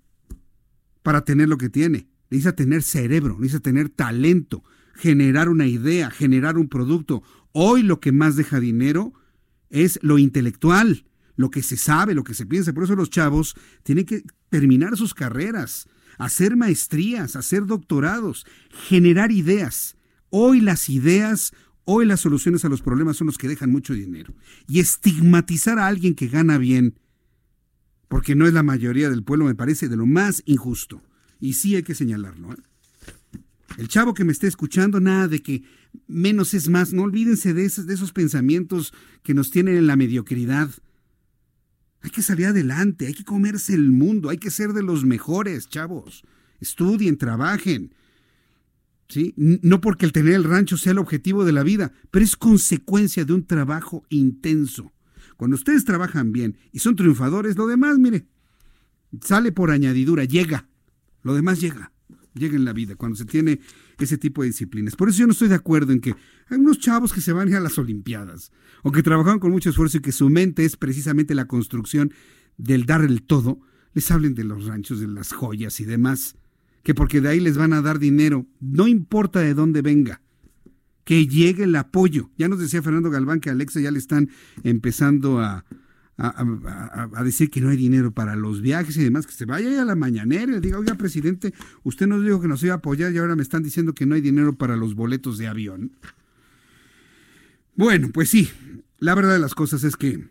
para 1.03 1.25
tener 1.25 1.49
lo 1.49 1.59
que 1.59 1.69
tiene. 1.69 2.09
Necesita 2.31 2.55
tener 2.57 2.83
cerebro, 2.83 3.37
necesita 3.39 3.62
tener 3.62 3.89
talento, 3.89 4.62
generar 4.95 5.49
una 5.49 5.66
idea, 5.66 6.11
generar 6.11 6.59
un 6.59 6.69
producto. 6.69 7.23
Hoy 7.53 7.83
lo 7.83 8.01
que 8.01 8.12
más 8.12 8.37
deja 8.37 8.61
dinero 8.61 9.15
es 9.70 9.99
lo 10.03 10.19
intelectual, 10.19 11.05
lo 11.37 11.51
que 11.51 11.62
se 11.62 11.77
sabe, 11.77 12.15
lo 12.15 12.25
que 12.25 12.35
se 12.35 12.47
piensa. 12.47 12.73
Por 12.73 12.85
eso 12.85 12.97
los 12.97 13.11
chavos 13.11 13.55
tienen 13.83 14.05
que 14.05 14.23
terminar 14.51 14.97
sus 14.97 15.15
carreras, 15.15 15.89
hacer 16.19 16.57
maestrías, 16.57 17.37
hacer 17.37 17.66
doctorados, 17.66 18.47
generar 18.89 19.33
ideas. 19.33 19.97
Hoy 20.31 20.61
las 20.61 20.91
ideas 20.91 21.53
Hoy 21.91 22.05
las 22.05 22.20
soluciones 22.20 22.66
a 22.66 22.69
los 22.69 22.83
problemas 22.83 23.16
son 23.16 23.29
los 23.29 23.39
que 23.39 23.49
dejan 23.49 23.70
mucho 23.70 23.95
dinero. 23.95 24.35
Y 24.66 24.79
estigmatizar 24.79 25.79
a 25.79 25.87
alguien 25.87 26.15
que 26.15 26.29
gana 26.29 26.59
bien, 26.59 26.99
porque 28.09 28.35
no 28.35 28.47
es 28.47 28.55
la 28.55 28.62
mayoría 28.62 29.10
del 29.10 29.22
pueblo, 29.22 29.44
me 29.44 29.55
parece 29.55 29.89
de 29.89 29.97
lo 29.97 30.06
más 30.06 30.43
injusto. 30.47 31.02
Y 31.40 31.52
sí 31.52 31.76
hay 31.76 31.82
que 31.82 31.94
señalarlo. 31.94 32.52
¿eh? 32.52 32.56
El 33.76 33.89
chavo 33.89 34.14
que 34.14 34.24
me 34.24 34.32
esté 34.32 34.47
escuchando, 34.47 34.98
nada 34.98 35.28
de 35.28 35.40
que 35.40 35.62
menos 36.06 36.55
es 36.55 36.68
más. 36.68 36.93
No 36.93 37.02
olvídense 37.02 37.55
de 37.55 37.64
esos, 37.64 37.86
de 37.86 37.94
esos 37.94 38.12
pensamientos 38.12 38.93
que 39.22 39.35
nos 39.35 39.51
tienen 39.51 39.76
en 39.76 39.86
la 39.86 39.97
mediocridad. 39.97 40.70
Hay 42.01 42.10
que 42.10 42.22
salir 42.22 42.47
adelante, 42.47 43.06
hay 43.06 43.14
que 43.14 43.24
comerse 43.24 43.74
el 43.74 43.90
mundo, 43.90 44.30
hay 44.30 44.39
que 44.39 44.51
ser 44.51 44.72
de 44.72 44.82
los 44.82 45.05
mejores, 45.05 45.68
chavos. 45.68 46.24
Estudien, 46.60 47.18
trabajen, 47.18 47.93
no 49.36 49.80
porque 49.80 50.06
el 50.06 50.12
tener 50.12 50.35
el 50.35 50.44
rancho 50.44 50.76
sea 50.76 50.93
el 50.93 50.98
objetivo 50.98 51.44
de 51.44 51.52
la 51.52 51.62
vida, 51.62 51.93
pero 52.10 52.24
es 52.24 52.36
consecuencia 52.36 53.24
de 53.24 53.32
un 53.32 53.44
trabajo 53.44 54.05
intenso. 54.10 54.93
Cuando 55.39 55.55
ustedes 55.55 55.86
trabajan 55.86 56.32
bien 56.32 56.59
y 56.73 56.81
son 56.81 56.97
triunfadores, 56.97 57.56
lo 57.56 57.66
demás, 57.66 57.98
mire, 57.98 58.27
sale 59.23 59.52
por 59.52 59.70
añadidura, 59.70 60.24
llega. 60.24 60.69
Lo 61.23 61.32
demás 61.32 61.60
llega, 61.60 61.93
llega 62.35 62.56
en 62.56 62.66
la 62.66 62.74
vida 62.74 62.94
cuando 62.94 63.16
se 63.16 63.24
tiene 63.24 63.60
ese 63.98 64.19
tipo 64.19 64.43
de 64.43 64.48
disciplinas. 64.48 64.97
Por 64.97 65.09
eso 65.09 65.20
yo 65.20 65.27
no 65.27 65.32
estoy 65.32 65.48
de 65.48 65.55
acuerdo 65.55 65.93
en 65.93 66.01
que 66.01 66.15
hay 66.48 66.59
unos 66.59 66.78
chavos 66.78 67.15
que 67.15 67.23
se 67.23 67.32
van 67.32 67.55
a 67.55 67.60
las 67.60 67.78
Olimpiadas 67.78 68.52
o 68.82 68.93
que 68.93 69.02
trabajan 69.02 69.39
con 69.39 69.51
mucho 69.51 69.70
esfuerzo 69.70 69.97
y 69.97 70.01
que 70.01 70.12
su 70.12 70.28
mente 70.28 70.66
es 70.66 70.77
precisamente 70.77 71.35
la 71.35 71.47
construcción 71.47 72.12
del 72.59 72.85
dar 72.85 73.02
el 73.02 73.23
todo, 73.23 73.60
les 73.94 74.10
hablen 74.10 74.35
de 74.35 74.44
los 74.44 74.66
ranchos, 74.66 75.01
de 75.01 75.09
las 75.09 75.32
joyas 75.32 75.81
y 75.81 75.86
demás 75.86 76.36
que 76.82 76.94
porque 76.94 77.20
de 77.20 77.28
ahí 77.28 77.40
les 77.40 77.59
van 77.59 77.74
a 77.74 77.82
dar 77.82 77.98
dinero, 77.98 78.47
no 78.60 78.89
importa 78.89 79.40
de 79.40 79.55
dónde 79.55 79.82
venga, 79.82 80.23
que 81.09 81.26
llegue 81.26 81.64
el 81.64 81.74
apoyo. 81.74 82.28
Ya 82.36 82.48
nos 82.48 82.59
decía 82.59 82.82
Fernando 82.82 83.09
Galván 83.09 83.40
que 83.40 83.48
a 83.48 83.52
Alexa 83.52 83.80
ya 83.80 83.90
le 83.90 83.98
están 83.98 84.28
empezando 84.62 85.40
a, 85.40 85.64
a, 86.18 87.24
decir 87.24 87.48
que 87.48 87.62
no 87.62 87.70
hay 87.70 87.78
dinero 87.78 88.12
para 88.12 88.36
los 88.36 88.60
viajes 88.60 88.94
y 88.98 89.05
demás, 89.05 89.26
que 89.26 89.32
se 89.32 89.47
vaya 89.47 89.80
a 89.80 89.86
la 89.86 89.94
mañanera 89.94 90.52
y 90.52 90.56
le 90.56 90.60
diga, 90.60 90.78
oiga, 90.78 90.97
presidente, 90.97 91.55
usted 91.82 92.06
nos 92.06 92.22
dijo 92.22 92.43
que 92.43 92.48
nos 92.48 92.62
iba 92.62 92.74
a 92.74 92.76
apoyar 92.76 93.10
y 93.10 93.16
ahora 93.16 93.36
me 93.36 93.43
están 93.43 93.62
diciendo 93.62 93.94
que 93.94 94.05
no 94.05 94.16
hay 94.16 94.20
dinero 94.20 94.56
para 94.56 94.76
los 94.76 94.94
boletos 94.94 95.39
de 95.39 95.47
avión. 95.47 95.93
Bueno, 97.74 98.10
pues 98.12 98.28
sí, 98.28 98.51
la 98.98 99.14
verdad 99.14 99.32
de 99.32 99.39
las 99.39 99.55
cosas 99.55 99.85
es 99.85 99.97
que 99.97 100.28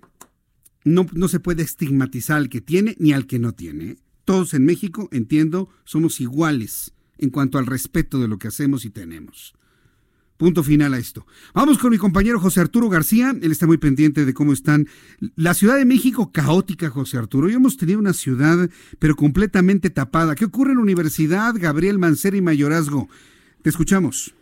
no, 0.83 1.07
no 1.11 1.27
se 1.27 1.39
puede 1.39 1.63
estigmatizar 1.63 2.37
al 2.37 2.49
que 2.49 2.61
tiene 2.61 2.95
ni 2.99 3.13
al 3.13 3.25
que 3.25 3.39
no 3.39 3.53
tiene. 3.53 3.97
Todos 4.25 4.53
en 4.53 4.63
México, 4.63 5.09
entiendo, 5.11 5.71
somos 5.85 6.21
iguales 6.21 6.93
en 7.17 7.31
cuanto 7.31 7.57
al 7.57 7.65
respeto 7.65 8.19
de 8.19 8.27
lo 8.27 8.37
que 8.37 8.49
hacemos 8.49 8.85
y 8.85 8.91
tenemos. 8.91 9.55
Punto 10.37 10.63
final 10.63 10.93
a 10.93 10.99
esto. 10.99 11.25
Vamos 11.53 11.79
con 11.79 11.89
mi 11.89 11.97
compañero 11.97 12.39
José 12.39 12.61
Arturo 12.61 12.89
García. 12.89 13.33
Él 13.41 13.51
está 13.51 13.65
muy 13.65 13.77
pendiente 13.77 14.23
de 14.23 14.33
cómo 14.35 14.53
están. 14.53 14.87
La 15.35 15.55
Ciudad 15.55 15.77
de 15.77 15.85
México 15.85 16.31
caótica, 16.31 16.91
José 16.91 17.17
Arturo. 17.17 17.47
Hoy 17.47 17.53
hemos 17.53 17.75
tenido 17.75 17.97
una 17.97 18.13
ciudad, 18.13 18.69
pero 18.99 19.15
completamente 19.15 19.89
tapada. 19.89 20.35
¿Qué 20.35 20.45
ocurre 20.45 20.71
en 20.71 20.77
la 20.77 20.83
Universidad 20.83 21.55
Gabriel 21.57 21.97
Mancera 21.97 22.37
y 22.37 22.41
Mayorazgo? 22.41 23.09
Te 23.63 23.69
escuchamos. 23.69 24.33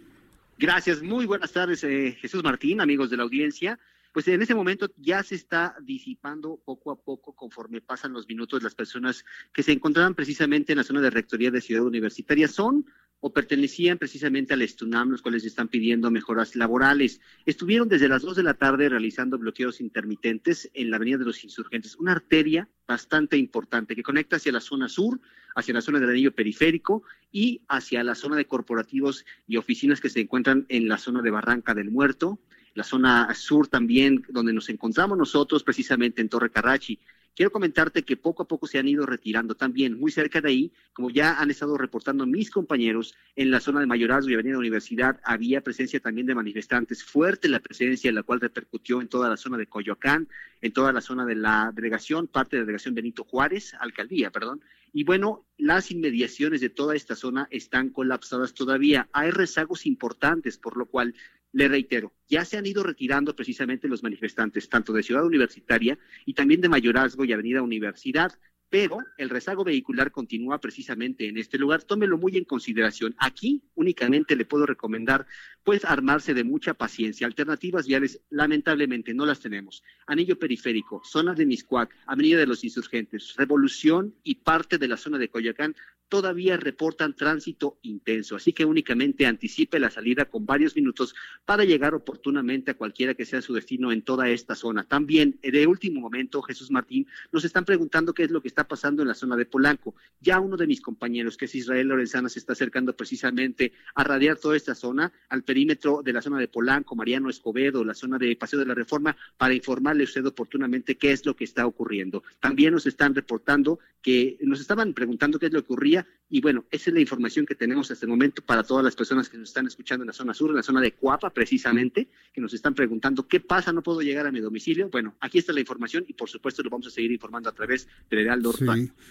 Gracias. 0.59 1.01
Muy 1.01 1.25
buenas 1.25 1.53
tardes, 1.53 1.81
eh, 1.85 2.17
Jesús 2.19 2.43
Martín, 2.43 2.81
amigos 2.81 3.09
de 3.09 3.17
la 3.17 3.23
audiencia 3.23 3.79
pues 4.15 4.29
en 4.29 4.41
ese 4.41 4.55
momento 4.55 4.89
ya 4.95 5.21
se 5.23 5.35
está 5.35 5.75
disipando 5.81 6.57
poco 6.63 6.89
a 6.89 6.95
poco 6.95 7.33
conforme 7.33 7.81
pasan 7.81 8.13
los 8.13 8.29
minutos 8.29 8.63
las 8.63 8.73
personas 8.73 9.25
que 9.51 9.61
se 9.61 9.73
encontraban 9.73 10.15
precisamente 10.15 10.71
en 10.71 10.77
la 10.77 10.85
zona 10.85 11.01
de 11.01 11.09
rectoría 11.09 11.51
de 11.51 11.59
Ciudad 11.59 11.83
Universitaria. 11.83 12.47
Son 12.47 12.85
o 13.19 13.33
pertenecían 13.33 13.97
precisamente 13.97 14.53
al 14.53 14.61
Estunam, 14.61 15.09
los 15.09 15.21
cuales 15.21 15.45
están 15.45 15.67
pidiendo 15.67 16.11
mejoras 16.11 16.55
laborales. 16.55 17.21
Estuvieron 17.45 17.89
desde 17.89 18.07
las 18.07 18.21
2 18.21 18.35
de 18.35 18.43
la 18.43 18.53
tarde 18.53 18.89
realizando 18.89 19.37
bloqueos 19.37 19.81
intermitentes 19.81 20.69
en 20.73 20.91
la 20.91 20.97
Avenida 20.97 21.17
de 21.17 21.25
los 21.25 21.43
Insurgentes, 21.43 21.95
una 21.95 22.11
arteria 22.11 22.69
bastante 22.87 23.37
importante 23.37 23.95
que 23.95 24.03
conecta 24.03 24.35
hacia 24.35 24.51
la 24.51 24.61
zona 24.61 24.89
sur, 24.89 25.19
hacia 25.55 25.73
la 25.73 25.81
zona 25.81 25.99
del 25.99 26.09
anillo 26.09 26.35
periférico 26.35 27.03
y 27.31 27.61
hacia 27.67 28.03
la 28.03 28.15
zona 28.15 28.35
de 28.35 28.45
corporativos 28.45 29.25
y 29.47 29.57
oficinas 29.57 30.01
que 30.01 30.09
se 30.09 30.19
encuentran 30.19 30.65
en 30.69 30.87
la 30.87 30.97
zona 30.97 31.21
de 31.21 31.31
Barranca 31.31 31.73
del 31.73 31.89
Muerto, 31.91 32.39
la 32.75 32.83
zona 32.83 33.33
sur 33.33 33.67
también, 33.67 34.23
donde 34.29 34.53
nos 34.53 34.69
encontramos 34.69 35.17
nosotros, 35.17 35.63
precisamente 35.63 36.21
en 36.21 36.29
Torre 36.29 36.51
Carrachi. 36.51 36.99
Quiero 37.35 37.51
comentarte 37.51 38.03
que 38.03 38.15
poco 38.15 38.43
a 38.43 38.47
poco 38.47 38.65
se 38.65 38.79
han 38.79 38.87
ido 38.87 39.05
retirando 39.05 39.55
también, 39.55 39.99
muy 39.99 40.09
cerca 40.09 40.39
de 40.39 40.47
ahí, 40.47 40.71
como 40.93 41.09
ya 41.09 41.37
han 41.37 41.51
estado 41.51 41.77
reportando 41.77 42.25
mis 42.25 42.49
compañeros, 42.49 43.13
en 43.35 43.51
la 43.51 43.59
zona 43.59 43.81
de 43.81 43.87
Mayorazgo 43.87 44.31
y 44.31 44.35
Avenida 44.35 44.57
Universidad 44.57 45.19
había 45.21 45.59
presencia 45.59 45.99
también 45.99 46.27
de 46.27 46.33
manifestantes, 46.33 47.03
fuerte 47.03 47.49
la 47.49 47.59
presencia, 47.59 48.09
la 48.13 48.23
cual 48.23 48.39
repercutió 48.39 49.01
en 49.01 49.09
toda 49.09 49.27
la 49.27 49.35
zona 49.35 49.57
de 49.57 49.67
Coyoacán, 49.67 50.29
en 50.61 50.71
toda 50.71 50.93
la 50.93 51.01
zona 51.01 51.25
de 51.25 51.35
la 51.35 51.73
delegación, 51.75 52.27
parte 52.27 52.55
de 52.55 52.61
la 52.61 52.67
delegación 52.67 52.95
Benito 52.95 53.25
Juárez, 53.25 53.73
alcaldía, 53.81 54.31
perdón, 54.31 54.61
y 54.93 55.03
bueno, 55.03 55.45
las 55.57 55.91
inmediaciones 55.91 56.61
de 56.61 56.69
toda 56.69 56.95
esta 56.95 57.17
zona 57.17 57.49
están 57.51 57.89
colapsadas 57.89 58.53
todavía. 58.53 59.09
Hay 59.11 59.29
rezagos 59.29 59.85
importantes, 59.85 60.57
por 60.57 60.77
lo 60.77 60.85
cual 60.85 61.13
le 61.55 61.69
reitero, 61.69 62.11
ya 62.27 62.43
se 62.43 62.57
han 62.57 62.65
ido 62.65 62.83
retirando 62.83 63.33
precisamente 63.33 63.87
los 63.87 64.03
manifestantes, 64.03 64.67
tanto 64.67 64.91
de 64.91 65.03
Ciudad 65.03 65.25
Universitaria 65.25 65.97
y 66.25 66.33
también 66.33 66.59
de 66.59 66.67
Mayorazgo 66.67 67.23
y 67.23 67.31
Avenida 67.31 67.61
Universidad, 67.61 68.33
pero 68.69 68.97
el 69.17 69.29
rezago 69.29 69.63
vehicular 69.63 70.11
continúa 70.11 70.59
precisamente 70.59 71.29
en 71.29 71.37
este 71.37 71.57
lugar. 71.57 71.83
Tómelo 71.83 72.17
muy 72.17 72.35
en 72.35 72.43
consideración. 72.43 73.15
Aquí 73.19 73.63
únicamente 73.75 74.35
le 74.35 74.43
puedo 74.43 74.65
recomendar 74.65 75.27
pues 75.63 75.85
armarse 75.85 76.33
de 76.33 76.43
mucha 76.43 76.73
paciencia. 76.73 77.25
Alternativas 77.25 77.87
viales 77.87 78.19
lamentablemente 78.29 79.13
no 79.13 79.25
las 79.25 79.39
tenemos. 79.39 79.81
Anillo 80.07 80.37
periférico, 80.37 81.01
zona 81.05 81.33
de 81.35 81.45
Miscuac, 81.45 81.95
Avenida 82.05 82.39
de 82.39 82.47
los 82.47 82.65
Insurgentes, 82.65 83.33
Revolución 83.37 84.13
y 84.23 84.35
parte 84.35 84.77
de 84.77 84.89
la 84.89 84.97
zona 84.97 85.19
de 85.19 85.29
Coyoacán 85.29 85.73
todavía 86.09 86.57
reportan 86.57 87.15
tránsito 87.15 87.77
intenso, 87.81 88.35
así 88.35 88.53
que 88.53 88.65
únicamente 88.65 89.25
anticipe 89.25 89.79
la 89.79 89.89
salida 89.89 90.25
con 90.25 90.45
varios 90.45 90.75
minutos 90.75 91.15
para 91.45 91.63
llegar 91.63 91.93
oportunamente 91.93 92.71
a 92.71 92.73
cualquiera 92.75 93.13
que 93.13 93.25
sea 93.25 93.41
su 93.41 93.53
destino 93.53 93.91
en 93.91 94.01
toda 94.01 94.29
esta 94.29 94.55
zona. 94.55 94.83
También, 94.83 95.39
de 95.41 95.67
último 95.67 96.01
momento, 96.01 96.41
Jesús 96.41 96.71
Martín, 96.71 97.07
nos 97.31 97.45
están 97.45 97.65
preguntando 97.65 98.13
qué 98.13 98.23
es 98.23 98.31
lo 98.31 98.41
que 98.41 98.47
está 98.47 98.67
pasando 98.67 99.01
en 99.01 99.07
la 99.07 99.15
zona 99.15 99.35
de 99.35 99.45
Polanco. 99.45 99.95
Ya 100.21 100.39
uno 100.39 100.57
de 100.57 100.67
mis 100.67 100.81
compañeros, 100.81 101.37
que 101.37 101.45
es 101.45 101.55
Israel 101.55 101.87
Lorenzana, 101.87 102.29
se 102.29 102.39
está 102.39 102.53
acercando 102.53 102.95
precisamente 102.95 103.73
a 103.95 104.03
radiar 104.03 104.37
toda 104.37 104.55
esta 104.55 104.75
zona, 104.75 105.11
al 105.29 105.43
perímetro 105.43 106.01
de 106.03 106.13
la 106.13 106.21
zona 106.21 106.39
de 106.39 106.47
Polanco, 106.47 106.95
Mariano 106.95 107.29
Escobedo, 107.29 107.83
la 107.83 107.93
zona 107.93 108.17
de 108.17 108.35
Paseo 108.35 108.59
de 108.59 108.65
la 108.65 108.73
Reforma, 108.73 109.15
para 109.37 109.53
informarle 109.53 110.03
a 110.03 110.05
usted 110.05 110.25
oportunamente 110.25 110.97
qué 110.97 111.11
es 111.11 111.25
lo 111.25 111.35
que 111.35 111.43
está 111.43 111.65
ocurriendo. 111.65 112.23
También 112.39 112.73
nos 112.73 112.85
están 112.85 113.15
reportando 113.15 113.79
que 114.01 114.37
nos 114.41 114.61
estaban 114.61 114.93
preguntando 114.93 115.39
qué 115.39 115.47
es 115.47 115.53
lo 115.53 115.61
que 115.61 115.73
ocurría 115.73 115.94
y 116.27 116.41
bueno, 116.41 116.65
esa 116.71 116.89
es 116.89 116.93
la 116.93 116.99
información 116.99 117.45
que 117.45 117.53
tenemos 117.53 117.91
hasta 117.91 118.05
el 118.05 118.09
momento 118.09 118.41
para 118.43 118.63
todas 118.63 118.83
las 118.83 118.95
personas 118.95 119.29
que 119.29 119.37
nos 119.37 119.49
están 119.49 119.67
escuchando 119.67 120.03
en 120.03 120.07
la 120.07 120.13
zona 120.13 120.33
sur, 120.33 120.49
en 120.49 120.55
la 120.55 120.63
zona 120.63 120.81
de 120.81 120.93
Cuapa 120.93 121.31
precisamente, 121.31 122.09
que 122.33 122.41
nos 122.41 122.53
están 122.53 122.73
preguntando 122.73 123.27
qué 123.27 123.39
pasa, 123.39 123.71
no 123.71 123.83
puedo 123.83 124.01
llegar 124.01 124.25
a 124.25 124.31
mi 124.31 124.39
domicilio. 124.39 124.89
Bueno, 124.89 125.15
aquí 125.19 125.37
está 125.37 125.53
la 125.53 125.59
información 125.59 126.03
y 126.07 126.13
por 126.13 126.27
supuesto 126.27 126.63
lo 126.63 126.71
vamos 126.71 126.87
a 126.87 126.89
seguir 126.89 127.11
informando 127.11 127.49
a 127.49 127.53
través 127.53 127.87
del 128.09 128.19
Heraldo 128.19 128.53
sí, 128.53 128.65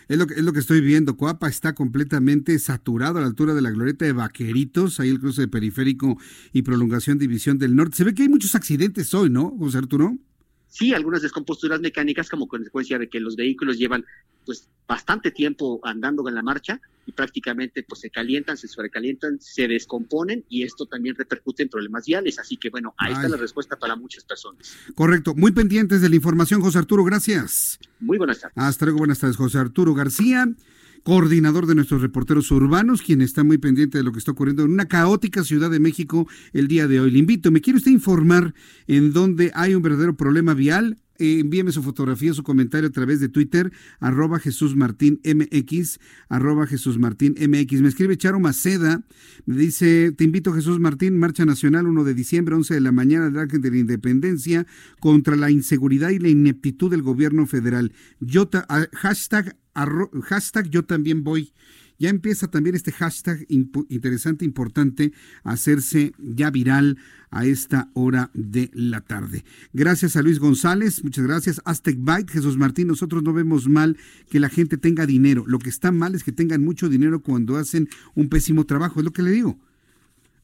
es 0.08 0.18
lo, 0.18 0.26
que, 0.26 0.34
es 0.34 0.42
lo 0.42 0.52
que 0.52 0.58
estoy 0.58 0.80
viendo. 0.80 1.16
Cuapa 1.16 1.48
está 1.48 1.74
completamente 1.74 2.58
saturado 2.58 3.18
a 3.18 3.20
la 3.20 3.28
altura 3.28 3.54
de 3.54 3.62
la 3.62 3.70
glorieta 3.70 4.04
de 4.04 4.12
Vaqueritos, 4.12 4.98
ahí 4.98 5.10
el 5.10 5.20
cruce 5.20 5.42
de 5.42 5.48
periférico 5.48 6.18
y 6.52 6.62
prolongación 6.62 7.18
división 7.18 7.58
del 7.58 7.76
norte. 7.76 7.96
Se 7.96 8.04
ve 8.04 8.14
que 8.14 8.22
hay 8.22 8.28
muchos 8.28 8.56
accidentes 8.56 9.14
hoy, 9.14 9.30
¿no, 9.30 9.56
José 9.56 9.78
Arturo? 9.78 10.18
Sí 10.74 10.92
algunas 10.92 11.22
descomposturas 11.22 11.80
mecánicas 11.80 12.28
como 12.28 12.48
consecuencia 12.48 12.98
de 12.98 13.08
que 13.08 13.20
los 13.20 13.36
vehículos 13.36 13.78
llevan 13.78 14.04
pues 14.44 14.68
bastante 14.88 15.30
tiempo 15.30 15.80
andando 15.84 16.28
en 16.28 16.34
la 16.34 16.42
marcha 16.42 16.80
y 17.06 17.12
prácticamente 17.12 17.84
pues 17.84 18.00
se 18.00 18.10
calientan, 18.10 18.56
se 18.56 18.66
sobrecalientan, 18.66 19.40
se 19.40 19.68
descomponen 19.68 20.44
y 20.48 20.64
esto 20.64 20.86
también 20.86 21.14
repercute 21.14 21.62
en 21.62 21.68
problemas 21.68 22.06
viales. 22.06 22.40
Así 22.40 22.56
que 22.56 22.70
bueno, 22.70 22.92
ahí 22.98 23.12
está 23.12 23.28
la 23.28 23.36
respuesta 23.36 23.76
para 23.76 23.94
muchas 23.94 24.24
personas. 24.24 24.74
Correcto, 24.96 25.34
muy 25.36 25.52
pendientes 25.52 26.02
de 26.02 26.08
la 26.08 26.16
información, 26.16 26.60
José 26.60 26.78
Arturo, 26.78 27.04
gracias. 27.04 27.78
Muy 28.00 28.18
buenas 28.18 28.40
tardes. 28.40 28.58
Hasta 28.58 28.86
luego, 28.86 28.98
buenas 28.98 29.20
tardes, 29.20 29.36
José 29.36 29.58
Arturo 29.58 29.94
García 29.94 30.48
coordinador 31.04 31.66
de 31.66 31.74
nuestros 31.76 32.02
reporteros 32.02 32.50
urbanos, 32.50 33.02
quien 33.02 33.20
está 33.20 33.44
muy 33.44 33.58
pendiente 33.58 33.98
de 33.98 34.04
lo 34.04 34.10
que 34.10 34.18
está 34.18 34.32
ocurriendo 34.32 34.64
en 34.64 34.72
una 34.72 34.88
caótica 34.88 35.44
Ciudad 35.44 35.70
de 35.70 35.78
México 35.78 36.26
el 36.52 36.66
día 36.66 36.88
de 36.88 36.98
hoy. 36.98 37.10
Le 37.10 37.18
invito, 37.20 37.50
¿me 37.50 37.60
quiere 37.60 37.76
usted 37.76 37.92
informar 37.92 38.54
en 38.86 39.12
dónde 39.12 39.52
hay 39.54 39.74
un 39.74 39.82
verdadero 39.82 40.16
problema 40.16 40.54
vial? 40.54 40.98
Eh, 41.18 41.40
envíeme 41.40 41.72
su 41.72 41.82
fotografía, 41.82 42.34
su 42.34 42.42
comentario 42.42 42.88
a 42.88 42.92
través 42.92 43.20
de 43.20 43.28
Twitter, 43.28 43.72
arroba 44.00 44.38
Jesús 44.38 44.74
Martín 44.74 45.20
MX, 45.24 45.98
arroba 46.28 46.66
Jesús 46.66 46.98
Martín 46.98 47.34
MX. 47.38 47.82
Me 47.82 47.88
escribe 47.88 48.16
Charo 48.16 48.40
Maceda, 48.40 49.04
me 49.46 49.56
dice, 49.56 50.12
te 50.12 50.24
invito 50.24 50.52
Jesús 50.52 50.80
Martín, 50.80 51.18
Marcha 51.18 51.44
Nacional 51.44 51.86
1 51.86 52.04
de 52.04 52.14
diciembre, 52.14 52.54
11 52.54 52.74
de 52.74 52.80
la 52.80 52.92
mañana 52.92 53.26
del 53.26 53.38
Ángel 53.38 53.60
de 53.60 53.70
la 53.70 53.78
Independencia, 53.78 54.66
contra 55.00 55.36
la 55.36 55.50
inseguridad 55.50 56.10
y 56.10 56.18
la 56.18 56.28
ineptitud 56.28 56.90
del 56.90 57.02
gobierno 57.02 57.46
federal. 57.46 57.92
Yo 58.20 58.48
hashtag, 58.92 59.56
hashtag 59.74 60.70
yo 60.70 60.84
también 60.84 61.24
voy 61.24 61.52
ya 61.98 62.10
empieza 62.10 62.48
también 62.48 62.74
este 62.76 62.92
hashtag 62.92 63.46
interesante, 63.48 64.44
importante, 64.44 65.12
a 65.42 65.52
hacerse 65.52 66.12
ya 66.18 66.50
viral 66.50 66.98
a 67.30 67.46
esta 67.46 67.90
hora 67.94 68.30
de 68.34 68.70
la 68.74 69.00
tarde. 69.00 69.44
Gracias 69.72 70.16
a 70.16 70.22
Luis 70.22 70.38
González, 70.38 71.02
muchas 71.02 71.24
gracias. 71.24 71.60
Aztec 71.64 71.96
Byte, 71.98 72.30
Jesús 72.30 72.56
Martín, 72.56 72.88
nosotros 72.88 73.22
no 73.22 73.32
vemos 73.32 73.68
mal 73.68 73.96
que 74.30 74.40
la 74.40 74.48
gente 74.48 74.76
tenga 74.76 75.06
dinero. 75.06 75.44
Lo 75.46 75.58
que 75.58 75.68
está 75.68 75.92
mal 75.92 76.14
es 76.14 76.24
que 76.24 76.32
tengan 76.32 76.62
mucho 76.62 76.88
dinero 76.88 77.20
cuando 77.20 77.56
hacen 77.56 77.88
un 78.14 78.28
pésimo 78.28 78.64
trabajo, 78.64 79.00
es 79.00 79.04
lo 79.04 79.12
que 79.12 79.22
le 79.22 79.30
digo. 79.30 79.58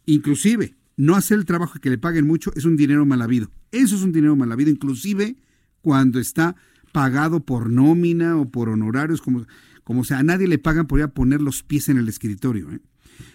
Inclusive, 0.07 0.75
no 0.97 1.15
hacer 1.15 1.39
el 1.39 1.45
trabajo 1.45 1.79
que 1.81 1.91
le 1.91 1.99
paguen 1.99 2.27
mucho 2.27 2.53
es 2.57 2.65
un 2.65 2.77
dinero 2.77 3.07
mal 3.07 3.23
habido. 3.23 3.51
Eso 3.73 3.97
es 3.97 4.03
un 4.03 4.13
dinero 4.13 4.37
mal 4.37 4.53
habido, 4.53 4.71
inclusive 4.71 5.37
cuando 5.81 6.19
está 6.19 6.57
pagado 6.93 7.41
por 7.41 7.71
nómina 7.71 8.37
o 8.37 8.51
por 8.51 8.69
honorarios, 8.69 9.23
como 9.23 9.47
como 9.85 10.05
sea, 10.05 10.19
a 10.19 10.23
nadie 10.23 10.49
le 10.49 10.59
pagan 10.59 10.87
por 10.87 10.99
ir 10.99 11.05
a 11.05 11.15
poner 11.15 11.41
los 11.41 11.63
pies 11.63 11.89
en 11.89 11.99
el 11.99 12.09
escritorio. 12.09 12.71
¿eh? 12.71 12.81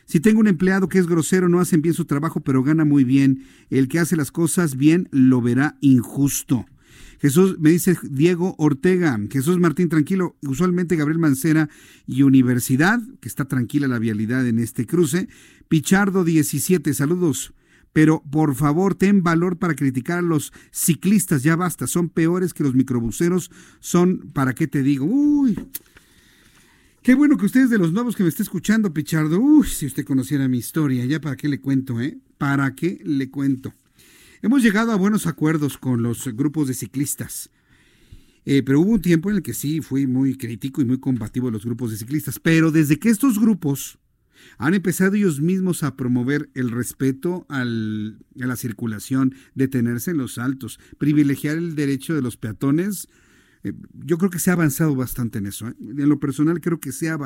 Si 0.05 0.19
tengo 0.19 0.39
un 0.39 0.47
empleado 0.47 0.89
que 0.89 0.99
es 0.99 1.07
grosero, 1.07 1.49
no 1.49 1.59
hacen 1.59 1.81
bien 1.81 1.95
su 1.95 2.05
trabajo, 2.05 2.41
pero 2.41 2.63
gana 2.63 2.85
muy 2.85 3.03
bien. 3.03 3.45
El 3.69 3.88
que 3.88 3.99
hace 3.99 4.15
las 4.15 4.31
cosas 4.31 4.76
bien 4.76 5.07
lo 5.11 5.41
verá 5.41 5.77
injusto. 5.81 6.65
Jesús, 7.19 7.57
me 7.59 7.72
dice 7.72 7.97
Diego 8.03 8.55
Ortega, 8.57 9.17
Jesús 9.31 9.57
Martín, 9.57 9.89
tranquilo, 9.89 10.35
usualmente 10.41 10.95
Gabriel 10.95 11.19
Mancera 11.19 11.69
y 12.05 12.22
Universidad, 12.23 12.99
que 13.19 13.27
está 13.27 13.45
tranquila 13.45 13.88
la 13.88 13.99
vialidad 13.99 14.45
en 14.47 14.59
este 14.59 14.85
cruce. 14.85 15.27
Pichardo 15.67 16.23
17, 16.23 16.93
saludos. 16.93 17.53
Pero 17.93 18.22
por 18.30 18.55
favor, 18.55 18.93
ten 18.93 19.23
valor 19.23 19.57
para 19.57 19.73
criticar 19.73 20.19
a 20.19 20.22
los 20.22 20.51
ciclistas, 20.72 21.43
ya 21.43 21.55
basta, 21.55 21.88
son 21.88 22.09
peores 22.09 22.53
que 22.53 22.63
los 22.63 22.76
microbuseros, 22.76 23.49
son, 23.80 24.31
¿para 24.34 24.53
qué 24.53 24.67
te 24.67 24.84
digo? 24.84 25.05
Uy, 25.05 25.57
Qué 27.06 27.14
bueno 27.14 27.38
que 27.38 27.45
ustedes 27.45 27.69
de 27.69 27.77
los 27.77 27.94
nuevos 27.94 28.15
que 28.15 28.23
me 28.23 28.30
está 28.30 28.41
escuchando, 28.41 28.91
Pichardo. 28.91 29.40
Uy, 29.40 29.68
si 29.68 29.86
usted 29.86 30.03
conociera 30.03 30.48
mi 30.48 30.57
historia, 30.57 31.06
ya 31.06 31.22
para 31.22 31.36
qué 31.36 31.48
le 31.48 31.61
cuento, 31.61 32.02
¿eh? 32.02 32.18
¿Para 32.40 32.73
qué 32.73 32.99
le 33.06 33.30
cuento? 33.30 33.76
Hemos 34.41 34.64
llegado 34.64 34.91
a 34.91 34.95
buenos 34.95 35.27
acuerdos 35.27 35.77
con 35.77 36.02
los 36.02 36.27
grupos 36.30 36.68
de 36.68 36.73
ciclistas. 36.73 37.52
Eh, 38.44 38.64
pero 38.64 38.80
hubo 38.80 38.90
un 38.90 39.03
tiempo 39.03 39.30
en 39.30 39.36
el 39.36 39.44
que 39.44 39.53
sí 39.53 39.82
fui 39.82 40.07
muy 40.07 40.36
crítico 40.36 40.82
y 40.82 40.86
muy 40.86 40.99
combativo 40.99 41.45
de 41.45 41.52
los 41.52 41.64
grupos 41.64 41.91
de 41.91 41.98
ciclistas. 41.98 42.40
Pero 42.40 42.72
desde 42.72 42.98
que 42.98 43.10
estos 43.10 43.40
grupos 43.40 43.99
han 44.57 44.73
empezado 44.73 45.14
ellos 45.14 45.40
mismos 45.40 45.84
a 45.84 45.95
promover 45.95 46.49
el 46.56 46.72
respeto 46.72 47.45
al, 47.49 48.18
a 48.41 48.48
la 48.48 48.56
circulación, 48.56 49.36
detenerse 49.53 50.10
en 50.10 50.18
los 50.18 50.40
altos, 50.40 50.80
privilegiar 50.98 51.56
el 51.56 51.76
derecho 51.76 52.15
de 52.15 52.23
los 52.23 52.36
peatones, 52.36 53.07
eh, 53.66 53.74
yo 54.06 54.20
creo 54.20 54.30
que 54.30 54.38
se 54.38 54.52
ha 54.52 54.54
avanzado 54.54 54.96
bastante 54.96 55.40
en 55.40 55.48
eso. 55.48 55.68
¿eh? 55.68 55.74
En 55.80 56.08
lo 56.08 56.20
personal 56.20 56.62
creo 56.62 56.80
que 56.80 56.92
se 56.92 57.10
ha 57.10 57.18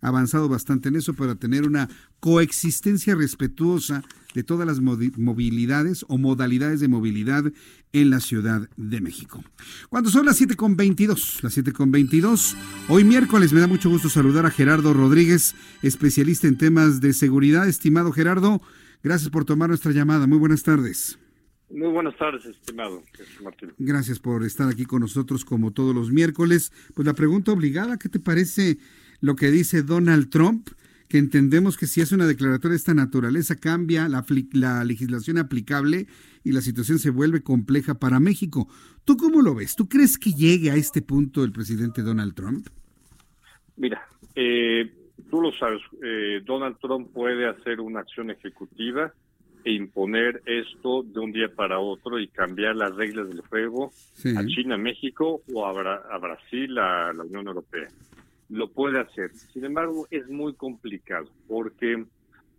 avanzado 0.00 0.48
bastante 0.48 0.88
en 0.88 0.96
eso 0.96 1.12
para 1.12 1.34
tener 1.34 1.66
una 1.66 1.90
coexistencia 2.20 3.14
respetuosa 3.14 4.02
de 4.32 4.42
todas 4.42 4.66
las 4.66 4.80
movilidades 4.80 6.06
o 6.08 6.16
modalidades 6.16 6.80
de 6.80 6.88
movilidad 6.88 7.52
en 7.92 8.08
la 8.08 8.20
Ciudad 8.20 8.66
de 8.78 9.00
México. 9.02 9.44
Cuando 9.90 10.08
son 10.08 10.24
las 10.24 10.40
7.22, 10.40 11.42
las 11.42 11.58
7.22, 11.58 12.56
hoy 12.88 13.04
miércoles 13.04 13.52
me 13.52 13.60
da 13.60 13.66
mucho 13.66 13.90
gusto 13.90 14.08
saludar 14.08 14.46
a 14.46 14.50
Gerardo 14.50 14.94
Rodríguez, 14.94 15.54
especialista 15.82 16.48
en 16.48 16.56
temas 16.56 17.02
de 17.02 17.12
seguridad. 17.12 17.68
Estimado 17.68 18.10
Gerardo, 18.10 18.62
gracias 19.02 19.28
por 19.28 19.44
tomar 19.44 19.68
nuestra 19.68 19.92
llamada. 19.92 20.26
Muy 20.26 20.38
buenas 20.38 20.62
tardes. 20.62 21.18
Muy 21.74 21.88
buenas 21.88 22.16
tardes, 22.16 22.44
estimado 22.44 23.02
Martín. 23.42 23.72
Gracias 23.78 24.20
por 24.20 24.44
estar 24.44 24.68
aquí 24.68 24.84
con 24.84 25.00
nosotros 25.00 25.44
como 25.44 25.72
todos 25.72 25.92
los 25.92 26.12
miércoles. 26.12 26.72
Pues 26.94 27.04
la 27.04 27.14
pregunta 27.14 27.50
obligada, 27.50 27.98
¿qué 27.98 28.08
te 28.08 28.20
parece 28.20 28.78
lo 29.20 29.34
que 29.34 29.50
dice 29.50 29.82
Donald 29.82 30.30
Trump? 30.30 30.68
Que 31.08 31.18
entendemos 31.18 31.76
que 31.76 31.86
si 31.86 32.00
hace 32.00 32.14
una 32.14 32.26
declaratoria 32.26 32.74
de 32.74 32.76
esta 32.76 32.94
naturaleza 32.94 33.56
cambia 33.56 34.08
la, 34.08 34.24
la 34.52 34.84
legislación 34.84 35.36
aplicable 35.36 36.06
y 36.44 36.52
la 36.52 36.60
situación 36.60 37.00
se 37.00 37.10
vuelve 37.10 37.42
compleja 37.42 37.94
para 37.98 38.20
México. 38.20 38.68
¿Tú 39.04 39.16
cómo 39.16 39.42
lo 39.42 39.56
ves? 39.56 39.74
¿Tú 39.74 39.88
crees 39.88 40.16
que 40.16 40.30
llegue 40.30 40.70
a 40.70 40.76
este 40.76 41.02
punto 41.02 41.42
el 41.42 41.50
presidente 41.50 42.02
Donald 42.02 42.34
Trump? 42.34 42.68
Mira, 43.76 44.06
eh, 44.36 44.92
tú 45.28 45.40
lo 45.40 45.52
sabes, 45.52 45.80
eh, 46.04 46.40
Donald 46.44 46.76
Trump 46.80 47.12
puede 47.12 47.48
hacer 47.48 47.80
una 47.80 47.98
acción 47.98 48.30
ejecutiva 48.30 49.12
imponer 49.72 50.42
esto 50.46 51.02
de 51.02 51.20
un 51.20 51.32
día 51.32 51.48
para 51.54 51.78
otro 51.78 52.18
y 52.18 52.28
cambiar 52.28 52.76
las 52.76 52.94
reglas 52.94 53.28
del 53.28 53.40
juego 53.40 53.90
a 54.36 54.44
China, 54.46 54.76
México 54.76 55.42
o 55.52 55.66
a, 55.66 56.18
Brasil, 56.18 56.78
a 56.78 57.12
la 57.12 57.24
Unión 57.24 57.46
Europea. 57.46 57.88
Lo 58.50 58.70
puede 58.70 59.00
hacer. 59.00 59.32
Sin 59.34 59.64
embargo, 59.64 60.06
es 60.10 60.28
muy 60.28 60.54
complicado 60.54 61.28
porque 61.48 62.04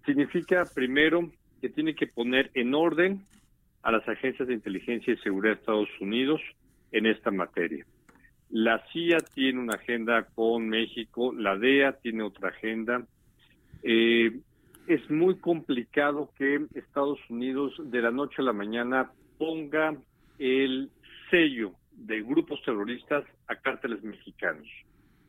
significa 0.06 0.64
primero 0.74 1.30
que 1.62 1.70
tiene 1.70 1.96
que 1.96 2.08
poner 2.08 2.52
en 2.54 2.74
orden 2.74 3.22
a 3.84 3.92
las 3.92 4.08
agencias 4.08 4.48
de 4.48 4.56
inteligencia 4.56 5.14
y 5.14 5.18
seguridad 5.18 5.56
de 5.56 5.60
Estados 5.60 5.90
Unidos 6.02 6.42
en 6.92 7.06
esta 7.06 7.30
materia. 7.30 7.86
La 8.50 8.84
CIA 8.92 9.18
tiene 9.34 9.60
una 9.60 9.76
agenda 9.76 10.28
con 10.34 10.70
México, 10.70 11.34
la 11.34 11.58
DEA 11.58 11.94
tiene 11.94 12.24
otra 12.24 12.50
agenda. 12.50 13.06
Eh, 13.84 14.40
es 14.88 15.10
muy 15.10 15.38
complicado 15.40 16.32
que 16.38 16.66
Estados 16.76 17.20
Unidos 17.30 17.74
de 17.80 18.02
la 18.02 18.12
noche 18.12 18.36
a 18.40 18.44
la 18.44 18.54
mañana 18.54 19.12
ponga 19.38 19.96
el 20.38 20.90
sello 21.30 21.74
de 21.92 22.22
grupos 22.22 22.62
terroristas 22.64 23.26
a 23.48 23.56
cárteles 23.56 24.04
mexicanos. 24.04 24.68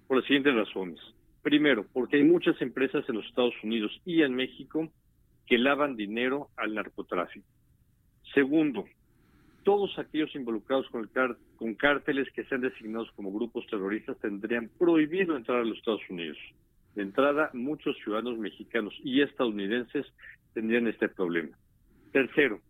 por 0.06 0.18
las 0.18 0.26
siguientes 0.26 0.54
razones. 0.54 1.00
Primero, 1.42 1.84
porque 1.92 2.16
hay 2.16 2.22
muchas 2.22 2.60
empresas 2.62 3.04
en 3.08 3.16
los 3.16 3.26
Estados 3.26 3.54
Unidos 3.64 3.90
y 4.04 4.22
en 4.22 4.36
México 4.36 4.88
que 5.46 5.58
lavan 5.58 5.96
dinero 5.96 6.48
al 6.56 6.74
narcotráfico. 6.74 7.46
Segundo, 8.32 8.84
todos 9.64 9.98
aquellos 9.98 10.32
involucrados 10.36 10.88
con, 10.90 11.02
el 11.02 11.36
con 11.56 11.74
cárteles 11.74 12.28
que 12.32 12.44
sean 12.44 12.60
designados 12.60 13.10
como 13.16 13.32
grupos 13.32 13.66
terroristas 13.66 14.16
tendrían 14.20 14.70
prohibido 14.78 15.36
entrar 15.36 15.60
a 15.60 15.64
los 15.64 15.78
Estados 15.78 16.08
Unidos. 16.08 16.38
De 16.96 17.02
entrada, 17.02 17.50
muchos 17.52 17.94
ciudadanos 18.02 18.38
mexicanos 18.38 18.94
y 19.04 19.20
estadounidenses 19.20 20.06
tendrían 20.54 20.88
este 20.88 21.10
problema. 21.10 21.54
Tercero, 22.10 22.62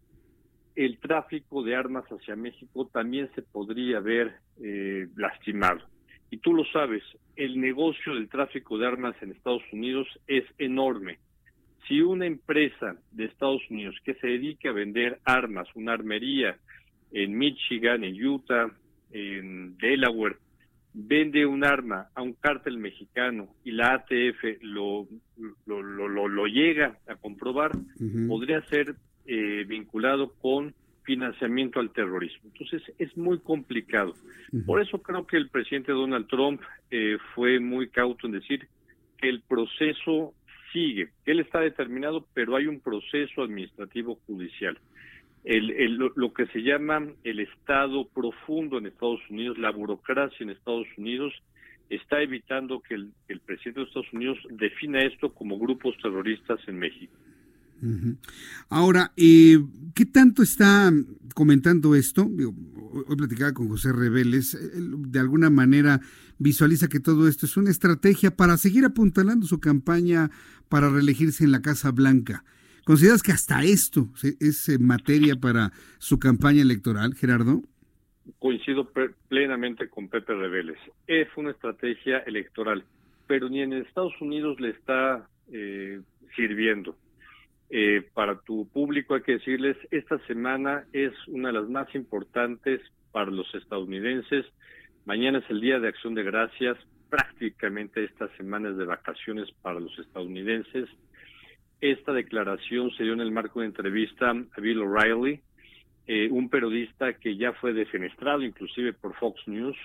el 0.74 0.98
tráfico 0.98 1.62
de 1.62 1.76
armas 1.76 2.04
hacia 2.06 2.34
México 2.34 2.90
también 2.92 3.30
se 3.36 3.42
podría 3.42 4.00
ver 4.00 4.34
eh, 4.60 5.06
lastimado. 5.14 5.80
Y 6.28 6.38
tú 6.38 6.54
lo 6.54 6.64
sabes, 6.72 7.04
el 7.36 7.60
negocio 7.60 8.14
del 8.14 8.28
tráfico 8.28 8.76
de 8.78 8.88
armas 8.88 9.14
en 9.22 9.30
Estados 9.30 9.62
Unidos 9.72 10.08
es 10.26 10.44
enorme. 10.58 11.20
Si 11.86 12.00
una 12.00 12.26
empresa 12.26 12.96
de 13.12 13.26
Estados 13.26 13.62
Unidos 13.70 13.94
que 14.04 14.14
se 14.14 14.26
dedique 14.26 14.68
a 14.68 14.72
vender 14.72 15.20
armas, 15.24 15.68
una 15.76 15.92
armería 15.92 16.58
en 17.12 17.38
Michigan, 17.38 18.02
en 18.02 18.26
Utah, 18.26 18.72
en 19.12 19.78
Delaware, 19.78 20.38
vende 20.98 21.44
un 21.44 21.62
arma 21.62 22.08
a 22.14 22.22
un 22.22 22.32
cártel 22.32 22.78
mexicano 22.78 23.48
y 23.64 23.72
la 23.72 23.92
ATF 23.94 24.62
lo, 24.62 25.06
lo, 25.66 25.82
lo, 25.82 26.26
lo 26.26 26.46
llega 26.46 26.98
a 27.06 27.16
comprobar, 27.16 27.72
podría 28.26 28.62
ser 28.62 28.96
eh, 29.26 29.64
vinculado 29.68 30.32
con 30.40 30.74
financiamiento 31.02 31.80
al 31.80 31.92
terrorismo. 31.92 32.50
Entonces 32.50 32.82
es 32.98 33.14
muy 33.16 33.38
complicado. 33.40 34.14
Por 34.64 34.80
eso 34.80 35.02
creo 35.02 35.26
que 35.26 35.36
el 35.36 35.50
presidente 35.50 35.92
Donald 35.92 36.28
Trump 36.28 36.62
eh, 36.90 37.18
fue 37.34 37.60
muy 37.60 37.88
cauto 37.90 38.26
en 38.26 38.32
decir 38.32 38.66
que 39.18 39.28
el 39.28 39.42
proceso 39.42 40.32
sigue, 40.72 41.10
que 41.24 41.32
él 41.32 41.40
está 41.40 41.60
determinado, 41.60 42.26
pero 42.32 42.56
hay 42.56 42.66
un 42.66 42.80
proceso 42.80 43.42
administrativo 43.42 44.18
judicial. 44.26 44.78
El, 45.46 45.96
lo 45.96 46.34
que 46.34 46.46
se 46.48 46.58
llama 46.60 47.06
el 47.22 47.40
Estado 47.40 48.08
profundo 48.08 48.78
en 48.78 48.86
Estados 48.86 49.20
Unidos, 49.30 49.56
la 49.58 49.70
burocracia 49.70 50.42
en 50.42 50.50
Estados 50.50 50.88
Unidos, 50.98 51.32
está 51.88 52.20
evitando 52.20 52.80
que 52.80 52.94
el, 52.94 53.12
el 53.28 53.38
presidente 53.40 53.80
de 53.80 53.86
Estados 53.86 54.12
Unidos 54.12 54.38
defina 54.50 55.02
esto 55.04 55.32
como 55.32 55.56
grupos 55.56 55.96
terroristas 56.02 56.58
en 56.66 56.78
México. 56.78 57.14
Ahora, 58.70 59.12
eh, 59.16 59.58
¿qué 59.94 60.06
tanto 60.06 60.42
está 60.42 60.90
comentando 61.34 61.94
esto? 61.94 62.24
Hoy 62.24 63.16
platicaba 63.16 63.52
con 63.52 63.68
José 63.68 63.92
Reveles, 63.92 64.58
de 64.74 65.20
alguna 65.20 65.50
manera 65.50 66.00
visualiza 66.38 66.88
que 66.88 67.00
todo 67.00 67.28
esto 67.28 67.46
es 67.46 67.56
una 67.56 67.70
estrategia 67.70 68.34
para 68.34 68.56
seguir 68.56 68.84
apuntalando 68.84 69.46
su 69.46 69.60
campaña 69.60 70.30
para 70.68 70.88
reelegirse 70.88 71.44
en 71.44 71.52
la 71.52 71.62
Casa 71.62 71.90
Blanca. 71.92 72.44
¿Consideras 72.86 73.22
que 73.22 73.32
hasta 73.32 73.62
esto 73.64 74.08
es 74.40 74.68
eh, 74.68 74.78
materia 74.78 75.34
para 75.36 75.72
su 75.98 76.18
campaña 76.18 76.62
electoral, 76.62 77.14
Gerardo? 77.14 77.60
Coincido 78.38 78.90
plenamente 79.28 79.88
con 79.88 80.08
Pepe 80.08 80.34
Reveles. 80.34 80.78
Es 81.06 81.28
una 81.36 81.50
estrategia 81.50 82.18
electoral, 82.20 82.84
pero 83.26 83.48
ni 83.48 83.60
en 83.60 83.72
Estados 83.72 84.14
Unidos 84.20 84.60
le 84.60 84.70
está 84.70 85.28
eh, 85.52 86.00
sirviendo 86.34 86.96
eh, 87.70 88.08
para 88.14 88.38
tu 88.40 88.68
público 88.68 89.14
hay 89.14 89.22
que 89.22 89.32
decirles, 89.32 89.76
esta 89.90 90.18
semana 90.26 90.84
es 90.92 91.12
una 91.26 91.48
de 91.48 91.54
las 91.54 91.68
más 91.68 91.92
importantes 91.94 92.80
para 93.10 93.30
los 93.30 93.52
estadounidenses. 93.54 94.46
Mañana 95.04 95.38
es 95.38 95.50
el 95.50 95.60
Día 95.60 95.80
de 95.80 95.88
Acción 95.88 96.14
de 96.14 96.22
Gracias. 96.22 96.76
Prácticamente 97.08 98.04
esta 98.04 98.28
semana 98.36 98.70
es 98.70 98.76
de 98.76 98.84
vacaciones 98.84 99.50
para 99.62 99.80
los 99.80 99.98
estadounidenses. 99.98 100.88
Esta 101.80 102.12
declaración 102.12 102.90
se 102.92 103.04
dio 103.04 103.12
en 103.12 103.20
el 103.20 103.30
marco 103.30 103.60
de 103.60 103.66
entrevista 103.66 104.30
a 104.30 104.60
Bill 104.60 104.80
O'Reilly, 104.80 105.40
eh, 106.06 106.28
un 106.30 106.48
periodista 106.48 107.14
que 107.14 107.36
ya 107.36 107.52
fue 107.52 107.72
defenestrado 107.72 108.42
inclusive 108.42 108.92
por 108.92 109.14
Fox 109.16 109.40
News. 109.46 109.76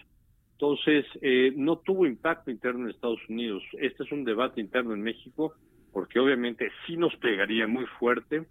Entonces, 0.54 1.06
eh, 1.22 1.54
no 1.56 1.78
tuvo 1.78 2.06
impacto 2.06 2.52
interno 2.52 2.86
en 2.86 2.92
Estados 2.92 3.20
Unidos. 3.28 3.64
Este 3.74 4.04
es 4.04 4.12
un 4.12 4.24
debate 4.24 4.62
interno 4.62 4.94
en 4.94 5.02
México 5.02 5.56
porque 5.92 6.20
obviamente 6.20 6.72
sí 6.86 6.96
nos 6.96 7.16
pegaría 7.18 7.68
muy 7.68 7.86
fuerte 8.00 8.46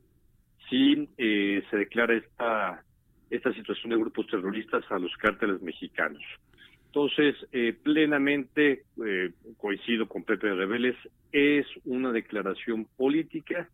si 0.68 1.08
eh, 1.16 1.62
se 1.70 1.76
declara 1.76 2.14
esta, 2.14 2.84
esta 3.30 3.52
situación 3.54 3.90
de 3.90 3.96
grupos 3.96 4.26
terroristas 4.26 4.84
a 4.90 4.98
los 4.98 5.16
cárteles 5.16 5.62
mexicanos. 5.62 6.22
Entonces, 6.90 7.36
eh, 7.52 7.72
plenamente 7.72 8.82
eh, 9.06 9.30
coincido 9.58 10.08
con 10.08 10.24
Pepe 10.24 10.52
Rebeles, 10.52 10.96
es 11.30 11.64
una 11.84 12.10
declaración 12.10 12.88
política 12.96 13.68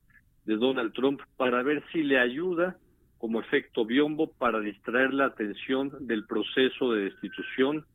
de 0.44 0.56
Donald 0.56 0.92
Trump 0.92 1.22
para 1.38 1.62
ver 1.62 1.82
si 1.92 2.02
le 2.02 2.18
ayuda 2.18 2.76
como 3.16 3.40
efecto 3.40 3.86
biombo 3.86 4.30
para 4.32 4.60
distraer 4.60 5.14
la 5.14 5.24
atención 5.24 5.90
del 6.06 6.26
proceso 6.26 6.92
de 6.92 7.04
destitución 7.04 7.86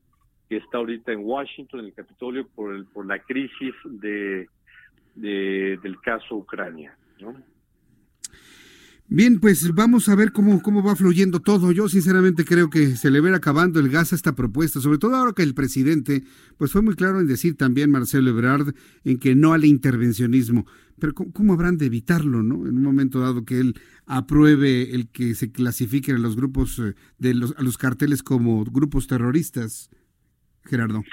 que 0.49 0.57
está 0.57 0.79
ahorita 0.79 1.11
en 1.11 1.19
Washington, 1.19 1.81
en 1.81 1.85
el 1.85 1.93
Capitolio, 1.93 2.47
por, 2.55 2.73
el, 2.73 2.85
por 2.85 3.05
la 3.05 3.19
crisis 3.19 3.75
de 3.85 4.47
del 5.13 6.01
caso 6.01 6.35
Ucrania. 6.35 6.97
¿no? 7.19 7.35
Bien, 9.13 9.41
pues 9.41 9.75
vamos 9.75 10.07
a 10.07 10.15
ver 10.15 10.31
cómo, 10.31 10.61
cómo 10.61 10.81
va 10.81 10.95
fluyendo 10.95 11.41
todo. 11.41 11.73
Yo 11.73 11.89
sinceramente 11.89 12.45
creo 12.45 12.69
que 12.69 12.95
se 12.95 13.11
le 13.11 13.19
verá 13.19 13.35
acabando 13.35 13.81
el 13.81 13.89
gas 13.89 14.13
a 14.13 14.15
esta 14.15 14.35
propuesta, 14.35 14.79
sobre 14.79 14.99
todo 14.99 15.17
ahora 15.17 15.33
que 15.35 15.43
el 15.43 15.53
presidente 15.53 16.21
pues 16.57 16.71
fue 16.71 16.81
muy 16.81 16.95
claro 16.95 17.19
en 17.19 17.27
decir 17.27 17.57
también 17.57 17.91
Marcelo 17.91 18.29
Ebrard 18.29 18.73
en 19.03 19.19
que 19.19 19.35
no 19.35 19.51
al 19.51 19.65
intervencionismo. 19.65 20.65
Pero 20.97 21.13
¿cómo, 21.13 21.51
habrán 21.51 21.77
de 21.77 21.87
evitarlo, 21.87 22.41
no? 22.41 22.65
En 22.65 22.77
un 22.77 22.83
momento 22.83 23.19
dado 23.19 23.43
que 23.43 23.59
él 23.59 23.73
apruebe 24.05 24.95
el 24.95 25.11
que 25.11 25.35
se 25.35 25.51
clasifiquen 25.51 26.15
a 26.15 26.19
los 26.19 26.37
grupos 26.37 26.79
eh, 26.79 26.93
de 27.17 27.33
los, 27.33 27.53
a 27.57 27.63
los 27.63 27.77
carteles 27.77 28.23
como 28.23 28.63
grupos 28.63 29.07
terroristas. 29.07 29.89
Gerardo. 30.63 31.03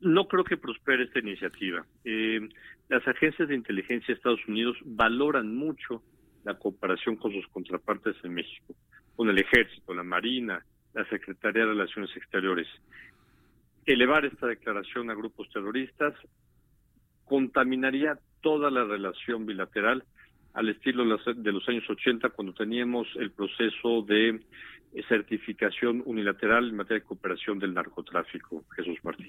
No 0.00 0.28
creo 0.28 0.44
que 0.44 0.56
prospere 0.56 1.04
esta 1.04 1.18
iniciativa. 1.18 1.84
Eh, 2.06 2.48
las 2.88 3.06
agencias 3.06 3.50
de 3.50 3.54
inteligencia 3.54 4.06
de 4.06 4.14
Estados 4.14 4.40
Unidos 4.48 4.78
valoran 4.86 5.54
mucho 5.54 6.02
la 6.44 6.54
cooperación 6.54 7.16
con 7.16 7.32
sus 7.32 7.46
contrapartes 7.48 8.16
en 8.22 8.34
México, 8.34 8.74
con 9.16 9.28
el 9.28 9.38
ejército, 9.38 9.94
la 9.94 10.02
marina, 10.02 10.64
la 10.92 11.08
Secretaría 11.08 11.62
de 11.62 11.70
Relaciones 11.70 12.10
Exteriores. 12.16 12.68
Elevar 13.86 14.24
esta 14.24 14.46
declaración 14.46 15.10
a 15.10 15.14
grupos 15.14 15.48
terroristas 15.50 16.14
contaminaría 17.24 18.18
toda 18.40 18.70
la 18.70 18.84
relación 18.84 19.46
bilateral 19.46 20.04
al 20.52 20.68
estilo 20.68 21.04
de 21.04 21.52
los 21.52 21.68
años 21.68 21.84
80 21.88 22.28
cuando 22.30 22.54
teníamos 22.54 23.08
el 23.16 23.32
proceso 23.32 24.02
de 24.02 24.40
certificación 25.08 26.02
unilateral 26.06 26.68
en 26.68 26.76
materia 26.76 27.00
de 27.00 27.06
cooperación 27.06 27.58
del 27.58 27.74
narcotráfico. 27.74 28.64
Jesús 28.76 28.98
Martín. 29.02 29.26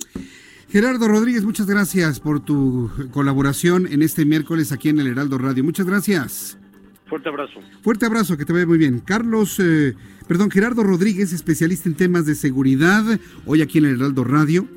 Gerardo 0.69 1.07
Rodríguez, 1.07 1.43
muchas 1.43 1.65
gracias 1.65 2.19
por 2.19 2.43
tu 2.43 2.91
colaboración 3.11 3.87
en 3.87 4.03
este 4.03 4.25
miércoles 4.25 4.71
aquí 4.71 4.89
en 4.89 4.99
el 4.99 5.07
Heraldo 5.07 5.39
Radio. 5.39 5.63
Muchas 5.63 5.87
gracias. 5.87 6.59
Fuerte 7.07 7.29
abrazo. 7.29 7.59
Fuerte 7.81 8.05
abrazo, 8.05 8.37
que 8.37 8.45
te 8.45 8.53
vaya 8.53 8.65
muy 8.65 8.77
bien. 8.77 8.99
Carlos, 8.99 9.59
eh, 9.59 9.93
perdón, 10.27 10.49
Gerardo 10.49 10.83
Rodríguez, 10.83 11.33
especialista 11.33 11.87
en 11.87 11.95
temas 11.95 12.25
de 12.25 12.33
seguridad, 12.35 13.03
hoy 13.45 13.61
aquí 13.61 13.77
en 13.77 13.85
el 13.85 13.95
Heraldo 13.97 14.23
Radio. 14.23 14.67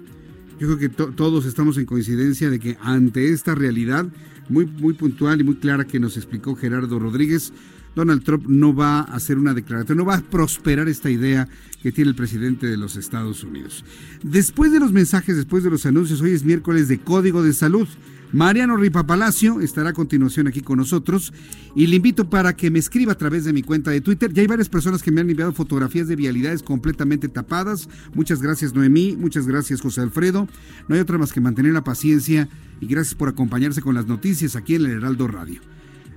Yo 0.60 0.66
creo 0.66 0.78
que 0.78 0.88
todos 0.88 1.46
estamos 1.46 1.78
en 1.78 1.86
coincidencia 1.86 2.50
de 2.50 2.58
que 2.58 2.76
ante 2.82 3.32
esta 3.32 3.54
realidad 3.54 4.06
muy, 4.48 4.66
muy 4.66 4.94
puntual 4.94 5.40
y 5.40 5.44
muy 5.44 5.56
clara 5.56 5.84
que 5.84 6.00
nos 6.00 6.16
explicó 6.16 6.54
Gerardo 6.56 6.98
Rodríguez, 6.98 7.52
Donald 7.94 8.22
Trump 8.22 8.46
no 8.46 8.74
va 8.74 9.00
a 9.00 9.02
hacer 9.02 9.38
una 9.38 9.54
declaración, 9.54 9.98
no 9.98 10.04
va 10.04 10.16
a 10.16 10.20
prosperar 10.20 10.88
esta 10.88 11.10
idea 11.10 11.48
que 11.82 11.92
tiene 11.92 12.10
el 12.10 12.16
presidente 12.16 12.66
de 12.66 12.76
los 12.76 12.96
Estados 12.96 13.42
Unidos. 13.44 13.84
Después 14.22 14.72
de 14.72 14.80
los 14.80 14.92
mensajes, 14.92 15.36
después 15.36 15.64
de 15.64 15.70
los 15.70 15.86
anuncios, 15.86 16.20
hoy 16.20 16.32
es 16.32 16.44
miércoles 16.44 16.88
de 16.88 16.98
Código 16.98 17.42
de 17.42 17.52
Salud. 17.52 17.88
Mariano 18.32 18.76
Ripa 18.76 19.06
Palacio 19.06 19.60
estará 19.60 19.90
a 19.90 19.92
continuación 19.92 20.48
aquí 20.48 20.60
con 20.60 20.78
nosotros 20.78 21.32
y 21.74 21.86
le 21.86 21.96
invito 21.96 22.28
para 22.28 22.54
que 22.54 22.70
me 22.70 22.78
escriba 22.78 23.12
a 23.12 23.18
través 23.18 23.44
de 23.44 23.52
mi 23.52 23.62
cuenta 23.62 23.90
de 23.90 24.00
Twitter. 24.00 24.32
Ya 24.32 24.42
hay 24.42 24.46
varias 24.46 24.68
personas 24.68 25.02
que 25.02 25.10
me 25.10 25.20
han 25.20 25.30
enviado 25.30 25.52
fotografías 25.52 26.08
de 26.08 26.16
vialidades 26.16 26.62
completamente 26.62 27.28
tapadas. 27.28 27.88
Muchas 28.14 28.42
gracias 28.42 28.74
Noemí, 28.74 29.16
muchas 29.16 29.46
gracias 29.46 29.80
José 29.80 30.02
Alfredo. 30.02 30.46
No 30.88 30.94
hay 30.94 31.00
otra 31.00 31.18
más 31.18 31.32
que 31.32 31.40
mantener 31.40 31.72
la 31.72 31.84
paciencia 31.84 32.48
y 32.80 32.86
gracias 32.86 33.14
por 33.14 33.28
acompañarse 33.28 33.80
con 33.80 33.94
las 33.94 34.06
noticias 34.06 34.56
aquí 34.56 34.74
en 34.74 34.84
el 34.84 34.92
Heraldo 34.92 35.26
Radio. 35.28 35.60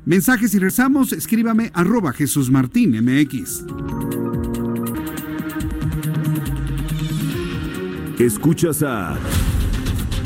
Mensajes 0.06 0.54
y 0.54 0.60
rezamos, 0.60 1.14
escríbame 1.14 1.72
arroba 1.74 2.12
Jesús 2.12 2.50
Martín 2.50 2.92
MX. 3.04 3.64
Escuchas 8.20 8.84
a 8.84 9.18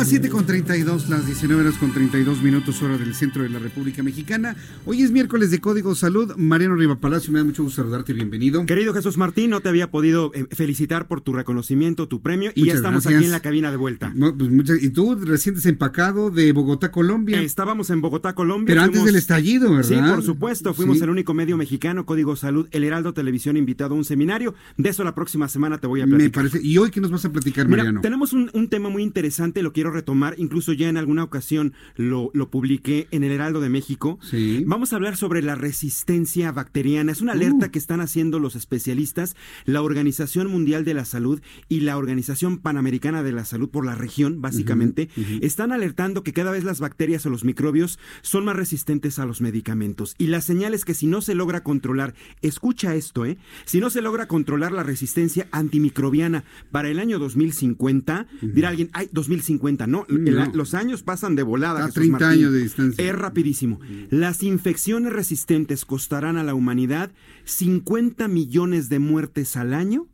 Las 0.00 0.08
7 0.08 0.30
con 0.30 0.46
32, 0.46 1.10
las 1.10 1.26
19 1.26 1.60
horas 1.60 1.74
con 1.76 1.92
32 1.92 2.42
minutos 2.42 2.82
hora 2.82 2.96
del 2.96 3.14
centro 3.14 3.42
de 3.42 3.50
la 3.50 3.58
República 3.58 4.02
Mexicana. 4.02 4.56
Hoy 4.86 5.02
es 5.02 5.10
miércoles 5.10 5.50
de 5.50 5.60
Código 5.60 5.94
Salud. 5.94 6.34
Mariano 6.38 6.74
Riva 6.74 6.96
Palacio, 6.96 7.30
me 7.34 7.38
da 7.40 7.44
mucho 7.44 7.62
gusto 7.62 7.82
saludarte, 7.82 8.14
bienvenido. 8.14 8.64
Querido 8.64 8.94
Jesús 8.94 9.18
Martín, 9.18 9.50
no 9.50 9.60
te 9.60 9.68
había 9.68 9.90
podido 9.90 10.32
eh, 10.32 10.46
felicitar 10.52 11.06
por 11.06 11.20
tu 11.20 11.34
reconocimiento, 11.34 12.08
tu 12.08 12.22
premio, 12.22 12.50
y 12.54 12.64
ya 12.64 12.72
estamos 12.72 13.06
aquí 13.06 13.16
en 13.16 13.30
la 13.30 13.40
cabina 13.40 13.70
de 13.70 13.76
vuelta. 13.76 14.10
Pues 14.18 14.82
y 14.82 14.88
tú 14.88 15.16
recién 15.16 15.56
desempacado 15.56 16.30
de 16.30 16.50
Bogotá, 16.52 16.90
Colombia. 16.90 17.42
estábamos 17.42 17.90
en 17.90 18.00
Bogotá, 18.00 18.34
Colombia. 18.34 18.74
Pero 18.74 18.80
antes 18.80 19.04
del 19.04 19.16
estallido, 19.16 19.70
¿verdad? 19.70 19.86
Sí, 19.86 19.96
por 20.14 20.22
supuesto, 20.22 20.72
fuimos 20.72 21.02
el 21.02 21.10
único 21.10 21.34
medio 21.34 21.58
mexicano, 21.58 22.06
Código 22.06 22.36
Salud, 22.36 22.68
El 22.70 22.84
Heraldo 22.84 23.12
Televisión 23.12 23.58
invitado 23.58 23.94
a 23.94 23.98
un 23.98 24.06
seminario. 24.06 24.54
De 24.78 24.88
eso 24.88 25.04
la 25.04 25.14
próxima 25.14 25.46
semana 25.46 25.76
te 25.76 25.86
voy 25.86 26.00
a 26.00 26.06
platicar. 26.06 26.24
Me 26.24 26.30
parece. 26.30 26.66
¿Y 26.66 26.78
hoy 26.78 26.90
qué 26.90 27.02
nos 27.02 27.10
vas 27.10 27.26
a 27.26 27.32
platicar, 27.32 27.68
Mariano? 27.68 28.00
tenemos 28.00 28.32
un, 28.32 28.50
un 28.54 28.70
tema 28.70 28.88
muy 28.88 29.02
interesante, 29.02 29.62
lo 29.62 29.74
quiero 29.74 29.89
retomar, 29.90 30.34
incluso 30.38 30.72
ya 30.72 30.88
en 30.88 30.96
alguna 30.96 31.24
ocasión 31.24 31.72
lo, 31.96 32.30
lo 32.34 32.50
publiqué 32.50 33.08
en 33.10 33.24
el 33.24 33.32
Heraldo 33.32 33.60
de 33.60 33.68
México. 33.68 34.18
Sí. 34.22 34.64
Vamos 34.66 34.92
a 34.92 34.96
hablar 34.96 35.16
sobre 35.16 35.42
la 35.42 35.54
resistencia 35.54 36.52
bacteriana. 36.52 37.12
Es 37.12 37.20
una 37.20 37.32
alerta 37.32 37.66
Uh. 37.66 37.70
que 37.70 37.78
están 37.78 38.00
haciendo 38.00 38.38
los 38.38 38.54
especialistas, 38.56 39.34
la 39.64 39.82
Organización 39.82 40.48
Mundial 40.50 40.84
de 40.84 40.94
la 40.94 41.04
Salud 41.04 41.40
y 41.68 41.80
la 41.80 41.96
Organización 41.98 42.58
Panamericana 42.58 43.22
de 43.22 43.32
la 43.32 43.44
Salud 43.44 43.68
por 43.68 43.84
la 43.84 43.94
región, 43.94 44.40
básicamente, 44.40 45.08
están 45.40 45.72
alertando 45.72 46.22
que 46.22 46.32
cada 46.32 46.50
vez 46.52 46.64
las 46.64 46.80
bacterias 46.80 47.26
o 47.26 47.30
los 47.30 47.44
microbios 47.44 47.98
son 48.22 48.44
más 48.44 48.56
resistentes 48.56 49.18
a 49.18 49.26
los 49.26 49.40
medicamentos. 49.40 50.14
Y 50.18 50.28
la 50.28 50.40
señal 50.40 50.74
es 50.74 50.84
que 50.84 50.94
si 50.94 51.06
no 51.06 51.20
se 51.20 51.34
logra 51.34 51.62
controlar, 51.62 52.14
escucha 52.40 52.94
esto, 52.94 53.24
¿eh? 53.26 53.36
Si 53.64 53.80
no 53.80 53.90
se 53.90 54.00
logra 54.02 54.26
controlar 54.28 54.72
la 54.72 54.82
resistencia 54.82 55.48
antimicrobiana 55.50 56.44
para 56.70 56.88
el 56.88 56.98
año 56.98 57.18
2050, 57.18 58.26
dirá 58.42 58.68
alguien, 58.68 58.90
ay, 58.92 59.08
2050, 59.12 59.79
no, 59.86 60.06
el- 60.08 60.34
No. 60.34 60.50
los 60.54 60.74
años 60.74 61.02
pasan 61.02 61.36
de 61.36 61.42
volada. 61.42 61.80
A 61.80 61.82
Jesús 61.86 61.94
30 61.94 62.18
Martín. 62.18 62.38
años 62.40 62.52
de 62.52 62.62
distancia. 62.62 63.04
Es 63.04 63.14
rapidísimo. 63.16 63.80
Las 64.10 64.42
infecciones 64.42 65.12
resistentes 65.12 65.84
costarán 65.84 66.36
a 66.36 66.44
la 66.44 66.54
humanidad 66.54 67.10
50 67.44 68.28
millones 68.28 68.88
de 68.88 68.98
muertes 68.98 69.56
al 69.56 69.74
año 69.74 70.06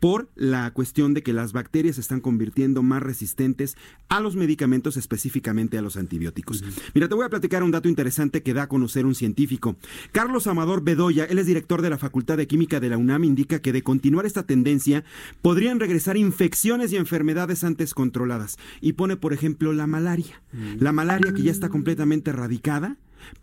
por 0.00 0.30
la 0.34 0.70
cuestión 0.72 1.14
de 1.14 1.22
que 1.22 1.32
las 1.32 1.52
bacterias 1.52 1.96
se 1.96 2.00
están 2.00 2.20
convirtiendo 2.20 2.82
más 2.82 3.02
resistentes 3.02 3.76
a 4.08 4.20
los 4.20 4.34
medicamentos, 4.34 4.96
específicamente 4.96 5.78
a 5.78 5.82
los 5.82 5.96
antibióticos. 5.96 6.64
Mira, 6.94 7.08
te 7.08 7.14
voy 7.14 7.26
a 7.26 7.30
platicar 7.30 7.62
un 7.62 7.70
dato 7.70 7.88
interesante 7.88 8.42
que 8.42 8.54
da 8.54 8.62
a 8.62 8.68
conocer 8.68 9.06
un 9.06 9.14
científico. 9.14 9.76
Carlos 10.10 10.46
Amador 10.46 10.82
Bedoya, 10.82 11.24
él 11.24 11.38
es 11.38 11.46
director 11.46 11.82
de 11.82 11.90
la 11.90 11.98
Facultad 11.98 12.38
de 12.38 12.46
Química 12.46 12.80
de 12.80 12.88
la 12.88 12.98
UNAM, 12.98 13.24
indica 13.24 13.60
que 13.60 13.72
de 13.72 13.82
continuar 13.82 14.26
esta 14.26 14.44
tendencia 14.44 15.04
podrían 15.42 15.78
regresar 15.78 16.16
infecciones 16.16 16.92
y 16.92 16.96
enfermedades 16.96 17.62
antes 17.62 17.94
controladas. 17.94 18.58
Y 18.80 18.94
pone, 18.94 19.16
por 19.16 19.32
ejemplo, 19.32 19.72
la 19.72 19.86
malaria. 19.86 20.42
La 20.78 20.92
malaria 20.92 21.32
que 21.32 21.42
ya 21.42 21.50
está 21.50 21.68
completamente 21.68 22.30
erradicada 22.30 22.96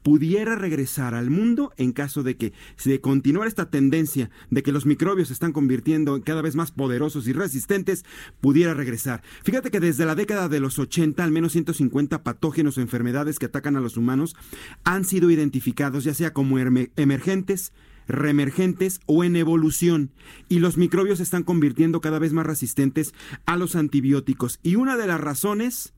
pudiera 0.03 0.55
regresar 0.55 1.13
al 1.13 1.29
mundo 1.29 1.73
en 1.77 1.91
caso 1.91 2.23
de 2.23 2.37
que 2.37 2.53
se 2.75 3.01
continuara 3.01 3.47
esta 3.47 3.69
tendencia 3.69 4.29
de 4.49 4.63
que 4.63 4.71
los 4.71 4.85
microbios 4.85 5.29
se 5.29 5.33
están 5.33 5.53
convirtiendo 5.53 6.15
en 6.15 6.21
cada 6.21 6.41
vez 6.41 6.55
más 6.55 6.71
poderosos 6.71 7.27
y 7.27 7.33
resistentes, 7.33 8.05
pudiera 8.41 8.73
regresar. 8.73 9.21
Fíjate 9.43 9.71
que 9.71 9.79
desde 9.79 10.05
la 10.05 10.15
década 10.15 10.49
de 10.49 10.59
los 10.59 10.79
80, 10.79 11.23
al 11.23 11.31
menos 11.31 11.51
150 11.53 12.23
patógenos 12.23 12.77
o 12.77 12.81
enfermedades 12.81 13.39
que 13.39 13.45
atacan 13.47 13.75
a 13.75 13.81
los 13.81 13.97
humanos 13.97 14.35
han 14.83 15.05
sido 15.05 15.31
identificados, 15.31 16.03
ya 16.03 16.13
sea 16.13 16.33
como 16.33 16.57
emergentes, 16.59 17.73
reemergentes 18.07 19.01
o 19.05 19.23
en 19.23 19.35
evolución 19.35 20.11
y 20.49 20.59
los 20.59 20.77
microbios 20.77 21.17
se 21.17 21.23
están 21.23 21.43
convirtiendo 21.43 22.01
cada 22.01 22.19
vez 22.19 22.33
más 22.33 22.45
resistentes 22.45 23.13
a 23.45 23.57
los 23.57 23.75
antibióticos 23.75 24.59
y 24.63 24.75
una 24.75 24.97
de 24.97 25.07
las 25.07 25.19
razones 25.19 25.93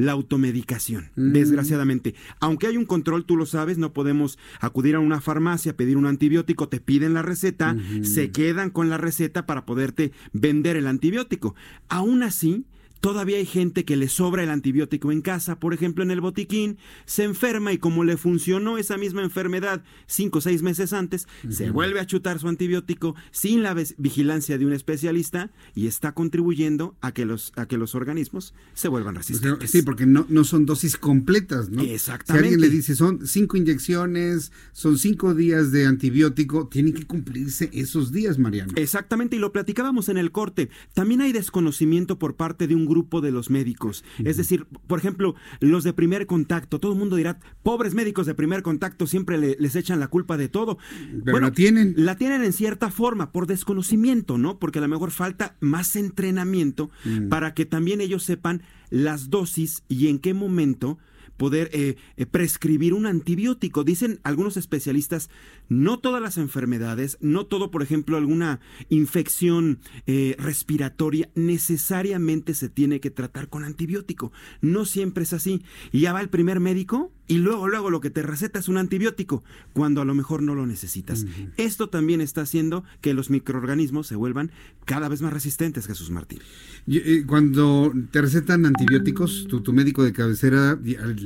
la 0.00 0.12
automedicación, 0.12 1.10
desgraciadamente. 1.14 2.14
Aunque 2.40 2.66
hay 2.66 2.76
un 2.76 2.86
control, 2.86 3.26
tú 3.26 3.36
lo 3.36 3.44
sabes, 3.44 3.76
no 3.76 3.92
podemos 3.92 4.38
acudir 4.60 4.94
a 4.94 5.00
una 5.00 5.20
farmacia, 5.20 5.76
pedir 5.76 5.96
un 5.96 6.06
antibiótico, 6.06 6.68
te 6.68 6.80
piden 6.80 7.12
la 7.14 7.22
receta, 7.22 7.76
se 8.02 8.30
quedan 8.30 8.70
con 8.70 8.88
la 8.88 8.96
receta 8.96 9.44
para 9.44 9.66
poderte 9.66 10.12
vender 10.32 10.76
el 10.76 10.86
antibiótico. 10.86 11.54
Aún 11.88 12.22
así, 12.22 12.64
Todavía 13.00 13.38
hay 13.38 13.46
gente 13.46 13.84
que 13.84 13.96
le 13.96 14.08
sobra 14.08 14.42
el 14.42 14.50
antibiótico 14.50 15.10
en 15.10 15.22
casa, 15.22 15.58
por 15.58 15.72
ejemplo 15.72 16.04
en 16.04 16.10
el 16.10 16.20
botiquín, 16.20 16.78
se 17.06 17.24
enferma 17.24 17.72
y 17.72 17.78
como 17.78 18.04
le 18.04 18.16
funcionó 18.16 18.76
esa 18.76 18.98
misma 18.98 19.22
enfermedad 19.22 19.82
cinco 20.06 20.38
o 20.38 20.40
seis 20.42 20.62
meses 20.62 20.92
antes, 20.92 21.26
se 21.48 21.70
vuelve 21.70 22.00
a 22.00 22.06
chutar 22.06 22.38
su 22.38 22.48
antibiótico 22.48 23.14
sin 23.30 23.62
la 23.62 23.74
vigilancia 23.96 24.58
de 24.58 24.66
un 24.66 24.72
especialista 24.72 25.50
y 25.74 25.86
está 25.86 26.12
contribuyendo 26.12 26.94
a 27.00 27.12
que 27.12 27.24
los, 27.24 27.52
a 27.56 27.66
que 27.66 27.78
los 27.78 27.94
organismos 27.94 28.54
se 28.74 28.88
vuelvan 28.88 29.14
sea, 29.14 29.20
resistentes. 29.20 29.70
sí, 29.70 29.82
porque 29.82 30.06
no, 30.06 30.26
no 30.28 30.44
son 30.44 30.66
dosis 30.66 30.96
completas, 30.96 31.70
¿no? 31.70 31.82
Exactamente. 31.82 32.48
Si 32.48 32.54
alguien 32.54 32.60
le 32.60 32.76
dice 32.76 32.94
son 32.94 33.26
cinco 33.26 33.56
inyecciones, 33.56 34.52
son 34.72 34.98
cinco 34.98 35.34
días 35.34 35.72
de 35.72 35.86
antibiótico, 35.86 36.68
tienen 36.68 36.92
que 36.92 37.06
cumplirse 37.06 37.70
esos 37.72 38.12
días, 38.12 38.38
Mariano. 38.38 38.72
Exactamente, 38.76 39.36
y 39.36 39.38
lo 39.38 39.52
platicábamos 39.52 40.08
en 40.08 40.18
el 40.18 40.32
corte. 40.32 40.68
También 40.92 41.22
hay 41.22 41.32
desconocimiento 41.32 42.18
por 42.18 42.36
parte 42.36 42.66
de 42.66 42.74
un 42.74 42.89
grupo 42.90 43.22
de 43.22 43.30
los 43.30 43.48
médicos. 43.48 44.04
Es 44.22 44.36
decir, 44.36 44.66
por 44.86 44.98
ejemplo, 44.98 45.34
los 45.60 45.82
de 45.84 45.94
primer 45.94 46.26
contacto. 46.26 46.78
Todo 46.80 46.92
el 46.92 46.98
mundo 46.98 47.16
dirá, 47.16 47.38
pobres 47.62 47.94
médicos 47.94 48.26
de 48.26 48.34
primer 48.34 48.62
contacto 48.62 49.06
siempre 49.06 49.38
le- 49.38 49.56
les 49.58 49.76
echan 49.76 49.98
la 50.00 50.08
culpa 50.08 50.36
de 50.36 50.48
todo. 50.48 50.76
Pero 51.24 51.40
la 51.40 51.52
tienen. 51.52 51.94
La 51.96 52.16
tienen 52.16 52.44
en 52.44 52.52
cierta 52.52 52.90
forma, 52.90 53.32
por 53.32 53.46
desconocimiento, 53.46 54.36
¿no? 54.36 54.58
Porque 54.58 54.80
a 54.80 54.82
lo 54.82 54.88
mejor 54.88 55.10
falta 55.10 55.56
más 55.60 55.96
entrenamiento 55.96 56.90
Mm. 57.04 57.28
para 57.28 57.54
que 57.54 57.64
también 57.64 58.00
ellos 58.00 58.24
sepan 58.24 58.62
las 58.90 59.30
dosis 59.30 59.84
y 59.88 60.08
en 60.08 60.18
qué 60.18 60.34
momento 60.34 60.98
poder 61.40 61.70
eh, 61.72 61.96
eh, 62.18 62.26
prescribir 62.26 62.92
un 62.92 63.06
antibiótico. 63.06 63.82
Dicen 63.82 64.20
algunos 64.24 64.58
especialistas, 64.58 65.30
no 65.70 65.98
todas 65.98 66.20
las 66.20 66.36
enfermedades, 66.36 67.16
no 67.22 67.46
todo, 67.46 67.70
por 67.70 67.82
ejemplo, 67.82 68.18
alguna 68.18 68.60
infección 68.90 69.78
eh, 70.06 70.36
respiratoria 70.38 71.30
necesariamente 71.34 72.52
se 72.52 72.68
tiene 72.68 73.00
que 73.00 73.10
tratar 73.10 73.48
con 73.48 73.64
antibiótico. 73.64 74.32
No 74.60 74.84
siempre 74.84 75.22
es 75.22 75.32
así. 75.32 75.62
Y 75.92 76.00
ya 76.00 76.12
va 76.12 76.20
el 76.20 76.28
primer 76.28 76.60
médico 76.60 77.10
y 77.30 77.38
luego, 77.38 77.68
luego 77.68 77.90
lo 77.90 78.00
que 78.00 78.10
te 78.10 78.22
receta 78.22 78.58
es 78.58 78.68
un 78.68 78.76
antibiótico, 78.76 79.44
cuando 79.72 80.02
a 80.02 80.04
lo 80.04 80.14
mejor 80.14 80.42
no 80.42 80.56
lo 80.56 80.66
necesitas. 80.66 81.26
Esto 81.56 81.88
también 81.88 82.20
está 82.20 82.40
haciendo 82.40 82.82
que 83.00 83.14
los 83.14 83.30
microorganismos 83.30 84.08
se 84.08 84.16
vuelvan 84.16 84.50
cada 84.84 85.08
vez 85.08 85.22
más 85.22 85.32
resistentes, 85.32 85.86
Jesús 85.86 86.10
Martín. 86.10 86.40
Eh, 86.88 87.22
Cuando 87.28 87.92
te 88.10 88.20
recetan 88.20 88.66
antibióticos, 88.66 89.46
tu, 89.48 89.60
tu 89.60 89.72
médico 89.72 90.02
de 90.02 90.12
cabecera 90.12 90.76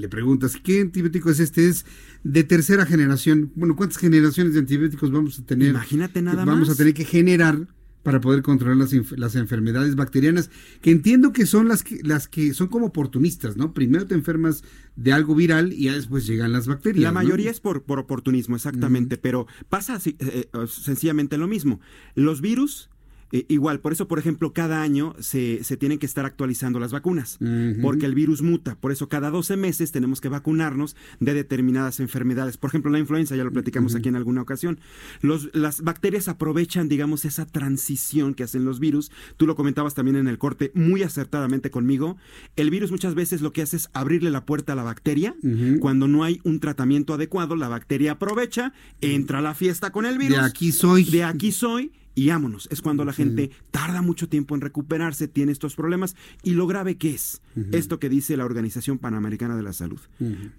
le 0.05 0.09
preguntas, 0.10 0.59
¿qué 0.62 0.82
antibiótico 0.82 1.31
es 1.31 1.40
este? 1.40 1.66
Es 1.66 1.86
de 2.24 2.44
tercera 2.44 2.85
generación. 2.85 3.52
Bueno, 3.55 3.74
¿cuántas 3.74 3.97
generaciones 3.97 4.52
de 4.52 4.60
antibióticos 4.60 5.10
vamos 5.10 5.39
a 5.39 5.47
tener? 5.47 5.70
Imagínate 5.70 6.20
nada 6.20 6.44
Vamos 6.44 6.68
más. 6.68 6.76
a 6.76 6.78
tener 6.78 6.93
que 6.93 7.06
generar 7.06 7.68
para 8.02 8.20
poder 8.20 8.43
controlar 8.43 8.76
las, 8.76 8.93
las 9.16 9.35
enfermedades 9.35 9.97
bacterianas, 9.97 10.51
que 10.82 10.90
entiendo 10.90 11.32
que 11.32 11.47
son 11.47 11.68
las 11.68 11.82
que, 11.82 12.01
las 12.02 12.28
que 12.28 12.52
son 12.52 12.68
como 12.68 12.89
oportunistas, 12.89 13.56
¿no? 13.56 13.72
Primero 13.72 14.06
te 14.06 14.14
enfermas 14.14 14.62
de 14.94 15.14
algo 15.14 15.35
viral 15.35 15.72
y 15.72 15.85
ya 15.85 15.94
después 15.94 16.26
llegan 16.26 16.52
las 16.52 16.66
bacterias. 16.66 17.02
La 17.02 17.09
¿no? 17.09 17.14
mayoría 17.14 17.51
es 17.51 17.60
por, 17.60 17.85
por 17.85 17.98
oportunismo, 17.98 18.56
exactamente, 18.56 19.16
pero 19.16 19.47
pasa 19.70 19.98
eh, 20.05 20.14
eh, 20.18 20.48
sencillamente 20.68 21.39
lo 21.39 21.48
mismo. 21.48 21.81
Los 22.14 22.43
virus, 22.43 22.90
eh, 23.35 23.47
igual, 23.48 23.81
por 23.81 23.93
eso, 23.93 24.06
por 24.06 24.20
ejemplo, 24.20 24.52
cada 24.52 24.81
año 24.81 25.16
se, 25.19 25.65
se 25.65 25.77
tienen 25.77 25.98
que 25.98 26.06
estar 26.06 26.24
actualizando 26.24 26.78
las 26.78 26.93
vacunas, 26.93 27.39
porque 27.82 28.06
el 28.06 28.15
virus 28.15 28.43
muta. 28.43 28.77
Por 28.77 28.93
eso, 28.93 29.09
cada 29.09 29.28
12 29.31 29.56
meses 29.56 29.90
tenemos 29.90 30.20
que 30.20 30.28
vacunarnos 30.28 30.94
de 31.19 31.35
determinadas 31.35 31.98
enfermedades. 31.98 32.59
Por 32.59 32.70
ejemplo, 32.70 32.93
la 32.93 33.01
influenza, 33.01 33.35
ya 33.35 33.43
lo 33.43 33.51
platicamos 33.51 33.97
aquí 33.97 34.09
en 34.09 34.15
alguna 34.15 34.40
ocasión. 34.40 34.78
Los, 35.20 35.51
las 35.52 35.82
bacterias 35.82 36.28
aprovechan, 36.28 36.89
digamos, 36.89 37.24
esa 37.24 37.44
transición 37.44 38.35
que 38.35 38.44
hacen 38.44 38.65
los 38.65 38.78
virus. 38.78 39.11
Tú 39.36 39.48
lo 39.48 39.56
comentabas 39.56 39.94
también 39.94 40.15
en 40.15 40.28
el 40.28 40.39
corte 40.39 40.70
muy 40.73 41.02
acertadamente 41.02 41.73
conmigo. 41.73 42.16
El 42.55 42.70
virus 42.70 42.93
muchas 42.93 43.16
veces 43.16 43.43
lo 43.43 43.52
que 43.52 43.62
hace 43.62 43.78
es 43.78 43.90
abrirle 43.94 44.31
la 44.31 44.47
puerta 44.47 44.74
a 44.74 44.77
la 44.77 44.85
bacteria. 44.85 45.35
Cuando 45.81 46.06
no 46.06 46.23
hay 46.23 46.40
un 46.44 46.61
tratamiento 46.61 47.15
adecuado, 47.15 47.56
la 47.56 47.66
bacteria 47.66 48.12
aprovecha, 48.12 48.73
entra 49.01 49.40
a 49.40 49.43
la 49.43 49.55
fiesta 49.55 49.90
con 49.90 50.06
el 50.06 50.19
virus. 50.19 50.39
De 50.39 50.44
aquí 50.44 50.70
soy. 50.70 51.02
De 51.02 51.24
aquí 51.24 51.51
soy 51.51 51.90
y 52.15 52.31
ámonos. 52.31 52.69
Es 52.70 52.82
cuando 52.82 53.05
la 53.05 53.12
gente 53.12 53.51
tarda 53.70 54.03
mucho 54.03 54.28
tiempo 54.28 54.55
en 54.55 54.61
recuperarse, 54.61 55.28
tiene 55.28 55.53
estos 55.53 55.74
problemas 55.74 56.16
y 56.43 56.53
lo 56.53 56.66
grave 56.66 56.97
que 56.97 57.11
es 57.11 57.43
esto 57.73 58.01
que 58.01 58.09
dice 58.09 58.36
la 58.36 58.45
Organización 58.45 58.99
Panamericana 58.99 59.57
de 59.57 59.62
la 59.62 59.73
Salud. 59.73 60.01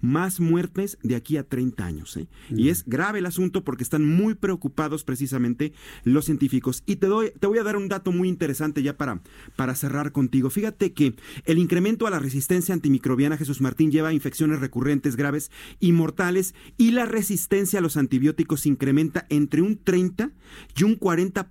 Más 0.00 0.40
muertes 0.40 0.98
de 1.02 1.14
aquí 1.14 1.36
a 1.36 1.42
30 1.42 1.84
años. 1.84 2.16
¿eh? 2.16 2.26
Y 2.50 2.70
es 2.70 2.84
grave 2.86 3.18
el 3.18 3.26
asunto 3.26 3.64
porque 3.64 3.82
están 3.82 4.06
muy 4.06 4.34
preocupados 4.34 5.04
precisamente 5.04 5.72
los 6.04 6.24
científicos. 6.24 6.82
Y 6.86 6.96
te, 6.96 7.06
doy, 7.06 7.32
te 7.38 7.46
voy 7.46 7.58
a 7.58 7.64
dar 7.64 7.76
un 7.76 7.88
dato 7.88 8.12
muy 8.12 8.28
interesante 8.28 8.82
ya 8.82 8.96
para, 8.96 9.20
para 9.56 9.74
cerrar 9.74 10.12
contigo. 10.12 10.48
Fíjate 10.48 10.92
que 10.92 11.14
el 11.44 11.58
incremento 11.58 12.06
a 12.06 12.10
la 12.10 12.18
resistencia 12.18 12.74
antimicrobiana, 12.74 13.36
Jesús 13.36 13.60
Martín, 13.60 13.90
lleva 13.90 14.08
a 14.08 14.14
infecciones 14.14 14.60
recurrentes 14.60 15.16
graves 15.16 15.50
y 15.80 15.92
mortales 15.92 16.54
y 16.78 16.92
la 16.92 17.04
resistencia 17.04 17.78
a 17.78 17.82
los 17.82 17.96
antibióticos 17.96 18.66
incrementa 18.66 19.26
entre 19.28 19.60
un 19.60 19.78
30 19.82 20.32
y 20.76 20.84
un 20.84 20.98
40% 20.98 21.45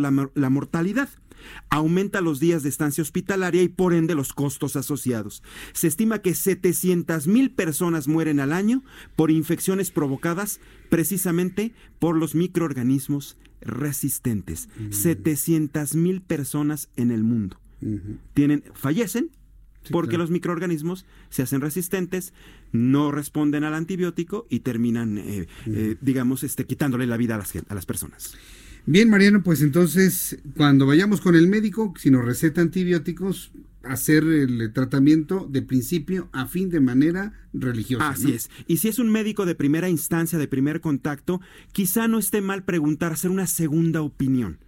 la, 0.00 0.30
la 0.34 0.50
mortalidad 0.50 1.08
aumenta 1.68 2.20
los 2.20 2.40
días 2.40 2.62
de 2.62 2.68
estancia 2.68 3.02
hospitalaria 3.02 3.62
y 3.62 3.68
por 3.68 3.92
ende 3.92 4.14
los 4.14 4.32
costos 4.32 4.76
asociados. 4.76 5.42
Se 5.72 5.86
estima 5.86 6.20
que 6.20 6.34
700 6.34 7.26
mil 7.26 7.50
personas 7.50 8.08
mueren 8.08 8.40
al 8.40 8.52
año 8.52 8.82
por 9.16 9.30
infecciones 9.30 9.90
provocadas 9.90 10.60
precisamente 10.88 11.74
por 11.98 12.16
los 12.16 12.34
microorganismos 12.34 13.36
resistentes. 13.60 14.68
700 14.90 15.94
mil 15.94 16.22
personas 16.22 16.88
en 16.96 17.10
el 17.10 17.24
mundo 17.24 17.58
tienen, 18.34 18.64
fallecen 18.74 19.30
porque 19.90 20.16
los 20.16 20.30
microorganismos 20.30 21.04
se 21.28 21.42
hacen 21.42 21.60
resistentes, 21.60 22.32
no 22.72 23.10
responden 23.10 23.64
al 23.64 23.74
antibiótico 23.74 24.46
y 24.48 24.60
terminan, 24.60 25.18
eh, 25.18 25.46
eh, 25.66 25.96
digamos, 26.00 26.42
este, 26.42 26.64
quitándole 26.64 27.06
la 27.06 27.18
vida 27.18 27.34
a 27.34 27.38
las, 27.38 27.52
a 27.54 27.74
las 27.74 27.84
personas. 27.84 28.34
Bien, 28.86 29.08
Mariano, 29.08 29.42
pues 29.42 29.62
entonces, 29.62 30.38
cuando 30.56 30.84
vayamos 30.86 31.22
con 31.22 31.36
el 31.36 31.48
médico, 31.48 31.94
si 31.96 32.10
nos 32.10 32.22
receta 32.22 32.60
antibióticos, 32.60 33.50
hacer 33.82 34.24
el 34.24 34.72
tratamiento 34.74 35.46
de 35.50 35.62
principio 35.62 36.28
a 36.32 36.46
fin 36.46 36.68
de 36.68 36.80
manera 36.80 37.32
religiosa. 37.54 38.10
Así 38.10 38.32
es. 38.32 38.50
Y 38.66 38.78
si 38.78 38.88
es 38.88 38.98
un 38.98 39.10
médico 39.10 39.46
de 39.46 39.54
primera 39.54 39.88
instancia, 39.88 40.38
de 40.38 40.48
primer 40.48 40.82
contacto, 40.82 41.40
quizá 41.72 42.08
no 42.08 42.18
esté 42.18 42.42
mal 42.42 42.64
preguntar, 42.64 43.12
hacer 43.12 43.30
una 43.30 43.46
segunda 43.46 44.02
opinión. 44.02 44.58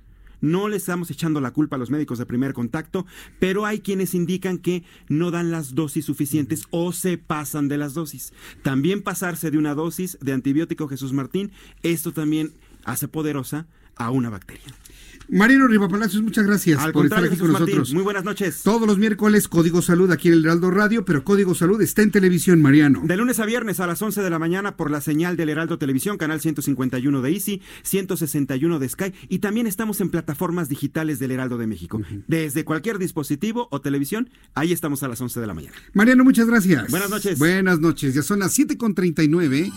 No 0.41 0.69
le 0.69 0.77
estamos 0.77 1.11
echando 1.11 1.41
la 1.43 1.51
culpa 1.51 1.77
a 1.77 1.79
los 1.79 1.91
médicos 1.91 2.19
de 2.19 2.25
primer 2.25 2.55
contacto, 2.55 3.05
pero 3.39 3.67
hay 3.67 3.81
quienes 3.81 4.15
indican 4.15 4.59
que 4.59 4.83
no 5.09 5.31
dan 5.31 5.51
las 5.51 5.75
dosis 5.75 6.07
suficientes 6.07 6.65
o 6.71 6.93
se 6.93 7.19
pasan 7.19 7.69
de 7.69 7.79
las 7.79 7.93
dosis. 7.93 8.33
También 8.63 9.03
pasarse 9.03 9.51
de 9.51 9.59
una 9.59 9.75
dosis 9.75 10.19
de 10.23 10.33
antibiótico 10.33 10.89
Jesús 10.89 11.13
Martín, 11.13 11.53
esto 11.83 12.13
también 12.13 12.53
hace 12.85 13.09
poderosa 13.09 13.67
a 13.97 14.11
una 14.11 14.31
bacteria. 14.31 14.65
Mariano 15.29 15.67
Rivapalacios, 15.67 16.23
muchas 16.23 16.47
gracias 16.47 16.87
por 16.93 17.07
estar 17.07 17.25
aquí 17.25 17.37
con 17.37 17.53
nosotros. 17.53 17.93
Muy 17.93 18.05
buenas 18.05 18.23
noches. 18.23 18.63
Todos 18.63 18.87
los 18.87 18.97
miércoles 18.97 19.49
Código 19.49 19.83
Salud 19.83 20.11
aquí 20.13 20.29
en 20.29 20.35
el 20.35 20.45
Heraldo 20.45 20.71
Radio, 20.71 21.05
pero 21.05 21.25
Código 21.25 21.55
Salud 21.55 21.83
está 21.83 22.03
en 22.03 22.13
televisión, 22.13 22.63
Mariano. 22.63 23.03
De 23.03 23.17
lunes 23.17 23.41
a 23.41 23.47
viernes 23.47 23.81
a 23.81 23.89
las 23.89 24.01
11 24.01 24.23
de 24.23 24.31
la 24.31 24.39
mañana 24.39 24.77
por 24.77 24.91
la 24.91 25.01
señal 25.01 25.37
del 25.37 25.49
Heraldo 25.49 25.79
Televisión, 25.79 26.17
canal 26.17 26.41
151 26.41 27.23
de 27.23 27.31
Easy, 27.33 27.63
161 27.83 28.79
de 28.79 28.89
Sky 28.89 29.15
y 29.29 29.41
también 29.41 29.67
estamos 29.67 30.01
en 30.01 30.11
plataformas 30.11 30.69
digitales 30.69 31.19
del 31.19 31.33
Heraldo 31.33 31.59
de 31.59 31.67
México. 31.67 32.01
Desde 32.29 32.65
cualquier 32.65 32.99
dispositivo 32.99 33.67
o 33.73 33.81
televisión, 33.81 34.31
ahí 34.55 34.73
estamos 34.73 35.03
a 35.03 35.09
las 35.09 35.21
11 35.21 35.41
de 35.41 35.47
la 35.47 35.55
mañana. 35.55 35.75
Mariano, 35.93 36.23
muchas 36.23 36.47
gracias. 36.47 36.89
Buenas 36.89 37.11
noches. 37.11 37.39
Buenas 37.39 37.81
noches. 37.81 38.15
Ya 38.15 38.23
son 38.23 38.39
las 38.39 38.57
7.39. 38.57 39.73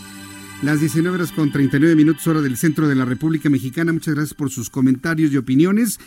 Las 0.61 0.81
19 0.81 1.15
horas 1.15 1.31
con 1.31 1.52
39 1.53 1.95
minutos 1.95 2.27
hora 2.27 2.41
del 2.41 2.57
centro 2.57 2.90
de 2.90 2.95
la 2.95 3.06
República 3.06 3.49
Mexicana. 3.49 3.94
Muchas 3.94 4.14
gracias 4.14 4.34
por 4.34 4.49
sus 4.49 4.69
comentarios 4.69 5.31
y 5.31 5.38
opiniones. 5.38 5.99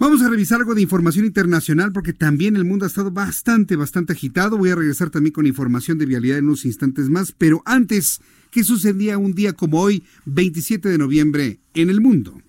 Vamos 0.00 0.20
a 0.22 0.28
revisar 0.28 0.58
algo 0.58 0.74
de 0.74 0.82
información 0.82 1.26
internacional 1.26 1.92
porque 1.92 2.12
también 2.12 2.56
el 2.56 2.64
mundo 2.64 2.86
ha 2.86 2.88
estado 2.88 3.12
bastante, 3.12 3.76
bastante 3.76 4.14
agitado. 4.14 4.58
Voy 4.58 4.70
a 4.70 4.74
regresar 4.74 5.10
también 5.10 5.32
con 5.32 5.46
información 5.46 5.96
de 5.96 6.06
vialidad 6.06 6.38
en 6.38 6.46
unos 6.46 6.64
instantes 6.64 7.08
más. 7.08 7.30
Pero 7.30 7.62
antes, 7.64 8.20
¿qué 8.50 8.64
sucedía 8.64 9.16
un 9.16 9.32
día 9.32 9.52
como 9.52 9.80
hoy, 9.80 10.02
27 10.24 10.88
de 10.88 10.98
noviembre, 10.98 11.60
en 11.74 11.88
el 11.88 12.00
mundo? 12.00 12.42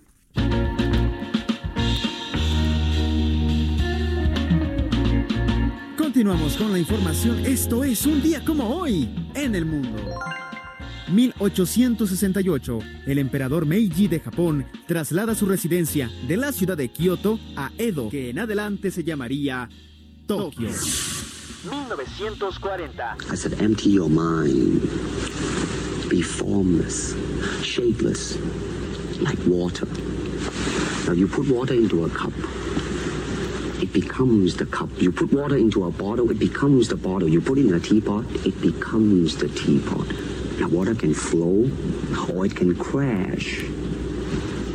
Continuamos 5.95 6.57
con 6.57 6.71
la 6.71 6.79
información. 6.79 7.45
Esto 7.45 7.83
es 7.83 8.03
un 8.07 8.19
día 8.23 8.43
como 8.43 8.67
hoy 8.67 9.09
en 9.35 9.53
el 9.53 9.65
mundo. 9.65 10.19
1868, 11.09 12.79
el 13.05 13.17
emperador 13.17 13.65
Meiji 13.65 14.07
de 14.07 14.19
Japón 14.19 14.65
traslada 14.87 15.35
su 15.35 15.45
residencia 15.45 16.09
de 16.27 16.37
la 16.37 16.51
ciudad 16.51 16.77
de 16.77 16.89
Kioto 16.89 17.39
a 17.55 17.71
Edo, 17.77 18.09
que 18.09 18.29
en 18.29 18.39
adelante 18.39 18.91
se 18.91 19.03
llamaría 19.03 19.69
Tokio. 20.27 20.69
1940. 21.63 23.17
I 23.31 23.35
said, 23.35 23.61
empty 23.61 23.89
your 23.91 24.09
mind. 24.09 24.81
Be 26.09 26.21
formless, 26.21 27.15
shapeless, 27.61 28.37
like 29.21 29.39
water. 29.47 29.87
Now 31.07 31.13
you 31.13 31.27
put 31.27 31.49
water 31.49 31.73
into 31.73 32.05
a 32.05 32.09
cup. 32.09 32.33
It 33.81 33.91
becomes 33.91 34.55
the 34.55 34.65
cup. 34.65 34.89
You 35.01 35.11
put 35.11 35.31
water 35.33 35.57
into 35.57 35.85
a 35.85 35.91
bottle, 35.91 36.29
it 36.31 36.39
becomes 36.39 36.87
the 36.87 36.95
bottle. 36.95 37.27
You 37.27 37.41
put 37.41 37.57
it 37.57 37.65
in 37.65 37.73
a 37.73 37.79
teapot, 37.79 38.25
it 38.45 38.59
becomes 38.61 39.37
the 39.37 39.49
teapot. 39.49 40.07
Now, 40.59 40.67
water 40.69 40.95
can 40.95 41.13
flow 41.13 41.69
or 42.33 42.45
it 42.45 42.55
can 42.55 42.75
crash. 42.75 43.63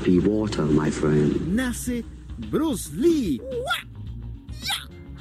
Be 0.05 0.19
water, 0.19 0.63
my 0.63 0.91
friend. 0.91 1.55
Nace 1.55 2.05
Bruce 2.51 2.91
Lee. 2.95 3.41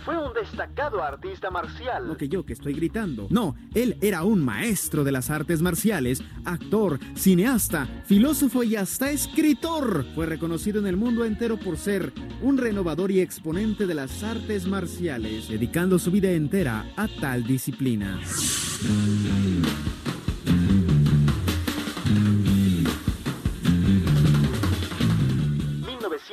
Fue 0.04 0.18
un 0.18 0.34
destacado 0.34 1.04
artista 1.04 1.52
marcial. 1.52 2.08
Lo 2.08 2.16
que 2.16 2.30
yo 2.30 2.46
que 2.46 2.54
estoy 2.54 2.74
gritando. 2.74 3.28
No, 3.30 3.56
él 3.76 3.98
era 4.02 4.24
un 4.24 4.44
maestro 4.44 5.04
de 5.04 5.12
las 5.12 5.30
artes 5.30 5.62
marciales, 5.62 6.24
actor, 6.46 6.98
cineasta, 7.16 7.88
filósofo 8.06 8.64
y 8.64 8.78
hasta 8.78 9.12
escritor. 9.12 10.06
Fue 10.16 10.26
reconocido 10.26 10.80
en 10.80 10.88
el 10.88 10.96
mundo 10.96 11.26
entero 11.26 11.58
por 11.58 11.78
ser 11.78 12.14
un 12.42 12.58
renovador 12.58 13.12
y 13.12 13.20
exponente 13.20 13.86
de 13.86 13.96
las 13.96 14.24
artes 14.24 14.66
marciales, 14.66 15.50
dedicando 15.50 16.00
su 16.00 16.10
vida 16.10 16.32
entera 16.32 16.86
a 16.96 17.10
tal 17.20 17.44
disciplina. 17.44 18.18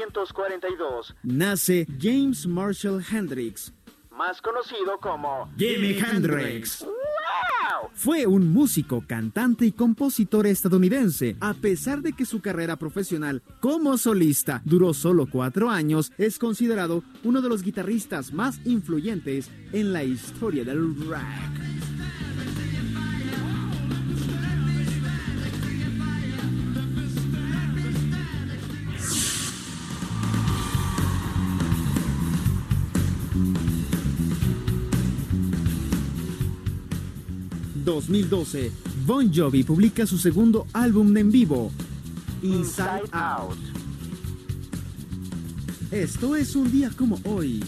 1942. 0.05 1.14
Nace 1.22 1.86
James 1.98 2.47
Marshall 2.47 3.02
Hendrix. 3.10 3.72
Más 4.10 4.40
conocido 4.40 4.98
como 5.01 5.51
Jimi 5.56 5.98
Hendrix. 5.98 6.82
¡Wow! 6.85 7.90
Fue 7.94 8.26
un 8.26 8.52
músico, 8.52 9.02
cantante 9.06 9.66
y 9.66 9.72
compositor 9.72 10.47
estadounidense. 10.47 11.36
A 11.40 11.55
pesar 11.55 12.01
de 12.01 12.12
que 12.12 12.24
su 12.24 12.40
carrera 12.40 12.76
profesional 12.76 13.43
como 13.60 13.98
solista 13.98 14.62
duró 14.64 14.94
solo 14.94 15.26
cuatro 15.28 15.68
años, 15.68 16.12
es 16.16 16.39
considerado 16.39 17.02
uno 17.24 17.43
de 17.43 17.48
los 17.48 17.62
guitarristas 17.62 18.32
más 18.32 18.60
influyentes 18.64 19.51
en 19.72 19.93
la 19.93 20.05
historia 20.05 20.64
del 20.64 20.94
rock. 21.09 21.73
...2012... 37.94 38.70
Bon 39.06 39.32
Jovi 39.32 39.62
publica 39.62 40.06
su 40.06 40.18
segundo 40.18 40.66
álbum 40.72 41.16
en 41.16 41.30
vivo... 41.30 41.70
Inside 42.42 43.08
Out. 43.12 43.58
Esto 45.90 46.36
es 46.36 46.56
un 46.56 46.70
día 46.70 46.90
como 46.96 47.18
hoy. 47.24 47.62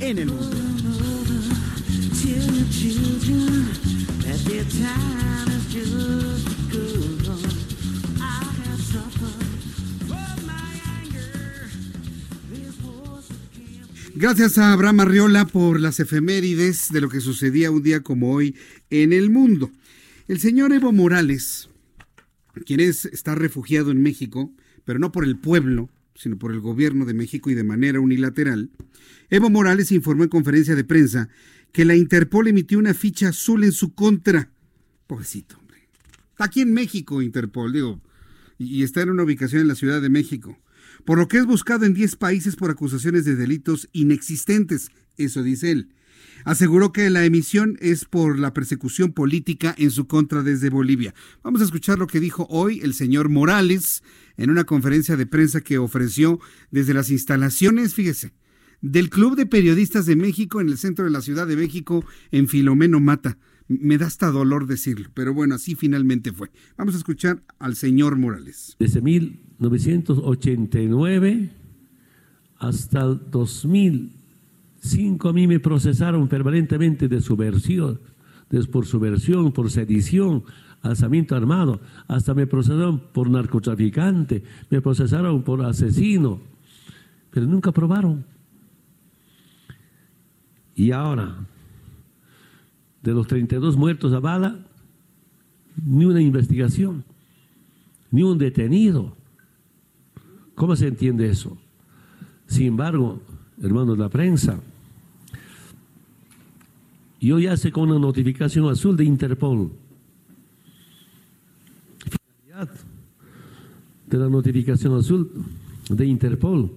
En 0.00 0.18
el 0.18 0.26
mundo. 0.26 0.56
Gracias 14.14 14.58
a 14.58 14.74
Abraham 14.74 15.00
Arriola 15.00 15.46
por 15.46 15.80
las 15.80 15.98
efemérides 15.98 16.90
de 16.90 17.00
lo 17.00 17.08
que 17.08 17.20
sucedía 17.22 17.70
un 17.70 17.82
día 17.82 18.02
como 18.02 18.34
hoy 18.34 18.54
en 18.90 19.14
el 19.14 19.30
mundo. 19.30 19.70
El 20.28 20.38
señor 20.38 20.72
Evo 20.74 20.92
Morales, 20.92 21.70
quien 22.66 22.80
es, 22.80 23.06
está 23.06 23.34
refugiado 23.34 23.90
en 23.90 24.02
México, 24.02 24.52
pero 24.84 24.98
no 24.98 25.12
por 25.12 25.24
el 25.24 25.38
pueblo, 25.38 25.88
sino 26.14 26.38
por 26.38 26.52
el 26.52 26.60
gobierno 26.60 27.06
de 27.06 27.14
México 27.14 27.48
y 27.48 27.54
de 27.54 27.64
manera 27.64 28.00
unilateral, 28.00 28.70
Evo 29.30 29.48
Morales 29.48 29.90
informó 29.92 30.24
en 30.24 30.28
conferencia 30.28 30.74
de 30.74 30.84
prensa 30.84 31.30
que 31.72 31.86
la 31.86 31.96
Interpol 31.96 32.48
emitió 32.48 32.78
una 32.78 32.92
ficha 32.92 33.28
azul 33.28 33.64
en 33.64 33.72
su 33.72 33.94
contra. 33.94 34.50
Pobrecito, 35.06 35.56
hombre. 35.56 35.88
Aquí 36.36 36.60
en 36.60 36.74
México, 36.74 37.22
Interpol, 37.22 37.72
digo, 37.72 38.02
y 38.58 38.82
está 38.82 39.00
en 39.00 39.08
una 39.08 39.22
ubicación 39.22 39.62
en 39.62 39.68
la 39.68 39.74
Ciudad 39.74 40.02
de 40.02 40.10
México. 40.10 40.58
Por 41.04 41.18
lo 41.18 41.28
que 41.28 41.38
es 41.38 41.46
buscado 41.46 41.84
en 41.84 41.94
10 41.94 42.16
países 42.16 42.56
por 42.56 42.70
acusaciones 42.70 43.24
de 43.24 43.36
delitos 43.36 43.88
inexistentes, 43.92 44.90
eso 45.16 45.42
dice 45.42 45.70
él. 45.70 45.88
Aseguró 46.44 46.92
que 46.92 47.08
la 47.10 47.24
emisión 47.24 47.76
es 47.80 48.04
por 48.04 48.38
la 48.38 48.52
persecución 48.52 49.12
política 49.12 49.74
en 49.78 49.90
su 49.90 50.06
contra 50.06 50.42
desde 50.42 50.70
Bolivia. 50.70 51.14
Vamos 51.42 51.60
a 51.60 51.64
escuchar 51.64 51.98
lo 51.98 52.06
que 52.06 52.20
dijo 52.20 52.46
hoy 52.50 52.80
el 52.82 52.94
señor 52.94 53.28
Morales 53.28 54.02
en 54.36 54.50
una 54.50 54.64
conferencia 54.64 55.16
de 55.16 55.26
prensa 55.26 55.60
que 55.60 55.78
ofreció 55.78 56.40
desde 56.70 56.94
las 56.94 57.10
instalaciones, 57.10 57.94
fíjese, 57.94 58.32
del 58.80 59.10
Club 59.10 59.36
de 59.36 59.46
Periodistas 59.46 60.06
de 60.06 60.16
México 60.16 60.60
en 60.60 60.68
el 60.68 60.78
centro 60.78 61.04
de 61.04 61.12
la 61.12 61.20
Ciudad 61.20 61.46
de 61.46 61.56
México, 61.56 62.04
en 62.32 62.48
Filomeno 62.48 62.98
Mata. 62.98 63.38
Me 63.68 63.96
da 63.96 64.06
hasta 64.06 64.30
dolor 64.30 64.66
decirlo, 64.66 65.08
pero 65.14 65.32
bueno, 65.32 65.54
así 65.54 65.76
finalmente 65.76 66.32
fue. 66.32 66.50
Vamos 66.76 66.94
a 66.94 66.98
escuchar 66.98 67.42
al 67.58 67.76
señor 67.76 68.18
Morales. 68.18 68.76
Desde 68.80 69.00
1989 69.70 71.50
hasta 72.58 73.02
el 73.02 73.20
2005 73.30 75.28
a 75.28 75.32
mí 75.32 75.46
me 75.46 75.60
procesaron 75.60 76.28
permanentemente 76.28 77.08
de 77.08 77.20
subversión, 77.20 78.00
por 78.70 78.86
subversión, 78.86 79.52
por 79.52 79.70
sedición, 79.70 80.44
alzamiento 80.82 81.36
armado, 81.36 81.80
hasta 82.08 82.34
me 82.34 82.46
procesaron 82.46 83.00
por 83.12 83.30
narcotraficante, 83.30 84.42
me 84.68 84.80
procesaron 84.80 85.42
por 85.42 85.64
asesino, 85.64 86.40
pero 87.30 87.46
nunca 87.46 87.72
probaron. 87.72 88.24
Y 90.74 90.90
ahora, 90.90 91.46
de 93.02 93.12
los 93.12 93.26
32 93.26 93.76
muertos 93.76 94.12
a 94.12 94.20
bala, 94.20 94.58
ni 95.84 96.04
una 96.04 96.20
investigación, 96.20 97.04
ni 98.10 98.22
un 98.22 98.38
detenido. 98.38 99.16
¿Cómo 100.54 100.76
se 100.76 100.88
entiende 100.88 101.28
eso? 101.28 101.56
Sin 102.46 102.66
embargo, 102.66 103.20
hermanos 103.62 103.98
la 103.98 104.08
prensa, 104.08 104.60
yo 107.20 107.38
ya 107.38 107.56
sé 107.56 107.70
con 107.70 107.90
una 107.90 107.98
notificación 107.98 108.68
azul 108.68 108.96
de 108.96 109.04
Interpol. 109.04 109.72
de 114.12 114.18
la 114.18 114.28
notificación 114.28 114.94
azul 114.94 115.30
de 115.88 116.04
Interpol 116.04 116.70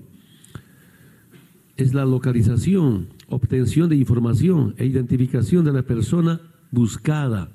es 1.76 1.94
la 1.94 2.06
localización 2.06 3.10
obtención 3.28 3.90
de 3.90 3.98
información 3.98 4.74
e 4.78 4.86
identificación 4.86 5.66
de 5.66 5.74
la 5.74 5.84
persona 5.84 6.40
buscada. 6.72 7.50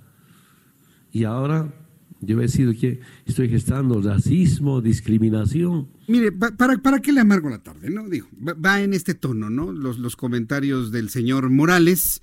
Y 1.12 1.24
ahora 1.24 1.72
yo 2.20 2.40
he 2.40 2.48
sido 2.48 2.74
que 2.74 3.01
estoy 3.24 3.48
gestando 3.48 4.01
racismo, 4.02 4.80
discriminación. 4.80 5.88
Mire, 6.06 6.32
¿para, 6.32 6.76
para 6.78 7.01
qué 7.01 7.12
le 7.12 7.20
amargo 7.20 7.48
la 7.48 7.62
tarde? 7.62 7.88
no 7.88 8.09
Digo, 8.09 8.28
va, 8.38 8.82
en 8.82 8.92
este 8.92 9.14
tono, 9.14 9.48
¿no? 9.48 9.72
Los, 9.72 9.98
los 9.98 10.16
comentarios 10.16 10.92
del 10.92 11.09
señor 11.09 11.48
Morales, 11.51 12.22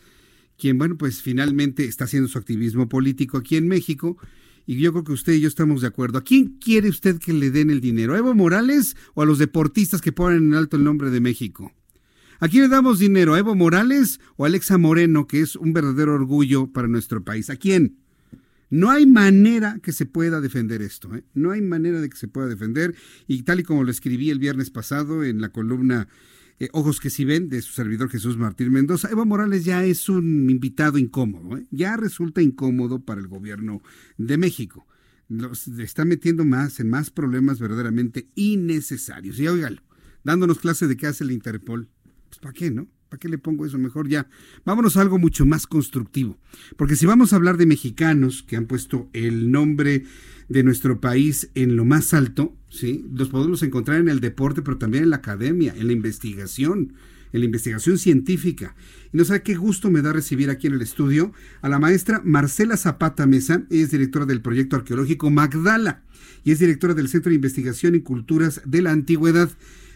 quien, 0.57 0.77
bueno, 0.77 0.97
pues 0.97 1.21
finalmente 1.21 1.85
está 1.85 2.03
haciendo 2.05 2.29
su 2.29 2.37
activismo 2.37 2.87
político 2.87 3.37
aquí 3.37 3.57
en 3.57 3.67
México. 3.67 4.17
Y 4.67 4.77
yo 4.77 4.91
creo 4.91 5.03
que 5.05 5.13
usted 5.13 5.33
y 5.33 5.39
yo 5.39 5.47
estamos 5.47 5.81
de 5.81 5.87
acuerdo. 5.87 6.17
¿A 6.17 6.23
quién 6.23 6.57
quiere 6.59 6.89
usted 6.89 7.17
que 7.19 7.31
le 7.31 7.51
den 7.51 7.69
el 7.69 7.79
dinero? 7.79 8.13
¿A 8.13 8.17
Evo 8.17 8.35
Morales 8.35 8.97
o 9.13 9.21
a 9.21 9.25
los 9.25 9.39
deportistas 9.39 10.01
que 10.01 10.11
ponen 10.11 10.47
en 10.47 10.53
alto 10.55 10.75
el 10.75 10.83
nombre 10.83 11.09
de 11.09 11.21
México? 11.21 11.71
¿A 12.39 12.49
quién 12.49 12.63
le 12.63 12.69
damos 12.69 12.99
dinero? 12.99 13.33
¿A 13.33 13.39
Evo 13.39 13.55
Morales 13.55 14.19
o 14.35 14.43
a 14.43 14.47
Alexa 14.47 14.77
Moreno, 14.77 15.25
que 15.25 15.39
es 15.39 15.55
un 15.55 15.73
verdadero 15.73 16.13
orgullo 16.13 16.67
para 16.67 16.89
nuestro 16.89 17.23
país? 17.23 17.49
¿A 17.49 17.55
quién? 17.55 17.95
No 18.69 18.89
hay 18.89 19.05
manera 19.05 19.79
que 19.81 19.93
se 19.93 20.05
pueda 20.05 20.41
defender 20.41 20.81
esto, 20.81 21.15
¿eh? 21.15 21.23
no 21.33 21.51
hay 21.51 21.61
manera 21.61 22.01
de 22.01 22.09
que 22.09 22.17
se 22.17 22.27
pueda 22.27 22.47
defender. 22.47 22.95
Y 23.27 23.43
tal 23.43 23.61
y 23.61 23.63
como 23.63 23.83
lo 23.83 23.91
escribí 23.91 24.29
el 24.29 24.39
viernes 24.39 24.69
pasado 24.69 25.23
en 25.23 25.41
la 25.41 25.49
columna 25.49 26.07
eh, 26.59 26.69
Ojos 26.73 26.99
que 26.99 27.09
si 27.09 27.23
ven 27.23 27.49
de 27.49 27.61
su 27.61 27.73
servidor 27.73 28.09
Jesús 28.09 28.35
Martín 28.35 28.71
Mendoza, 28.71 29.09
Evo 29.11 29.25
Morales 29.25 29.63
ya 29.63 29.83
es 29.85 30.09
un 30.09 30.49
invitado 30.49 30.97
incómodo, 30.97 31.57
¿eh? 31.57 31.67
ya 31.69 31.95
resulta 31.97 32.41
incómodo 32.41 32.99
para 32.99 33.21
el 33.21 33.27
gobierno 33.27 33.81
de 34.17 34.37
México. 34.37 34.87
Los 35.29 35.67
está 35.67 36.03
metiendo 36.03 36.45
más 36.45 36.79
en 36.79 36.89
más 36.89 37.11
problemas 37.11 37.59
verdaderamente 37.59 38.29
innecesarios. 38.35 39.39
Y 39.39 39.47
óigalo, 39.47 39.81
dándonos 40.23 40.59
clase 40.59 40.87
de 40.87 40.97
qué 40.97 41.07
hace 41.07 41.23
el 41.23 41.31
Interpol 41.31 41.89
pues 42.29 42.39
¿para 42.39 42.53
qué, 42.53 42.71
no? 42.71 42.87
¿Para 43.09 43.19
qué 43.19 43.29
le 43.29 43.37
pongo 43.37 43.65
eso? 43.65 43.77
Mejor 43.77 44.09
ya. 44.09 44.27
Vámonos 44.65 44.97
a 44.97 45.01
algo 45.01 45.17
mucho 45.17 45.45
más 45.45 45.65
constructivo. 45.65 46.37
Porque 46.75 46.95
si 46.95 47.05
vamos 47.05 47.31
a 47.31 47.37
hablar 47.37 47.57
de 47.57 47.65
mexicanos 47.65 48.43
que 48.43 48.57
han 48.57 48.65
puesto 48.65 49.09
el 49.13 49.49
nombre 49.49 50.03
de 50.49 50.63
nuestro 50.63 50.99
país 50.99 51.49
en 51.55 51.75
lo 51.75 51.85
más 51.85 52.13
alto, 52.13 52.55
¿sí? 52.69 53.05
Los 53.13 53.29
podemos 53.29 53.63
encontrar 53.63 53.99
en 53.99 54.09
el 54.09 54.19
deporte, 54.19 54.61
pero 54.61 54.77
también 54.77 55.03
en 55.03 55.09
la 55.09 55.17
academia, 55.17 55.73
en 55.77 55.87
la 55.87 55.93
investigación, 55.93 56.93
en 57.31 57.39
la 57.39 57.45
investigación 57.45 57.97
científica. 57.97 58.75
Y 59.13 59.17
no 59.17 59.25
sabe 59.25 59.41
qué 59.41 59.55
gusto 59.55 59.89
me 59.89 60.01
da 60.01 60.11
recibir 60.11 60.49
aquí 60.49 60.67
en 60.67 60.73
el 60.73 60.81
estudio 60.81 61.31
a 61.61 61.69
la 61.69 61.79
maestra 61.79 62.21
Marcela 62.25 62.77
Zapata 62.77 63.25
Mesa, 63.25 63.63
ella 63.69 63.83
es 63.83 63.91
directora 63.91 64.25
del 64.25 64.41
proyecto 64.41 64.75
arqueológico 64.75 65.29
Magdala 65.29 66.03
y 66.43 66.51
es 66.51 66.59
directora 66.59 66.93
del 66.93 67.09
Centro 67.09 67.29
de 67.29 67.35
Investigación 67.35 67.95
y 67.95 68.01
Culturas 68.01 68.61
de 68.65 68.81
la 68.81 68.91
Antigüedad. 68.91 69.49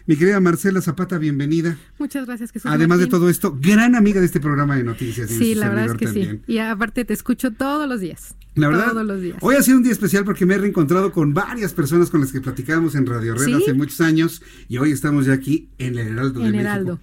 Mi 0.06 0.16
querida 0.16 0.40
Marcela 0.40 0.80
Zapata, 0.80 1.16
bienvenida. 1.18 1.76
Muchas 1.98 2.26
gracias, 2.26 2.50
Jesús. 2.50 2.70
Además 2.70 2.98
de 2.98 3.06
todo 3.06 3.28
esto, 3.28 3.56
gran 3.60 3.94
amiga 3.94 4.20
de 4.20 4.26
este 4.26 4.40
programa 4.40 4.76
de 4.76 4.82
noticias. 4.82 5.30
Sí, 5.30 5.54
la 5.54 5.68
verdad 5.68 5.86
es 5.86 5.94
que 5.94 6.08
sí. 6.08 6.40
Y 6.46 6.58
aparte 6.58 7.04
te 7.04 7.14
escucho 7.14 7.52
todos 7.52 7.88
los 7.88 8.00
días. 8.00 8.34
La 8.54 8.68
verdad, 8.68 8.90
todos 8.90 9.06
los 9.06 9.20
días. 9.20 9.38
Hoy 9.40 9.54
ha 9.54 9.62
sido 9.62 9.78
un 9.78 9.84
día 9.84 9.92
especial 9.92 10.24
porque 10.24 10.44
me 10.44 10.54
he 10.54 10.58
reencontrado 10.58 11.12
con 11.12 11.32
varias 11.32 11.72
personas 11.72 12.10
con 12.10 12.20
las 12.20 12.32
que 12.32 12.40
platicábamos 12.40 12.94
en 12.96 13.06
Radio 13.06 13.34
Red 13.34 13.54
hace 13.54 13.72
muchos 13.74 14.00
años 14.00 14.42
y 14.68 14.78
hoy 14.78 14.90
estamos 14.90 15.26
ya 15.26 15.32
aquí 15.32 15.68
en 15.78 15.98
el 15.98 16.08
Heraldo 16.08 16.40
de 16.40 16.58
Heraldo 16.58 17.00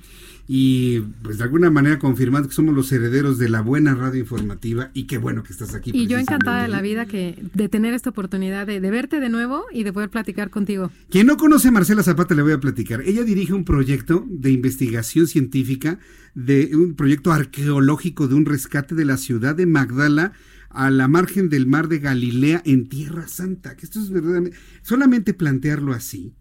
y 0.52 1.02
pues 1.22 1.38
de 1.38 1.44
alguna 1.44 1.70
manera 1.70 2.00
confirmando 2.00 2.50
que 2.50 2.56
somos 2.56 2.74
los 2.74 2.92
herederos 2.92 3.38
de 3.38 3.50
la 3.50 3.62
buena 3.62 3.94
radio 3.94 4.20
informativa 4.20 4.90
y 4.96 5.04
qué 5.04 5.20
bueno 5.20 5.44
que 5.44 5.54
estás 5.54 5.76
aquí. 5.76 5.92
Y 5.94 6.08
yo 6.08 6.18
encantada 6.18 6.64
de 6.64 6.68
la 6.70 6.82
vida 6.82 7.06
que 7.06 7.38
de 7.54 7.70
tener 7.70 7.94
esta 7.94 8.10
oportunidad 8.10 8.66
de, 8.66 8.80
verte 8.80 9.20
de 9.20 9.30
nuevo 9.30 9.66
y 9.72 9.84
de 9.84 9.94
poder 9.94 10.10
platicar 10.10 10.50
contigo. 10.50 10.90
Quien 11.12 11.28
no 11.28 11.38
conoce 11.38 11.68
a 11.68 11.72
Marcela 11.72 12.02
Zapata 12.02 12.34
le 12.34 12.42
voy 12.42 12.54
a 12.54 12.60
platicar. 12.60 13.02
Ella 13.02 13.24
dirige 13.24 13.54
un 13.54 13.64
proyecto 13.64 14.26
de 14.28 14.50
investigación 14.50 15.28
científica, 15.28 16.00
de 16.34 16.72
un 16.76 16.96
proyecto 16.96 17.32
arqueológico 17.32 18.28
de 18.28 18.34
un 18.34 18.48
rescate 18.48 18.96
de 18.96 19.06
la 19.06 19.18
ciudad 19.18 19.54
de 19.54 19.68
Magdala 19.68 20.32
a 20.72 20.90
la 20.90 21.08
margen 21.08 21.50
del 21.50 21.68
mar 21.68 21.90
de 21.90 22.00
Galilea 22.00 22.64
en 22.66 22.90
Tierra 22.90 23.28
Santa. 23.28 23.76
Que 23.76 23.86
esto 23.86 24.00
es 24.00 24.10
verdaderamente, 24.10 24.58
solamente 24.82 25.36
plantearlo 25.36 25.94
así 25.94 26.34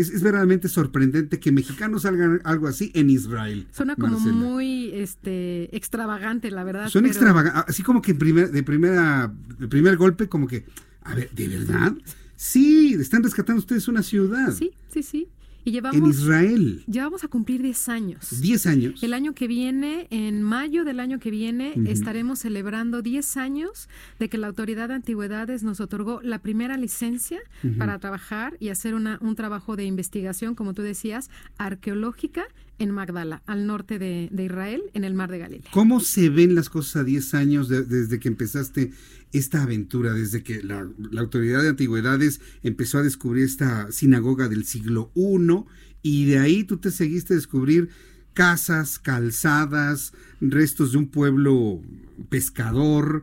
es, 0.00 0.22
verdaderamente 0.22 0.68
sorprendente 0.68 1.38
que 1.38 1.52
mexicanos 1.52 2.02
salgan 2.02 2.40
algo 2.44 2.66
así 2.66 2.90
en 2.94 3.10
Israel. 3.10 3.66
Suena 3.72 3.96
como 3.96 4.18
muy 4.18 4.90
este 4.94 5.74
extravagante, 5.76 6.50
la 6.50 6.64
verdad. 6.64 6.88
Suena 6.88 7.08
extravagante, 7.08 7.64
así 7.68 7.82
como 7.82 8.02
que 8.02 8.14
primer, 8.14 8.50
de 8.50 8.62
primera, 8.62 9.32
de 9.58 9.68
primer 9.68 9.96
golpe, 9.96 10.28
como 10.28 10.46
que, 10.46 10.64
a 11.02 11.14
ver, 11.14 11.30
¿de 11.30 11.48
verdad? 11.48 11.92
Sí, 12.36 12.94
están 12.94 13.22
rescatando 13.22 13.60
ustedes 13.60 13.86
una 13.88 14.02
ciudad. 14.02 14.52
Sí, 14.52 14.72
sí, 14.88 15.02
sí. 15.02 15.28
Y 15.64 15.72
llevamos, 15.72 15.98
en 15.98 16.06
Israel. 16.06 16.84
Ya 16.86 17.04
vamos 17.04 17.24
a 17.24 17.28
cumplir 17.28 17.62
10 17.62 17.88
años. 17.88 18.40
10 18.40 18.66
años. 18.66 19.02
El 19.02 19.14
año 19.14 19.34
que 19.34 19.46
viene, 19.46 20.06
en 20.10 20.42
mayo 20.42 20.84
del 20.84 21.00
año 21.00 21.18
que 21.18 21.30
viene, 21.30 21.74
estaremos 21.86 22.40
celebrando 22.40 23.02
10 23.02 23.36
años 23.36 23.88
de 24.18 24.28
que 24.28 24.38
la 24.38 24.46
Autoridad 24.46 24.88
de 24.88 24.94
Antigüedades 24.94 25.62
nos 25.62 25.80
otorgó 25.80 26.20
la 26.22 26.38
primera 26.38 26.76
licencia 26.76 27.40
para 27.78 27.98
trabajar 27.98 28.56
y 28.60 28.68
hacer 28.68 28.94
una, 28.94 29.18
un 29.20 29.34
trabajo 29.34 29.76
de 29.76 29.84
investigación, 29.84 30.54
como 30.54 30.74
tú 30.74 30.82
decías, 30.82 31.30
arqueológica 31.58 32.46
en 32.80 32.90
Magdala, 32.90 33.42
al 33.46 33.66
norte 33.66 33.98
de, 33.98 34.30
Israel, 34.32 34.82
en 34.94 35.04
el 35.04 35.14
mar 35.14 35.30
de 35.30 35.38
Galilea. 35.38 35.70
¿Cómo 35.72 36.00
se 36.00 36.30
ven 36.30 36.54
las 36.54 36.70
cosas 36.70 37.02
a 37.02 37.04
10 37.04 37.34
años 37.34 37.68
desde 37.68 38.18
que 38.18 38.28
empezaste 38.28 38.90
esta 39.32 39.62
aventura, 39.62 40.12
desde 40.12 40.42
que 40.42 40.62
la, 40.62 40.88
autoridad 41.18 41.62
de 41.62 41.70
antigüedades 41.70 42.40
empezó 42.62 42.98
a 42.98 43.02
descubrir 43.02 43.44
esta 43.44 43.90
sinagoga 43.92 44.48
del 44.48 44.64
siglo 44.64 45.10
I 45.14 45.64
y 46.02 46.24
de 46.26 46.38
ahí 46.38 46.64
tú 46.64 46.78
te 46.78 46.90
seguiste 46.90 47.34
a 47.34 47.36
descubrir 47.36 47.90
casas, 48.34 48.98
calzadas, 48.98 50.12
restos 50.40 50.92
de 50.92 50.98
un 50.98 51.08
pueblo 51.08 51.80
pescador, 52.28 53.22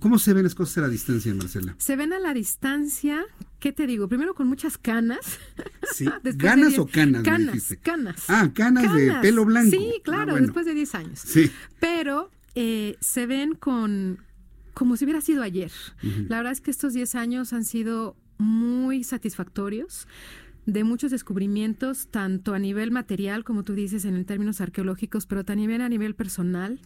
¿Cómo 0.00 0.18
se 0.18 0.32
ven 0.32 0.44
las 0.44 0.54
cosas 0.54 0.78
a 0.78 0.80
la 0.82 0.88
distancia, 0.88 1.34
Marcela? 1.34 1.74
Se 1.78 1.96
ven 1.96 2.14
a 2.14 2.18
la 2.18 2.32
distancia, 2.32 3.26
¿qué 3.60 3.72
te 3.72 3.86
digo? 3.86 4.08
Primero 4.08 4.34
con 4.34 4.48
muchas 4.48 4.78
canas. 4.78 5.38
Sí. 5.92 6.06
¿Ganas 6.22 6.78
o 6.78 6.86
canas? 6.86 7.22
Canas, 7.22 7.76
canas. 7.82 8.24
Ah, 8.28 8.50
canas, 8.54 8.94
de 8.94 9.12
pelo 9.20 9.44
blanco. 9.44 9.70
Sí, 9.70 9.92
ah, 9.96 10.00
claro, 10.02 10.36
después 10.36 10.64
de 10.64 10.72
10 10.72 10.94
años. 10.94 11.20
Sí. 11.20 11.50
Pero 11.78 12.30
eh, 12.54 12.96
se 13.00 13.26
ven 13.26 13.54
con 13.54 14.18
como 14.74 14.96
si 14.96 15.04
hubiera 15.04 15.20
sido 15.20 15.42
ayer. 15.42 15.70
La 16.28 16.36
verdad 16.36 16.52
es 16.52 16.60
que 16.60 16.70
estos 16.70 16.92
10 16.92 17.14
años 17.14 17.52
han 17.52 17.64
sido 17.64 18.16
muy 18.38 19.04
satisfactorios 19.04 20.06
de 20.66 20.82
muchos 20.82 21.10
descubrimientos, 21.10 22.08
tanto 22.08 22.54
a 22.54 22.58
nivel 22.58 22.90
material, 22.90 23.44
como 23.44 23.64
tú 23.64 23.74
dices, 23.74 24.04
en 24.04 24.24
términos 24.24 24.60
arqueológicos, 24.60 25.26
pero 25.26 25.44
también 25.44 25.82
a 25.82 25.88
nivel 25.88 26.14
personal. 26.14 26.80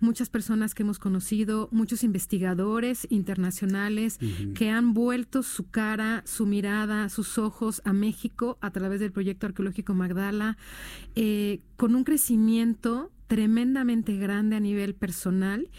Muchas 0.00 0.28
personas 0.28 0.74
que 0.74 0.82
hemos 0.82 0.98
conocido, 0.98 1.68
muchos 1.72 2.04
investigadores 2.04 3.06
internacionales 3.10 4.18
que 4.54 4.68
han 4.68 4.92
vuelto 4.92 5.42
su 5.42 5.70
cara, 5.70 6.22
su 6.26 6.46
mirada, 6.46 7.08
sus 7.08 7.38
ojos 7.38 7.80
a 7.84 7.92
México 7.92 8.58
a 8.60 8.70
través 8.70 9.00
del 9.00 9.12
proyecto 9.12 9.46
arqueológico 9.46 9.94
Magdala, 9.94 10.58
eh, 11.14 11.60
con 11.76 11.94
un 11.94 12.04
crecimiento 12.04 13.10
tremendamente 13.28 14.16
grande 14.16 14.56
a 14.56 14.60
nivel 14.60 14.94
personal 14.94 15.70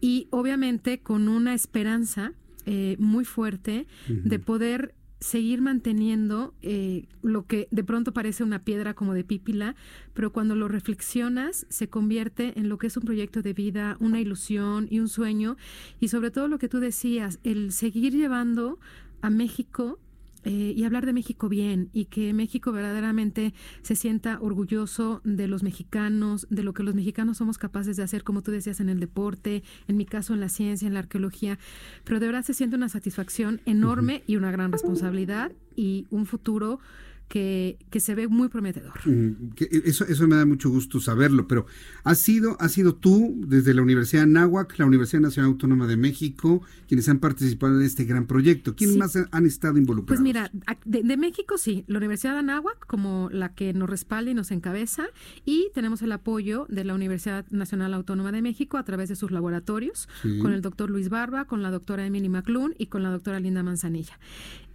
y 0.00 0.28
obviamente 0.30 1.00
con 1.00 1.28
una 1.28 1.54
esperanza 1.54 2.32
eh, 2.66 2.96
muy 2.98 3.24
fuerte 3.24 3.86
de 4.08 4.38
poder 4.38 4.94
seguir 5.20 5.60
manteniendo 5.60 6.54
eh, 6.62 7.06
lo 7.22 7.46
que 7.46 7.66
de 7.70 7.82
pronto 7.82 8.12
parece 8.12 8.44
una 8.44 8.62
piedra 8.62 8.94
como 8.94 9.14
de 9.14 9.24
pípila, 9.24 9.74
pero 10.14 10.32
cuando 10.32 10.54
lo 10.54 10.68
reflexionas 10.68 11.66
se 11.68 11.88
convierte 11.88 12.58
en 12.58 12.68
lo 12.68 12.78
que 12.78 12.86
es 12.86 12.96
un 12.96 13.04
proyecto 13.04 13.42
de 13.42 13.52
vida, 13.52 13.96
una 14.00 14.20
ilusión 14.20 14.86
y 14.90 15.00
un 15.00 15.08
sueño, 15.08 15.56
y 15.98 16.08
sobre 16.08 16.30
todo 16.30 16.46
lo 16.48 16.58
que 16.58 16.68
tú 16.68 16.78
decías, 16.78 17.40
el 17.42 17.72
seguir 17.72 18.14
llevando 18.14 18.78
a 19.20 19.30
México 19.30 19.98
eh, 20.44 20.74
y 20.76 20.84
hablar 20.84 21.06
de 21.06 21.12
México 21.12 21.48
bien 21.48 21.90
y 21.92 22.06
que 22.06 22.32
México 22.32 22.72
verdaderamente 22.72 23.54
se 23.82 23.96
sienta 23.96 24.38
orgulloso 24.40 25.20
de 25.24 25.48
los 25.48 25.62
mexicanos, 25.62 26.46
de 26.50 26.62
lo 26.62 26.72
que 26.74 26.82
los 26.82 26.94
mexicanos 26.94 27.38
somos 27.38 27.58
capaces 27.58 27.96
de 27.96 28.02
hacer, 28.02 28.24
como 28.24 28.42
tú 28.42 28.50
decías, 28.50 28.80
en 28.80 28.88
el 28.88 29.00
deporte, 29.00 29.62
en 29.86 29.96
mi 29.96 30.06
caso 30.06 30.34
en 30.34 30.40
la 30.40 30.48
ciencia, 30.48 30.86
en 30.86 30.94
la 30.94 31.00
arqueología, 31.00 31.58
pero 32.04 32.20
de 32.20 32.26
verdad 32.26 32.44
se 32.44 32.54
siente 32.54 32.76
una 32.76 32.88
satisfacción 32.88 33.60
enorme 33.64 34.22
y 34.26 34.36
una 34.36 34.50
gran 34.50 34.72
responsabilidad 34.72 35.52
y 35.76 36.06
un 36.10 36.26
futuro 36.26 36.80
que, 37.28 37.78
que, 37.90 38.00
se 38.00 38.14
ve 38.14 38.26
muy 38.26 38.48
prometedor. 38.48 38.94
Mm, 39.04 39.52
eso, 39.84 40.04
eso 40.06 40.26
me 40.26 40.36
da 40.36 40.46
mucho 40.46 40.70
gusto 40.70 40.98
saberlo, 40.98 41.46
pero 41.46 41.66
has 42.04 42.18
sido, 42.18 42.56
has 42.58 42.72
sido 42.72 42.94
tú 42.94 43.34
desde 43.46 43.74
la 43.74 43.82
Universidad 43.82 44.22
de 44.22 44.30
Anáhuac, 44.30 44.78
la 44.78 44.86
Universidad 44.86 45.20
Nacional 45.20 45.52
Autónoma 45.52 45.86
de 45.86 45.96
México, 45.96 46.62
quienes 46.88 47.08
han 47.08 47.18
participado 47.18 47.78
en 47.78 47.84
este 47.84 48.04
gran 48.04 48.26
proyecto. 48.26 48.74
¿Quiénes 48.74 48.96
más 48.96 49.16
han 49.30 49.46
estado 49.46 49.76
involucrados? 49.78 50.18
Pues 50.18 50.20
mira, 50.20 50.50
de, 50.84 51.16
México 51.16 51.58
sí, 51.58 51.84
la 51.86 51.98
Universidad 51.98 52.32
de 52.32 52.38
Anáhuac 52.38 52.86
como 52.86 53.28
la 53.30 53.54
que 53.54 53.74
nos 53.74 53.90
respalda 53.90 54.30
y 54.30 54.34
nos 54.34 54.50
encabeza, 54.50 55.06
y 55.44 55.68
tenemos 55.74 56.00
el 56.02 56.12
apoyo 56.12 56.66
de 56.68 56.84
la 56.84 56.94
Universidad 56.94 57.44
Nacional 57.50 57.92
Autónoma 57.92 58.32
de 58.32 58.40
México 58.40 58.78
a 58.78 58.84
través 58.84 59.08
de 59.10 59.16
sus 59.16 59.30
laboratorios, 59.30 60.08
con 60.40 60.52
el 60.52 60.62
doctor 60.62 60.90
Luis 60.90 61.10
Barba, 61.10 61.44
con 61.44 61.62
la 61.62 61.70
doctora 61.70 62.06
Emily 62.06 62.28
McClune 62.28 62.74
y 62.78 62.86
con 62.86 63.02
la 63.02 63.10
doctora 63.10 63.40
Linda 63.40 63.62
Manzanilla. 63.62 64.18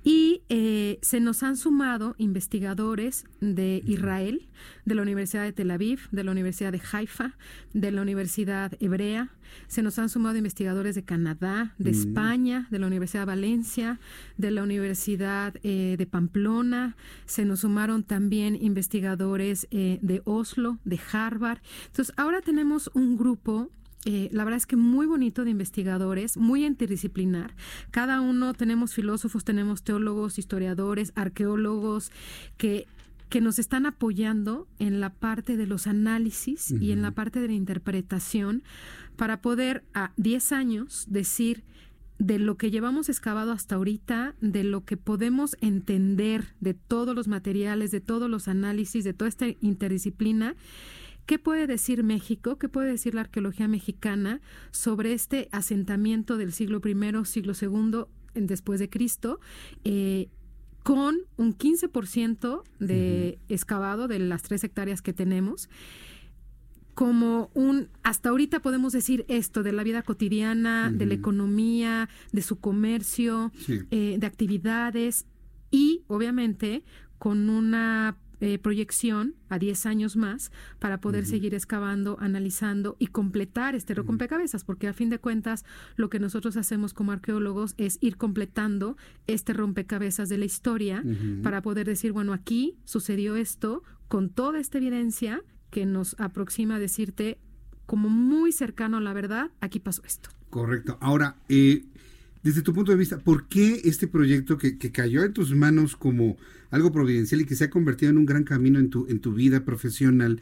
Y 0.04 0.42
eh, 0.50 1.00
se 1.02 1.20
nos 1.22 1.44
han 1.44 1.56
sumado 1.56 2.16
investigadores 2.18 3.26
de 3.40 3.82
Israel, 3.86 4.50
de 4.86 4.96
la 4.96 5.02
Universidad 5.02 5.44
de 5.44 5.54
Tel 5.54 5.72
Aviv, 5.72 6.10
de 6.12 6.24
la 6.24 6.32
Universidad 6.32 6.72
de 6.74 6.82
Haifa, 6.92 7.38
de 7.74 7.92
la 7.92 8.02
Universidad 8.02 8.74
Hebrea. 8.82 9.32
Se 9.68 9.82
nos 9.82 10.00
han 10.00 10.10
sumado 10.10 10.38
investigadores 10.38 10.96
de 10.96 11.04
Canadá, 11.04 11.74
de 11.78 11.92
España, 11.92 12.68
de 12.70 12.80
la 12.80 12.88
Universidad 12.88 13.22
de 13.22 13.28
Valencia, 13.28 14.00
de 14.38 14.52
la 14.52 14.64
Universidad 14.64 15.56
eh, 15.64 15.96
de 15.98 16.06
Pamplona. 16.06 16.98
Se 17.26 17.46
nos 17.46 17.62
sumaron 17.62 18.04
también 18.04 18.58
investigadores 18.62 19.68
eh, 19.72 20.00
de 20.02 20.22
Oslo, 20.26 20.80
de 20.84 21.00
Harvard. 21.12 21.60
Entonces, 21.88 22.14
ahora 22.18 22.42
tenemos 22.42 22.92
un 22.94 23.18
grupo 23.18 23.70
eh, 24.06 24.30
la 24.32 24.44
verdad 24.44 24.58
es 24.58 24.66
que 24.66 24.76
muy 24.76 25.06
bonito 25.06 25.44
de 25.44 25.52
investigadores, 25.52 26.38
muy 26.38 26.66
interdisciplinar. 26.66 27.56
Cada 27.92 28.22
uno 28.22 28.54
tenemos 28.54 28.94
filósofos, 28.94 29.44
tenemos 29.44 29.84
teólogos, 29.84 30.38
historiadores, 30.38 31.14
arqueólogos 31.16 32.12
que 32.58 32.88
que 33.34 33.42
nos 33.42 33.58
están 33.58 33.88
apoyando 33.88 34.68
en 34.78 35.00
la 35.00 35.10
parte 35.10 35.58
de 35.58 35.66
los 35.66 35.88
análisis 35.88 36.70
y 36.70 36.92
en 36.92 37.02
la 37.02 37.10
parte 37.10 37.40
de 37.40 37.48
la 37.48 37.56
interpretación 37.56 38.62
para 39.16 39.42
poder 39.42 39.84
a 39.96 40.12
10 40.18 40.52
años 40.52 41.08
decir 41.10 41.64
de 42.20 42.38
lo 42.38 42.58
que 42.58 42.70
llevamos 42.70 43.10
excavado 43.10 43.52
hasta 43.52 43.74
ahorita, 43.74 44.36
de 44.40 44.64
lo 44.64 44.86
que 44.86 44.98
podemos 44.98 45.58
entender 45.62 46.54
de 46.60 46.76
todos 46.76 47.16
los 47.16 47.28
materiales, 47.28 47.90
de 47.90 48.02
todos 48.02 48.30
los 48.30 48.48
análisis, 48.48 49.04
de 49.04 49.14
toda 49.14 49.30
esta 49.30 49.48
interdisciplina, 49.62 50.56
¿Qué 51.26 51.40
puede 51.40 51.68
decir 51.68 52.04
México? 52.04 52.58
¿Qué 52.58 52.70
puede 52.70 52.92
decir 52.92 53.16
la 53.16 53.22
arqueología 53.22 53.68
mexicana 53.68 54.42
sobre 54.72 55.14
este 55.14 55.48
asentamiento 55.52 56.38
del 56.38 56.52
siglo 56.52 56.82
I, 56.84 57.26
siglo 57.26 57.54
II 57.60 58.06
después 58.36 58.80
de 58.80 58.90
Cristo? 58.90 59.40
Eh, 59.84 60.30
con 60.84 61.16
un 61.38 61.58
15% 61.58 62.64
de 62.80 63.40
excavado 63.48 64.10
de 64.10 64.20
las 64.20 64.42
tres 64.42 64.64
hectáreas 64.66 65.02
que 65.02 65.14
tenemos 65.14 65.70
como 66.94 67.50
un, 67.54 67.90
hasta 68.04 68.30
ahorita 68.30 68.60
podemos 68.60 68.94
decir 68.94 69.26
esto 69.28 69.64
de 69.64 69.72
la 69.72 69.84
vida 69.84 70.04
cotidiana, 70.04 70.92
de 70.92 71.06
la 71.06 71.16
economía, 71.16 72.08
de 72.32 72.42
su 72.42 72.60
comercio, 72.60 73.52
eh, 73.68 74.18
de 74.20 74.28
actividades 74.28 75.26
y 75.72 76.04
obviamente 76.08 76.84
con 77.18 77.50
una 77.50 78.18
eh, 78.40 78.58
proyección 78.58 79.36
a 79.50 79.60
10 79.60 79.86
años 79.86 80.16
más 80.16 80.52
para 80.80 81.00
poder 81.00 81.26
seguir 81.26 81.54
excavando, 81.54 82.18
analizando 82.20 82.96
y 83.00 83.08
completar 83.08 83.76
este 83.76 83.94
rompecabezas, 83.94 84.64
porque 84.64 84.88
a 84.88 84.94
fin 84.94 85.10
de 85.10 85.20
cuentas 85.20 85.66
lo 85.96 86.10
que 86.10 86.20
nosotros 86.20 86.58
hacemos 86.58 86.94
como 86.94 87.12
arqueólogos 87.12 87.76
es 87.78 87.98
ir 88.02 88.18
completando 88.18 88.98
este 89.28 89.54
rompecabezas 89.54 90.30
de 90.30 90.38
la 90.38 90.46
historia 90.46 91.04
para 91.42 91.62
poder 91.62 91.88
decir, 91.88 92.12
bueno, 92.12 92.34
aquí 92.34 92.78
sucedió 92.84 93.36
esto 93.36 93.84
con 94.08 94.30
toda 94.30 94.60
esta 94.60 94.78
evidencia 94.78 95.42
que 95.70 95.86
nos 95.86 96.20
aproxima 96.20 96.76
a 96.76 96.80
decirte 96.80 97.40
como 97.86 98.10
muy 98.10 98.52
cercano 98.52 98.98
a 98.98 99.02
la 99.02 99.14
verdad, 99.14 99.52
aquí 99.60 99.80
pasó 99.80 100.04
esto. 100.06 100.30
Correcto. 100.50 100.98
Ahora, 101.02 101.38
eh, 101.50 101.86
desde 102.44 102.62
tu 102.62 102.74
punto 102.74 102.92
de 102.92 102.98
vista, 102.98 103.18
¿por 103.20 103.48
qué 103.48 103.82
este 103.86 104.08
proyecto 104.08 104.58
que, 104.58 104.78
cayó 104.92 105.24
en 105.24 105.34
tus 105.34 105.56
manos 105.56 105.96
como 105.96 106.38
algo 106.72 106.92
providencial 106.92 107.42
y 107.42 107.46
que 107.46 107.56
se 107.56 107.66
ha 107.66 107.70
convertido 107.70 108.12
en 108.12 108.18
un 108.18 108.26
gran 108.26 108.44
camino 108.44 108.80
en 108.80 108.90
tu, 108.90 109.08
en 109.08 109.22
tu 109.22 109.34
vida 109.34 109.64
profesional, 109.64 110.42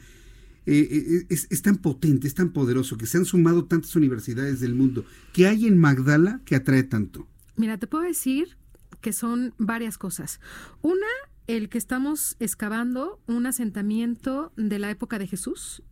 eh, 0.66 0.88
eh, 0.90 1.26
es, 1.28 1.62
tan 1.62 1.76
potente, 1.76 2.26
es 2.26 2.34
tan 2.34 2.50
poderoso, 2.50 2.96
que 2.96 3.06
se 3.06 3.18
han 3.18 3.24
sumado 3.24 3.66
tantas 3.66 3.94
universidades 3.94 4.58
del 4.58 4.74
mundo? 4.74 5.04
¿Qué 5.32 5.46
hay 5.46 5.66
en 5.66 5.78
Magdala 5.78 6.40
que 6.44 6.56
atrae 6.56 6.82
tanto? 6.82 7.28
Mira, 7.56 7.78
te 7.78 7.86
puedo 7.86 8.02
decir 8.02 8.56
que 9.00 9.12
son 9.12 9.54
varias 9.58 9.96
cosas. 9.96 10.40
Una, 10.80 11.06
el 11.46 11.68
que 11.68 11.78
estamos 11.78 12.36
excavando 12.40 13.20
un 13.28 13.46
asentamiento 13.46 14.52
de 14.56 14.80
la 14.80 14.90
época 14.90 15.20
de 15.20 15.28
Jesús, 15.28 15.84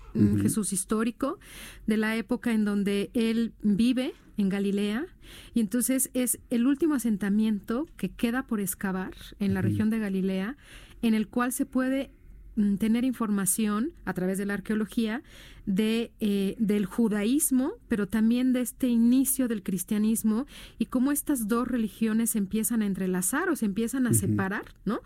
Jesús 0.42 0.72
histórico, 0.72 1.38
de 1.86 1.96
la 1.96 2.16
época 2.16 2.52
en 2.52 2.64
donde 2.64 3.10
él 3.14 3.52
vive 3.62 4.12
en 4.40 4.48
Galilea, 4.48 5.06
y 5.54 5.60
entonces 5.60 6.10
es 6.14 6.38
el 6.50 6.66
último 6.66 6.94
asentamiento 6.94 7.86
que 7.96 8.08
queda 8.08 8.46
por 8.46 8.60
excavar 8.60 9.14
en 9.38 9.54
la 9.54 9.62
región 9.62 9.90
de 9.90 9.98
Galilea, 9.98 10.56
en 11.02 11.14
el 11.14 11.28
cual 11.28 11.52
se 11.52 11.66
puede 11.66 12.10
mm, 12.56 12.76
tener 12.76 13.04
información 13.04 13.92
a 14.04 14.14
través 14.14 14.38
de 14.38 14.46
la 14.46 14.54
arqueología 14.54 15.22
de, 15.66 16.12
eh, 16.20 16.56
del 16.58 16.86
judaísmo, 16.86 17.72
pero 17.88 18.06
también 18.06 18.52
de 18.52 18.60
este 18.60 18.88
inicio 18.88 19.48
del 19.48 19.62
cristianismo 19.62 20.46
y 20.78 20.86
cómo 20.86 21.12
estas 21.12 21.48
dos 21.48 21.68
religiones 21.68 22.30
se 22.30 22.38
empiezan 22.38 22.82
a 22.82 22.86
entrelazar 22.86 23.48
o 23.48 23.56
se 23.56 23.66
empiezan 23.66 24.06
a 24.06 24.14
separar, 24.14 24.74
¿no? 24.84 25.00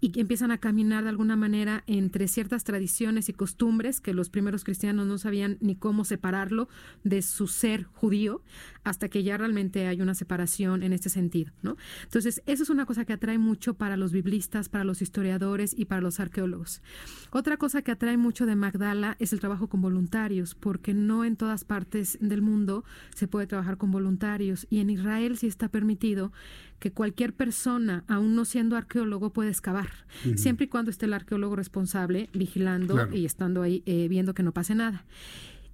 Y 0.00 0.10
que 0.10 0.20
empiezan 0.20 0.50
a 0.50 0.58
caminar 0.58 1.04
de 1.04 1.10
alguna 1.10 1.36
manera 1.36 1.84
entre 1.86 2.28
ciertas 2.28 2.64
tradiciones 2.64 3.28
y 3.28 3.32
costumbres 3.32 4.00
que 4.00 4.14
los 4.14 4.30
primeros 4.30 4.64
cristianos 4.64 5.06
no 5.06 5.18
sabían 5.18 5.58
ni 5.60 5.76
cómo 5.76 6.04
separarlo 6.04 6.68
de 7.04 7.22
su 7.22 7.46
ser 7.46 7.84
judío, 7.84 8.42
hasta 8.84 9.08
que 9.08 9.22
ya 9.22 9.36
realmente 9.36 9.86
hay 9.86 10.00
una 10.00 10.14
separación 10.14 10.82
en 10.82 10.92
este 10.92 11.08
sentido, 11.08 11.52
¿no? 11.62 11.76
Entonces, 12.04 12.42
eso 12.46 12.62
es 12.62 12.70
una 12.70 12.86
cosa 12.86 13.04
que 13.04 13.12
atrae 13.12 13.38
mucho 13.38 13.74
para 13.74 13.96
los 13.96 14.12
biblistas, 14.12 14.68
para 14.68 14.84
los 14.84 15.02
historiadores 15.02 15.74
y 15.76 15.84
para 15.84 16.00
los 16.00 16.20
arqueólogos. 16.20 16.82
Otra 17.30 17.56
cosa 17.56 17.82
que 17.82 17.92
atrae 17.92 18.16
mucho 18.16 18.46
de 18.46 18.56
Magdala 18.56 19.16
es 19.18 19.32
el 19.32 19.40
trabajo 19.40 19.68
con 19.68 19.80
voluntad 19.80 19.99
voluntarios, 20.00 20.54
porque 20.54 20.94
no 20.94 21.26
en 21.26 21.36
todas 21.36 21.64
partes 21.64 22.16
del 22.22 22.40
mundo 22.40 22.84
se 23.14 23.28
puede 23.28 23.46
trabajar 23.46 23.76
con 23.76 23.90
voluntarios 23.90 24.66
y 24.70 24.78
en 24.78 24.88
Israel 24.88 25.36
sí 25.36 25.46
está 25.46 25.68
permitido 25.68 26.32
que 26.78 26.90
cualquier 26.90 27.34
persona, 27.34 28.04
aún 28.08 28.34
no 28.34 28.46
siendo 28.46 28.76
arqueólogo, 28.76 29.30
puede 29.30 29.50
excavar, 29.50 29.90
siempre 30.36 30.64
y 30.64 30.68
cuando 30.68 30.90
esté 30.90 31.04
el 31.04 31.12
arqueólogo 31.12 31.54
responsable 31.54 32.30
vigilando 32.32 33.08
y 33.12 33.26
estando 33.26 33.60
ahí 33.60 33.82
eh, 33.84 34.08
viendo 34.08 34.32
que 34.32 34.42
no 34.42 34.52
pase 34.52 34.74
nada. 34.74 35.04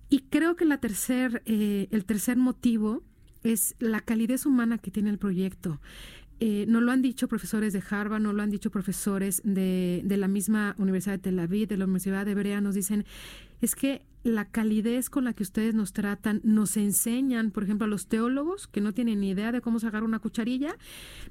Y 0.08 0.22
creo 0.28 0.56
que 0.56 0.64
la 0.64 0.78
tercer, 0.78 1.42
eh, 1.46 1.86
el 1.92 2.04
tercer 2.04 2.36
motivo 2.36 3.04
es 3.44 3.76
la 3.78 4.00
calidez 4.00 4.44
humana 4.44 4.78
que 4.78 4.90
tiene 4.90 5.10
el 5.10 5.18
proyecto. 5.18 5.80
Eh, 6.38 6.66
no 6.68 6.80
lo 6.80 6.92
han 6.92 7.00
dicho 7.00 7.28
profesores 7.28 7.72
de 7.72 7.82
Harvard, 7.88 8.20
no 8.20 8.32
lo 8.32 8.42
han 8.42 8.50
dicho 8.50 8.70
profesores 8.70 9.40
de, 9.44 10.02
de, 10.04 10.16
la 10.18 10.28
misma 10.28 10.74
Universidad 10.78 11.14
de 11.14 11.22
Tel 11.22 11.38
Aviv, 11.38 11.66
de 11.66 11.78
la 11.78 11.84
Universidad 11.84 12.26
de 12.26 12.34
Berea, 12.34 12.60
nos 12.60 12.74
dicen, 12.74 13.06
es 13.62 13.74
que 13.74 14.02
la 14.26 14.44
calidez 14.44 15.08
con 15.08 15.24
la 15.24 15.32
que 15.32 15.42
ustedes 15.42 15.74
nos 15.74 15.92
tratan, 15.92 16.40
nos 16.44 16.76
enseñan, 16.76 17.50
por 17.50 17.62
ejemplo, 17.64 17.86
a 17.86 17.88
los 17.88 18.08
teólogos 18.08 18.66
que 18.66 18.80
no 18.80 18.92
tienen 18.92 19.20
ni 19.20 19.30
idea 19.30 19.52
de 19.52 19.60
cómo 19.60 19.78
sacar 19.78 20.02
una 20.02 20.18
cucharilla, 20.18 20.76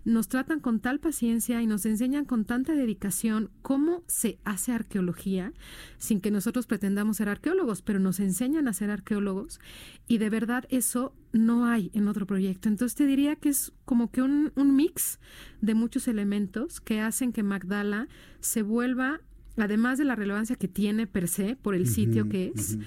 nos 0.04 0.28
tratan 0.28 0.60
con 0.60 0.80
tal 0.80 1.00
paciencia 1.00 1.62
y 1.62 1.68
nos 1.68 1.86
enseñan 1.86 2.26
con 2.26 2.46
tanta 2.46 2.74
dedicación 2.74 3.52
cómo 3.62 4.04
se 4.08 4.40
hace 4.46 4.72
arqueología, 4.72 5.54
sin 5.98 6.22
que 6.22 6.32
nosotros 6.32 6.68
pretendamos 6.68 7.18
ser 7.18 7.30
arqueólogos, 7.30 7.82
pero 7.82 8.00
nos 8.00 8.20
enseñan 8.20 8.68
a 8.68 8.74
ser 8.74 8.90
arqueólogos 8.90 9.60
y 10.08 10.18
de 10.18 10.30
verdad 10.30 10.66
eso 10.70 11.14
no 11.34 11.66
hay 11.66 11.92
en 11.94 12.08
otro 12.08 12.26
proyecto. 12.26 12.70
Entonces 12.70 12.96
te 12.96 13.06
diría 13.06 13.36
que 13.36 13.50
es 13.50 13.74
como 13.84 14.10
que 14.10 14.22
un, 14.22 14.52
un 14.56 14.76
mix 14.76 15.20
de 15.62 15.76
muchos 15.76 16.08
elementos 16.08 16.80
que 16.80 17.02
hacen 17.02 17.34
que 17.34 17.44
Magdala 17.44 18.08
se 18.40 18.62
vuelva 18.62 19.22
además 19.58 19.98
de 19.98 20.06
la 20.06 20.16
relevancia 20.16 20.56
que 20.56 20.68
tiene 20.68 21.08
per 21.08 21.28
se 21.28 21.56
por 21.56 21.76
el 21.76 21.88
sitio 21.88 22.30
que 22.30 22.52
es, 22.56 22.78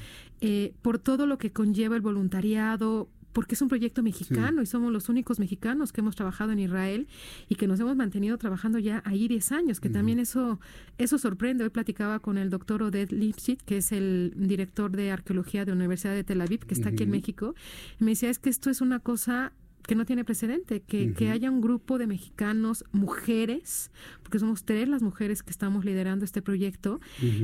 eh, 0.41 0.75
por 0.83 0.99
todo 0.99 1.27
lo 1.27 1.39
que 1.39 1.53
conlleva 1.53 1.97
el 1.97 2.03
voluntariado, 2.03 3.09
porque 3.33 3.55
es 3.55 3.63
un 3.63 3.69
proyecto 3.69 4.03
mexicano 4.03 4.63
y 4.63 4.67
somos 4.67 4.93
los 4.93 5.09
únicos 5.09 5.39
mexicanos 5.39 5.93
que 5.93 6.01
hemos 6.01 6.17
trabajado 6.17 6.53
en 6.53 6.59
Israel 6.59 7.07
y 7.49 7.55
que 7.55 7.69
nos 7.69 7.79
hemos 7.79 7.95
mantenido 7.95 8.37
trabajando 8.39 8.79
ya 8.79 9.03
ahí 9.05 9.29
10 9.29 9.53
años, 9.53 9.81
que 9.81 9.91
también 9.91 10.19
eso, 10.19 10.59
eso 10.97 11.19
sorprende. 11.19 11.63
Hoy 11.63 11.71
platicaba 11.71 12.19
con 12.19 12.37
el 12.39 12.51
doctor 12.51 12.83
Oded 12.83 13.11
Lipschitz, 13.11 13.63
que 13.63 13.77
es 13.77 13.93
el 13.93 14.33
director 14.37 14.91
de 14.91 15.13
arqueología 15.13 15.65
de 15.65 15.71
la 15.71 15.77
Universidad 15.77 16.15
de 16.15 16.25
Tel 16.25 16.41
Aviv, 16.41 16.67
que 16.67 16.75
está 16.75 16.89
aquí 16.89 17.05
en 17.05 17.11
México, 17.11 17.55
y 18.01 18.05
me 18.05 18.13
decía, 18.13 18.31
es 18.31 18.39
que 18.39 18.51
esto 18.51 18.71
es 18.71 18.81
una 18.81 18.99
cosa 18.99 19.53
que 19.89 19.95
no 19.95 20.05
tiene 20.05 20.23
precedente, 20.23 20.83
que, 20.83 21.15
que, 21.15 21.31
haya 21.31 21.51
un 21.51 21.63
grupo 21.63 21.97
de 21.97 22.07
mexicanos, 22.07 22.85
mujeres, 22.93 23.91
porque 24.23 24.39
somos 24.39 24.65
tres 24.67 24.87
las 24.87 25.01
mujeres 25.01 25.43
que 25.43 25.51
estamos 25.51 25.83
liderando 25.83 26.27
este 26.27 26.43
proyecto, 26.43 27.01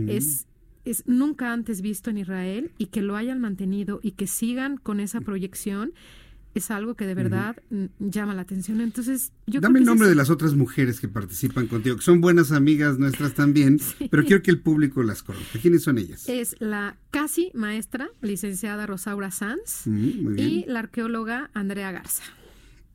es, 0.09 0.47
es 0.85 1.05
nunca 1.07 1.55
antes 1.55 1.81
visto 1.81 2.11
en 2.11 2.19
Israel 2.19 2.71
y 2.77 2.87
que 2.89 3.01
lo 3.01 3.17
hayan 3.17 3.41
mantenido 3.41 3.99
y 4.03 4.11
que 4.11 4.27
sigan 4.27 4.77
con 4.77 5.01
esa 5.01 5.23
proyección 5.23 5.95
es 6.55 6.71
algo 6.71 6.95
que 6.95 7.07
de 7.07 7.15
verdad 7.15 7.57
llama 7.99 8.35
la 8.35 8.43
atención. 8.43 8.81
Entonces, 8.81 9.33
yo 9.47 9.61
Dame 9.61 9.81
el 9.81 9.85
nombre 9.85 10.09
de 10.09 10.15
las 10.15 10.31
otras 10.31 10.55
mujeres 10.55 11.01
que 11.01 11.09
participan 11.09 11.67
contigo, 11.67 11.97
que 11.97 12.03
son 12.03 12.21
buenas 12.21 12.53
amigas 12.53 12.99
nuestras 12.99 13.35
también, 13.35 13.81
pero 14.11 14.25
quiero 14.25 14.43
que 14.43 14.51
el 14.51 14.61
público 14.61 15.03
las 15.03 15.23
conozca. 15.23 15.59
¿Quiénes 15.59 15.83
son 15.83 15.99
ellas? 15.99 16.29
Es 16.29 16.57
la 16.61 16.97
casi 17.11 17.51
maestra, 17.55 18.09
licenciada 18.23 18.87
Rosaura 18.87 19.31
Sanz, 19.31 19.87
y 19.87 20.65
la 20.67 20.81
arqueóloga 20.81 21.51
Andrea 21.55 21.91
Garza. 21.93 22.23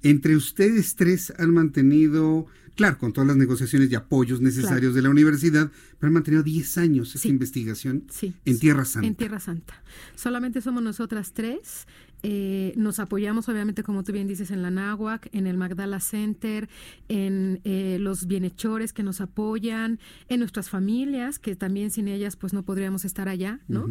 Entre 0.02 0.36
ustedes 0.36 0.96
tres 0.96 1.34
han 1.38 1.54
mantenido, 1.54 2.48
claro, 2.76 2.98
con 2.98 3.12
todas 3.12 3.28
las 3.28 3.38
negociaciones 3.38 3.92
y 3.92 3.96
apoyos 3.96 4.40
necesarios 4.40 4.96
de 4.96 5.02
la 5.02 5.10
universidad, 5.10 5.72
pero 5.98 6.08
han 6.08 6.14
mantenido 6.14 6.44
10 6.44 6.78
años 6.78 7.14
esa 7.16 7.28
investigación 7.28 8.06
en 8.46 8.60
Tierra 8.60 8.86
Santa. 8.86 9.08
En 9.08 9.16
Tierra 9.16 9.42
Santa. 9.42 9.74
Solamente 10.16 10.62
somos 10.62 10.82
nosotras 10.82 11.34
tres. 11.34 11.86
Eh, 12.22 12.74
nos 12.76 13.00
apoyamos, 13.00 13.48
obviamente, 13.48 13.84
como 13.84 14.04
tú 14.04 14.12
bien 14.12 14.28
dices, 14.28 14.52
en 14.52 14.62
la 14.62 14.72
NAWAC, 14.72 15.30
en 15.32 15.48
el 15.48 15.58
Magdala 15.58 16.00
Center, 16.00 16.70
en 17.08 17.62
eh, 17.64 17.98
los 18.00 18.28
bienhechores 18.28 18.92
que 18.92 19.04
nos 19.04 19.22
apoyan, 19.22 20.00
en 20.28 20.40
nuestras 20.40 20.70
familias, 20.70 21.40
que 21.40 21.56
también 21.56 21.92
sin 21.92 22.08
ellas, 22.08 22.36
pues 22.36 22.54
no 22.54 22.64
podríamos 22.64 23.06
estar 23.06 23.30
allá, 23.30 23.62
¿no? 23.68 23.88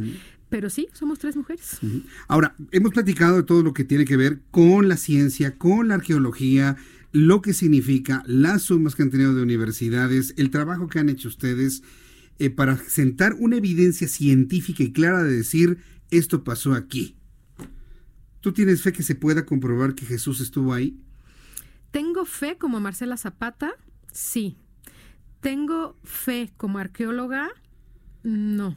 Pero 0.51 0.69
sí, 0.69 0.89
somos 0.93 1.19
tres 1.19 1.37
mujeres. 1.37 1.79
Ahora, 2.27 2.55
hemos 2.71 2.93
platicado 2.93 3.37
de 3.37 3.43
todo 3.43 3.63
lo 3.63 3.73
que 3.73 3.85
tiene 3.85 4.05
que 4.05 4.17
ver 4.17 4.41
con 4.51 4.89
la 4.89 4.97
ciencia, 4.97 5.57
con 5.57 5.89
la 5.89 5.95
arqueología, 5.95 6.77
lo 7.13 7.41
que 7.41 7.55
significa, 7.55 8.23
las 8.27 8.63
sumas 8.63 8.95
que 8.95 9.03
han 9.03 9.11
tenido 9.11 9.35
de 9.35 9.43
universidades, 9.43 10.35
el 10.37 10.51
trabajo 10.51 10.89
que 10.89 10.99
han 10.99 11.09
hecho 11.09 11.29
ustedes 11.29 11.83
eh, 12.39 12.51
para 12.51 12.77
sentar 12.77 13.35
una 13.39 13.57
evidencia 13.57 14.07
científica 14.07 14.83
y 14.83 14.93
clara 14.93 15.23
de 15.23 15.37
decir, 15.37 15.79
esto 16.11 16.45
pasó 16.45 16.75
aquí 16.75 17.18
¿Tú 18.41 18.53
tienes 18.53 18.83
fe 18.83 18.93
que 18.93 19.03
se 19.03 19.15
pueda 19.15 19.45
comprobar 19.45 19.95
que 19.95 20.07
Jesús 20.07 20.41
estuvo 20.41 20.73
ahí? 20.73 20.99
Tengo 21.91 22.25
fe 22.25 22.57
como 22.59 22.81
Marcela 22.81 23.17
Zapata, 23.17 23.73
sí. 24.13 24.57
Tengo 25.41 25.97
fe 26.05 26.53
como 26.57 26.79
arqueóloga, 26.79 27.49
no. 28.23 28.77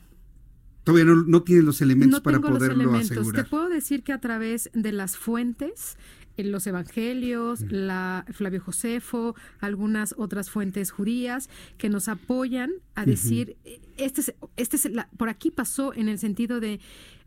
Todavía 0.84 1.14
no, 1.28 1.44
tienes 1.44 1.64
los 1.64 1.82
elementos 1.82 2.22
para 2.22 2.40
poderlo 2.40 2.94
asegurar. 2.96 3.44
Te 3.44 3.50
puedo 3.50 3.70
decir 3.70 4.04
que 4.04 4.14
a 4.14 4.20
través 4.20 4.70
de 4.74 4.92
las 4.92 5.16
fuentes, 5.16 5.96
en 6.38 6.52
los 6.52 6.66
evangelios, 6.66 7.62
la 7.70 8.26
Flavio 8.32 8.62
Josefo, 8.62 9.36
algunas 9.60 10.16
otras 10.18 10.50
fuentes 10.50 10.90
judías 10.90 11.50
que 11.78 11.90
nos 11.90 12.08
apoyan 12.08 12.72
a 12.96 13.06
decir, 13.06 13.58
este 13.98 14.22
es, 14.22 14.34
este 14.56 14.78
es 14.78 14.90
por 15.18 15.30
aquí 15.30 15.52
pasó 15.52 15.94
en 15.94 16.10
el 16.10 16.18
sentido 16.18 16.60
de 16.60 16.80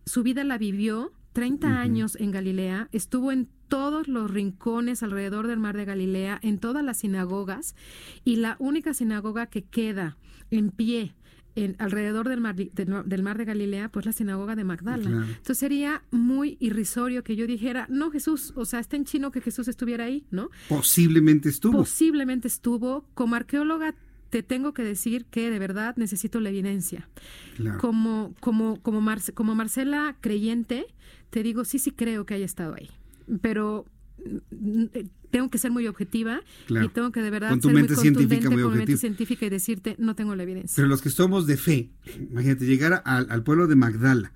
su 0.04 0.24
vida 0.24 0.42
la 0.42 0.58
vivió, 0.58 1.12
30 1.34 1.80
años 1.80 2.16
en 2.18 2.30
Galilea, 2.30 2.88
estuvo 2.92 3.32
en 3.32 3.48
todos 3.68 4.06
los 4.06 4.30
rincones 4.30 5.02
alrededor 5.02 5.48
del 5.48 5.58
mar 5.58 5.76
de 5.76 5.84
Galilea, 5.84 6.38
en 6.42 6.58
todas 6.58 6.84
las 6.84 6.98
sinagogas, 6.98 7.74
y 8.24 8.36
la 8.36 8.56
única 8.60 8.94
sinagoga 8.94 9.46
que 9.46 9.64
queda 9.64 10.16
en 10.50 10.70
pie 10.70 11.14
en, 11.56 11.74
alrededor 11.78 12.28
del 12.28 12.40
mar, 12.40 12.54
del 12.54 13.22
mar 13.22 13.36
de 13.36 13.44
Galilea, 13.44 13.88
pues 13.88 14.06
la 14.06 14.12
sinagoga 14.12 14.54
de 14.56 14.64
Magdala. 14.64 15.08
Entonces 15.08 15.58
sería 15.58 16.02
muy 16.12 16.56
irrisorio 16.60 17.24
que 17.24 17.36
yo 17.36 17.46
dijera, 17.46 17.86
no 17.88 18.10
Jesús, 18.10 18.52
o 18.56 18.64
sea, 18.64 18.80
está 18.80 18.96
en 18.96 19.04
chino 19.04 19.30
que 19.30 19.40
Jesús 19.40 19.68
estuviera 19.68 20.04
ahí, 20.04 20.24
¿no? 20.30 20.50
Posiblemente 20.68 21.48
estuvo. 21.48 21.78
Posiblemente 21.78 22.48
estuvo. 22.48 23.08
Como 23.14 23.34
arqueóloga 23.34 23.94
te 24.34 24.42
tengo 24.42 24.74
que 24.74 24.82
decir 24.82 25.26
que 25.26 25.48
de 25.48 25.60
verdad 25.60 25.94
necesito 25.96 26.40
la 26.40 26.48
evidencia. 26.48 27.08
Como, 27.78 28.34
como, 28.40 28.82
como, 28.82 29.06
como 29.32 29.54
Marcela 29.54 30.16
creyente, 30.20 30.86
te 31.30 31.44
digo, 31.44 31.64
sí, 31.64 31.78
sí 31.78 31.92
creo 31.92 32.26
que 32.26 32.34
haya 32.34 32.44
estado 32.44 32.74
ahí. 32.74 32.90
Pero 33.40 33.86
mm, 34.50 34.86
eh, 34.92 35.06
tengo 35.30 35.50
que 35.50 35.58
ser 35.58 35.70
muy 35.70 35.86
objetiva 35.86 36.40
y 36.68 36.88
tengo 36.88 37.12
que 37.12 37.22
de 37.22 37.30
verdad 37.30 37.50
con 37.50 37.60
tu 37.60 37.68
ser 37.68 37.76
mente 37.76 37.94
muy 37.94 38.02
científica, 38.02 38.50
muy 38.50 38.62
con 38.64 38.76
mente 38.76 38.96
científica 38.96 39.46
y 39.46 39.50
decirte, 39.50 39.94
no 40.00 40.16
tengo 40.16 40.34
la 40.34 40.42
evidencia. 40.42 40.74
Pero 40.74 40.88
los 40.88 41.00
que 41.00 41.10
somos 41.10 41.46
de 41.46 41.56
fe, 41.56 41.92
imagínate, 42.18 42.66
llegar 42.66 43.02
al, 43.04 43.28
al 43.30 43.44
pueblo 43.44 43.68
de 43.68 43.76
Magdala, 43.76 44.32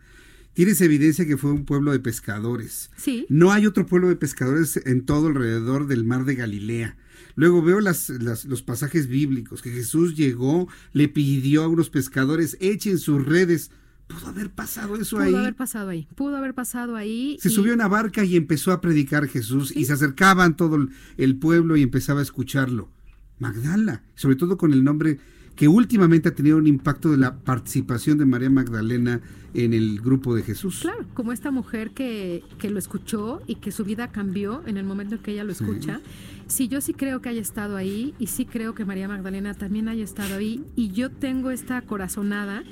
tienes 0.53 0.81
evidencia 0.81 1.27
que 1.27 1.37
fue 1.37 1.51
un 1.51 1.65
pueblo 1.65 1.91
de 1.91 1.99
pescadores. 1.99 2.93
Sí. 2.97 3.27
No 3.29 3.51
hay 3.51 3.67
otro 3.67 3.85
pueblo 3.85 4.11
de 4.11 4.15
pescadores 4.15 4.81
en 4.87 5.05
todo 5.05 5.27
alrededor 5.27 5.89
del 5.89 6.05
mar 6.05 6.25
de 6.25 6.37
Galilea. 6.37 6.97
Luego 7.39 7.63
veo 7.63 7.79
las, 7.79 8.11
los 8.11 8.63
pasajes 8.63 9.07
bíblicos, 9.07 9.63
que 9.63 9.71
Jesús 9.71 10.17
llegó, 10.17 10.67
le 10.93 11.07
pidió 11.07 11.63
a 11.63 11.69
unos 11.69 11.89
pescadores, 11.89 12.57
echen 12.59 12.99
sus 12.99 13.25
redes. 13.25 13.71
Pudo 14.09 14.27
haber 14.27 14.51
pasado 14.51 14.97
eso 14.97 15.21
ahí. 15.21 15.31
Pudo 15.31 15.39
haber 15.39 15.55
pasado 15.55 15.89
ahí. 15.91 16.09
Pudo 16.17 16.37
haber 16.37 16.55
pasado 16.55 16.97
ahí. 16.97 17.39
Se 17.41 17.49
subió 17.49 17.71
a 17.71 17.75
una 17.77 17.87
barca 17.87 18.25
y 18.25 18.35
empezó 18.35 18.73
a 18.73 18.81
predicar 18.81 19.29
Jesús 19.29 19.73
y 19.77 19.85
se 19.85 19.93
acercaban 19.93 20.57
todo 20.57 20.85
el 21.17 21.37
pueblo 21.37 21.77
y 21.77 21.83
empezaba 21.83 22.19
a 22.19 22.25
escucharlo. 22.25 22.91
Magdala, 23.39 24.03
sobre 24.17 24.35
todo 24.35 24.59
con 24.59 24.73
el 24.73 24.83
nombre 24.83 25.21
que 25.59 25.67
últimamente 25.67 26.29
ha 26.29 26.35
tenido 26.37 26.57
un 26.57 26.69
impacto 26.69 27.11
de 27.11 27.17
la 27.17 27.37
participación 27.37 28.17
de 28.17 28.25
María 28.25 28.49
Magdalena 28.49 29.21
en 29.55 29.75
el 29.75 30.01
grupo 30.01 30.37
de 30.37 30.45
Jesús. 30.45 30.79
Claro, 30.83 31.05
como 31.15 31.33
esta 31.33 31.51
mujer 31.51 31.91
que, 31.91 32.45
que 32.59 32.71
lo 32.71 32.79
escuchó 32.79 33.43
y 33.49 33.57
que 33.57 33.73
su 33.73 33.85
vida 33.85 34.13
cambió 34.13 34.63
en 34.67 34.77
el 34.77 34.85
momento 34.85 35.17
en 35.17 35.21
que 35.21 35.33
ella 35.33 35.43
lo 35.43 35.51
escucha. 35.51 36.01
Sí. 36.47 36.69
yo 36.69 36.81
sí 36.81 36.95
creo 36.95 37.21
que 37.21 37.31
haya 37.31 37.41
estado 37.41 37.77
ahí 37.77 38.15
y 38.21 38.29
sí 38.29 38.47
creo 38.47 38.77
que 38.77 38.85
María 38.85 39.09
Magdalena 39.09 39.53
también 39.53 39.89
haya 39.89 40.05
estado 40.05 40.37
ahí 40.37 40.65
y 40.77 40.93
yo 40.93 41.11
tengo 41.11 41.51
esta 41.51 41.83
corazonada 41.83 42.63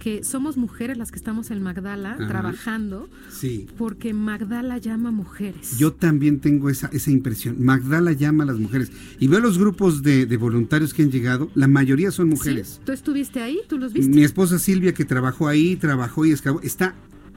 que 0.00 0.24
somos 0.24 0.56
mujeres 0.56 0.96
las 0.96 1.12
que 1.12 1.18
estamos 1.18 1.50
en 1.52 1.62
Magdala 1.62 2.16
trabajando, 2.16 3.08
sí. 3.30 3.68
porque 3.76 4.14
Magdala 4.14 4.78
llama 4.78 5.12
mujeres. 5.12 5.78
Yo 5.78 5.92
también 5.92 6.40
tengo 6.40 6.70
esa, 6.70 6.88
esa 6.88 7.10
impresión. 7.10 7.62
Magdala 7.62 8.12
llama 8.12 8.44
a 8.44 8.46
las 8.46 8.58
mujeres. 8.58 8.90
Y 9.20 9.28
veo 9.28 9.40
los 9.40 9.58
grupos 9.58 10.02
de, 10.02 10.24
voluntarios 10.38 10.94
que 10.94 11.02
han 11.02 11.10
llegado, 11.10 11.50
la 11.54 11.68
mayoría 11.68 12.10
son 12.10 12.30
mujeres. 12.30 12.80
¿Tú 12.84 12.92
estuviste 12.92 13.42
ahí? 13.42 13.60
¿Tú 13.68 13.78
los 13.78 13.92
viste? 13.92 14.10
Mi 14.10 14.24
esposa 14.24 14.58
Silvia, 14.58 14.94
que 14.94 15.04
trabajó 15.04 15.48
ahí, 15.48 15.76
trabajó 15.76 16.24
y 16.24 16.32
escabó, 16.32 16.62
está 16.62 16.94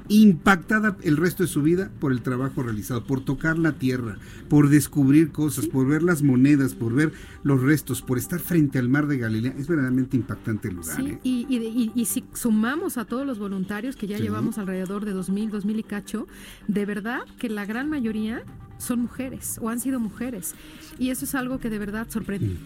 impactada 0.09 0.97
el 1.03 1.17
resto 1.17 1.43
de 1.43 1.49
su 1.49 1.61
vida 1.61 1.91
por 1.99 2.11
el 2.11 2.21
trabajo 2.21 2.63
realizado, 2.63 3.05
por 3.05 3.23
tocar 3.23 3.57
la 3.57 3.73
tierra, 3.73 4.17
por 4.49 4.69
descubrir 4.69 5.31
cosas, 5.31 5.67
por 5.67 5.87
ver 5.87 6.03
las 6.03 6.23
monedas, 6.23 6.75
por 6.75 6.93
ver 6.93 7.13
los 7.43 7.61
restos, 7.61 8.01
por 8.01 8.17
estar 8.17 8.39
frente 8.39 8.79
al 8.79 8.89
mar 8.89 9.07
de 9.07 9.17
Galilea. 9.17 9.53
Es 9.57 9.67
verdaderamente 9.67 10.17
impactante 10.17 10.67
el 10.67 10.75
lugar. 10.75 10.95
Sí, 10.95 11.07
¿eh? 11.07 11.19
y, 11.23 12.05
si 12.05 12.25
sumamos 12.33 12.97
a 12.97 13.05
todos 13.05 13.25
los 13.25 13.39
voluntarios, 13.39 13.95
que 13.95 14.07
ya 14.07 14.17
llevamos 14.17 14.57
alrededor 14.57 15.05
de 15.05 15.15
2.000, 15.15 15.51
2.000 15.51 15.79
y 15.79 15.83
cacho, 15.83 16.27
de 16.67 16.85
verdad 16.85 17.21
que 17.39 17.49
la 17.49 17.65
gran 17.65 17.89
mayoría 17.89 18.43
son 18.77 19.01
mujeres 19.01 19.59
o 19.61 19.69
han 19.69 19.79
sido 19.79 19.99
mujeres. 19.99 20.55
Y 20.99 21.09
eso 21.09 21.25
es 21.25 21.35
algo 21.35 21.59
que 21.59 21.69
de 21.69 21.79
verdad 21.79 22.07
sorprende. 22.09 22.47
Mm. 22.47 22.57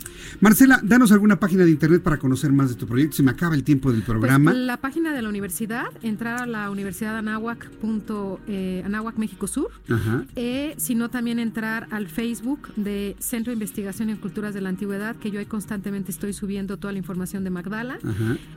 Marcela, 0.41 0.79
danos 0.83 1.11
alguna 1.11 1.39
página 1.39 1.63
de 1.63 1.71
internet 1.71 2.01
para 2.01 2.17
conocer 2.17 2.51
más 2.51 2.69
de 2.69 2.75
tu 2.75 2.87
proyecto. 2.87 3.15
Se 3.15 3.23
me 3.23 3.31
acaba 3.31 3.55
el 3.55 3.63
tiempo 3.63 3.91
del 3.91 4.01
pues, 4.01 4.17
programa. 4.17 4.53
la 4.53 4.77
página 4.77 5.13
de 5.13 5.21
la 5.21 5.29
universidad, 5.29 5.85
entrar 6.01 6.41
a 6.41 6.45
la 6.45 6.69
universidad 6.69 7.17
Anáhuac, 7.17 7.69
eh, 8.47 8.83
México 9.17 9.47
Sur. 9.47 9.71
Ajá. 9.89 10.25
Eh, 10.35 10.75
sino 10.77 11.09
también 11.09 11.39
entrar 11.39 11.87
al 11.91 12.07
Facebook 12.07 12.73
de 12.75 13.15
Centro 13.19 13.51
de 13.51 13.55
Investigación 13.55 14.09
en 14.09 14.17
Culturas 14.17 14.53
de 14.53 14.61
la 14.61 14.69
Antigüedad, 14.69 15.15
que 15.15 15.31
yo 15.31 15.39
ahí 15.39 15.45
constantemente 15.45 16.11
estoy 16.11 16.33
subiendo 16.33 16.77
toda 16.77 16.91
la 16.91 16.99
información 16.99 17.43
de 17.43 17.49
Magdala. 17.49 17.99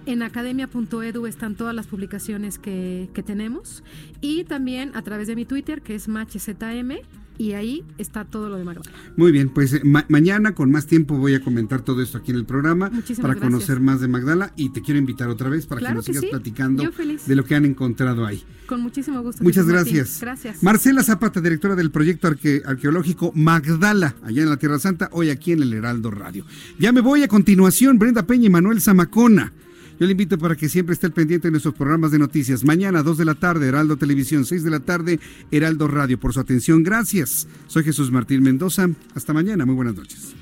En 0.06 0.22
academia.edu 0.22 1.26
están 1.26 1.54
todas 1.54 1.74
las 1.74 1.86
publicaciones 1.86 2.58
que, 2.58 3.08
que 3.14 3.22
tenemos. 3.22 3.82
Y 4.20 4.44
también 4.44 4.92
a 4.94 5.02
través 5.02 5.28
de 5.28 5.36
mi 5.36 5.44
Twitter, 5.44 5.82
que 5.82 5.94
es 5.94 6.08
MachZM 6.08 7.00
y 7.38 7.52
ahí 7.52 7.84
está 7.98 8.24
todo 8.24 8.48
lo 8.48 8.56
de 8.56 8.64
Magdala. 8.64 8.90
Muy 9.16 9.32
bien, 9.32 9.48
pues 9.48 9.72
eh, 9.72 9.82
mañana 10.08 10.54
con 10.54 10.70
más 10.70 10.86
tiempo 10.86 11.16
voy 11.16 11.34
a 11.34 11.40
comentar 11.40 11.82
todo 11.82 12.02
esto 12.02 12.18
aquí 12.18 12.30
en 12.30 12.36
el 12.36 12.44
programa 12.44 12.90
para 13.20 13.36
conocer 13.36 13.80
más 13.80 14.00
de 14.00 14.08
Magdala 14.08 14.52
y 14.56 14.70
te 14.70 14.82
quiero 14.82 14.98
invitar 14.98 15.28
otra 15.28 15.48
vez 15.48 15.66
para 15.66 15.80
que 15.80 15.94
nos 15.94 16.04
sigas 16.04 16.24
platicando 16.24 16.84
de 17.26 17.36
lo 17.36 17.44
que 17.44 17.54
han 17.54 17.64
encontrado 17.64 18.26
ahí. 18.26 18.44
Con 18.66 18.82
muchísimo 18.82 19.22
gusto. 19.22 19.42
Muchas 19.42 19.66
gracias. 19.66 20.20
Gracias. 20.20 20.62
Marcela 20.62 21.02
Zapata, 21.02 21.40
directora 21.40 21.74
del 21.74 21.90
proyecto 21.90 22.28
arqueológico 22.28 23.32
Magdala, 23.34 24.14
allá 24.22 24.42
en 24.42 24.50
la 24.50 24.58
Tierra 24.58 24.78
Santa, 24.78 25.08
hoy 25.12 25.30
aquí 25.30 25.52
en 25.52 25.62
el 25.62 25.72
Heraldo 25.72 26.10
Radio. 26.10 26.44
Ya 26.78 26.92
me 26.92 27.00
voy 27.00 27.22
a 27.22 27.28
continuación, 27.28 27.98
Brenda 27.98 28.26
Peña 28.26 28.46
y 28.46 28.50
Manuel 28.50 28.80
Zamacona. 28.80 29.52
Yo 30.00 30.06
le 30.06 30.12
invito 30.12 30.38
para 30.38 30.56
que 30.56 30.70
siempre 30.70 30.94
esté 30.94 31.06
al 31.06 31.12
pendiente 31.12 31.48
de 31.48 31.52
nuestros 31.52 31.74
programas 31.74 32.10
de 32.10 32.18
noticias. 32.18 32.64
Mañana, 32.64 33.02
2 33.02 33.18
de 33.18 33.24
la 33.26 33.34
tarde, 33.34 33.68
Heraldo 33.68 33.98
Televisión, 33.98 34.46
6 34.46 34.64
de 34.64 34.70
la 34.70 34.80
tarde, 34.80 35.20
Heraldo 35.50 35.88
Radio. 35.88 36.18
Por 36.18 36.32
su 36.32 36.40
atención, 36.40 36.82
gracias. 36.82 37.46
Soy 37.66 37.84
Jesús 37.84 38.10
Martín 38.10 38.42
Mendoza. 38.42 38.88
Hasta 39.14 39.34
mañana. 39.34 39.66
Muy 39.66 39.74
buenas 39.74 39.96
noches. 39.96 40.34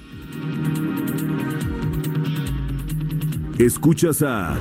Escuchas 3.58 4.22
a 4.22 4.56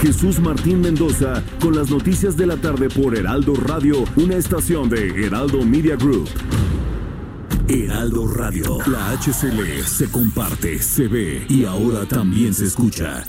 Jesús 0.00 0.40
Martín 0.40 0.80
Mendoza 0.80 1.44
con 1.60 1.76
las 1.76 1.88
noticias 1.88 2.36
de 2.36 2.46
la 2.46 2.56
tarde 2.56 2.88
por 2.88 3.16
Heraldo 3.16 3.54
Radio, 3.54 4.02
una 4.16 4.34
estación 4.34 4.88
de 4.88 5.26
Heraldo 5.26 5.64
Media 5.64 5.94
Group. 5.94 6.28
Heraldo 7.68 8.26
Radio, 8.26 8.78
la 8.88 9.12
HCL 9.12 9.84
se 9.86 10.10
comparte, 10.10 10.80
se 10.80 11.06
ve 11.06 11.46
y 11.48 11.64
ahora 11.64 12.04
también 12.04 12.52
se 12.52 12.64
escucha. 12.64 13.24